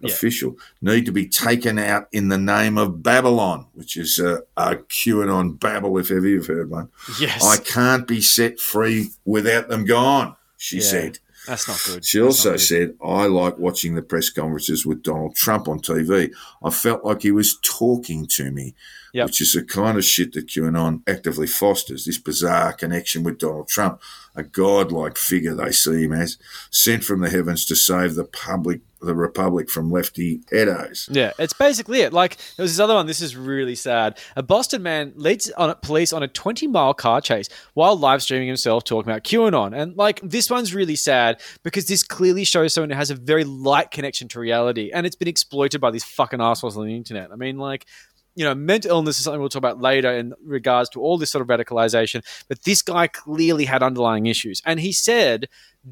Yeah. 0.00 0.12
official, 0.12 0.56
need 0.82 1.06
to 1.06 1.12
be 1.12 1.26
taken 1.26 1.78
out 1.78 2.08
in 2.12 2.28
the 2.28 2.38
name 2.38 2.76
of 2.78 3.02
Babylon, 3.02 3.66
which 3.74 3.96
is 3.96 4.18
uh, 4.18 4.40
a 4.56 4.76
QAnon 4.76 5.58
babble, 5.58 5.96
if 5.98 6.10
ever 6.10 6.26
you've 6.26 6.46
heard 6.46 6.70
one. 6.70 6.88
Yes, 7.18 7.44
I 7.44 7.56
can't 7.58 8.06
be 8.06 8.20
set 8.20 8.60
free 8.60 9.10
without 9.24 9.68
them 9.68 9.84
gone, 9.84 10.36
she 10.56 10.76
Yeah. 10.78 10.82
said. 10.82 11.18
that's 11.46 11.68
not 11.68 11.78
good. 11.86 12.04
She 12.06 12.18
That's 12.20 12.26
also 12.38 12.52
good. 12.52 12.60
said, 12.60 12.94
I 13.04 13.26
like 13.26 13.58
watching 13.58 13.94
the 13.94 14.00
press 14.02 14.30
conferences 14.30 14.86
with 14.86 15.02
Donald 15.02 15.36
Trump 15.36 15.68
on 15.68 15.78
TV. 15.78 16.30
I 16.62 16.70
felt 16.70 17.04
like 17.04 17.20
he 17.20 17.32
was 17.32 17.58
talking 17.62 18.26
to 18.28 18.50
me, 18.50 18.74
Yep. 19.12 19.26
which 19.26 19.40
is 19.42 19.52
the 19.52 19.62
kind 19.62 19.98
of 19.98 20.06
shit 20.06 20.32
that 20.32 20.46
QAnon 20.46 21.02
actively 21.06 21.46
fosters 21.46 22.06
this 22.06 22.16
bizarre 22.16 22.72
connection 22.72 23.24
with 23.24 23.38
Donald 23.38 23.68
Trump, 23.68 24.00
a 24.34 24.42
godlike 24.42 25.18
figure 25.18 25.54
they 25.54 25.70
see 25.70 26.04
him 26.04 26.14
as, 26.14 26.38
sent 26.70 27.04
from 27.04 27.20
the 27.20 27.28
heavens 27.28 27.66
to 27.66 27.76
save 27.76 28.14
the 28.14 28.24
public, 28.24 28.80
the 29.04 29.14
republic 29.14 29.70
from 29.70 29.90
lefty 29.90 30.38
pedos. 30.50 31.08
Yeah, 31.10 31.32
it's 31.38 31.52
basically 31.52 32.00
it. 32.00 32.12
Like 32.12 32.36
there 32.56 32.64
was 32.64 32.72
this 32.72 32.80
other 32.80 32.94
one. 32.94 33.06
This 33.06 33.20
is 33.20 33.36
really 33.36 33.74
sad. 33.74 34.18
A 34.36 34.42
Boston 34.42 34.82
man 34.82 35.12
leads 35.16 35.50
on 35.52 35.74
police 35.82 36.12
on 36.12 36.22
a 36.22 36.28
20 36.28 36.66
mile 36.66 36.94
car 36.94 37.20
chase 37.20 37.48
while 37.74 37.96
live 37.96 38.22
streaming 38.22 38.48
himself 38.48 38.84
talking 38.84 39.10
about 39.10 39.24
QAnon. 39.24 39.76
And 39.76 39.96
like 39.96 40.20
this 40.22 40.50
one's 40.50 40.74
really 40.74 40.96
sad 40.96 41.40
because 41.62 41.86
this 41.86 42.02
clearly 42.02 42.44
shows 42.44 42.74
someone 42.74 42.90
who 42.90 42.96
has 42.96 43.10
a 43.10 43.14
very 43.14 43.44
light 43.44 43.90
connection 43.90 44.28
to 44.28 44.40
reality, 44.40 44.90
and 44.92 45.06
it's 45.06 45.16
been 45.16 45.28
exploited 45.28 45.80
by 45.80 45.90
these 45.90 46.04
fucking 46.04 46.40
assholes 46.40 46.76
on 46.76 46.86
the 46.86 46.96
internet. 46.96 47.30
I 47.32 47.36
mean, 47.36 47.58
like. 47.58 47.86
You 48.36 48.44
know, 48.44 48.52
mental 48.52 48.90
illness 48.90 49.18
is 49.18 49.22
something 49.22 49.38
we'll 49.38 49.48
talk 49.48 49.60
about 49.60 49.80
later 49.80 50.10
in 50.10 50.34
regards 50.44 50.90
to 50.90 51.00
all 51.00 51.18
this 51.18 51.30
sort 51.30 51.42
of 51.42 51.46
radicalization. 51.46 52.24
But 52.48 52.64
this 52.64 52.82
guy 52.82 53.06
clearly 53.06 53.64
had 53.64 53.80
underlying 53.80 54.26
issues. 54.26 54.60
And 54.66 54.80
he 54.80 54.90
said, 54.90 55.48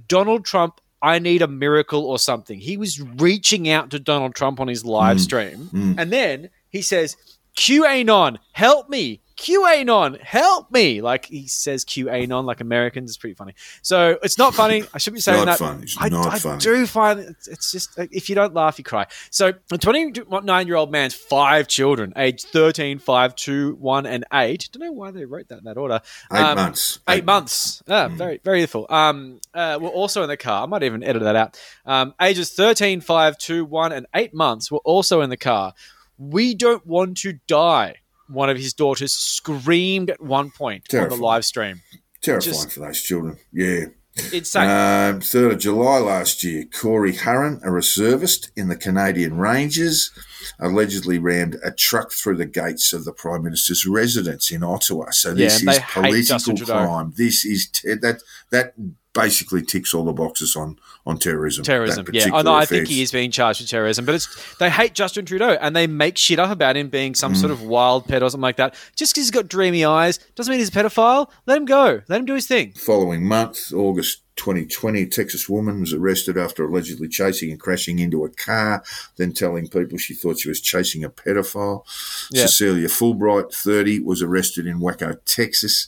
Donald 0.09 0.45
Trump, 0.45 0.81
I 1.03 1.19
need 1.19 1.43
a 1.43 1.49
miracle 1.49 2.05
or 2.05 2.19
something. 2.19 2.61
He 2.61 2.77
was 2.77 3.01
reaching 3.01 3.69
out 3.69 3.91
to 3.91 3.99
Donald 3.99 4.35
Trump 4.37 4.61
on 4.61 4.69
his 4.69 4.85
live 4.85 5.17
Mm. 5.17 5.21
stream. 5.21 5.71
Mm. 5.73 5.95
And 5.99 6.13
then 6.13 6.51
he 6.71 6.81
says, 6.81 7.17
QAnon, 7.57 8.39
help 8.53 8.89
me. 8.89 9.21
QAnon, 9.43 10.21
help 10.21 10.71
me! 10.71 11.01
Like 11.01 11.27
he 11.27 11.49
says 11.49 11.85
QAnon 11.85 12.45
like 12.45 12.61
Americans. 12.61 13.11
It's 13.11 13.17
pretty 13.17 13.35
funny. 13.35 13.55
So 13.83 14.17
it's 14.23 14.39
not 14.39 14.55
funny. 14.55 14.85
I 14.95 14.99
should 14.99 15.15
be 15.15 15.21
saying 15.21 15.45
not 15.45 15.59
that. 15.59 15.59
funny. 15.59 15.83
It's 15.83 15.97
I, 15.99 16.07
I 16.07 16.39
funny. 16.39 16.59
do 16.61 16.87
find 16.87 17.19
it's, 17.21 17.49
it's 17.49 17.73
just 17.73 17.99
if 17.99 18.29
you 18.29 18.35
don't 18.37 18.55
laugh, 18.55 18.79
you 18.79 18.85
cry. 18.85 19.07
So 19.31 19.53
a 19.73 19.79
29 19.79 20.67
year 20.67 20.77
old 20.77 20.93
man's 20.93 21.15
five 21.15 21.67
children, 21.67 22.13
aged 22.17 22.47
13, 22.47 22.99
5, 23.01 23.35
2, 23.35 23.75
1, 23.75 24.07
and 24.07 24.25
8. 24.33 24.69
Don't 24.73 24.87
know 24.87 24.93
why 24.93 25.11
they 25.11 25.25
wrote 25.25 25.49
that 25.49 25.59
in 25.59 25.65
that 25.65 25.77
order. 25.77 26.01
Eight 26.33 26.39
Um, 26.41 26.57
months. 26.57 27.01
Eight 27.09 27.25
months. 27.25 27.83
Ah, 27.89 28.09
very, 28.09 28.41
very 28.45 28.61
youthful. 28.61 28.87
Um, 28.89 29.41
uh, 29.53 29.79
were 29.81 29.89
also 29.89 30.23
in 30.23 30.29
the 30.29 30.37
car. 30.37 30.63
I 30.63 30.67
might 30.67 30.85
even 30.85 31.03
edit 31.03 31.23
that 31.25 31.35
out. 31.37 31.61
Um, 31.85 32.15
ages 32.21 32.53
13, 32.53 33.01
5, 33.01 33.39
2, 33.39 33.65
1, 33.65 33.93
and 33.93 34.07
8 34.15 34.33
months 34.35 34.71
were 34.71 34.79
also 34.85 35.21
in 35.21 35.31
the 35.31 35.37
car. 35.37 35.75
We 36.17 36.55
don't 36.55 36.87
want 36.87 37.17
to 37.19 37.35
die. 37.49 37.97
One 38.33 38.49
of 38.51 38.57
his 38.57 38.73
daughters 38.73 39.13
screamed 39.13 40.11
at 40.11 40.21
one 40.21 40.51
point 40.51 40.93
on 40.95 41.09
the 41.09 41.17
live 41.17 41.45
stream. 41.45 41.83
Terrifying 42.23 42.55
just- 42.55 42.73
for 42.73 42.81
those 42.81 43.01
children. 43.01 43.39
Yeah. 43.53 43.87
Insane. 44.33 44.69
Um, 44.69 45.21
3rd 45.21 45.53
of 45.53 45.59
July 45.59 45.99
last 45.99 46.45
year, 46.45 46.65
Corey 46.67 47.15
Hurren, 47.15 47.61
a 47.65 47.71
reservist 47.71 48.51
in 48.57 48.69
the 48.69 48.77
Canadian 48.77 49.39
Rangers, 49.39 50.11
allegedly 50.59 51.19
rammed 51.19 51.57
a 51.65 51.71
truck 51.71 52.13
through 52.13 52.37
the 52.37 52.47
gates 52.47 52.93
of 52.93 53.05
the 53.05 53.13
Prime 53.13 53.43
Minister's 53.43 53.87
residence 53.87 54.51
in 54.51 54.63
Ottawa. 54.63 55.11
So 55.11 55.35
this 55.35 55.65
they 55.65 55.73
is 55.73 55.79
political 55.93 56.57
crime. 56.67 57.13
This 57.17 57.45
is 57.45 57.69
te- 57.69 57.95
that 57.95 58.23
that 58.51 58.75
basically 59.15 59.61
ticks 59.63 59.93
all 59.93 60.05
the 60.05 60.13
boxes 60.13 60.57
on 60.57 60.79
on 61.05 61.19
terrorism. 61.19 61.65
terrorism. 61.65 62.07
Yeah, 62.13 62.21
I 62.21 62.23
particular 62.23 62.43
know. 62.45 62.55
I 62.55 62.65
think 62.65 62.89
he 62.89 63.03
is 63.03 63.11
being 63.13 63.31
charged 63.31 63.61
with 63.61 63.69
terrorism, 63.69 64.05
but 64.07 64.15
it's 64.15 64.57
they 64.59 64.71
hate 64.71 64.95
Justin 64.95 65.27
Trudeau 65.27 65.51
and 65.61 65.75
they 65.77 65.87
make 65.87 66.17
shit 66.17 66.39
up 66.39 66.51
about 66.51 66.77
him 66.77 66.89
being 66.89 67.15
some 67.15 67.35
Mm. 67.35 67.37
sort 67.37 67.51
of 67.53 67.63
wild 67.63 68.07
pet 68.07 68.23
or 68.23 68.31
something 68.31 68.41
like 68.43 68.57
that. 68.57 68.75
Just 68.97 69.13
because 69.13 69.25
he's 69.25 69.31
got 69.31 69.49
dreamy 69.49 69.85
eyes 69.85 70.19
doesn't 70.35 70.51
mean 70.51 70.61
he's 70.61 70.69
a 70.69 70.73
pedophile. 70.73 71.29
Let 71.47 71.59
him 71.59 71.65
go. 71.67 72.01
Let 72.09 72.21
him 72.21 72.25
do 72.27 72.35
his 72.35 72.47
thing. 72.47 72.73
Following 72.73 73.27
month, 73.27 73.73
August 73.73 74.23
2020, 74.37 75.03
a 75.03 75.07
Texas 75.07 75.49
woman 75.49 75.81
was 75.81 75.93
arrested 75.93 76.39
after 76.39 76.65
allegedly 76.65 77.09
chasing 77.09 77.51
and 77.51 77.61
crashing 77.61 77.99
into 77.99 78.25
a 78.25 78.31
car, 78.31 78.83
then 79.17 79.33
telling 79.33 79.69
people 79.69 79.99
she 79.99 80.15
thought 80.15 80.39
she 80.39 80.49
was 80.49 80.61
chasing 80.61 81.05
a 81.05 81.11
pedophile. 81.11 81.85
Yeah. 82.31 82.47
Cecilia 82.47 82.89
Fulbright, 82.89 83.55
30, 83.55 84.01
was 84.01 84.23
arrested 84.23 84.67
in 84.67 84.81
Waco, 84.81 85.15
Texas, 85.25 85.87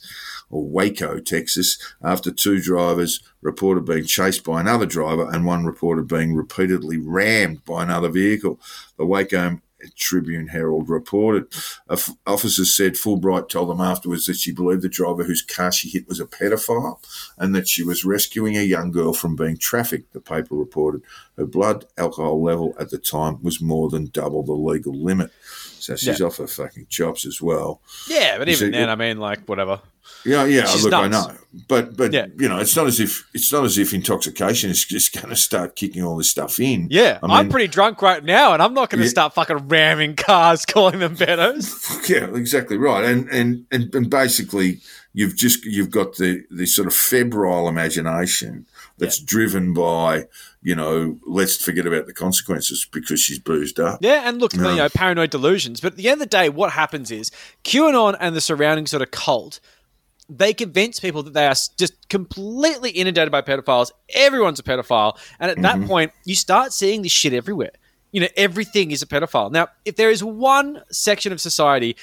or 0.49 0.63
Waco, 0.63 1.19
Texas, 1.19 1.77
after 2.03 2.31
two 2.31 2.61
drivers 2.61 3.21
reported 3.41 3.85
being 3.85 4.05
chased 4.05 4.43
by 4.43 4.61
another 4.61 4.85
driver 4.85 5.29
and 5.31 5.45
one 5.45 5.65
reported 5.65 6.07
being 6.07 6.35
repeatedly 6.35 6.97
rammed 6.97 7.63
by 7.65 7.83
another 7.83 8.09
vehicle. 8.09 8.59
The 8.97 9.05
Waco 9.05 9.59
Tribune 9.95 10.47
Herald 10.47 10.89
reported. 10.89 11.47
Of- 11.87 12.09
Officers 12.25 12.75
said 12.75 12.93
Fulbright 12.93 13.49
told 13.49 13.69
them 13.69 13.81
afterwards 13.81 14.25
that 14.25 14.37
she 14.37 14.51
believed 14.51 14.81
the 14.81 14.89
driver 14.89 15.23
whose 15.23 15.41
car 15.41 15.71
she 15.71 15.89
hit 15.89 16.07
was 16.07 16.19
a 16.19 16.25
pedophile 16.25 16.99
and 17.37 17.53
that 17.55 17.67
she 17.67 17.83
was 17.83 18.05
rescuing 18.05 18.57
a 18.57 18.61
young 18.61 18.91
girl 18.91 19.13
from 19.13 19.35
being 19.35 19.57
trafficked, 19.57 20.13
the 20.13 20.19
paper 20.19 20.55
reported. 20.55 21.01
Her 21.37 21.45
blood 21.45 21.85
alcohol 21.97 22.41
level 22.41 22.73
at 22.79 22.89
the 22.89 22.97
time 22.97 23.41
was 23.43 23.61
more 23.61 23.89
than 23.89 24.05
double 24.07 24.43
the 24.43 24.53
legal 24.53 24.93
limit. 24.93 25.31
So 25.79 25.95
she's 25.95 26.19
Yeah. 26.19 26.25
off 26.27 26.37
her 26.37 26.47
fucking 26.47 26.87
chops 26.89 27.25
as 27.25 27.41
well. 27.41 27.81
Yeah, 28.09 28.37
but 28.37 28.47
You 28.47 28.53
even 28.53 28.67
see, 28.67 28.71
then, 28.71 28.89
it- 28.89 28.91
I 28.91 28.95
mean, 28.95 29.19
like 29.19 29.45
whatever. 29.47 29.81
Yeah, 30.25 30.45
yeah. 30.45 30.65
She's 30.65 30.83
look, 30.83 30.93
I 30.93 31.07
know, 31.07 31.31
but 31.67 31.95
but 31.95 32.11
Yeah. 32.13 32.27
you 32.37 32.49
know, 32.49 32.57
it's 32.59 32.75
not 32.75 32.87
as 32.87 32.99
if 32.99 33.27
it's 33.33 33.51
not 33.53 33.63
as 33.63 33.77
if 33.77 33.93
intoxication 33.93 34.69
is 34.71 34.83
just 34.85 35.13
going 35.13 35.29
to 35.29 35.35
start 35.35 35.75
kicking 35.75 36.03
all 36.03 36.17
this 36.17 36.29
stuff 36.31 36.59
in. 36.59 36.87
Yeah, 36.89 37.19
I 37.23 37.39
am 37.39 37.45
mean- 37.45 37.51
pretty 37.51 37.67
drunk 37.67 38.01
right 38.01 38.23
now, 38.23 38.53
and 38.53 38.61
I'm 38.63 38.73
not 38.73 38.89
going 38.89 38.99
to 38.99 39.05
Yeah. 39.05 39.09
start 39.11 39.33
fucking 39.35 39.67
ramming 39.67 40.15
cars, 40.15 40.65
calling 40.67 40.99
them 40.99 41.15
pedos. 41.15 42.09
Yeah, 42.09 42.35
exactly 42.35 42.77
right. 42.77 43.05
And 43.05 43.29
and 43.29 43.65
and, 43.71 43.93
and 43.93 44.09
basically, 44.09 44.79
you've 45.13 45.35
just 45.35 45.63
you've 45.65 45.91
got 45.91 46.15
the 46.15 46.43
the 46.49 46.65
sort 46.65 46.87
of 46.87 46.93
febrile 46.95 47.67
imagination 47.67 48.65
that's 48.97 49.19
driven 49.19 49.73
by 49.73 50.25
you 50.67 50.73
know, 50.73 51.19
let's 51.27 51.63
forget 51.63 51.85
about 51.85 52.07
the 52.07 52.13
consequences 52.13 52.87
because 52.91 53.19
she's 53.19 53.37
boozed 53.37 53.79
up. 53.79 53.99
Yeah, 54.01 54.27
and 54.27 54.41
look, 54.41 54.55
No. 54.55 54.71
you 54.71 54.77
know, 54.77 54.85
um, 54.85 54.89
paranoid 54.95 55.29
delusions. 55.29 55.79
But 55.79 55.91
at 55.91 55.97
the 55.97 56.09
end 56.09 56.13
of 56.23 56.27
the 56.27 56.35
day, 56.37 56.49
what 56.49 56.71
happens 56.71 57.11
is 57.11 57.29
QAnon 57.63 58.17
and 58.19 58.35
the 58.35 58.41
surrounding 58.41 58.87
sort 58.87 59.03
of 59.03 59.11
cult, 59.11 59.59
they 60.29 60.53
convince 60.53 60.99
people 60.99 61.23
that 61.23 61.33
they 61.33 61.45
are 61.45 61.55
just 61.77 62.09
completely 62.09 62.89
inundated 62.91 63.31
by 63.31 63.41
pedophiles. 63.41 63.91
Everyone's 64.13 64.59
a 64.59 64.63
pedophile. 64.63 65.17
And 65.39 65.51
at 65.51 65.61
that 65.61 65.77
mm-hmm. 65.77 65.87
point, 65.87 66.11
you 66.23 66.35
start 66.35 66.73
seeing 66.73 67.03
this 67.03 67.11
shit 67.11 67.33
everywhere. 67.33 67.71
You 68.11 68.21
know, 68.21 68.27
everything 68.35 68.91
is 68.91 69.01
a 69.01 69.05
pedophile. 69.05 69.51
Now, 69.51 69.67
if 69.83 69.97
there 69.97 70.09
is 70.09 70.23
one 70.23 70.81
section 70.89 71.31
of 71.31 71.41
society 71.41 71.95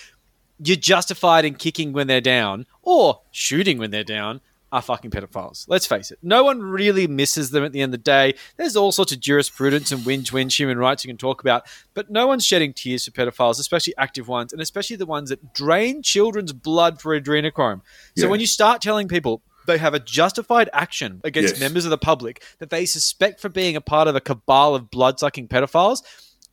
you're 0.65 0.77
justified 0.77 1.45
in 1.45 1.55
kicking 1.55 1.93
when 1.93 2.07
they're 2.07 2.21
down 2.21 2.67
or 2.83 3.21
shooting 3.31 3.79
when 3.79 3.91
they're 3.91 4.05
down 4.05 4.41
are 4.73 4.81
fucking 4.83 5.11
pedophiles. 5.11 5.67
Let's 5.69 5.87
face 5.87 6.11
it. 6.11 6.19
No 6.23 6.43
one 6.45 6.63
really 6.63 7.07
misses 7.07 7.51
them 7.51 7.63
at 7.63 7.73
the 7.73 7.83
end 7.83 7.93
of 7.95 8.01
the 8.01 8.05
day. 8.05 8.35
There's 8.57 8.75
all 8.75 8.91
sorts 8.91 9.13
of 9.13 9.21
jurisprudence 9.21 9.93
and 9.93 10.01
whinge 10.03 10.33
whinge 10.33 10.59
human 10.59 10.79
rights 10.79 11.05
you 11.05 11.09
can 11.09 11.19
talk 11.19 11.43
about, 11.43 11.65
but 11.95 12.11
no 12.11 12.27
one's 12.27 12.47
shedding 12.47 12.73
tears 12.73 13.05
for 13.05 13.11
pedophiles, 13.11 13.61
especially 13.61 13.95
active 13.99 14.29
ones, 14.29 14.53
and 14.53 14.63
especially 14.63 14.97
the 14.97 15.07
ones 15.07 15.29
that 15.29 15.53
drain 15.53 16.03
children's 16.03 16.53
blood 16.55 17.01
for 17.01 17.19
adrenochrome. 17.21 17.83
So 18.17 18.25
Yeah. 18.25 18.31
when 18.31 18.41
you 18.41 18.47
start 18.47 18.81
telling 18.81 19.09
people 19.09 19.43
they 19.67 19.79
have 19.79 19.95
a 19.95 20.01
justified 20.01 20.69
action 20.73 21.21
against 21.23 21.55
Yes. 21.55 21.61
members 21.61 21.85
of 21.85 21.91
the 21.91 21.99
public 21.99 22.43
that 22.59 22.71
they 22.71 22.87
suspect 22.87 23.41
for 23.41 23.49
being 23.51 23.77
a 23.77 23.81
part 23.81 24.09
of 24.09 24.17
a 24.17 24.21
cabal 24.21 24.75
of 24.75 24.91
blood 24.91 25.21
sucking 25.21 25.49
pedophiles, 25.49 26.03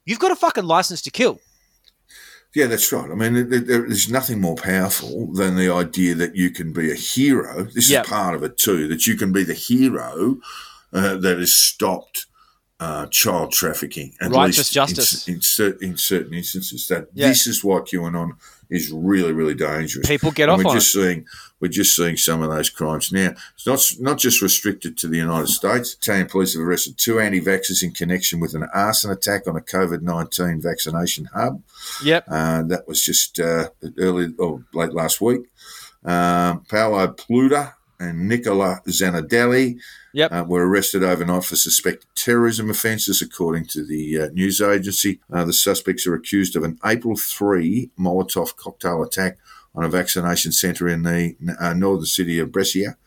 you've 0.05 0.19
got 0.19 0.31
a 0.31 0.35
fucking 0.35 0.65
license 0.65 1.01
to 1.03 1.09
kill. 1.09 1.39
Yeah, 2.55 2.65
that's 2.65 2.91
right. 2.91 3.09
I 3.11 3.13
mean, 3.15 3.33
there, 3.33 3.59
there- 3.59 3.87
there's 3.87 4.09
nothing 4.09 4.41
more 4.41 4.55
powerful 4.55 5.31
than 5.33 5.55
the 5.55 5.71
idea 5.71 6.15
that 6.15 6.35
you 6.35 6.49
can 6.49 6.73
be 6.73 6.91
a 6.91 6.95
hero. 6.95 7.63
This 7.63 7.89
Yeah. 7.89 8.01
is 8.01 8.07
part 8.07 8.33
of 8.35 8.43
it 8.43 8.57
too. 8.57 8.87
That 8.87 9.05
you 9.05 9.15
can 9.15 9.31
be 9.31 9.43
the 9.43 9.53
hero 9.53 10.39
uh, 10.91 11.15
that 11.17 11.37
has 11.37 11.53
stopped 11.53 12.25
uh, 12.79 13.05
child 13.07 13.51
trafficking. 13.51 14.15
At 14.21 14.31
Righteous 14.31 14.57
least 14.57 14.73
justice. 14.73 15.27
in, 15.27 15.35
in, 15.35 15.41
cer- 15.41 15.77
in 15.81 15.97
certain 15.97 16.33
instances. 16.33 16.87
That 16.87 17.13
this 17.13 17.45
is 17.45 17.63
what 17.63 17.87
QAnon 17.87 18.31
is 18.69 18.91
really, 18.91 19.31
really 19.31 19.55
dangerous. 19.55 20.07
People 20.07 20.31
get 20.31 20.49
And 20.49 20.51
off 20.51 20.57
we're 20.59 20.69
on 20.71 20.75
just 20.75 20.91
seeing 20.91 21.25
we're 21.59 21.67
just 21.67 21.95
seeing 21.95 22.15
some 22.15 22.41
of 22.41 22.49
those 22.49 22.69
crimes 22.69 23.11
now. 23.11 23.33
It's 23.55 23.65
not 23.65 23.81
not 23.99 24.17
just 24.17 24.41
restricted 24.41 24.97
to 24.99 25.07
the 25.07 25.17
United 25.17 25.47
States. 25.47 25.95
Italian 25.95 26.27
police 26.27 26.53
have 26.53 26.61
arrested 26.61 26.97
two 26.97 27.19
anti-vaxxers 27.19 27.83
in 27.83 27.91
connection 27.91 28.39
with 28.39 28.53
an 28.53 28.67
arson 28.73 29.11
attack 29.11 29.47
on 29.47 29.55
a 29.55 29.61
COVID 29.61 30.01
nineteen 30.01 30.61
vaccination 30.61 31.25
hub. 31.33 31.61
Yep. 32.03 32.25
Uh, 32.27 32.63
that 32.63 32.87
was 32.87 33.03
just 33.03 33.39
uh, 33.39 33.69
early 33.97 34.33
or 34.37 34.63
late 34.73 34.93
last 34.93 35.19
week. 35.19 35.41
Um, 36.05 36.61
Paolo 36.69 37.07
Pluda 37.07 37.73
and 37.99 38.27
Nicola 38.27 38.81
Zanardelli 38.87 39.79
Yep. 40.11 40.31
uh, 40.31 40.43
were 40.47 40.67
arrested 40.67 41.03
overnight 41.03 41.43
for 41.43 41.55
suspected 41.55 42.07
terrorism 42.15 42.69
offences, 42.71 43.21
according 43.21 43.65
to 43.67 43.85
the 43.85 44.19
uh, 44.21 44.27
news 44.33 44.59
agency. 44.59 45.19
Uh, 45.31 45.45
the 45.45 45.53
suspects 45.53 46.07
are 46.07 46.15
accused 46.15 46.55
of 46.55 46.63
an 46.63 46.79
April 46.83 47.15
3 47.15 47.91
Molotov 47.99 48.55
cocktail 48.55 49.03
attack 49.03 49.37
on 49.75 49.83
a 49.83 49.87
vaccination 49.89 50.51
centre 50.51 50.87
in 50.89 51.03
the 51.03 51.35
uh, 51.59 51.73
northern 51.73 52.07
city 52.07 52.39
of 52.39 52.51
Brescia 52.51 52.97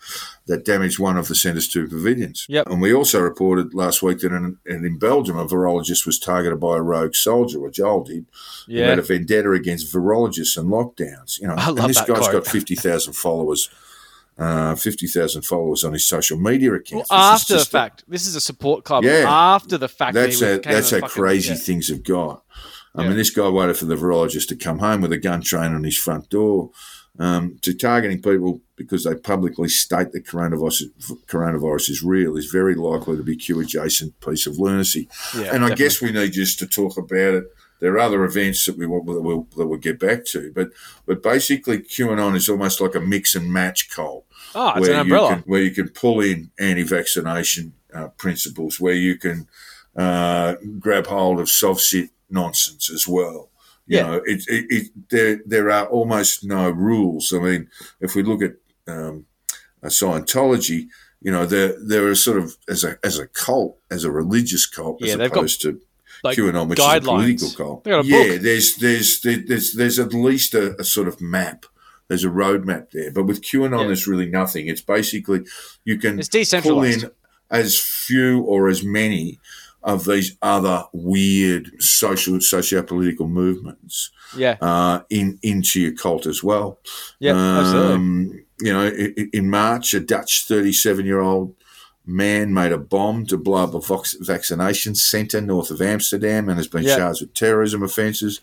that 0.47 0.64
damaged 0.64 1.01
one 1.01 1.16
of 1.16 1.26
the 1.26 1.34
centre's 1.34 1.66
two 1.66 1.88
pavilions. 1.88 2.47
Yep. 2.49 2.68
And 2.68 2.80
we 2.80 2.95
also 2.95 3.20
reported 3.20 3.74
last 3.74 4.01
week 4.01 4.20
that 4.20 4.32
in, 4.32 4.59
in 4.64 4.97
Belgium, 4.97 5.36
a 5.36 5.45
virologist 5.45 6.07
was 6.07 6.20
targeted 6.20 6.61
by 6.61 6.76
a 6.76 6.80
rogue 6.82 7.16
soldier, 7.16 7.59
or 7.59 7.68
Joel 7.70 8.05
did, 8.05 8.26
who 8.68 8.74
Yeah. 8.74 8.90
had 8.90 9.01
a 9.01 9.03
vendetta 9.03 9.51
against 9.51 9.93
virologists 9.93 10.57
and 10.57 10.70
lockdowns. 10.70 11.40
You 11.40 11.49
know, 11.49 11.55
I 11.55 11.66
love 11.70 11.78
and 11.80 11.88
this 11.88 11.99
that 11.99 12.07
guy's 12.07 12.28
quote. 12.28 12.45
got 12.45 12.47
50,000 12.47 13.12
followers. 13.14 13.68
Uh, 14.39 14.74
50,000 14.74 15.43
followers 15.43 15.85
on 15.85 15.93
his 15.93 16.07
social 16.07 16.39
media 16.39 16.70
Well, 16.70 16.78
accounts. 16.80 17.05
Is 17.11 17.11
after 17.12 17.53
the 17.53 17.59
just 17.59 17.68
a- 17.68 17.70
fact, 17.70 18.05
this 18.09 18.26
is 18.26 18.35
a 18.35 18.41
support 18.41 18.83
club. 18.83 19.05
Yeah. 19.05 19.26
After 19.28 19.76
the 19.76 19.89
fact, 19.89 20.14
that's 20.14 20.41
how, 20.41 20.59
that's 20.59 20.91
a 20.93 21.01
how 21.03 21.07
crazy 21.09 21.55
things 21.55 21.89
have 21.91 22.03
got. 22.03 22.43
I 22.95 23.03
Yeah. 23.03 23.09
mean, 23.09 23.18
this 23.18 23.30
guy 23.30 23.49
waited 23.51 23.76
for 23.76 23.85
the 23.85 23.95
virologist 23.95 24.49
to 24.49 24.57
come 24.57 24.78
home 24.78 25.03
with 25.03 25.12
a 25.12 25.18
gun 25.18 25.43
trained 25.43 25.74
on 25.74 25.85
his 25.85 25.99
front 25.99 26.30
door 26.30 26.70
um, 27.18 27.59
to 27.61 27.74
targeting 27.74 28.22
people 28.22 28.62
because 28.74 29.05
they 29.05 29.14
publicly 29.14 29.68
state 29.68 30.12
that 30.12 30.24
coronavirus, 30.26 30.85
coronavirus 31.26 31.91
is 31.91 32.03
real 32.03 32.37
is 32.37 32.47
very 32.47 32.74
likely 32.74 33.18
to 33.18 33.22
be 33.22 33.37
Q 33.37 33.61
adjacent 33.61 34.18
piece 34.20 34.47
of 34.47 34.59
lunacy. 34.59 35.09
Yeah, 35.35 35.41
and 35.55 35.62
I 35.64 35.68
definitely. 35.68 35.76
guess 35.76 36.01
we 36.01 36.12
need 36.12 36.33
just 36.33 36.59
to 36.61 36.66
talk 36.66 36.97
about 36.97 37.35
it. 37.35 37.45
There 37.83 37.95
are 37.95 37.99
other 37.99 38.22
events 38.24 38.64
that 38.66 38.78
we 38.78 38.87
will, 38.87 39.03
that 39.03 39.20
we'll, 39.20 39.47
that 39.57 39.66
we'll 39.66 39.78
get 39.78 39.99
back 39.99 40.24
to, 40.26 40.53
but 40.55 40.70
but 41.05 41.20
basically 41.22 41.78
QAnon 41.80 42.37
is 42.37 42.49
almost 42.49 42.80
like 42.80 42.95
a 42.95 43.01
mix 43.01 43.35
and 43.35 43.53
match 43.53 43.91
cult 43.91 44.24
Oh, 44.55 44.68
it's 44.76 44.80
where 44.83 44.93
an 44.95 45.01
umbrella. 45.01 45.28
You 45.30 45.35
can, 45.35 45.45
where 45.51 45.62
you 45.62 45.70
can 45.72 45.89
pull 45.89 46.20
in 46.20 46.51
anti-vaccination 46.59 47.72
uh, 47.93 48.09
principles, 48.24 48.78
where 48.80 48.95
you 48.95 49.16
can 49.18 49.49
uh, 49.97 50.55
grab 50.78 51.07
hold 51.09 51.41
of 51.41 51.49
Sovcit 51.49 52.11
nonsense 52.30 52.89
as 52.91 53.09
well. 53.09 53.51
You 53.87 53.97
Yeah. 53.99 54.03
know, 54.07 54.22
it, 54.26 54.45
it, 54.49 54.64
it, 54.70 55.09
there 55.11 55.41
there 55.45 55.70
are 55.70 55.87
almost 55.87 56.45
no 56.45 56.70
rules. 56.70 57.33
I 57.33 57.39
mean, 57.39 57.68
if 58.01 58.14
we 58.14 58.22
look 58.22 58.43
at 58.43 58.55
um, 58.87 59.26
uh, 59.83 59.89
Scientology, 59.89 60.87
you 61.20 61.33
know, 61.33 61.47
they're 61.47 61.74
they're 61.85 62.14
sort 62.14 62.39
of 62.39 62.57
as 62.68 62.85
a 62.85 62.97
as 63.03 63.18
a 63.18 63.26
cult, 63.26 63.78
as 63.91 64.05
a 64.05 64.11
religious 64.11 64.66
cult, 64.66 64.99
Yeah, 65.01 65.12
as 65.12 65.18
they've 65.18 65.30
got, 65.30 65.39
opposed 65.39 65.62
to 65.62 65.80
like, 66.23 66.37
QAnon, 66.39 66.68
which 66.68 66.79
is 66.79 66.85
a 66.85 66.89
guidelines. 66.89 67.05
political 67.05 67.51
cult. 67.51 67.85
They 67.85 67.91
got 67.91 68.05
a 68.05 68.09
yeah, 68.09 68.39
there's 68.39 68.77
there's 68.77 69.20
there's 69.20 69.75
there's 69.75 69.99
at 69.99 70.12
least 70.14 70.55
a, 70.55 70.79
a 70.81 70.85
sort 70.85 71.09
of 71.09 71.20
map 71.20 71.66
there's 72.09 72.25
a 72.25 72.29
roadmap 72.29 72.91
there. 72.91 73.11
But 73.11 73.25
with 73.25 73.41
QAnon, 73.43 73.81
Yeah. 73.81 73.87
there's 73.87 74.07
really 74.07 74.27
nothing. 74.27 74.66
It's 74.66 74.83
basically 74.83 75.43
you 75.85 75.99
can 75.99 76.18
It's 76.18 76.29
pull 76.29 76.41
decentralized. 76.41 77.05
in 77.05 77.11
as 77.51 77.81
few 77.81 78.43
or 78.43 78.68
as 78.68 78.83
many 78.85 79.39
of 79.83 80.05
these 80.05 80.37
other 80.43 80.85
weird 80.93 81.70
social 81.83 82.41
socio-political 82.41 83.27
movements 83.29 84.11
Yeah. 84.37 84.57
uh, 84.61 85.01
in 85.11 85.39
into 85.43 85.81
your 85.81 85.93
cult 85.93 86.27
as 86.27 86.43
well. 86.43 86.79
Yeah. 87.18 87.35
absolutely. 87.37 87.95
Um, 87.95 88.45
you 88.61 88.73
know, 88.73 88.87
in, 88.87 89.31
in 89.33 89.51
March, 89.51 89.93
a 89.95 90.01
Dutch 90.01 90.45
37 90.47 91.05
year 91.07 91.20
old 91.20 91.55
man 92.05 92.53
made 92.53 92.72
a 92.72 92.78
bomb 92.78 93.26
to 93.26 93.36
blow 93.38 93.62
up 93.64 93.74
a 93.74 93.80
vox- 93.80 94.16
vaccination 94.20 94.94
centre 94.94 95.40
north 95.40 95.70
of 95.70 95.80
Amsterdam 95.80 96.48
and 96.48 96.59
has 96.59 96.66
been 96.68 96.82
Yeah. 96.82 96.96
charged 96.96 97.20
with 97.20 97.34
terrorism 97.34 97.82
offences. 97.82 98.40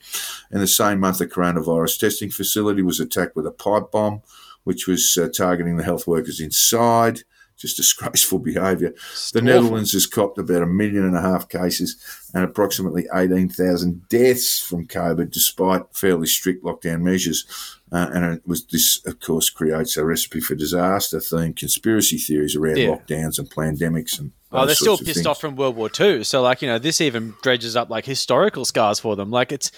In 0.51 0.59
the 0.59 0.67
same 0.67 0.99
month, 1.01 1.17
the 1.17 1.27
coronavirus 1.27 1.99
testing 1.99 2.29
facility 2.31 2.81
was 2.81 2.99
attacked 2.99 3.35
with 3.35 3.45
a 3.45 3.51
pipe 3.51 3.91
bomb, 3.91 4.21
which 4.63 4.87
was 4.87 5.17
uh, 5.21 5.27
targeting 5.27 5.77
the 5.77 5.83
health 5.83 6.07
workers 6.07 6.39
inside. 6.39 7.23
Just 7.57 7.75
disgraceful 7.75 8.39
behaviour. 8.51 8.91
The 9.33 9.39
awful. 9.39 9.41
Netherlands 9.41 9.91
has 9.91 10.05
copped 10.05 10.37
about 10.37 10.61
a 10.61 10.65
million 10.65 11.03
and 11.03 11.17
a 11.17 11.21
half 11.21 11.49
cases 11.49 11.97
and 12.33 12.45
approximately 12.45 13.07
18,000 13.13 14.07
deaths 14.07 14.59
from 14.61 14.87
COVID, 14.87 15.29
despite 15.31 15.83
fairly 15.93 16.27
strict 16.27 16.63
lockdown 16.63 17.01
measures. 17.01 17.45
Uh, 17.91 18.07
and 18.13 18.25
it 18.35 18.41
was 18.47 18.65
this, 18.67 19.03
of 19.05 19.19
course, 19.19 19.49
creates 19.49 19.97
a 19.97 20.05
recipe 20.05 20.39
for 20.39 20.55
disaster. 20.55 21.17
Themed 21.17 21.55
conspiracy 21.57 22.17
theories 22.17 22.55
around 22.55 22.77
Yeah. 22.77 22.89
lockdowns 22.89 23.39
and 23.39 23.49
pandemics 23.49 24.19
and. 24.19 24.31
Oh, 24.51 24.65
they're 24.65 24.73
still 24.75 24.95
of 24.95 25.01
pissed 25.01 25.27
off 25.27 25.39
from 25.39 25.55
World 25.55 25.75
War 25.75 25.89
II. 25.99 26.23
So, 26.23 26.41
like, 26.41 26.61
you 26.63 26.67
know, 26.67 26.79
this 26.79 27.01
even 27.01 27.35
dredges 27.43 27.75
up 27.75 27.89
like 27.91 28.05
historical 28.05 28.65
scars 28.65 28.99
for 28.99 29.15
them. 29.15 29.29
Like, 29.29 29.51
it's 29.51 29.71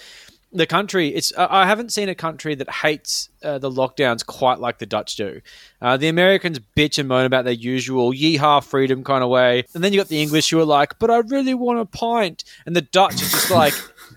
the 0.50 0.66
country. 0.66 1.08
It's 1.08 1.32
I 1.36 1.62
I 1.62 1.66
haven't 1.66 1.92
seen 1.92 2.08
a 2.08 2.14
country 2.14 2.54
that 2.54 2.70
hates 2.70 3.28
uh, 3.42 3.58
the 3.58 3.70
lockdowns 3.70 4.24
quite 4.24 4.60
like 4.60 4.78
the 4.78 4.86
Dutch 4.86 5.16
do. 5.16 5.40
Uh, 5.80 5.96
the 5.96 6.08
Americans 6.08 6.58
bitch 6.76 6.98
and 6.98 7.08
moan 7.08 7.24
about 7.26 7.44
their 7.44 7.54
usual 7.54 8.12
yeehaw 8.12 8.62
freedom 8.64 9.02
kind 9.04 9.22
of 9.24 9.30
way, 9.30 9.64
and 9.74 9.82
then 9.82 9.92
you 9.92 10.00
got 10.00 10.08
the 10.08 10.20
English 10.22 10.50
who 10.50 10.58
are 10.60 10.64
like, 10.64 10.98
"But 10.98 11.10
I 11.10 11.18
really 11.18 11.54
want 11.54 11.78
a 11.80 11.86
pint," 11.86 12.44
and 12.66 12.76
the 12.76 12.82
Dutch 12.82 13.14
are 13.14 13.18
just 13.18 13.50
like. 13.50 13.74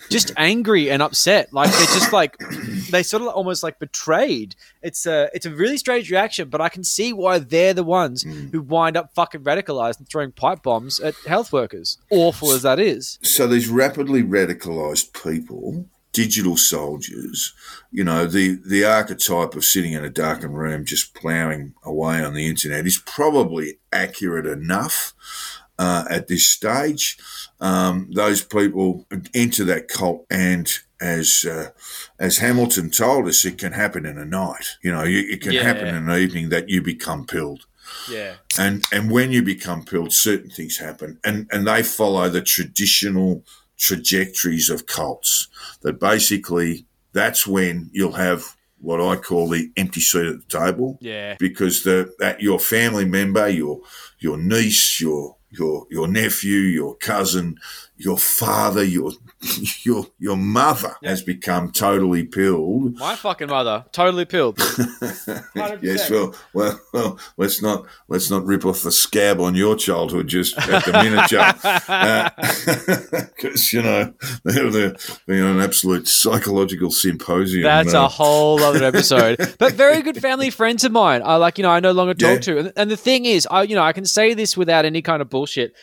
Just 0.10 0.32
angry 0.38 0.90
and 0.90 1.02
upset, 1.02 1.54
like 1.54 1.72
they're 1.72 1.86
just 1.88 2.14
like 2.14 2.38
they 2.92 3.04
sort 3.04 3.24
of 3.24 3.30
almost 3.30 3.64
like 3.64 3.80
betrayed. 3.80 4.56
It's 4.82 5.06
a 5.06 5.30
it's 5.34 5.46
a 5.46 5.52
really 5.52 5.78
strange 5.78 6.10
reaction, 6.12 6.50
but 6.50 6.62
I 6.62 6.70
can 6.70 6.84
see 6.84 7.14
why 7.14 7.40
they're 7.40 7.74
the 7.74 7.84
ones 7.84 8.24
mm. 8.24 8.52
who 8.52 8.62
wind 8.62 8.98
up 8.98 9.14
fucking 9.14 9.42
radicalized 9.42 10.00
and 10.00 10.08
throwing 10.08 10.32
pipe 10.32 10.64
bombs 10.64 11.00
at 11.00 11.16
health 11.28 11.52
workers. 11.52 11.98
Awful 12.10 12.52
as 12.52 12.62
that 12.62 12.80
is. 12.80 13.20
So 13.22 13.48
these 13.48 13.68
rapidly 13.68 14.24
radicalized 14.24 15.14
people, 15.14 15.86
digital 16.12 16.58
soldiers, 16.58 17.54
you 17.92 18.04
know, 18.04 18.26
the, 18.26 18.60
the 18.66 18.86
archetype 18.86 19.56
of 19.56 19.66
sitting 19.66 19.94
in 19.94 20.04
a 20.06 20.10
darkened 20.10 20.58
room 20.58 20.86
just 20.86 21.14
ploughing 21.14 21.74
away 21.84 22.24
on 22.24 22.34
the 22.34 22.48
internet 22.48 22.86
is 22.86 23.02
probably 23.06 23.80
accurate 23.92 24.46
enough 24.46 25.14
uh, 25.80 26.06
at 26.10 26.28
this 26.28 26.50
stage. 26.50 27.18
Um, 27.60 28.10
those 28.14 28.44
people 28.44 29.06
enter 29.34 29.64
that 29.66 29.88
cult 29.88 30.26
and 30.30 30.72
as 31.02 31.46
uh, 31.50 31.70
as 32.20 32.38
Hamilton 32.38 32.90
told 32.90 33.28
us, 33.28 33.44
it 33.46 33.58
can 33.58 33.74
happen 33.74 34.06
in 34.06 34.18
a 34.18 34.26
night. 34.26 34.78
You 34.82 34.92
know, 34.94 35.04
you, 35.04 35.20
it 35.30 35.42
can 35.42 35.52
Yeah. 35.54 35.64
happen 35.64 35.88
in 35.88 36.10
an 36.10 36.18
evening 36.18 36.50
that 36.50 36.70
you 36.70 36.82
become 36.82 37.26
pilled 37.26 37.66
Yeah. 38.10 38.36
and 38.58 38.84
and 38.94 39.12
when 39.12 39.32
you 39.32 39.42
become 39.42 39.84
pilled, 39.84 40.14
certain 40.14 40.50
things 40.50 40.78
happen, 40.78 41.20
and 41.24 41.48
and 41.52 41.68
they 41.68 41.84
follow 41.84 42.30
the 42.30 42.42
traditional 42.42 43.44
trajectories 43.78 44.70
of 44.70 44.86
cults. 44.88 45.48
That 45.82 46.00
basically, 46.00 46.86
that's 47.14 47.46
when 47.46 47.90
you'll 47.94 48.14
have 48.14 48.56
what 48.80 49.02
I 49.02 49.16
call 49.16 49.50
the 49.50 49.72
empty 49.78 50.02
seat 50.02 50.26
at 50.28 50.36
the 50.50 50.60
table, 50.60 50.98
Yeah. 51.02 51.36
because 51.40 51.84
the 51.84 52.14
that 52.20 52.42
your 52.42 52.60
family 52.60 53.06
member, 53.06 53.48
your 53.50 53.82
your 54.20 54.38
niece, 54.38 55.00
your 55.02 55.35
your 55.50 55.86
your 55.90 56.08
nephew, 56.08 56.60
your 56.60 56.96
cousin, 56.96 57.58
your 57.98 58.18
father, 58.18 58.84
your 58.84 59.12
your 59.84 60.08
your 60.20 60.36
mother 60.36 60.96
has 61.04 61.22
become 61.22 61.72
totally 61.72 62.24
pilled 62.24 62.96
My 62.98 63.16
fucking 63.16 63.48
mother, 63.50 63.86
totally 63.92 64.26
pilled. 64.26 64.60
yes, 65.82 66.10
well, 66.10 66.36
well, 66.54 66.80
well, 66.94 67.20
let's 67.38 67.62
not 67.62 67.86
let's 68.08 68.30
not 68.30 68.46
rip 68.46 68.66
off 68.66 68.82
the 68.82 68.92
scab 68.92 69.40
on 69.40 69.56
your 69.56 69.76
childhood 69.76 70.28
just 70.28 70.58
at 70.58 70.84
the 70.86 70.92
minute, 70.92 71.30
because 73.36 73.74
you 73.74 73.82
know 73.82 74.14
they're, 74.44 74.70
they're, 74.72 74.96
they're 75.28 75.46
an 75.46 75.60
absolute 75.62 76.08
psychological 76.08 76.92
symposium. 76.92 77.64
That's 77.64 77.94
uh, 77.94 78.04
a 78.06 78.08
whole 78.08 78.62
other 78.62 78.84
episode. 78.84 79.38
but 79.60 79.74
very 79.74 80.02
good 80.02 80.18
family 80.22 80.50
friends 80.50 80.84
of 80.84 80.92
mine. 80.92 81.22
I 81.24 81.36
like, 81.38 81.58
you 81.58 81.64
know, 81.64 81.72
I 81.72 81.80
no 81.80 81.92
longer 81.92 82.14
talk 82.14 82.30
Yeah. 82.36 82.40
to. 82.40 82.58
And, 82.60 82.74
and 82.76 82.92
the 82.92 82.98
thing 82.98 83.26
is, 83.26 83.48
I, 83.50 83.64
you 83.64 83.76
know, 83.76 83.84
I 83.84 83.94
can 83.94 84.06
say 84.06 84.34
this 84.34 84.58
without 84.58 84.86
any 84.86 85.02
kind 85.02 85.22
of 85.22 85.30
bullshit. 85.30 85.74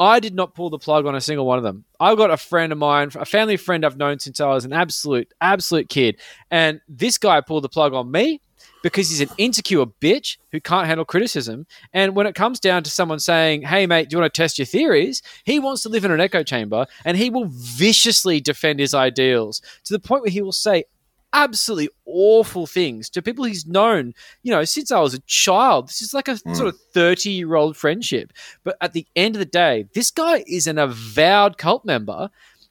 I 0.00 0.18
did 0.18 0.34
not 0.34 0.54
pull 0.54 0.70
the 0.70 0.78
plug 0.78 1.04
on 1.04 1.14
a 1.14 1.20
single 1.20 1.44
one 1.44 1.58
of 1.58 1.64
them. 1.64 1.84
I've 2.00 2.16
got 2.16 2.30
a 2.30 2.38
friend 2.38 2.72
of 2.72 2.78
mine, 2.78 3.10
a 3.14 3.26
family 3.26 3.58
friend 3.58 3.84
I've 3.84 3.98
known 3.98 4.18
since 4.18 4.40
I 4.40 4.48
was 4.48 4.64
an 4.64 4.72
absolute, 4.72 5.32
absolute 5.42 5.90
kid. 5.90 6.18
And 6.50 6.80
this 6.88 7.18
guy 7.18 7.42
pulled 7.42 7.64
the 7.64 7.68
plug 7.68 7.92
on 7.92 8.10
me 8.10 8.40
because 8.82 9.10
he's 9.10 9.20
an 9.20 9.28
insecure 9.36 9.84
bitch 9.84 10.38
who 10.52 10.60
can't 10.60 10.86
handle 10.86 11.04
criticism. 11.04 11.66
And 11.92 12.16
when 12.16 12.26
it 12.26 12.34
comes 12.34 12.58
down 12.58 12.82
to 12.84 12.90
someone 12.90 13.20
saying, 13.20 13.60
hey, 13.60 13.86
mate, 13.86 14.08
do 14.08 14.14
you 14.14 14.20
want 14.22 14.32
to 14.32 14.42
test 14.42 14.58
your 14.58 14.64
theories? 14.64 15.20
He 15.44 15.60
wants 15.60 15.82
to 15.82 15.90
live 15.90 16.06
in 16.06 16.10
an 16.10 16.20
echo 16.20 16.42
chamber 16.42 16.86
and 17.04 17.18
he 17.18 17.28
will 17.28 17.48
viciously 17.50 18.40
defend 18.40 18.80
his 18.80 18.94
ideals 18.94 19.60
to 19.84 19.92
the 19.92 20.00
point 20.00 20.22
where 20.22 20.32
he 20.32 20.40
will 20.40 20.50
say, 20.50 20.84
absolutely 21.32 21.88
awful 22.06 22.66
things 22.66 23.08
to 23.10 23.22
people 23.22 23.44
he's 23.44 23.66
known, 23.66 24.14
you 24.42 24.50
know, 24.50 24.64
since 24.64 24.90
I 24.90 25.00
was 25.00 25.14
a 25.14 25.20
child. 25.20 25.88
This 25.88 26.02
is 26.02 26.14
like 26.14 26.28
a 26.28 26.36
hmm. 26.36 26.54
sort 26.54 26.68
of 26.68 26.78
30 26.92 27.30
year 27.30 27.54
old 27.54 27.76
friendship. 27.76 28.32
But 28.64 28.76
at 28.80 28.92
the 28.92 29.06
end 29.16 29.36
of 29.36 29.40
the 29.40 29.46
day, 29.46 29.86
this 29.94 30.10
guy 30.10 30.44
is 30.46 30.66
an 30.66 30.78
avowed 30.78 31.58
cult 31.58 31.84
member. 31.84 32.30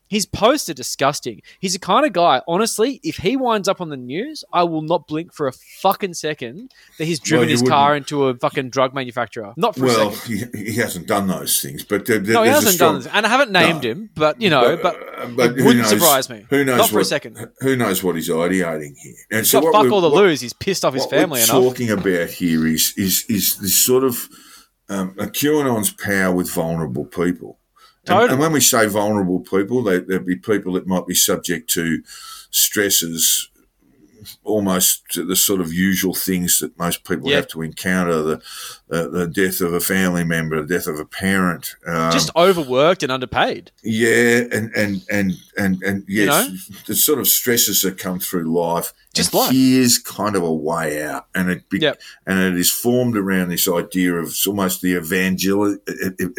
His 0.10 0.26
posts 0.26 0.68
are 0.70 0.74
disgusting. 0.74 1.42
He's 1.60 1.74
the 1.74 1.80
kind 1.80 2.06
of 2.06 2.14
guy, 2.14 2.42
honestly, 2.48 3.00
if 3.04 3.18
he 3.18 3.38
winds 3.38 3.68
up 3.68 3.80
on 3.80 3.90
the 3.90 3.96
news, 3.98 4.44
I 4.52 4.64
will 4.64 4.82
not 4.82 5.08
blink 5.08 5.32
for 5.34 5.48
a 5.48 5.54
fucking 5.54 6.16
second 6.16 6.74
that 6.98 7.06
he's 7.06 7.20
driven 7.20 7.48
you 7.48 7.52
his 7.54 7.62
wouldn't. 7.62 7.72
car 7.74 7.96
into 7.96 8.26
a 8.26 8.36
fucking 8.36 8.72
drug 8.72 8.94
manufacturer. 8.96 9.54
Not 9.56 9.76
for 9.76 9.86
well, 9.86 10.10
a 10.10 10.14
second. 10.16 10.52
he, 10.56 10.72
he 10.72 10.78
hasn't 10.78 11.06
done 11.08 11.28
those 11.28 11.62
things, 11.62 11.84
but 11.84 12.08
there, 12.08 12.18
there- 12.18 12.34
No, 12.34 12.44
he 12.44 12.50
hasn't 12.50 12.74
strong- 12.74 12.94
done 12.96 13.04
this. 13.04 13.12
And 13.14 13.26
I 13.26 13.30
haven't 13.30 13.52
named 13.52 13.84
No. 13.84 13.90
him, 13.92 14.10
but, 14.16 14.42
you 14.42 14.50
know, 14.50 14.78
but, 14.82 14.96
uh, 14.96 15.28
but 15.28 15.52
it 15.58 15.64
wouldn't 15.64 15.78
knows- 15.84 15.90
surprise 15.90 16.28
me. 16.30 16.44
Who 16.50 16.66
knows? 16.66 16.78
Not 16.80 16.90
for 16.90 16.96
a 16.96 17.00
what- 17.02 17.08
second. 17.08 17.48
Who 17.60 17.76
knows 17.76 18.04
what 18.04 18.16
he's 18.16 18.30
ideating 18.30 18.96
here? 18.98 19.14
And 19.30 19.40
He's 19.42 19.52
got 19.52 19.64
what 19.64 19.74
fuck 19.74 19.92
all 19.92 20.02
to 20.02 20.10
what- 20.10 20.24
lose. 20.24 20.42
He's 20.42 20.54
pissed 20.54 20.84
off 20.84 20.96
his 20.96 21.04
what 21.04 21.12
family 21.12 21.40
we're 21.42 21.44
enough. 21.44 21.50
talking 21.74 21.92
about 21.92 22.30
here 22.32 22.66
is 22.66 22.94
is 22.98 23.26
is 23.30 23.58
this 23.58 23.76
sort 23.76 24.04
of 24.04 24.28
um, 24.90 25.14
a 25.20 25.26
QAnon's 25.28 25.92
power 25.92 26.34
with 26.34 26.50
vulnerable 26.52 27.06
people. 27.06 27.59
And, 28.10 28.16
Totally. 28.18 28.32
and 28.32 28.40
when 28.40 28.54
we 28.54 28.60
say 28.60 28.88
vulnerable 28.88 29.40
people, 29.40 29.84
they, 29.84 30.00
there'd 30.00 30.26
be 30.26 30.36
people 30.36 30.74
that 30.74 30.88
might 30.88 31.06
be 31.06 31.14
subject 31.14 31.70
to 31.72 32.02
stresses, 32.50 33.52
almost 34.50 35.04
the 35.16 35.36
sort 35.36 35.62
of 35.62 35.72
usual 35.72 36.14
things 36.14 36.60
that 36.60 36.78
most 36.78 37.04
people 37.04 37.30
Yeah. 37.30 37.38
have 37.38 37.48
to 37.50 37.62
encounter: 37.62 38.22
the 38.22 38.42
uh, 38.92 39.08
the 39.08 39.28
death 39.28 39.62
of 39.62 39.74
a 39.74 39.80
family 39.80 40.24
member, 40.24 40.62
the 40.62 40.74
death 40.76 40.88
of 40.88 41.00
a 41.00 41.06
parent. 41.06 41.76
Um, 41.86 42.12
Just 42.12 42.32
overworked 42.36 43.04
and 43.04 43.12
underpaid. 43.12 43.72
yeah, 43.84 44.42
and 44.52 44.72
and 44.76 45.04
and 45.10 45.34
and 45.58 45.82
and 45.84 46.04
yes, 46.08 46.28
know? 46.28 46.58
the 46.88 46.96
sort 46.96 47.20
of 47.20 47.28
stresses 47.28 47.82
that 47.84 47.98
come 47.98 48.20
through 48.20 48.46
life. 48.54 48.94
Just 49.14 49.34
life. 49.34 49.52
here's 49.52 49.98
kind 49.98 50.36
of 50.36 50.44
a 50.44 50.54
way 50.54 51.04
out, 51.04 51.26
and 51.34 51.50
it 51.50 51.68
be, 51.70 51.80
Yep. 51.80 52.00
and 52.28 52.40
it 52.40 52.56
is 52.60 52.72
formed 52.72 53.18
around 53.18 53.50
this 53.50 53.68
idea 53.68 54.14
of 54.14 54.36
almost 54.48 54.82
the 54.82 54.94
evangel- 54.96 55.78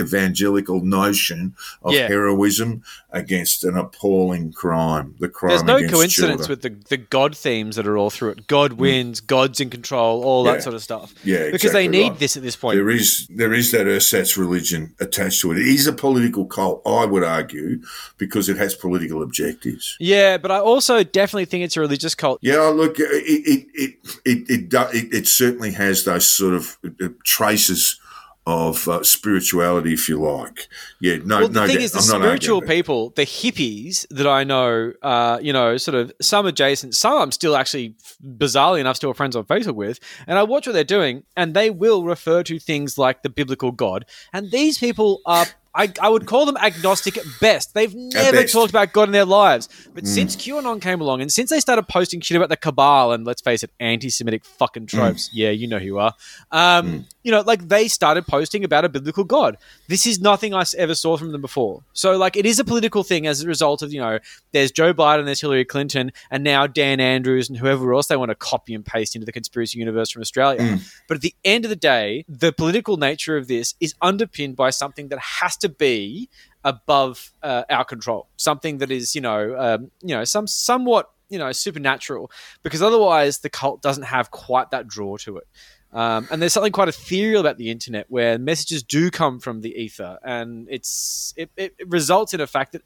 evangelical 0.00 0.80
notion 0.80 1.54
of 1.82 1.92
Yeah. 1.92 2.06
heroism 2.08 2.82
against 3.10 3.64
an 3.64 3.76
appalling 3.76 4.52
crime. 4.52 5.14
The 5.18 5.28
crime. 5.28 5.50
There's 5.50 5.62
no 5.64 5.78
coincidence 5.88 6.46
children. 6.46 6.48
with 6.48 6.62
the, 6.62 6.96
the 6.96 6.96
God 6.96 7.36
themes 7.36 7.76
that 7.76 7.86
are 7.86 7.98
all 8.00 8.10
through 8.10 8.30
it. 8.30 8.46
God 8.46 8.72
wins, 8.74 9.20
God's 9.20 9.60
in 9.60 9.70
control, 9.70 10.24
all 10.24 10.44
Yeah. 10.44 10.52
that 10.54 10.62
sort 10.62 10.74
of 10.74 10.82
stuff. 10.82 11.14
Yeah, 11.22 11.50
because 11.50 11.72
they 11.72 11.86
need 11.86 12.08
right. 12.10 12.18
this 12.18 12.36
at 12.36 12.42
this 12.42 12.56
point. 12.56 12.76
There 12.76 12.90
is 12.90 13.26
there 13.30 13.52
is 13.52 13.70
that 13.72 13.86
ersatz 13.86 14.36
religion 14.36 14.94
attached 14.98 15.40
to 15.42 15.52
it. 15.52 15.58
It 15.58 15.66
is 15.68 15.86
a 15.86 15.92
political 15.92 16.46
cult, 16.46 16.82
I 16.86 17.04
would 17.04 17.22
argue, 17.22 17.82
because 18.18 18.48
it 18.48 18.56
has 18.56 18.74
political 18.74 19.22
objectives. 19.22 19.96
yeah, 20.00 20.38
but 20.38 20.50
I 20.50 20.58
also 20.58 21.04
definitely 21.04 21.44
think 21.44 21.64
it's 21.64 21.76
a 21.76 21.80
religious 21.80 22.14
cult. 22.14 22.38
Yeah, 22.42 22.60
look, 22.62 22.98
it 22.98 23.04
it 23.04 23.66
it 23.74 23.94
it 24.24 24.50
it, 24.50 24.74
it, 24.74 25.14
it 25.14 25.28
certainly 25.28 25.72
has 25.72 26.04
those 26.04 26.26
sort 26.26 26.54
of 26.54 26.78
uh, 26.84 27.08
traces 27.24 27.99
of 28.46 28.88
uh, 28.88 29.02
spirituality, 29.02 29.92
if 29.92 30.08
you 30.08 30.20
like. 30.20 30.68
Yeah, 31.00 31.16
no, 31.24 31.40
well, 31.40 31.48
the 31.48 31.60
no, 31.60 31.66
thing 31.66 31.80
is, 31.80 31.92
the 31.92 31.98
I'm 31.98 32.20
not 32.20 32.26
spiritual 32.26 32.62
people, 32.62 33.10
the 33.10 33.22
hippies 33.22 34.06
that 34.10 34.26
I 34.26 34.44
know, 34.44 34.92
uh, 35.02 35.38
you 35.42 35.52
know, 35.52 35.76
sort 35.76 35.94
of 35.94 36.12
some 36.20 36.46
adjacent, 36.46 36.94
some 36.94 37.18
I'm 37.18 37.32
still 37.32 37.56
actually, 37.56 37.94
bizarrely 38.24 38.80
enough, 38.80 38.96
still 38.96 39.14
friends 39.14 39.36
on 39.36 39.44
Facebook 39.44 39.74
with, 39.74 40.00
and 40.26 40.38
I 40.38 40.42
watch 40.42 40.66
what 40.66 40.72
they're 40.72 40.84
doing, 40.84 41.24
and 41.36 41.54
they 41.54 41.70
will 41.70 42.04
refer 42.04 42.42
to 42.44 42.58
things 42.58 42.98
like 42.98 43.22
the 43.22 43.30
biblical 43.30 43.72
God, 43.72 44.06
and 44.32 44.50
these 44.50 44.78
people 44.78 45.20
are 45.26 45.46
I, 45.74 45.92
I 46.00 46.08
would 46.08 46.26
call 46.26 46.46
them 46.46 46.56
agnostic 46.56 47.16
at 47.16 47.24
best. 47.40 47.74
They've 47.74 47.94
never 47.94 48.38
best. 48.38 48.52
talked 48.52 48.70
about 48.70 48.92
God 48.92 49.04
in 49.04 49.12
their 49.12 49.24
lives. 49.24 49.68
But 49.94 50.06
since 50.06 50.34
QAnon 50.34 50.82
came 50.82 51.00
along 51.00 51.20
and 51.20 51.30
since 51.30 51.50
they 51.50 51.60
started 51.60 51.86
posting 51.86 52.20
shit 52.20 52.36
about 52.36 52.48
the 52.48 52.56
cabal 52.56 53.12
and 53.12 53.24
let's 53.24 53.40
face 53.40 53.62
it, 53.62 53.70
anti-Semitic 53.78 54.44
fucking 54.44 54.86
tropes. 54.86 55.30
Yeah, 55.32 55.50
you 55.50 55.68
know 55.68 55.78
who 55.78 55.84
you 55.84 55.98
are. 55.98 56.14
Um, 56.50 57.06
You 57.22 57.32
know, 57.32 57.42
like 57.42 57.68
they 57.68 57.86
started 57.88 58.26
posting 58.26 58.64
about 58.64 58.84
a 58.84 58.88
biblical 58.88 59.24
God. 59.24 59.58
This 59.88 60.06
is 60.06 60.20
nothing 60.20 60.54
I 60.54 60.64
ever 60.78 60.94
saw 60.94 61.16
from 61.16 61.32
them 61.32 61.40
before. 61.40 61.82
So, 61.92 62.16
like, 62.16 62.36
it 62.36 62.46
is 62.46 62.58
a 62.58 62.64
political 62.64 63.02
thing 63.02 63.26
as 63.26 63.42
a 63.42 63.46
result 63.46 63.82
of 63.82 63.92
you 63.92 64.00
know, 64.00 64.18
there's 64.52 64.70
Joe 64.70 64.94
Biden, 64.94 65.26
there's 65.26 65.40
Hillary 65.40 65.64
Clinton, 65.64 66.12
and 66.30 66.42
now 66.42 66.66
Dan 66.66 66.98
Andrews 67.00 67.48
and 67.48 67.58
whoever 67.58 67.92
else 67.92 68.06
they 68.06 68.16
want 68.16 68.30
to 68.30 68.34
copy 68.34 68.74
and 68.74 68.84
paste 68.84 69.14
into 69.14 69.26
the 69.26 69.32
conspiracy 69.32 69.78
universe 69.78 70.10
from 70.10 70.22
Australia. 70.22 70.78
But 71.08 71.16
at 71.16 71.20
the 71.20 71.34
end 71.44 71.64
of 71.64 71.68
the 71.68 71.76
day, 71.76 72.24
the 72.28 72.52
political 72.52 72.96
nature 72.96 73.36
of 73.36 73.48
this 73.48 73.74
is 73.80 73.94
underpinned 74.00 74.56
by 74.56 74.70
something 74.70 75.08
that 75.08 75.18
has 75.18 75.56
to 75.58 75.68
be 75.68 76.28
above 76.64 77.32
uh, 77.42 77.64
our 77.70 77.84
control, 77.84 78.28
something 78.36 78.78
that 78.78 78.90
is, 78.90 79.14
you 79.14 79.20
know, 79.20 79.56
um, 79.58 79.90
you 80.02 80.14
know, 80.14 80.24
some 80.24 80.46
somewhat, 80.46 81.10
you 81.28 81.38
know, 81.38 81.52
supernatural, 81.52 82.30
because 82.62 82.82
otherwise 82.82 83.38
the 83.38 83.48
cult 83.48 83.82
doesn't 83.82 84.04
have 84.04 84.30
quite 84.30 84.70
that 84.70 84.86
draw 84.88 85.16
to 85.18 85.36
it. 85.38 85.46
Um, 85.92 86.28
and 86.30 86.40
there's 86.40 86.52
something 86.52 86.72
quite 86.72 86.88
ethereal 86.88 87.40
about 87.40 87.58
the 87.58 87.70
internet 87.70 88.06
where 88.08 88.38
messages 88.38 88.82
do 88.82 89.10
come 89.10 89.40
from 89.40 89.60
the 89.60 89.74
ether, 89.74 90.18
and 90.22 90.68
it's 90.70 91.34
it, 91.36 91.50
it, 91.56 91.74
results 91.86 92.32
in 92.32 92.40
a 92.40 92.46
fact 92.46 92.72
that 92.72 92.82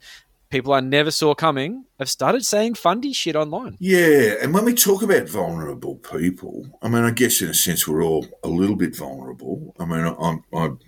people 0.49 0.73
I 0.73 0.79
never 0.79 1.11
saw 1.11 1.35
coming 1.35 1.85
have 1.99 2.09
started 2.09 2.45
saying 2.45 2.75
fundy 2.75 3.13
shit 3.13 3.35
online. 3.35 3.77
Yeah, 3.79 4.35
and 4.41 4.53
when 4.53 4.65
we 4.65 4.73
talk 4.73 5.03
about 5.03 5.29
vulnerable 5.29 5.95
people, 5.95 6.65
I 6.81 6.87
mean, 6.87 7.03
I 7.03 7.11
guess 7.11 7.41
in 7.41 7.49
a 7.49 7.53
sense 7.53 7.87
we're 7.87 8.03
all 8.03 8.25
a 8.43 8.47
little 8.47 8.75
bit 8.75 8.95
vulnerable. 8.95 9.75
I 9.79 9.85
mean, 9.85 10.15
I'm, 10.19 10.43
I'm 10.53 10.79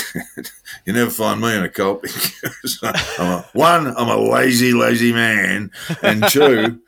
you 0.86 0.92
never 0.92 1.10
find 1.10 1.40
me 1.40 1.54
in 1.54 1.64
a 1.64 1.68
cult 1.68 2.02
because 2.02 2.78
I'm 3.18 3.26
a, 3.26 3.48
one, 3.52 3.86
I'm 3.88 4.08
a 4.08 4.16
lazy, 4.16 4.72
lazy 4.72 5.12
man, 5.12 5.70
and 6.02 6.24
two, 6.28 6.80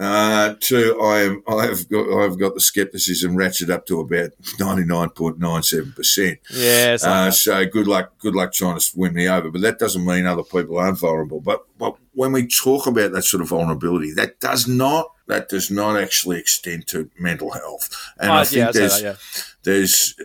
uh, 0.00 0.54
two, 0.60 0.98
I 1.00 1.20
am, 1.24 1.42
I 1.46 1.66
have 1.66 1.88
got, 1.88 2.10
I've 2.24 2.38
got 2.38 2.54
the 2.54 2.60
skepticism 2.60 3.36
ratcheted 3.36 3.68
up 3.70 3.84
to 3.86 4.00
about 4.00 4.30
ninety 4.58 4.84
nine 4.84 5.10
point 5.10 5.38
nine 5.38 5.62
seven 5.62 5.92
percent. 5.92 6.38
Yeah, 6.50 6.96
like 7.02 7.04
Uh, 7.04 7.30
so 7.30 7.66
good 7.66 7.86
luck, 7.86 8.18
good 8.18 8.34
luck 8.34 8.52
trying 8.54 8.78
to 8.78 8.90
win 8.96 9.12
me 9.12 9.28
over. 9.28 9.50
But 9.50 9.60
that 9.60 9.78
doesn't 9.78 10.04
mean 10.04 10.24
other 10.26 10.42
people 10.42 10.78
aren't 10.78 10.98
vulnerable. 10.98 11.40
But, 11.40 11.66
but 11.78 11.96
when 12.14 12.32
we 12.32 12.46
talk 12.46 12.86
about 12.86 13.12
that 13.12 13.22
sort 13.24 13.42
of 13.42 13.50
vulnerability, 13.50 14.12
that 14.14 14.40
does 14.40 14.66
not 14.66 15.12
that 15.26 15.48
does 15.48 15.70
not 15.70 15.96
actually 15.96 16.38
extend 16.40 16.86
to 16.88 17.08
mental 17.18 17.52
health. 17.52 17.88
And 18.18 18.30
Oh, 18.30 18.34
I 18.34 18.44
think 18.44 18.72
there's 18.72 19.00
that, 19.00 19.04
yeah. 19.04 19.42
there's 19.64 20.16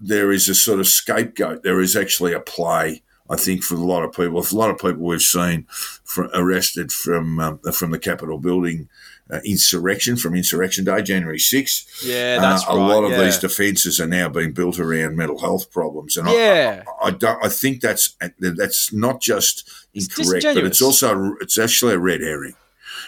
there 0.00 0.32
is 0.32 0.48
a 0.48 0.54
sort 0.54 0.80
of 0.80 0.88
scapegoat. 0.88 1.62
There 1.62 1.80
is 1.80 1.96
actually 1.96 2.32
a 2.32 2.40
play. 2.40 3.02
I 3.30 3.36
think 3.36 3.62
for 3.62 3.74
a 3.74 3.78
lot 3.78 4.04
of 4.04 4.12
people, 4.12 4.38
a 4.38 4.54
lot 4.54 4.70
of 4.70 4.78
people 4.78 5.02
we've 5.02 5.22
seen 5.22 5.66
from, 6.04 6.28
arrested 6.34 6.92
from 6.92 7.40
um, 7.40 7.58
from 7.72 7.90
the 7.90 7.98
Capitol 7.98 8.38
building 8.38 8.88
uh, 9.30 9.40
insurrection 9.44 10.16
from 10.16 10.34
Insurrection 10.34 10.84
Day, 10.84 11.00
January 11.02 11.38
sixth. 11.38 12.04
Yeah, 12.04 12.38
that's 12.38 12.68
uh, 12.68 12.72
a 12.72 12.76
right, 12.76 12.86
lot 12.86 13.04
of 13.04 13.12
yeah. 13.12 13.24
these 13.24 13.38
defences 13.38 13.98
are 13.98 14.06
now 14.06 14.28
being 14.28 14.52
built 14.52 14.78
around 14.78 15.16
mental 15.16 15.38
health 15.38 15.70
problems, 15.70 16.16
and 16.16 16.28
I- 16.28 16.34
Yeah. 16.34 16.82
I, 17.02 17.06
I, 17.06 17.10
don't. 17.12 17.44
I 17.44 17.48
think 17.48 17.80
that's 17.80 18.16
that's 18.38 18.92
not 18.92 19.22
just 19.22 19.70
It's 19.94 20.18
incorrect, 20.18 20.44
but 20.44 20.64
it's 20.64 20.82
also 20.82 21.36
it's 21.40 21.56
actually 21.56 21.94
a 21.94 21.98
red 21.98 22.20
herring. 22.20 22.54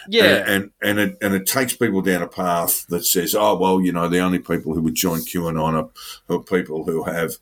Yeah. 0.09 0.43
and 0.47 0.71
and 0.81 0.99
it 0.99 1.17
and 1.21 1.35
it 1.35 1.45
takes 1.45 1.75
people 1.75 2.01
down 2.01 2.21
a 2.21 2.27
path 2.27 2.87
that 2.87 3.05
says, 3.05 3.35
oh 3.35 3.55
well, 3.55 3.81
you 3.81 3.91
know, 3.91 4.07
the 4.07 4.19
only 4.19 4.39
people 4.39 4.73
who 4.73 4.81
would 4.81 4.95
join 4.95 5.19
QAnon 5.19 5.73
are, 6.29 6.35
are 6.35 6.39
people 6.39 6.85
who 6.85 7.03
have 7.03 7.33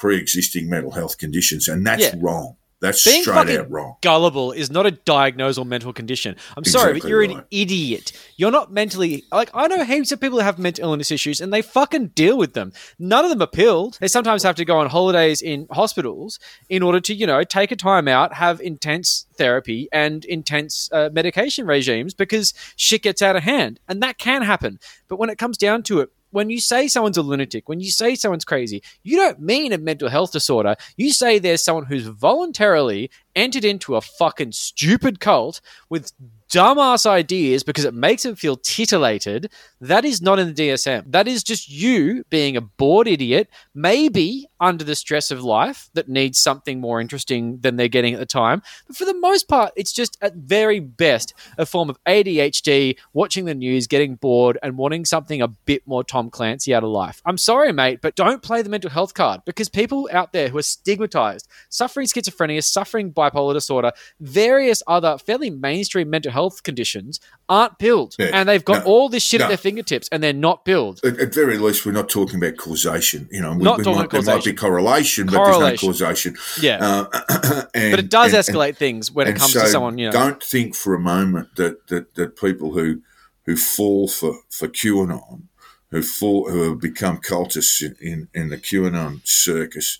pre-existing 0.00 0.68
mental 0.68 0.92
health 0.92 1.18
conditions, 1.18 1.68
and 1.68 1.86
that's 1.86 2.02
Yeah. 2.02 2.14
wrong. 2.18 2.56
That's 2.80 3.04
Being 3.04 3.20
straight 3.20 3.58
out 3.58 3.70
wrong. 3.70 3.96
gullible 4.00 4.52
is 4.52 4.70
not 4.70 4.86
a 4.86 4.92
diagnosable 4.92 5.66
mental 5.66 5.92
condition. 5.92 6.34
I'm 6.56 6.64
sorry, 6.64 6.94
but 6.98 7.06
you're 7.06 7.22
an 7.22 7.42
idiot. 7.50 8.10
You're 8.38 8.50
not 8.50 8.72
mentally 8.72 9.24
like 9.30 9.50
I 9.52 9.66
know 9.66 9.84
heaps 9.84 10.12
of 10.12 10.18
people 10.18 10.38
who 10.38 10.44
have 10.46 10.58
mental 10.58 10.84
illness 10.88 11.10
issues 11.10 11.42
and 11.42 11.52
they 11.52 11.60
fucking 11.60 12.12
deal 12.14 12.38
with 12.38 12.54
them. 12.54 12.72
None 12.98 13.22
of 13.22 13.28
them 13.30 13.42
are 13.42 13.46
pilled. 13.46 13.98
They 14.00 14.08
sometimes 14.08 14.42
have 14.44 14.56
to 14.56 14.64
go 14.64 14.78
on 14.78 14.88
holidays 14.88 15.42
in 15.42 15.66
hospitals 15.70 16.38
in 16.70 16.82
order 16.82 17.00
to, 17.00 17.14
you 17.14 17.26
know, 17.26 17.44
take 17.44 17.70
a 17.70 17.76
time 17.76 18.08
out, 18.08 18.32
have 18.32 18.62
intense 18.62 19.26
therapy 19.36 19.90
and 19.92 20.24
intense 20.24 20.88
uh, 20.90 21.10
medication 21.12 21.66
regimes 21.66 22.14
because 22.14 22.54
shit 22.76 23.02
gets 23.02 23.20
out 23.20 23.36
of 23.36 23.42
hand. 23.42 23.78
And 23.88 24.02
that 24.02 24.16
can 24.16 24.40
happen. 24.40 24.78
But 25.06 25.18
when 25.18 25.28
it 25.28 25.36
comes 25.36 25.58
down 25.58 25.82
to 25.82 26.00
it, 26.00 26.08
when 26.30 26.50
you 26.50 26.60
say 26.60 26.88
someone's 26.88 27.16
a 27.16 27.22
lunatic, 27.22 27.68
when 27.68 27.80
you 27.80 27.90
say 27.90 28.14
someone's 28.14 28.44
crazy, 28.44 28.82
you 29.02 29.16
don't 29.16 29.40
mean 29.40 29.72
a 29.72 29.78
mental 29.78 30.08
health 30.08 30.32
disorder. 30.32 30.76
You 30.96 31.12
say 31.12 31.38
there's 31.38 31.62
someone 31.62 31.86
who's 31.86 32.06
voluntarily 32.06 33.10
entered 33.36 33.64
into 33.64 33.96
a 33.96 34.00
fucking 34.00 34.52
stupid 34.52 35.20
cult 35.20 35.60
with 35.88 36.12
dumbass 36.50 37.06
ideas 37.06 37.62
because 37.62 37.84
it 37.84 37.94
makes 37.94 38.24
them 38.24 38.34
feel 38.34 38.56
titillated. 38.56 39.50
That 39.80 40.04
is 40.04 40.20
not 40.20 40.38
in 40.38 40.52
the 40.52 40.68
DSM. 40.68 41.04
That 41.06 41.28
is 41.28 41.42
just 41.42 41.70
you 41.70 42.24
being 42.28 42.56
a 42.56 42.60
bored 42.60 43.06
idiot, 43.06 43.48
maybe 43.74 44.48
under 44.58 44.84
the 44.84 44.96
stress 44.96 45.30
of 45.30 45.42
life 45.42 45.88
that 45.94 46.08
needs 46.08 46.38
something 46.38 46.80
more 46.80 47.00
interesting 47.00 47.58
than 47.60 47.76
they're 47.76 47.88
getting 47.88 48.14
at 48.14 48.20
the 48.20 48.26
time. 48.26 48.62
But 48.86 48.96
for 48.96 49.04
the 49.04 49.14
most 49.14 49.48
part, 49.48 49.72
it's 49.76 49.92
just 49.92 50.18
at 50.20 50.34
very 50.34 50.80
best 50.80 51.32
a 51.56 51.64
form 51.64 51.88
of 51.88 52.02
ADHD, 52.04 52.98
watching 53.12 53.44
the 53.44 53.54
news, 53.54 53.86
getting 53.86 54.16
bored, 54.16 54.58
and 54.62 54.76
wanting 54.76 55.04
something 55.04 55.40
a 55.40 55.48
bit 55.48 55.86
more 55.86 56.04
Tom 56.04 56.30
Clancy 56.30 56.74
out 56.74 56.84
of 56.84 56.90
life. 56.90 57.22
I'm 57.24 57.38
sorry, 57.38 57.72
mate, 57.72 58.00
but 58.02 58.16
don't 58.16 58.42
play 58.42 58.62
the 58.62 58.68
mental 58.68 58.90
health 58.90 59.14
card 59.14 59.42
because 59.46 59.68
people 59.68 60.08
out 60.12 60.32
there 60.32 60.48
who 60.48 60.58
are 60.58 60.62
stigmatized, 60.62 61.48
suffering 61.68 62.06
schizophrenia, 62.06 62.62
suffering 62.62 63.12
bipolar 63.12 63.54
disorder, 63.54 63.92
various 64.20 64.82
other 64.86 65.16
fairly 65.18 65.48
mainstream 65.48 66.10
mental 66.10 66.32
health 66.32 66.39
conditions 66.48 67.20
aren't 67.48 67.78
billed. 67.78 68.14
Yeah. 68.18 68.30
And 68.32 68.48
they've 68.48 68.64
got 68.64 68.84
No. 68.84 68.90
all 68.90 69.08
this 69.08 69.22
shit 69.22 69.40
at 69.40 69.48
their 69.48 69.56
fingertips 69.56 70.08
and 70.10 70.22
they're 70.22 70.32
not 70.32 70.64
billed. 70.64 71.00
At, 71.04 71.18
at 71.18 71.34
very 71.34 71.58
least, 71.58 71.84
we're 71.84 71.92
not 71.92 72.08
talking 72.08 72.36
about 72.42 72.56
causation. 72.56 73.28
You 73.30 73.40
know, 73.42 73.52
we, 73.52 73.62
Not 73.64 73.78
we 73.78 73.84
talking 73.84 73.98
might, 73.98 74.12
about 74.12 74.24
there 74.24 74.34
might 74.36 74.44
be 74.44 74.52
correlation, 74.54 75.26
but 75.26 75.44
there's 75.44 75.82
no 75.82 75.88
causation. 75.88 76.36
Yeah. 76.60 76.78
Uh, 76.80 77.64
and, 77.74 77.90
but 77.90 78.00
it 78.00 78.10
does 78.10 78.32
and- 78.32 78.42
escalate 78.44 78.76
things 78.76 79.10
when 79.12 79.26
it 79.28 79.36
comes 79.36 79.52
so 79.52 79.60
to 79.62 79.66
someone, 79.68 79.98
you 79.98 80.06
know. 80.06 80.12
Don't 80.12 80.42
think 80.42 80.74
for 80.74 80.94
a 80.94 81.00
moment 81.00 81.56
that, 81.56 81.88
that, 81.88 82.14
that 82.14 82.36
people 82.36 82.72
who 82.72 83.02
who 83.46 83.56
fall 83.56 84.06
for, 84.06 84.34
for 84.50 84.68
QAnon, 84.68 85.42
who 85.90 86.02
fall 86.02 86.50
who 86.50 86.68
have 86.70 86.80
become 86.80 87.18
cultists 87.18 87.82
in, 87.82 87.96
in, 88.00 88.28
in 88.34 88.48
the 88.50 88.58
QAnon 88.58 89.20
circus, 89.26 89.98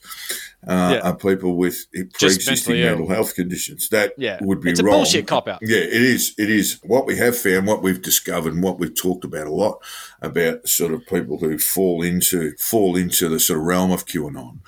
uh, 0.67 0.91
Yeah. 1.03 1.09
are 1.09 1.17
people 1.17 1.57
with 1.57 1.87
pre-existing 1.91 2.53
mentally 2.75 2.83
ill. 2.83 2.91
mental 2.99 3.09
health 3.15 3.35
conditions. 3.35 3.89
That 3.89 4.13
Yeah. 4.19 4.39
would 4.43 4.61
be 4.61 4.71
It's 4.71 4.81
a 4.81 4.85
wrong. 4.85 4.99
bullshit 4.99 5.27
cop-out. 5.27 5.61
Yeah, 5.63 5.79
it 5.79 6.03
is. 6.03 6.35
It 6.37 6.51
is. 6.51 6.79
What 6.83 7.07
we 7.07 7.17
have 7.17 7.37
found, 7.37 7.67
what 7.67 7.83
we've 7.83 8.03
discovered, 8.03 8.53
and 8.53 8.63
what 8.63 8.79
we've 8.79 8.95
talked 8.95 9.25
about 9.25 9.47
a 9.47 9.53
lot 9.55 9.79
about 10.23 10.69
sort 10.69 10.93
of 10.93 11.07
people 11.07 11.39
who 11.39 11.57
fall 11.59 12.03
into 12.03 12.53
fall 12.59 12.95
into 12.97 13.29
the 13.31 13.41
sort 13.41 13.59
of 13.59 13.65
realm 13.65 13.91
of 13.91 14.05
QAnon. 14.07 14.59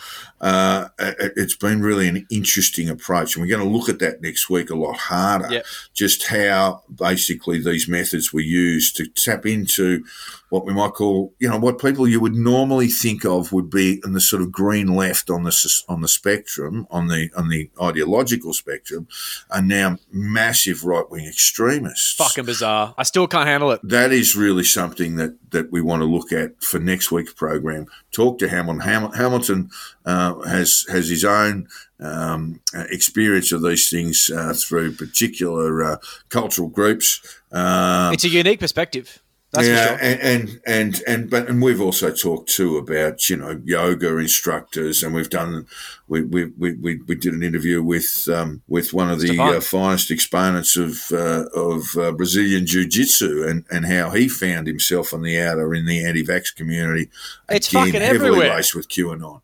Uh, 0.40 0.88
it- 0.98 1.34
it's 1.36 1.54
been 1.54 1.82
really 1.82 2.08
an 2.08 2.26
interesting 2.30 2.88
approach, 2.88 3.36
and 3.36 3.42
we're 3.44 3.54
going 3.54 3.62
to 3.66 3.76
look 3.76 3.88
at 3.88 3.98
that 4.00 4.22
next 4.22 4.48
week 4.50 4.70
a 4.70 4.74
lot 4.74 4.96
harder. 4.96 5.48
Yep. 5.52 5.66
Just 5.94 6.26
how 6.28 6.82
basically 6.92 7.58
these 7.62 7.86
methods 7.86 8.32
were 8.32 8.40
used 8.40 8.96
to 8.96 9.06
tap 9.06 9.44
into 9.46 10.02
what 10.48 10.66
we 10.66 10.72
might 10.74 10.92
call, 10.94 11.32
you 11.38 11.48
know, 11.48 11.58
what 11.58 11.78
people 11.80 12.08
you 12.08 12.18
would 12.20 12.34
normally 12.34 12.88
think 12.88 13.24
of 13.24 13.52
would 13.52 13.70
be 13.70 14.00
in 14.04 14.12
the 14.14 14.20
sort 14.20 14.42
of 14.42 14.50
green 14.52 14.88
left 14.88 15.30
on 15.30 15.44
the 15.44 15.52
on 15.88 16.00
the 16.00 16.08
spectrum, 16.08 16.86
on 16.90 17.08
the 17.08 17.30
on 17.36 17.48
the 17.48 17.70
ideological 17.80 18.52
spectrum, 18.52 19.06
are 19.50 19.62
now 19.62 19.98
massive 20.10 20.84
right 20.84 21.08
wing 21.10 21.26
extremists. 21.26 22.14
Fucking 22.14 22.44
bizarre. 22.44 22.94
I 22.98 23.02
still 23.04 23.26
can't 23.26 23.46
handle 23.48 23.70
it. 23.72 23.80
That 23.82 24.12
is 24.12 24.34
really 24.36 24.64
something 24.64 25.16
that, 25.16 25.36
that 25.50 25.70
we 25.72 25.80
want 25.80 26.02
to 26.02 26.06
look 26.06 26.32
at 26.32 26.62
for 26.62 26.78
next 26.78 27.10
week's 27.12 27.32
program. 27.32 27.86
Talk 28.12 28.38
to 28.40 28.48
Hamilton. 28.48 28.80
Ham- 28.80 29.12
Hamilton 29.12 29.70
uh, 30.04 30.40
has 30.42 30.84
has 30.90 31.08
his 31.08 31.24
own 31.24 31.68
um, 32.00 32.60
experience 32.90 33.52
of 33.52 33.62
these 33.62 33.88
things 33.88 34.30
uh, 34.34 34.52
through 34.54 34.92
particular 34.96 35.84
uh, 35.84 35.96
cultural 36.28 36.68
groups. 36.68 37.20
Uh, 37.52 38.10
It's 38.12 38.24
a 38.24 38.28
unique 38.28 38.58
perspective. 38.60 39.21
That's 39.52 39.68
yeah, 39.68 39.98
and, 40.00 40.20
and 40.20 40.60
and 40.66 41.02
and 41.06 41.30
but 41.30 41.46
and 41.46 41.60
we've 41.60 41.80
also 41.80 42.10
talked 42.10 42.48
too 42.48 42.78
about 42.78 43.28
you 43.28 43.36
know 43.36 43.60
yoga 43.66 44.16
instructors, 44.16 45.02
and 45.02 45.14
we've 45.14 45.28
done 45.28 45.66
we 46.08 46.22
we 46.22 46.46
we, 46.46 46.72
we, 46.72 46.96
we 47.06 47.14
did 47.14 47.34
an 47.34 47.42
interview 47.42 47.82
with 47.82 48.26
um, 48.32 48.62
with 48.66 48.94
one 48.94 49.10
of 49.10 49.20
the 49.20 49.38
uh, 49.38 49.60
finest 49.60 50.10
exponents 50.10 50.78
of 50.78 51.12
uh, 51.12 51.50
of 51.54 51.94
uh, 51.98 52.12
Brazilian 52.12 52.64
jiu 52.64 52.88
jitsu, 52.88 53.46
and 53.46 53.66
and 53.70 53.84
how 53.84 54.08
he 54.08 54.26
found 54.26 54.66
himself 54.66 55.12
on 55.12 55.20
the 55.20 55.38
outer 55.38 55.74
in 55.74 55.84
the 55.84 56.02
anti-vax 56.02 56.54
community. 56.56 57.10
It's 57.50 57.68
Again, 57.68 57.86
fucking 57.86 58.00
heavily 58.00 58.28
everywhere. 58.28 58.56
laced 58.56 58.74
with 58.74 58.88
QAnon. 58.88 59.42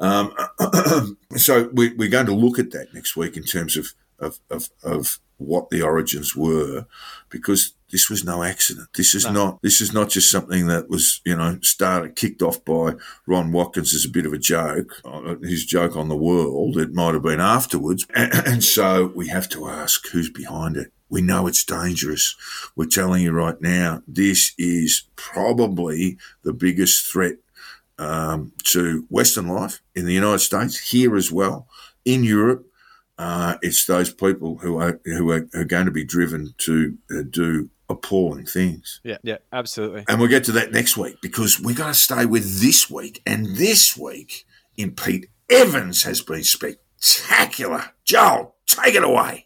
Um, 0.00 0.34
so 1.36 1.70
we, 1.72 1.94
we're 1.94 2.08
going 2.08 2.26
to 2.26 2.34
look 2.34 2.58
at 2.58 2.72
that 2.72 2.92
next 2.92 3.16
week 3.16 3.36
in 3.36 3.44
terms 3.44 3.76
of, 3.76 3.94
of, 4.18 4.40
of, 4.50 4.70
of 4.82 5.20
what 5.38 5.70
the 5.70 5.82
origins 5.82 6.34
were, 6.34 6.86
because 7.28 7.74
this 7.90 8.10
was 8.10 8.24
no 8.24 8.42
accident. 8.42 8.88
This 8.94 9.14
is 9.14 9.24
no. 9.26 9.32
not 9.32 9.62
this 9.62 9.80
is 9.80 9.92
not 9.92 10.10
just 10.10 10.30
something 10.30 10.66
that 10.66 10.88
was 10.88 11.20
you 11.24 11.36
know 11.36 11.58
started 11.62 12.16
kicked 12.16 12.42
off 12.42 12.64
by 12.64 12.94
Ron 13.26 13.52
Watkins 13.52 13.94
as 13.94 14.04
a 14.04 14.10
bit 14.10 14.26
of 14.26 14.32
a 14.32 14.38
joke, 14.38 15.00
uh, 15.04 15.36
his 15.42 15.64
joke 15.64 15.96
on 15.96 16.08
the 16.08 16.16
world. 16.16 16.76
It 16.76 16.92
might 16.92 17.14
have 17.14 17.22
been 17.22 17.40
afterwards, 17.40 18.06
and, 18.14 18.32
and 18.46 18.64
so 18.64 19.12
we 19.14 19.28
have 19.28 19.48
to 19.50 19.68
ask 19.68 20.08
who's 20.08 20.30
behind 20.30 20.76
it. 20.76 20.92
We 21.08 21.22
know 21.22 21.46
it's 21.46 21.64
dangerous. 21.64 22.34
We're 22.74 22.86
telling 22.86 23.22
you 23.22 23.32
right 23.32 23.60
now, 23.60 24.02
this 24.08 24.54
is 24.58 25.04
probably 25.14 26.18
the 26.42 26.52
biggest 26.52 27.06
threat 27.06 27.36
um, 27.98 28.52
to 28.64 29.06
Western 29.08 29.48
life 29.48 29.80
in 29.94 30.06
the 30.06 30.14
United 30.14 30.40
States, 30.40 30.90
here 30.90 31.16
as 31.16 31.30
well, 31.30 31.68
in 32.04 32.24
Europe. 32.24 32.66
Uh, 33.16 33.56
it's 33.62 33.86
those 33.86 34.12
people 34.12 34.58
who 34.58 34.76
are 34.76 35.00
who 35.04 35.30
are, 35.30 35.48
are 35.54 35.64
going 35.64 35.86
to 35.86 35.92
be 35.92 36.04
driven 36.04 36.52
to 36.58 36.98
uh, 37.12 37.22
do 37.30 37.70
appalling 37.88 38.46
things. 38.46 39.00
Yeah, 39.04 39.18
yeah, 39.22 39.38
absolutely. 39.52 40.04
And 40.08 40.18
we'll 40.18 40.28
get 40.28 40.44
to 40.44 40.52
that 40.52 40.72
next 40.72 40.96
week 40.96 41.16
because 41.20 41.60
we're 41.60 41.74
going 41.74 41.92
to 41.92 41.98
stay 41.98 42.26
with 42.26 42.60
this 42.60 42.90
week. 42.90 43.22
And 43.26 43.56
this 43.56 43.96
week 43.96 44.46
in 44.76 44.92
Pete 44.92 45.28
Evans 45.50 46.04
has 46.04 46.22
been 46.22 46.44
spectacular. 46.44 47.92
Joel, 48.04 48.54
take 48.66 48.94
it 48.94 49.04
away. 49.04 49.44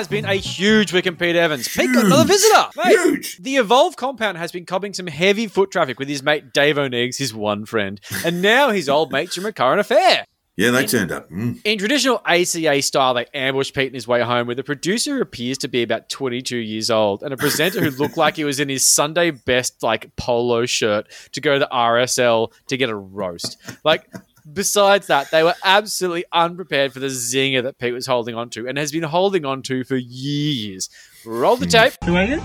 Has 0.00 0.08
been 0.08 0.24
a 0.24 0.36
huge 0.36 0.94
week 0.94 1.06
in 1.06 1.14
Pete 1.16 1.36
Evans. 1.36 1.68
Pete 1.68 1.92
got 1.92 2.06
another 2.06 2.24
visitor. 2.24 2.68
Mate, 2.74 2.86
huge. 2.86 3.36
The 3.36 3.56
Evolve 3.56 3.96
compound 3.96 4.38
has 4.38 4.50
been 4.50 4.64
copping 4.64 4.94
some 4.94 5.06
heavy 5.06 5.46
foot 5.46 5.70
traffic 5.70 5.98
with 5.98 6.08
his 6.08 6.22
mate 6.22 6.54
Dave 6.54 6.76
Oneegsy 6.76 7.18
his 7.18 7.34
one 7.34 7.66
friend. 7.66 8.00
And 8.24 8.40
now 8.40 8.70
his 8.70 8.88
old 8.88 9.12
mates 9.12 9.34
from 9.34 9.44
a 9.44 9.52
current 9.52 9.78
affair. 9.78 10.24
Yeah, 10.56 10.70
they 10.70 10.84
in, 10.84 10.88
turned 10.88 11.12
up. 11.12 11.30
Mm. 11.30 11.60
In 11.64 11.78
traditional 11.78 12.22
ACA 12.24 12.80
style, 12.80 13.12
they 13.12 13.26
ambush 13.34 13.74
Pete 13.74 13.90
on 13.90 13.94
his 13.94 14.08
way 14.08 14.22
home 14.22 14.46
with 14.46 14.58
a 14.58 14.64
producer 14.64 15.16
who 15.16 15.20
appears 15.20 15.58
to 15.58 15.68
be 15.68 15.82
about 15.82 16.08
22 16.08 16.56
years 16.56 16.90
old 16.90 17.22
and 17.22 17.34
a 17.34 17.36
presenter 17.36 17.82
who 17.82 17.90
looked 17.90 18.16
like 18.16 18.36
he 18.36 18.44
was 18.44 18.58
in 18.58 18.70
his 18.70 18.82
Sunday 18.82 19.30
best 19.30 19.82
like 19.82 20.16
polo 20.16 20.64
shirt 20.64 21.08
to 21.32 21.42
go 21.42 21.54
to 21.54 21.58
the 21.58 21.68
RSL 21.70 22.52
to 22.68 22.76
get 22.78 22.88
a 22.88 22.94
roast. 22.94 23.58
Like 23.84 24.06
besides 24.50 25.06
that, 25.08 25.30
they 25.30 25.42
were 25.42 25.54
absolutely 25.64 26.24
unprepared 26.32 26.92
for 26.92 27.00
the 27.00 27.08
zinger 27.08 27.62
that 27.62 27.78
Pete 27.78 27.92
was 27.92 28.06
holding 28.06 28.34
on 28.34 28.50
to 28.50 28.68
and 28.68 28.78
has 28.78 28.92
been 28.92 29.02
holding 29.02 29.44
on 29.44 29.62
to 29.62 29.84
for 29.84 29.96
years. 29.96 30.88
Roll 31.24 31.56
the 31.56 31.66
tape. 31.66 31.92
Who 32.04 32.16
are 32.16 32.24
you? 32.24 32.40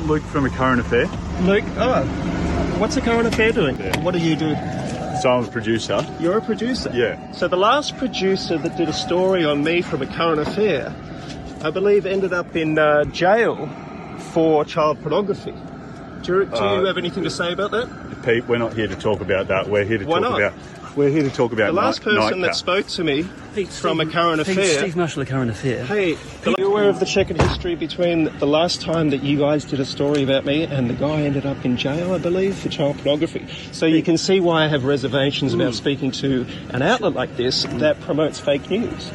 Luke 0.00 0.22
from 0.24 0.46
A 0.46 0.50
Current 0.50 0.80
Affair. 0.80 1.06
Luke, 1.42 1.64
oh, 1.76 2.04
what's 2.78 2.96
A 2.96 3.00
Current 3.00 3.26
Affair 3.26 3.52
doing? 3.52 3.78
Yeah. 3.78 4.00
What 4.02 4.12
do 4.12 4.20
you 4.20 4.36
do? 4.36 4.54
So 5.20 5.30
I'm 5.30 5.44
a 5.44 5.48
producer. 5.50 6.04
You're 6.18 6.38
a 6.38 6.42
producer? 6.42 6.90
Yeah. 6.92 7.32
So 7.32 7.46
the 7.46 7.56
last 7.56 7.96
producer 7.96 8.58
that 8.58 8.76
did 8.76 8.88
a 8.88 8.92
story 8.92 9.44
on 9.44 9.62
me 9.62 9.82
from 9.82 10.02
A 10.02 10.06
Current 10.06 10.40
Affair, 10.40 10.94
I 11.62 11.70
believe 11.70 12.06
ended 12.06 12.32
up 12.32 12.56
in 12.56 12.78
uh, 12.78 13.04
jail 13.04 13.68
for 14.32 14.64
child 14.64 15.00
pornography. 15.00 15.54
Do, 16.22 16.40
you, 16.40 16.44
do 16.46 16.54
uh, 16.54 16.80
you 16.80 16.86
have 16.86 16.98
anything 16.98 17.24
to 17.24 17.30
say 17.30 17.52
about 17.52 17.72
that? 17.72 17.88
Pete, 18.24 18.46
we're 18.46 18.58
not 18.58 18.74
here 18.74 18.86
to 18.86 18.94
talk 18.94 19.20
about 19.20 19.48
that. 19.48 19.68
We're 19.68 19.84
here 19.84 19.98
to 19.98 20.04
Why 20.04 20.20
talk 20.20 20.30
not? 20.30 20.40
about 20.40 20.52
we're 20.96 21.08
here 21.08 21.22
to 21.22 21.30
talk 21.30 21.52
about 21.52 21.66
the 21.66 21.72
last 21.72 22.04
night, 22.04 22.18
person 22.18 22.40
that 22.42 22.54
spoke 22.54 22.86
to 22.86 23.04
me 23.04 23.24
Pete, 23.54 23.68
from 23.68 23.98
Steve, 23.98 24.08
a 24.08 24.12
current 24.12 24.46
Pete, 24.46 24.58
affair. 24.58 24.78
Steve 24.78 24.96
Marshall, 24.96 25.22
a 25.22 25.26
current 25.26 25.50
affair. 25.50 25.84
Hey, 25.84 26.14
are 26.46 26.54
you 26.58 26.66
aware 26.66 26.88
of 26.88 27.00
the 27.00 27.06
checkered 27.06 27.40
history 27.40 27.74
between 27.74 28.24
the 28.38 28.46
last 28.46 28.80
time 28.80 29.10
that 29.10 29.22
you 29.22 29.38
guys 29.38 29.64
did 29.64 29.80
a 29.80 29.84
story 29.84 30.22
about 30.22 30.44
me 30.44 30.64
and 30.64 30.88
the 30.88 30.94
guy 30.94 31.22
ended 31.22 31.46
up 31.46 31.64
in 31.64 31.76
jail, 31.76 32.12
I 32.12 32.18
believe, 32.18 32.56
for 32.56 32.68
child 32.68 32.96
pornography? 32.96 33.46
So 33.72 33.86
you 33.86 34.02
can 34.02 34.18
see 34.18 34.40
why 34.40 34.64
I 34.64 34.68
have 34.68 34.84
reservations 34.84 35.54
about 35.54 35.72
mm. 35.72 35.76
speaking 35.76 36.10
to 36.12 36.46
an 36.70 36.82
outlet 36.82 37.14
like 37.14 37.36
this 37.36 37.64
mm. 37.64 37.78
that 37.80 38.00
promotes 38.00 38.38
fake 38.38 38.68
news. 38.70 39.10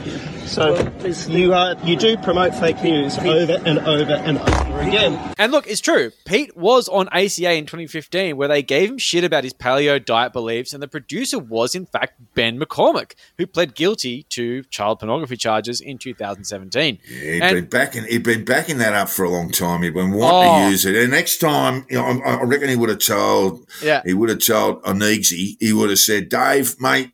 So 0.46 0.74
well, 0.74 1.14
you 1.30 1.54
are 1.54 1.76
you 1.84 1.98
do 1.98 2.18
promote 2.18 2.56
fake 2.56 2.82
news 2.82 3.18
over 3.18 3.62
and 3.66 3.80
over 3.80 4.14
and 4.14 4.38
over 4.38 4.80
again. 4.80 5.34
And 5.38 5.52
look, 5.52 5.68
it's 5.68 5.82
true. 5.82 6.12
Pete 6.26 6.56
was 6.56 6.88
on 6.88 7.10
ACA 7.10 7.54
in 7.54 7.66
2015 7.66 8.38
where 8.38 8.48
they 8.48 8.62
gave 8.62 8.90
him 8.90 8.98
shit 8.98 9.26
about 9.26 9.44
his 9.44 9.54
paleo 9.54 10.04
diet 10.04 10.32
beliefs, 10.32 10.74
and 10.74 10.82
the 10.82 10.88
producer 10.88 11.38
was 11.38 11.67
in 11.76 11.86
fact 11.86 12.20
Ben 12.34 12.60
McCormack, 12.60 13.14
who 13.38 13.48
pled 13.48 13.76
guilty 13.76 14.24
to 14.30 14.64
child 14.64 15.00
pornography 15.00 15.38
charges 15.38 15.82
in 15.82 15.98
2017. 15.98 17.00
Yeah, 17.04 17.20
he'd 17.20 17.42
and, 17.42 17.56
been 17.56 17.66
backing 17.70 18.04
he'd 18.06 18.24
been 18.24 18.46
backing 18.46 18.78
that 18.80 18.94
up 18.94 19.10
for 19.10 19.26
a 19.26 19.30
long 19.30 19.52
time. 19.52 19.84
He'd 19.84 19.94
been 19.94 20.12
wanting 20.12 20.50
oh, 20.50 20.66
to 20.66 20.72
use 20.72 20.86
it. 20.86 20.96
And 20.96 21.12
next 21.12 21.38
time, 21.40 21.86
you 21.90 21.98
know, 21.98 22.06
I, 22.06 22.36
I 22.36 22.44
reckon 22.44 22.70
he 22.70 22.76
would 22.76 22.90
have 22.90 23.00
told 23.00 23.68
yeah. 23.82 24.02
he 24.06 24.14
would 24.14 24.30
have 24.30 24.40
told 24.40 24.84
Oneegsy, 24.84 25.58
he 25.60 25.74
would 25.74 25.90
have 25.90 26.00
said, 26.00 26.30
Dave, 26.30 26.80
mate, 26.80 27.12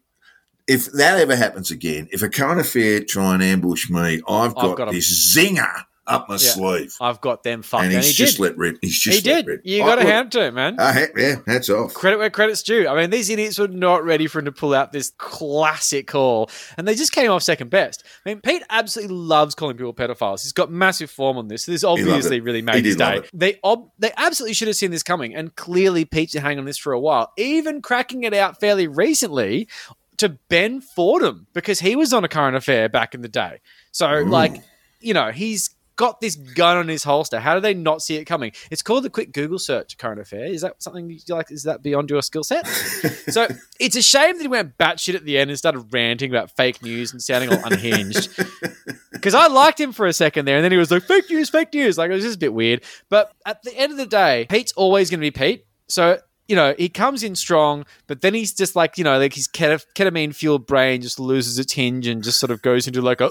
if 0.67 0.91
that 0.93 1.19
ever 1.19 1.35
happens 1.35 1.71
again, 1.71 2.07
if 2.11 2.21
a 2.21 2.29
current 2.29 2.61
affair 2.61 3.03
try 3.03 3.33
and 3.33 3.43
ambush 3.43 3.89
me, 3.89 4.21
I've 4.27 4.55
got, 4.55 4.77
got 4.77 4.91
this 4.91 5.35
a- 5.35 5.39
zinger 5.39 5.83
up 6.05 6.27
my 6.27 6.35
yeah. 6.35 6.39
sleeve. 6.39 6.95
I've 6.99 7.21
got 7.21 7.43
them 7.43 7.61
fucked. 7.61 7.83
And 7.83 7.93
he's 7.93 7.97
and 7.97 8.05
he 8.05 8.13
just 8.13 8.37
did. 8.37 8.43
let 8.43 8.57
rip. 8.57 8.77
He's 8.81 8.99
just 8.99 9.17
he 9.17 9.21
did. 9.21 9.47
Rip. 9.47 9.61
You 9.63 9.79
got 9.79 9.95
to 9.95 10.03
hand 10.03 10.31
to 10.33 10.43
him, 10.43 10.55
man. 10.55 10.79
Uh, 10.79 11.05
yeah, 11.15 11.35
hats 11.47 11.69
off. 11.69 11.93
Credit 11.93 12.17
where 12.17 12.29
credit's 12.29 12.63
due. 12.63 12.87
I 12.87 12.95
mean, 12.95 13.09
these 13.09 13.29
idiots 13.29 13.57
were 13.57 13.67
not 13.67 14.03
ready 14.03 14.27
for 14.27 14.39
him 14.39 14.45
to 14.45 14.51
pull 14.51 14.73
out 14.73 14.91
this 14.91 15.11
classic 15.17 16.07
call, 16.07 16.49
and 16.77 16.87
they 16.87 16.95
just 16.95 17.11
came 17.11 17.31
off 17.31 17.43
second 17.43 17.69
best. 17.69 18.03
I 18.25 18.29
mean, 18.29 18.41
Pete 18.41 18.63
absolutely 18.69 19.15
loves 19.15 19.55
calling 19.55 19.77
people 19.77 19.93
pedophiles. 19.93 20.43
He's 20.43 20.53
got 20.53 20.71
massive 20.71 21.09
form 21.09 21.37
on 21.37 21.47
this. 21.47 21.65
This 21.65 21.83
obviously 21.83 22.39
really 22.39 22.61
made 22.61 22.85
his 22.85 22.95
day. 22.95 23.21
They 23.33 23.59
ob- 23.63 23.91
they 23.99 24.11
absolutely 24.17 24.53
should 24.53 24.67
have 24.67 24.77
seen 24.77 24.91
this 24.91 25.03
coming, 25.03 25.35
and 25.35 25.55
clearly 25.55 26.05
Pete's 26.05 26.33
hanging 26.33 26.59
on 26.59 26.65
this 26.65 26.77
for 26.77 26.93
a 26.93 26.99
while, 26.99 27.31
even 27.37 27.81
cracking 27.81 28.23
it 28.23 28.33
out 28.33 28.59
fairly 28.59 28.87
recently 28.87 29.67
to 30.17 30.29
Ben 30.49 30.81
Fordham 30.81 31.47
because 31.53 31.79
he 31.79 31.95
was 31.95 32.13
on 32.13 32.23
a 32.23 32.27
current 32.27 32.55
affair 32.55 32.89
back 32.89 33.13
in 33.13 33.21
the 33.21 33.27
day. 33.27 33.59
So, 33.91 34.09
Ooh. 34.09 34.25
like, 34.25 34.55
you 34.99 35.13
know, 35.13 35.31
he's 35.31 35.75
got 35.95 36.21
this 36.21 36.35
gun 36.35 36.77
on 36.77 36.87
his 36.87 37.03
holster. 37.03 37.39
How 37.39 37.55
do 37.55 37.59
they 37.61 37.73
not 37.73 38.01
see 38.01 38.15
it 38.15 38.25
coming? 38.25 38.51
It's 38.71 38.81
called 38.81 39.03
the 39.03 39.09
quick 39.09 39.31
Google 39.31 39.59
search 39.59 39.97
current 39.97 40.19
affair. 40.19 40.45
Is 40.45 40.61
that 40.61 40.81
something 40.81 41.09
you 41.09 41.19
like? 41.29 41.51
Is 41.51 41.63
that 41.63 41.81
beyond 41.81 42.09
your 42.09 42.21
skill 42.21 42.43
set? 42.43 42.65
so 43.27 43.47
it's 43.79 43.95
a 43.95 44.01
shame 44.01 44.37
that 44.37 44.41
he 44.41 44.47
went 44.47 44.77
batshit 44.77 45.15
at 45.15 45.25
the 45.25 45.37
end 45.37 45.49
and 45.49 45.57
started 45.57 45.85
ranting 45.91 46.29
about 46.29 46.51
fake 46.51 46.81
news 46.81 47.11
and 47.11 47.21
sounding 47.21 47.49
all 47.51 47.63
unhinged. 47.65 48.29
Because 49.13 49.35
I 49.35 49.47
liked 49.47 49.79
him 49.79 49.93
for 49.93 50.05
a 50.05 50.11
second 50.11 50.43
there, 50.43 50.57
and 50.57 50.65
then 50.65 50.73
he 50.73 50.77
was 50.77 50.91
like, 50.91 51.03
fake 51.03 51.29
news, 51.29 51.49
fake 51.49 51.73
news. 51.73 51.97
Like, 51.97 52.11
it 52.11 52.13
was 52.13 52.25
just 52.25 52.35
a 52.35 52.39
bit 52.39 52.53
weird. 52.53 52.83
But 53.07 53.31
at 53.45 53.63
the 53.63 53.73
end 53.73 53.93
of 53.93 53.97
the 53.97 54.05
day, 54.05 54.47
Pete's 54.49 54.73
always 54.73 55.09
going 55.09 55.21
to 55.21 55.25
be 55.25 55.31
Pete. 55.31 55.65
So 55.87 56.19
you 56.47 56.55
know, 56.55 56.75
he 56.77 56.89
comes 56.89 57.23
in 57.23 57.35
strong, 57.35 57.85
but 58.07 58.21
then 58.21 58.33
he's 58.33 58.53
just 58.53 58.75
like, 58.75 58.97
you 58.97 59.03
know, 59.03 59.17
like 59.17 59.33
his 59.33 59.47
ketamine 59.47 60.35
fueled 60.35 60.67
brain 60.67 61.01
just 61.01 61.19
loses 61.19 61.57
its 61.57 61.73
hinge 61.73 62.05
and 62.05 62.23
just 62.23 62.39
sort 62.39 62.51
of 62.51 62.61
goes 62.61 62.85
into 62.85 63.01
like 63.01 63.21
a 63.21 63.29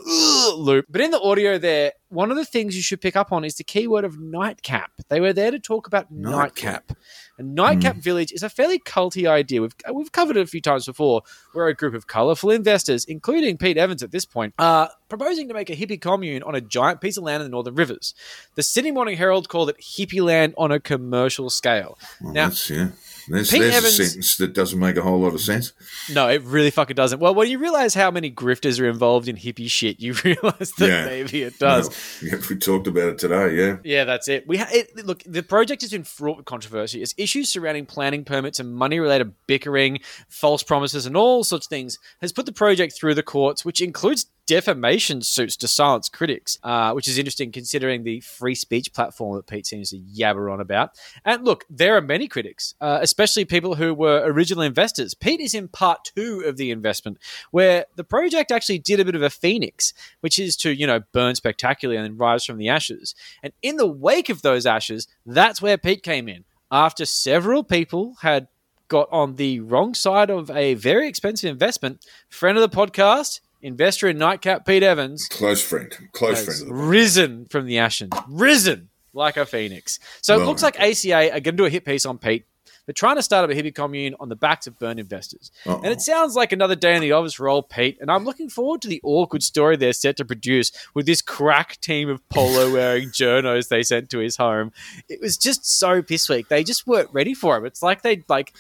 loop. 0.57 0.87
But 0.89 1.01
in 1.01 1.11
the 1.11 1.21
audio 1.21 1.59
there, 1.59 1.93
one 2.09 2.31
of 2.31 2.37
the 2.37 2.45
things 2.45 2.77
you 2.77 2.83
should 2.83 3.01
pick 3.01 3.17
up 3.17 3.33
on 3.33 3.45
is 3.45 3.55
the 3.57 3.65
keyword 3.65 4.05
of 4.05 4.19
nightcap. 4.19 4.91
They 5.09 5.21
were 5.21 5.33
there 5.33 5.51
to 5.51 5.59
talk 5.59 5.87
about 5.87 6.11
nightcap. 6.11 6.91
nightcap. 6.91 6.99
And 7.39 7.55
Nightcap 7.55 7.97
mm. 7.97 8.03
Village 8.03 8.33
is 8.33 8.43
a 8.43 8.49
fairly 8.49 8.79
culty 8.79 9.29
idea. 9.29 9.63
We've 9.63 9.75
we've 9.93 10.13
covered 10.13 10.37
it 10.37 10.43
a 10.43 10.47
few 10.47 10.61
times 10.61 10.87
before, 10.87 11.23
where 11.53 11.67
a 11.67 11.75
group 11.75 11.95
of 11.95 12.07
colourful 12.07 12.51
investors, 12.51 13.05
including 13.05 13.57
Pete 13.57 13.79
Evans 13.79 14.03
at 14.03 14.11
this 14.11 14.25
point, 14.25 14.55
are 14.59 14.91
proposing 15.09 15.49
to 15.49 15.55
make 15.55 15.71
a 15.71 15.77
hippie 15.77 16.01
commune 16.01 16.43
on 16.43 16.55
a 16.55 16.61
giant 16.61 17.01
piece 17.01 17.17
of 17.17 17.25
land 17.25 17.43
in 17.43 17.47
the 17.47 17.51
Northern 17.51 17.75
Rivers. 17.75 18.15
The 18.55 18.63
Sydney 18.63 18.93
Morning 18.93 19.17
Herald 19.17 19.49
called 19.49 19.71
it 19.71 19.79
hippie 19.81 20.23
land 20.23 20.55
on 20.59 20.71
a 20.71 20.79
commercial 20.79 21.49
scale. 21.51 21.99
Well, 22.21 22.33
now, 22.33 22.51
yeah. 22.69 22.89
There's, 23.29 23.51
there's 23.51 23.75
Evans, 23.75 23.99
a 23.99 24.05
sentence 24.05 24.37
that 24.37 24.53
doesn't 24.53 24.79
make 24.79 24.97
a 24.97 25.03
whole 25.03 25.21
lot 25.21 25.35
of 25.35 25.41
sense. 25.41 25.73
No, 26.11 26.29
it 26.29 26.43
really 26.43 26.71
fucking 26.71 26.97
doesn't. 26.97 27.21
Well, 27.21 27.35
when 27.35 27.49
you 27.49 27.59
realize 27.59 27.95
how 27.95 28.11
many 28.11 28.31
grifters 28.31 28.81
are 28.81 28.89
involved 28.89 29.29
in 29.29 29.37
hippie 29.37 29.71
shit, 29.71 30.01
you 30.01 30.15
realize 30.25 30.73
that 30.79 30.89
yeah. 30.89 31.05
maybe 31.07 31.43
it 31.43 31.59
does. 31.59 31.89
Well, 31.89 32.33
yeah, 32.33 32.47
we 32.49 32.57
talked 32.57 32.87
about 32.87 33.09
it 33.09 33.19
today. 33.19 33.55
Yeah, 33.55 33.77
yeah, 33.85 34.05
that's 34.05 34.29
it. 34.29 34.47
We 34.47 34.59
ha- 34.59 34.69
it, 34.71 35.07
look. 35.07 35.23
The 35.25 35.43
project 35.43 35.83
has 35.83 35.91
been 35.91 36.05
fraught 36.05 36.37
with 36.37 36.47
controversy 36.47 37.03
as 37.03 37.15
issues 37.17 37.49
surrounding 37.49 37.87
planning 37.87 38.25
permits 38.25 38.61
and 38.61 38.75
money-related 38.75 39.35
bickering, 39.47 40.01
false 40.29 40.63
promises, 40.63 41.07
and 41.07 41.17
all 41.17 41.45
such 41.45 41.67
things 41.67 41.99
has 42.21 42.33
put 42.33 42.47
the 42.47 42.53
project 42.53 42.95
through 42.95 43.15
the 43.15 43.23
courts, 43.23 43.65
which 43.65 43.81
includes 43.81 44.27
defamation 44.53 45.23
suits 45.23 45.57
to 45.57 45.67
silence 45.67 46.11
critics, 46.11 46.59
uh, 46.63 46.93
which 46.93 47.09
is 47.09 47.17
interesting 47.17 47.51
considering 47.51 48.05
the 48.05 48.21
free 48.21 48.55
speech 48.55 48.93
platform 48.93 49.35
that 49.35 49.47
Pete 49.47 49.67
seems 49.67 49.89
to 49.89 49.99
yabber 49.99 50.53
on 50.53 50.61
about. 50.61 50.91
And 51.25 51.43
look, 51.43 51.65
there 51.71 51.97
are 51.97 52.03
many 52.03 52.29
critics, 52.29 52.75
uh, 52.79 52.99
especially 53.01 53.47
people 53.47 53.77
who 53.77 53.95
were 53.95 54.21
original 54.27 54.63
investors. 54.63 55.15
Pete 55.15 55.41
is 55.41 55.55
in 55.55 55.69
part 55.69 56.11
two 56.15 56.43
of 56.45 56.59
the 56.59 56.71
investment, 56.71 57.17
where 57.51 57.87
the 57.97 58.05
project 58.05 58.53
actually 58.53 58.79
did 58.79 59.01
a 59.01 59.07
bit 59.07 59.15
of 59.15 59.23
a 59.23 59.31
phoenix, 59.31 59.95
which 60.21 60.39
is 60.39 60.55
to, 60.59 60.71
you 60.71 60.87
know, 60.87 61.01
burn 61.13 61.35
spectacularly 61.35 61.97
and 61.97 62.05
then 62.05 62.19
rise 62.19 62.45
from 62.45 62.59
the 62.59 62.69
ashes. 62.69 63.15
And 63.43 63.55
in 63.63 63.77
the 63.77 63.87
wake 63.87 64.29
of 64.29 64.43
those 64.43 64.67
ashes, 64.67 65.09
that's 65.25 65.63
where 65.63 65.79
Pete 65.79 66.03
came 66.03 66.29
in. 66.29 66.45
After 66.71 67.07
several 67.07 67.65
people 67.65 68.17
had 68.21 68.49
got 68.89 69.09
on 69.11 69.37
the 69.37 69.61
wrong 69.61 69.95
side 69.95 70.29
of 70.29 70.51
a 70.51 70.75
very 70.75 71.09
expensive 71.09 71.51
investment, 71.51 72.05
friend 72.29 72.59
of 72.59 72.71
the 72.71 72.77
podcast, 72.77 73.41
investor 73.63 74.09
in 74.09 74.19
Nightcap 74.19 74.67
Pete 74.67 74.83
Evans, 74.83 75.29
close 75.29 75.63
friend, 75.63 75.97
close 76.13 76.45
friend, 76.45 76.71
risen 76.71 77.47
from 77.47 77.67
the 77.67 77.79
ashes, 77.79 78.11
risen 78.29 78.91
like 79.13 79.37
a 79.37 79.47
phoenix. 79.47 79.99
So 80.21 80.37
well, 80.37 80.45
it 80.45 80.49
looks 80.49 80.63
like 80.63 80.79
ACA 80.79 81.33
are 81.33 81.41
going 81.41 81.45
to 81.45 81.53
do 81.53 81.65
a 81.65 81.71
hit 81.71 81.85
piece 81.85 82.07
on 82.07 82.19
Pete. 82.19 82.47
They're 82.87 82.93
trying 82.93 83.17
to 83.17 83.23
start 83.23 83.49
up 83.49 83.57
a 83.57 83.61
hippie 83.61 83.75
commune 83.75 84.17
on 84.19 84.29
the 84.29 84.35
backs 84.35 84.67
of 84.67 84.77
burn 84.79 84.99
investors. 84.99 85.53
Uh-oh. 85.67 85.83
And 85.85 85.93
it 85.93 86.01
sounds 86.01 86.35
like 86.35 86.51
another 86.51 86.75
day 86.75 86.97
in 86.97 87.01
the 87.01 87.13
office 87.13 87.35
for 87.35 87.49
old 87.49 87.69
Pete. 87.69 87.97
And 88.01 88.11
I'm 88.11 88.25
looking 88.25 88.49
forward 88.49 88.83
to 88.83 88.89
the 88.89 89.01
awkward 89.05 89.45
story 89.45 89.77
they're 89.77 89.93
set 89.93 90.17
to 90.17 90.25
produce 90.25 90.73
with 90.93 91.07
this 91.07 91.23
crack 91.23 91.81
team 91.81 92.09
of 92.09 92.29
polo 92.29 92.73
wearing 92.73 93.11
journos 93.11 93.69
they 93.69 93.85
sent 93.85 94.11
to 94.11 94.19
his 94.19 94.37
home. 94.37 94.73
It 95.09 95.21
was 95.21 95.37
just 95.37 95.65
so 95.65 96.03
piss 96.03 96.29
weak. 96.29 96.49
They 96.49 96.65
just 96.65 96.87
weren't 96.87 97.11
ready 97.13 97.35
for 97.35 97.57
him. 97.57 97.67
It's 97.67 97.83
like 97.83 98.03
they 98.03 98.25
like 98.29 98.53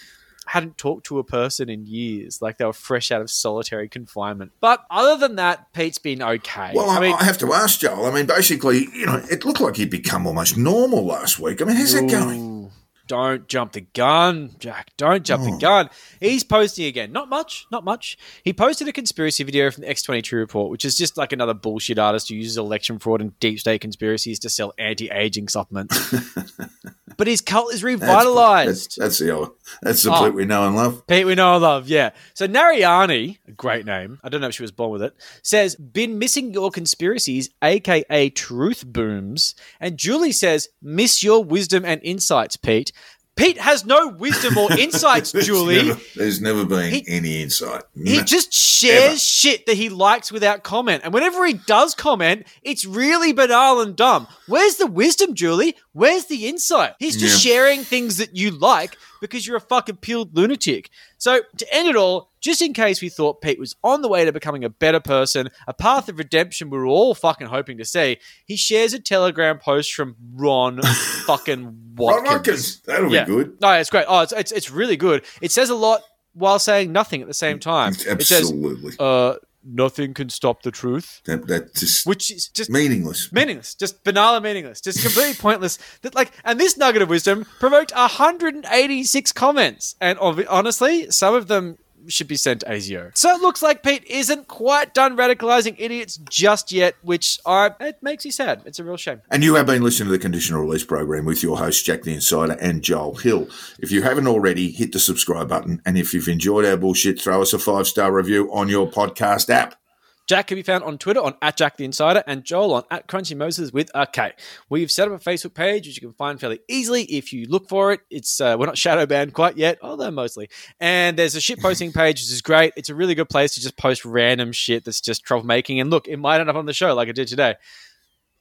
hadn't 0.46 0.76
talked 0.78 1.06
to 1.06 1.18
a 1.18 1.24
person 1.24 1.68
in 1.68 1.86
years, 1.86 2.42
like 2.42 2.58
they 2.58 2.64
were 2.64 2.72
fresh 2.72 3.10
out 3.10 3.20
of 3.20 3.30
solitary 3.30 3.88
confinement. 3.88 4.52
But 4.60 4.84
other 4.90 5.16
than 5.18 5.36
that, 5.36 5.72
Pete's 5.72 5.98
been 5.98 6.22
okay. 6.22 6.72
Well, 6.74 6.90
I, 6.90 6.96
I 6.96 7.00
mean, 7.00 7.14
I 7.18 7.24
have 7.24 7.38
to 7.38 7.52
ask 7.52 7.80
Joel. 7.80 8.06
I 8.06 8.10
mean, 8.12 8.26
basically, 8.26 8.88
you 8.94 9.06
know, 9.06 9.22
it 9.30 9.44
looked 9.44 9.60
like 9.60 9.76
he'd 9.76 9.90
become 9.90 10.26
almost 10.26 10.56
normal 10.56 11.04
last 11.04 11.38
week. 11.38 11.62
I 11.62 11.64
mean, 11.64 11.76
how's 11.76 11.92
that 11.92 12.10
going? 12.10 12.70
Don't 13.08 13.46
jump 13.48 13.72
the 13.72 13.80
gun, 13.82 14.50
Jack. 14.58 14.90
Don't 14.96 15.24
jump 15.24 15.42
Oh. 15.42 15.50
the 15.50 15.58
gun. 15.58 15.90
He's 16.20 16.44
posting 16.44 16.86
again. 16.86 17.12
Not 17.12 17.28
much, 17.28 17.66
not 17.70 17.84
much. 17.84 18.16
He 18.42 18.52
posted 18.52 18.88
a 18.88 18.92
conspiracy 18.92 19.44
video 19.44 19.70
from 19.70 19.82
the 19.82 19.88
X22 19.88 20.32
report, 20.32 20.70
which 20.70 20.84
is 20.84 20.96
just 20.96 21.18
like 21.18 21.32
another 21.32 21.52
bullshit 21.52 21.98
artist 21.98 22.28
who 22.28 22.36
uses 22.36 22.56
election 22.56 22.98
fraud 22.98 23.20
and 23.20 23.38
deep 23.40 23.58
state 23.60 23.80
conspiracies 23.80 24.38
to 24.38 24.48
sell 24.48 24.72
anti 24.78 25.10
aging 25.10 25.48
supplements. 25.48 26.14
but 27.16 27.26
his 27.26 27.40
cult 27.40 27.72
is 27.74 27.82
That's- 27.82 28.00
revitalized. 28.00 28.68
That's, 28.90 28.96
that's 28.96 29.18
the 29.18 29.30
old, 29.30 29.50
that's 29.82 30.02
the 30.02 30.12
Oh. 30.12 30.24
Pete 30.24 30.34
we 30.34 30.44
know 30.44 30.66
and 30.66 30.76
love. 30.76 31.06
Pete, 31.06 31.26
we 31.26 31.34
know 31.34 31.54
and 31.54 31.62
love, 31.62 31.88
yeah. 31.88 32.10
So 32.34 32.46
Nariani, 32.48 33.38
a 33.48 33.52
great 33.52 33.84
name, 33.86 34.18
I 34.22 34.28
don't 34.28 34.40
know 34.40 34.48
if 34.48 34.54
she 34.54 34.62
was 34.62 34.72
born 34.72 34.90
with 34.90 35.02
it, 35.02 35.14
says, 35.42 35.74
been 35.76 36.18
missing 36.18 36.52
your 36.52 36.70
conspiracies, 36.70 37.50
aka 37.62 38.30
truth 38.30 38.84
booms. 38.86 39.54
And 39.80 39.96
Julie 39.96 40.32
says, 40.32 40.68
miss 40.82 41.22
your 41.22 41.42
wisdom 41.44 41.84
and 41.84 42.00
insights, 42.02 42.56
Pete. 42.56 42.92
Pete 43.34 43.58
has 43.58 43.84
no 43.86 44.08
wisdom 44.08 44.58
or 44.58 44.70
insights, 44.78 45.32
There's 45.32 45.46
Julie. 45.46 45.82
never- 45.86 46.00
there's 46.16 46.40
never 46.40 46.64
been 46.66 46.92
He- 46.92 47.04
any 47.08 47.42
insight. 47.42 47.82
He 47.94 48.18
No. 48.18 48.22
just 48.24 48.52
shares 48.52 49.04
Ever. 49.12 49.16
shit 49.18 49.66
that 49.66 49.76
he 49.76 49.88
likes 49.88 50.30
without 50.30 50.62
comment. 50.62 51.00
And 51.04 51.14
whenever 51.14 51.44
he 51.46 51.54
does 51.54 51.94
comment, 51.94 52.46
it's 52.62 52.84
really 52.84 53.32
banal 53.32 53.80
and 53.80 53.96
dumb. 53.96 54.28
Where's 54.46 54.76
the 54.76 54.86
wisdom, 54.86 55.34
Julie? 55.34 55.76
Where's 55.92 56.26
the 56.26 56.46
insight? 56.46 56.92
He's 56.98 57.16
just 57.16 57.44
Yeah. 57.44 57.52
sharing 57.52 57.84
things 57.84 58.18
that 58.18 58.36
you 58.36 58.50
like 58.50 58.96
because 59.20 59.46
you're 59.46 59.56
a 59.56 59.60
fucking 59.60 59.96
peeled 59.96 60.36
lunatic. 60.36 60.90
So, 61.22 61.40
to 61.56 61.72
end 61.72 61.86
it 61.86 61.94
all, 61.94 62.32
just 62.40 62.60
in 62.62 62.72
case 62.72 63.00
we 63.00 63.08
thought 63.08 63.40
Pete 63.40 63.56
was 63.60 63.76
on 63.84 64.02
the 64.02 64.08
way 64.08 64.24
to 64.24 64.32
becoming 64.32 64.64
a 64.64 64.68
better 64.68 64.98
person, 64.98 65.50
a 65.68 65.72
path 65.72 66.08
of 66.08 66.18
redemption 66.18 66.68
we 66.68 66.76
were 66.76 66.86
all 66.86 67.14
fucking 67.14 67.46
hoping 67.46 67.78
to 67.78 67.84
see, 67.84 68.16
he 68.44 68.56
shares 68.56 68.92
a 68.92 68.98
telegram 68.98 69.60
post 69.60 69.94
from 69.94 70.16
Ron 70.34 70.82
fucking 71.26 71.62
Ron 71.64 72.24
Watkins. 72.24 72.26
Watkins. 72.26 72.80
That'll 72.80 73.12
Yeah. 73.14 73.22
be 73.24 73.30
good. 73.36 73.60
No, 73.60 73.70
it's 73.74 73.88
great. 73.88 74.06
Oh, 74.08 74.22
it's, 74.22 74.32
it's, 74.32 74.50
it's 74.50 74.68
really 74.68 74.96
good. 74.96 75.22
It 75.40 75.52
says 75.52 75.70
a 75.70 75.76
lot 75.76 76.02
while 76.32 76.58
saying 76.58 76.90
nothing 76.90 77.22
at 77.22 77.28
the 77.28 77.34
same 77.34 77.60
time. 77.60 77.92
It 77.92 78.00
says, 78.00 78.50
Absolutely. 78.50 78.94
uh, 78.98 79.34
nothing 79.64 80.14
can 80.14 80.28
stop 80.28 80.62
the 80.62 80.70
truth, 80.70 81.20
that, 81.24 81.46
that 81.46 81.74
just 81.74 82.06
which 82.06 82.30
is 82.30 82.48
just 82.48 82.70
meaningless. 82.70 83.32
meaningless, 83.32 83.74
just 83.74 84.02
banal 84.04 84.34
and 84.34 84.44
meaningless, 84.44 84.80
just 84.80 85.02
completely 85.02 85.34
pointless. 85.34 85.78
That 86.02 86.14
like, 86.14 86.32
and 86.44 86.58
this 86.58 86.76
nugget 86.76 87.02
of 87.02 87.08
wisdom 87.08 87.46
provoked 87.58 87.92
186 87.94 89.32
comments, 89.32 89.96
and 90.00 90.18
honestly, 90.18 91.10
some 91.10 91.34
of 91.34 91.48
them 91.48 91.78
should 92.08 92.28
be 92.28 92.36
sent 92.36 92.64
ASIO. 92.66 93.16
So 93.16 93.30
it 93.30 93.40
looks 93.40 93.62
like 93.62 93.82
Pete 93.82 94.04
isn't 94.04 94.48
quite 94.48 94.94
done 94.94 95.16
radicalizing 95.16 95.76
idiots 95.78 96.18
just 96.28 96.72
yet, 96.72 96.94
which 97.02 97.38
I 97.46 97.70
it 97.80 98.02
makes 98.02 98.24
me 98.24 98.30
sad. 98.30 98.62
It's 98.64 98.78
a 98.78 98.84
real 98.84 98.96
shame. 98.96 99.22
And 99.30 99.44
you 99.44 99.54
have 99.54 99.66
been 99.66 99.82
listening 99.82 100.08
to 100.08 100.12
the 100.12 100.18
Conditional 100.18 100.62
Release 100.62 100.84
program 100.84 101.24
with 101.24 101.42
your 101.42 101.58
hosts, 101.58 101.82
Jack 101.82 102.02
the 102.02 102.14
Insider 102.14 102.56
and 102.60 102.82
Joel 102.82 103.16
Hill. 103.16 103.48
If 103.78 103.90
you 103.90 104.02
haven't 104.02 104.26
already, 104.26 104.70
hit 104.70 104.92
the 104.92 104.98
subscribe 104.98 105.48
button. 105.48 105.82
And 105.84 105.98
if 105.98 106.14
you've 106.14 106.28
enjoyed 106.28 106.64
our 106.64 106.76
bullshit, 106.76 107.20
throw 107.20 107.42
us 107.42 107.52
a 107.52 107.58
five 107.58 107.86
star 107.86 108.12
review 108.12 108.52
on 108.52 108.68
your 108.68 108.90
podcast 108.90 109.50
app. 109.50 109.81
Jack 110.26 110.48
can 110.48 110.56
be 110.56 110.62
found 110.62 110.84
on 110.84 110.98
Twitter 110.98 111.20
on 111.20 111.34
at 111.42 111.56
Jack 111.56 111.76
the 111.76 111.84
Insider 111.84 112.22
and 112.26 112.44
Joel 112.44 112.74
on 112.74 112.82
at 112.90 113.08
Crunchy 113.08 113.36
Moses 113.36 113.72
with 113.72 113.90
a 113.94 114.06
K. 114.06 114.32
We've 114.68 114.90
set 114.90 115.08
up 115.08 115.20
a 115.20 115.22
Facebook 115.22 115.54
page 115.54 115.86
which 115.86 115.96
you 115.96 116.08
can 116.08 116.14
find 116.14 116.40
fairly 116.40 116.60
easily 116.68 117.02
if 117.04 117.32
you 117.32 117.46
look 117.46 117.68
for 117.68 117.92
it. 117.92 118.00
It's 118.10 118.40
uh, 118.40 118.56
we're 118.58 118.66
not 118.66 118.78
shadow 118.78 119.06
banned 119.06 119.34
quite 119.34 119.56
yet, 119.56 119.78
although 119.82 120.10
mostly. 120.10 120.48
And 120.80 121.16
there's 121.16 121.34
a 121.34 121.40
shit 121.40 121.60
posting 121.60 121.92
page 121.92 122.20
which 122.20 122.30
is 122.32 122.42
great. 122.42 122.72
It's 122.76 122.88
a 122.88 122.94
really 122.94 123.14
good 123.14 123.28
place 123.28 123.54
to 123.54 123.60
just 123.60 123.76
post 123.76 124.04
random 124.04 124.52
shit 124.52 124.84
that's 124.84 125.00
just 125.00 125.26
troublemaking. 125.26 125.80
And 125.80 125.90
look, 125.90 126.08
it 126.08 126.18
might 126.18 126.40
end 126.40 126.50
up 126.50 126.56
on 126.56 126.66
the 126.66 126.72
show 126.72 126.94
like 126.94 127.08
I 127.08 127.12
did 127.12 127.28
today. 127.28 127.56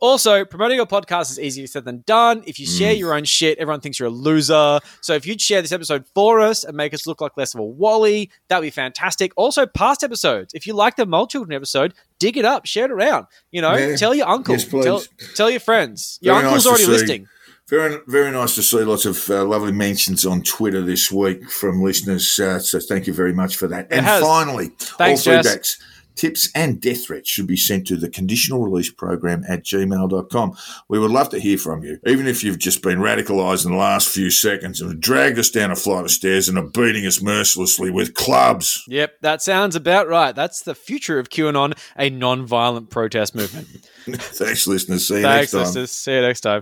Also, 0.01 0.43
promoting 0.43 0.77
your 0.77 0.87
podcast 0.87 1.29
is 1.29 1.39
easier 1.39 1.67
said 1.67 1.85
than 1.85 2.03
done. 2.07 2.43
If 2.47 2.59
you 2.59 2.65
share 2.65 2.91
your 2.91 3.13
own 3.13 3.23
shit, 3.23 3.57
everyone 3.59 3.81
thinks 3.81 3.99
you're 3.99 4.07
a 4.07 4.11
loser. 4.11 4.79
So 5.01 5.13
if 5.13 5.27
you'd 5.27 5.39
share 5.39 5.61
this 5.61 5.71
episode 5.71 6.05
for 6.15 6.39
us 6.39 6.63
and 6.63 6.75
make 6.75 6.93
us 6.93 7.05
look 7.05 7.21
like 7.21 7.37
less 7.37 7.53
of 7.53 7.59
a 7.59 7.63
wally, 7.63 8.31
that'd 8.49 8.63
be 8.63 8.71
fantastic. 8.71 9.31
Also, 9.37 9.67
past 9.67 10.03
episodes. 10.03 10.55
If 10.55 10.65
you 10.65 10.73
like 10.73 10.95
the 10.95 11.05
Mole 11.05 11.27
Children 11.27 11.55
episode, 11.55 11.93
dig 12.17 12.35
it 12.35 12.45
up, 12.45 12.65
share 12.65 12.85
it 12.85 12.91
around. 12.91 13.27
You 13.51 13.61
know, 13.61 13.75
Yeah. 13.77 13.95
tell 13.95 14.15
your 14.15 14.27
uncle, 14.27 14.55
Yes, 14.55 14.65
tell, 14.65 15.03
tell 15.35 15.51
your 15.51 15.59
friends. 15.59 16.17
Your 16.21 16.33
Very 16.33 16.47
uncle's 16.47 16.65
nice 16.65 16.69
already 16.71 16.85
listening. 16.87 17.27
Very, 17.69 17.99
very 18.07 18.31
nice 18.31 18.55
to 18.55 18.63
see 18.63 18.79
lots 18.79 19.05
of 19.05 19.29
uh, 19.29 19.45
lovely 19.45 19.71
mentions 19.71 20.25
on 20.25 20.41
Twitter 20.41 20.81
this 20.81 21.09
week 21.11 21.49
from 21.49 21.81
listeners. 21.81 22.37
Uh, 22.39 22.59
so 22.59 22.79
thank 22.79 23.07
you 23.07 23.13
very 23.13 23.33
much 23.33 23.55
for 23.55 23.67
that. 23.67 23.87
And 23.91 24.05
has. 24.05 24.21
finally, 24.21 24.71
Thanks, 24.77 25.25
all 25.25 25.41
Jess. 25.43 25.77
Tips, 26.15 26.49
and 26.53 26.81
death 26.81 27.05
threats 27.05 27.29
should 27.29 27.47
be 27.47 27.57
sent 27.57 27.87
to 27.87 27.95
the 27.95 28.09
conditional 28.09 28.61
release 28.61 28.91
program 28.91 29.43
at 29.47 29.63
gmail.com. 29.63 30.57
We 30.87 30.99
would 30.99 31.11
love 31.11 31.29
to 31.29 31.39
hear 31.39 31.57
from 31.57 31.83
you, 31.83 31.99
even 32.05 32.27
if 32.27 32.43
you've 32.43 32.59
just 32.59 32.81
been 32.81 32.99
radicalized 32.99 33.65
in 33.65 33.71
the 33.71 33.77
last 33.77 34.09
few 34.09 34.29
seconds 34.29 34.81
and 34.81 34.91
have 34.91 34.99
dragged 34.99 35.39
us 35.39 35.49
down 35.49 35.71
a 35.71 35.75
flight 35.75 36.05
of 36.05 36.11
stairs 36.11 36.49
and 36.49 36.57
are 36.57 36.67
beating 36.67 37.05
us 37.05 37.21
mercilessly 37.21 37.89
with 37.89 38.13
clubs. 38.13 38.83
Yep, 38.87 39.21
that 39.21 39.41
sounds 39.41 39.75
about 39.75 40.07
right. 40.07 40.35
That's 40.35 40.61
the 40.61 40.75
future 40.75 41.19
of 41.19 41.29
QAnon, 41.29 41.77
a 41.97 42.09
non-violent 42.09 42.89
protest 42.89 43.35
movement. 43.35 43.67
Thanks, 44.05 44.67
listeners. 44.67 45.07
See 45.07 45.17
you 45.17 45.21
Thanks, 45.21 45.41
next 45.41 45.51
time. 45.51 45.61
listeners. 45.61 45.91
See 45.91 46.13
you 46.13 46.21
next 46.21 46.41
time. 46.41 46.59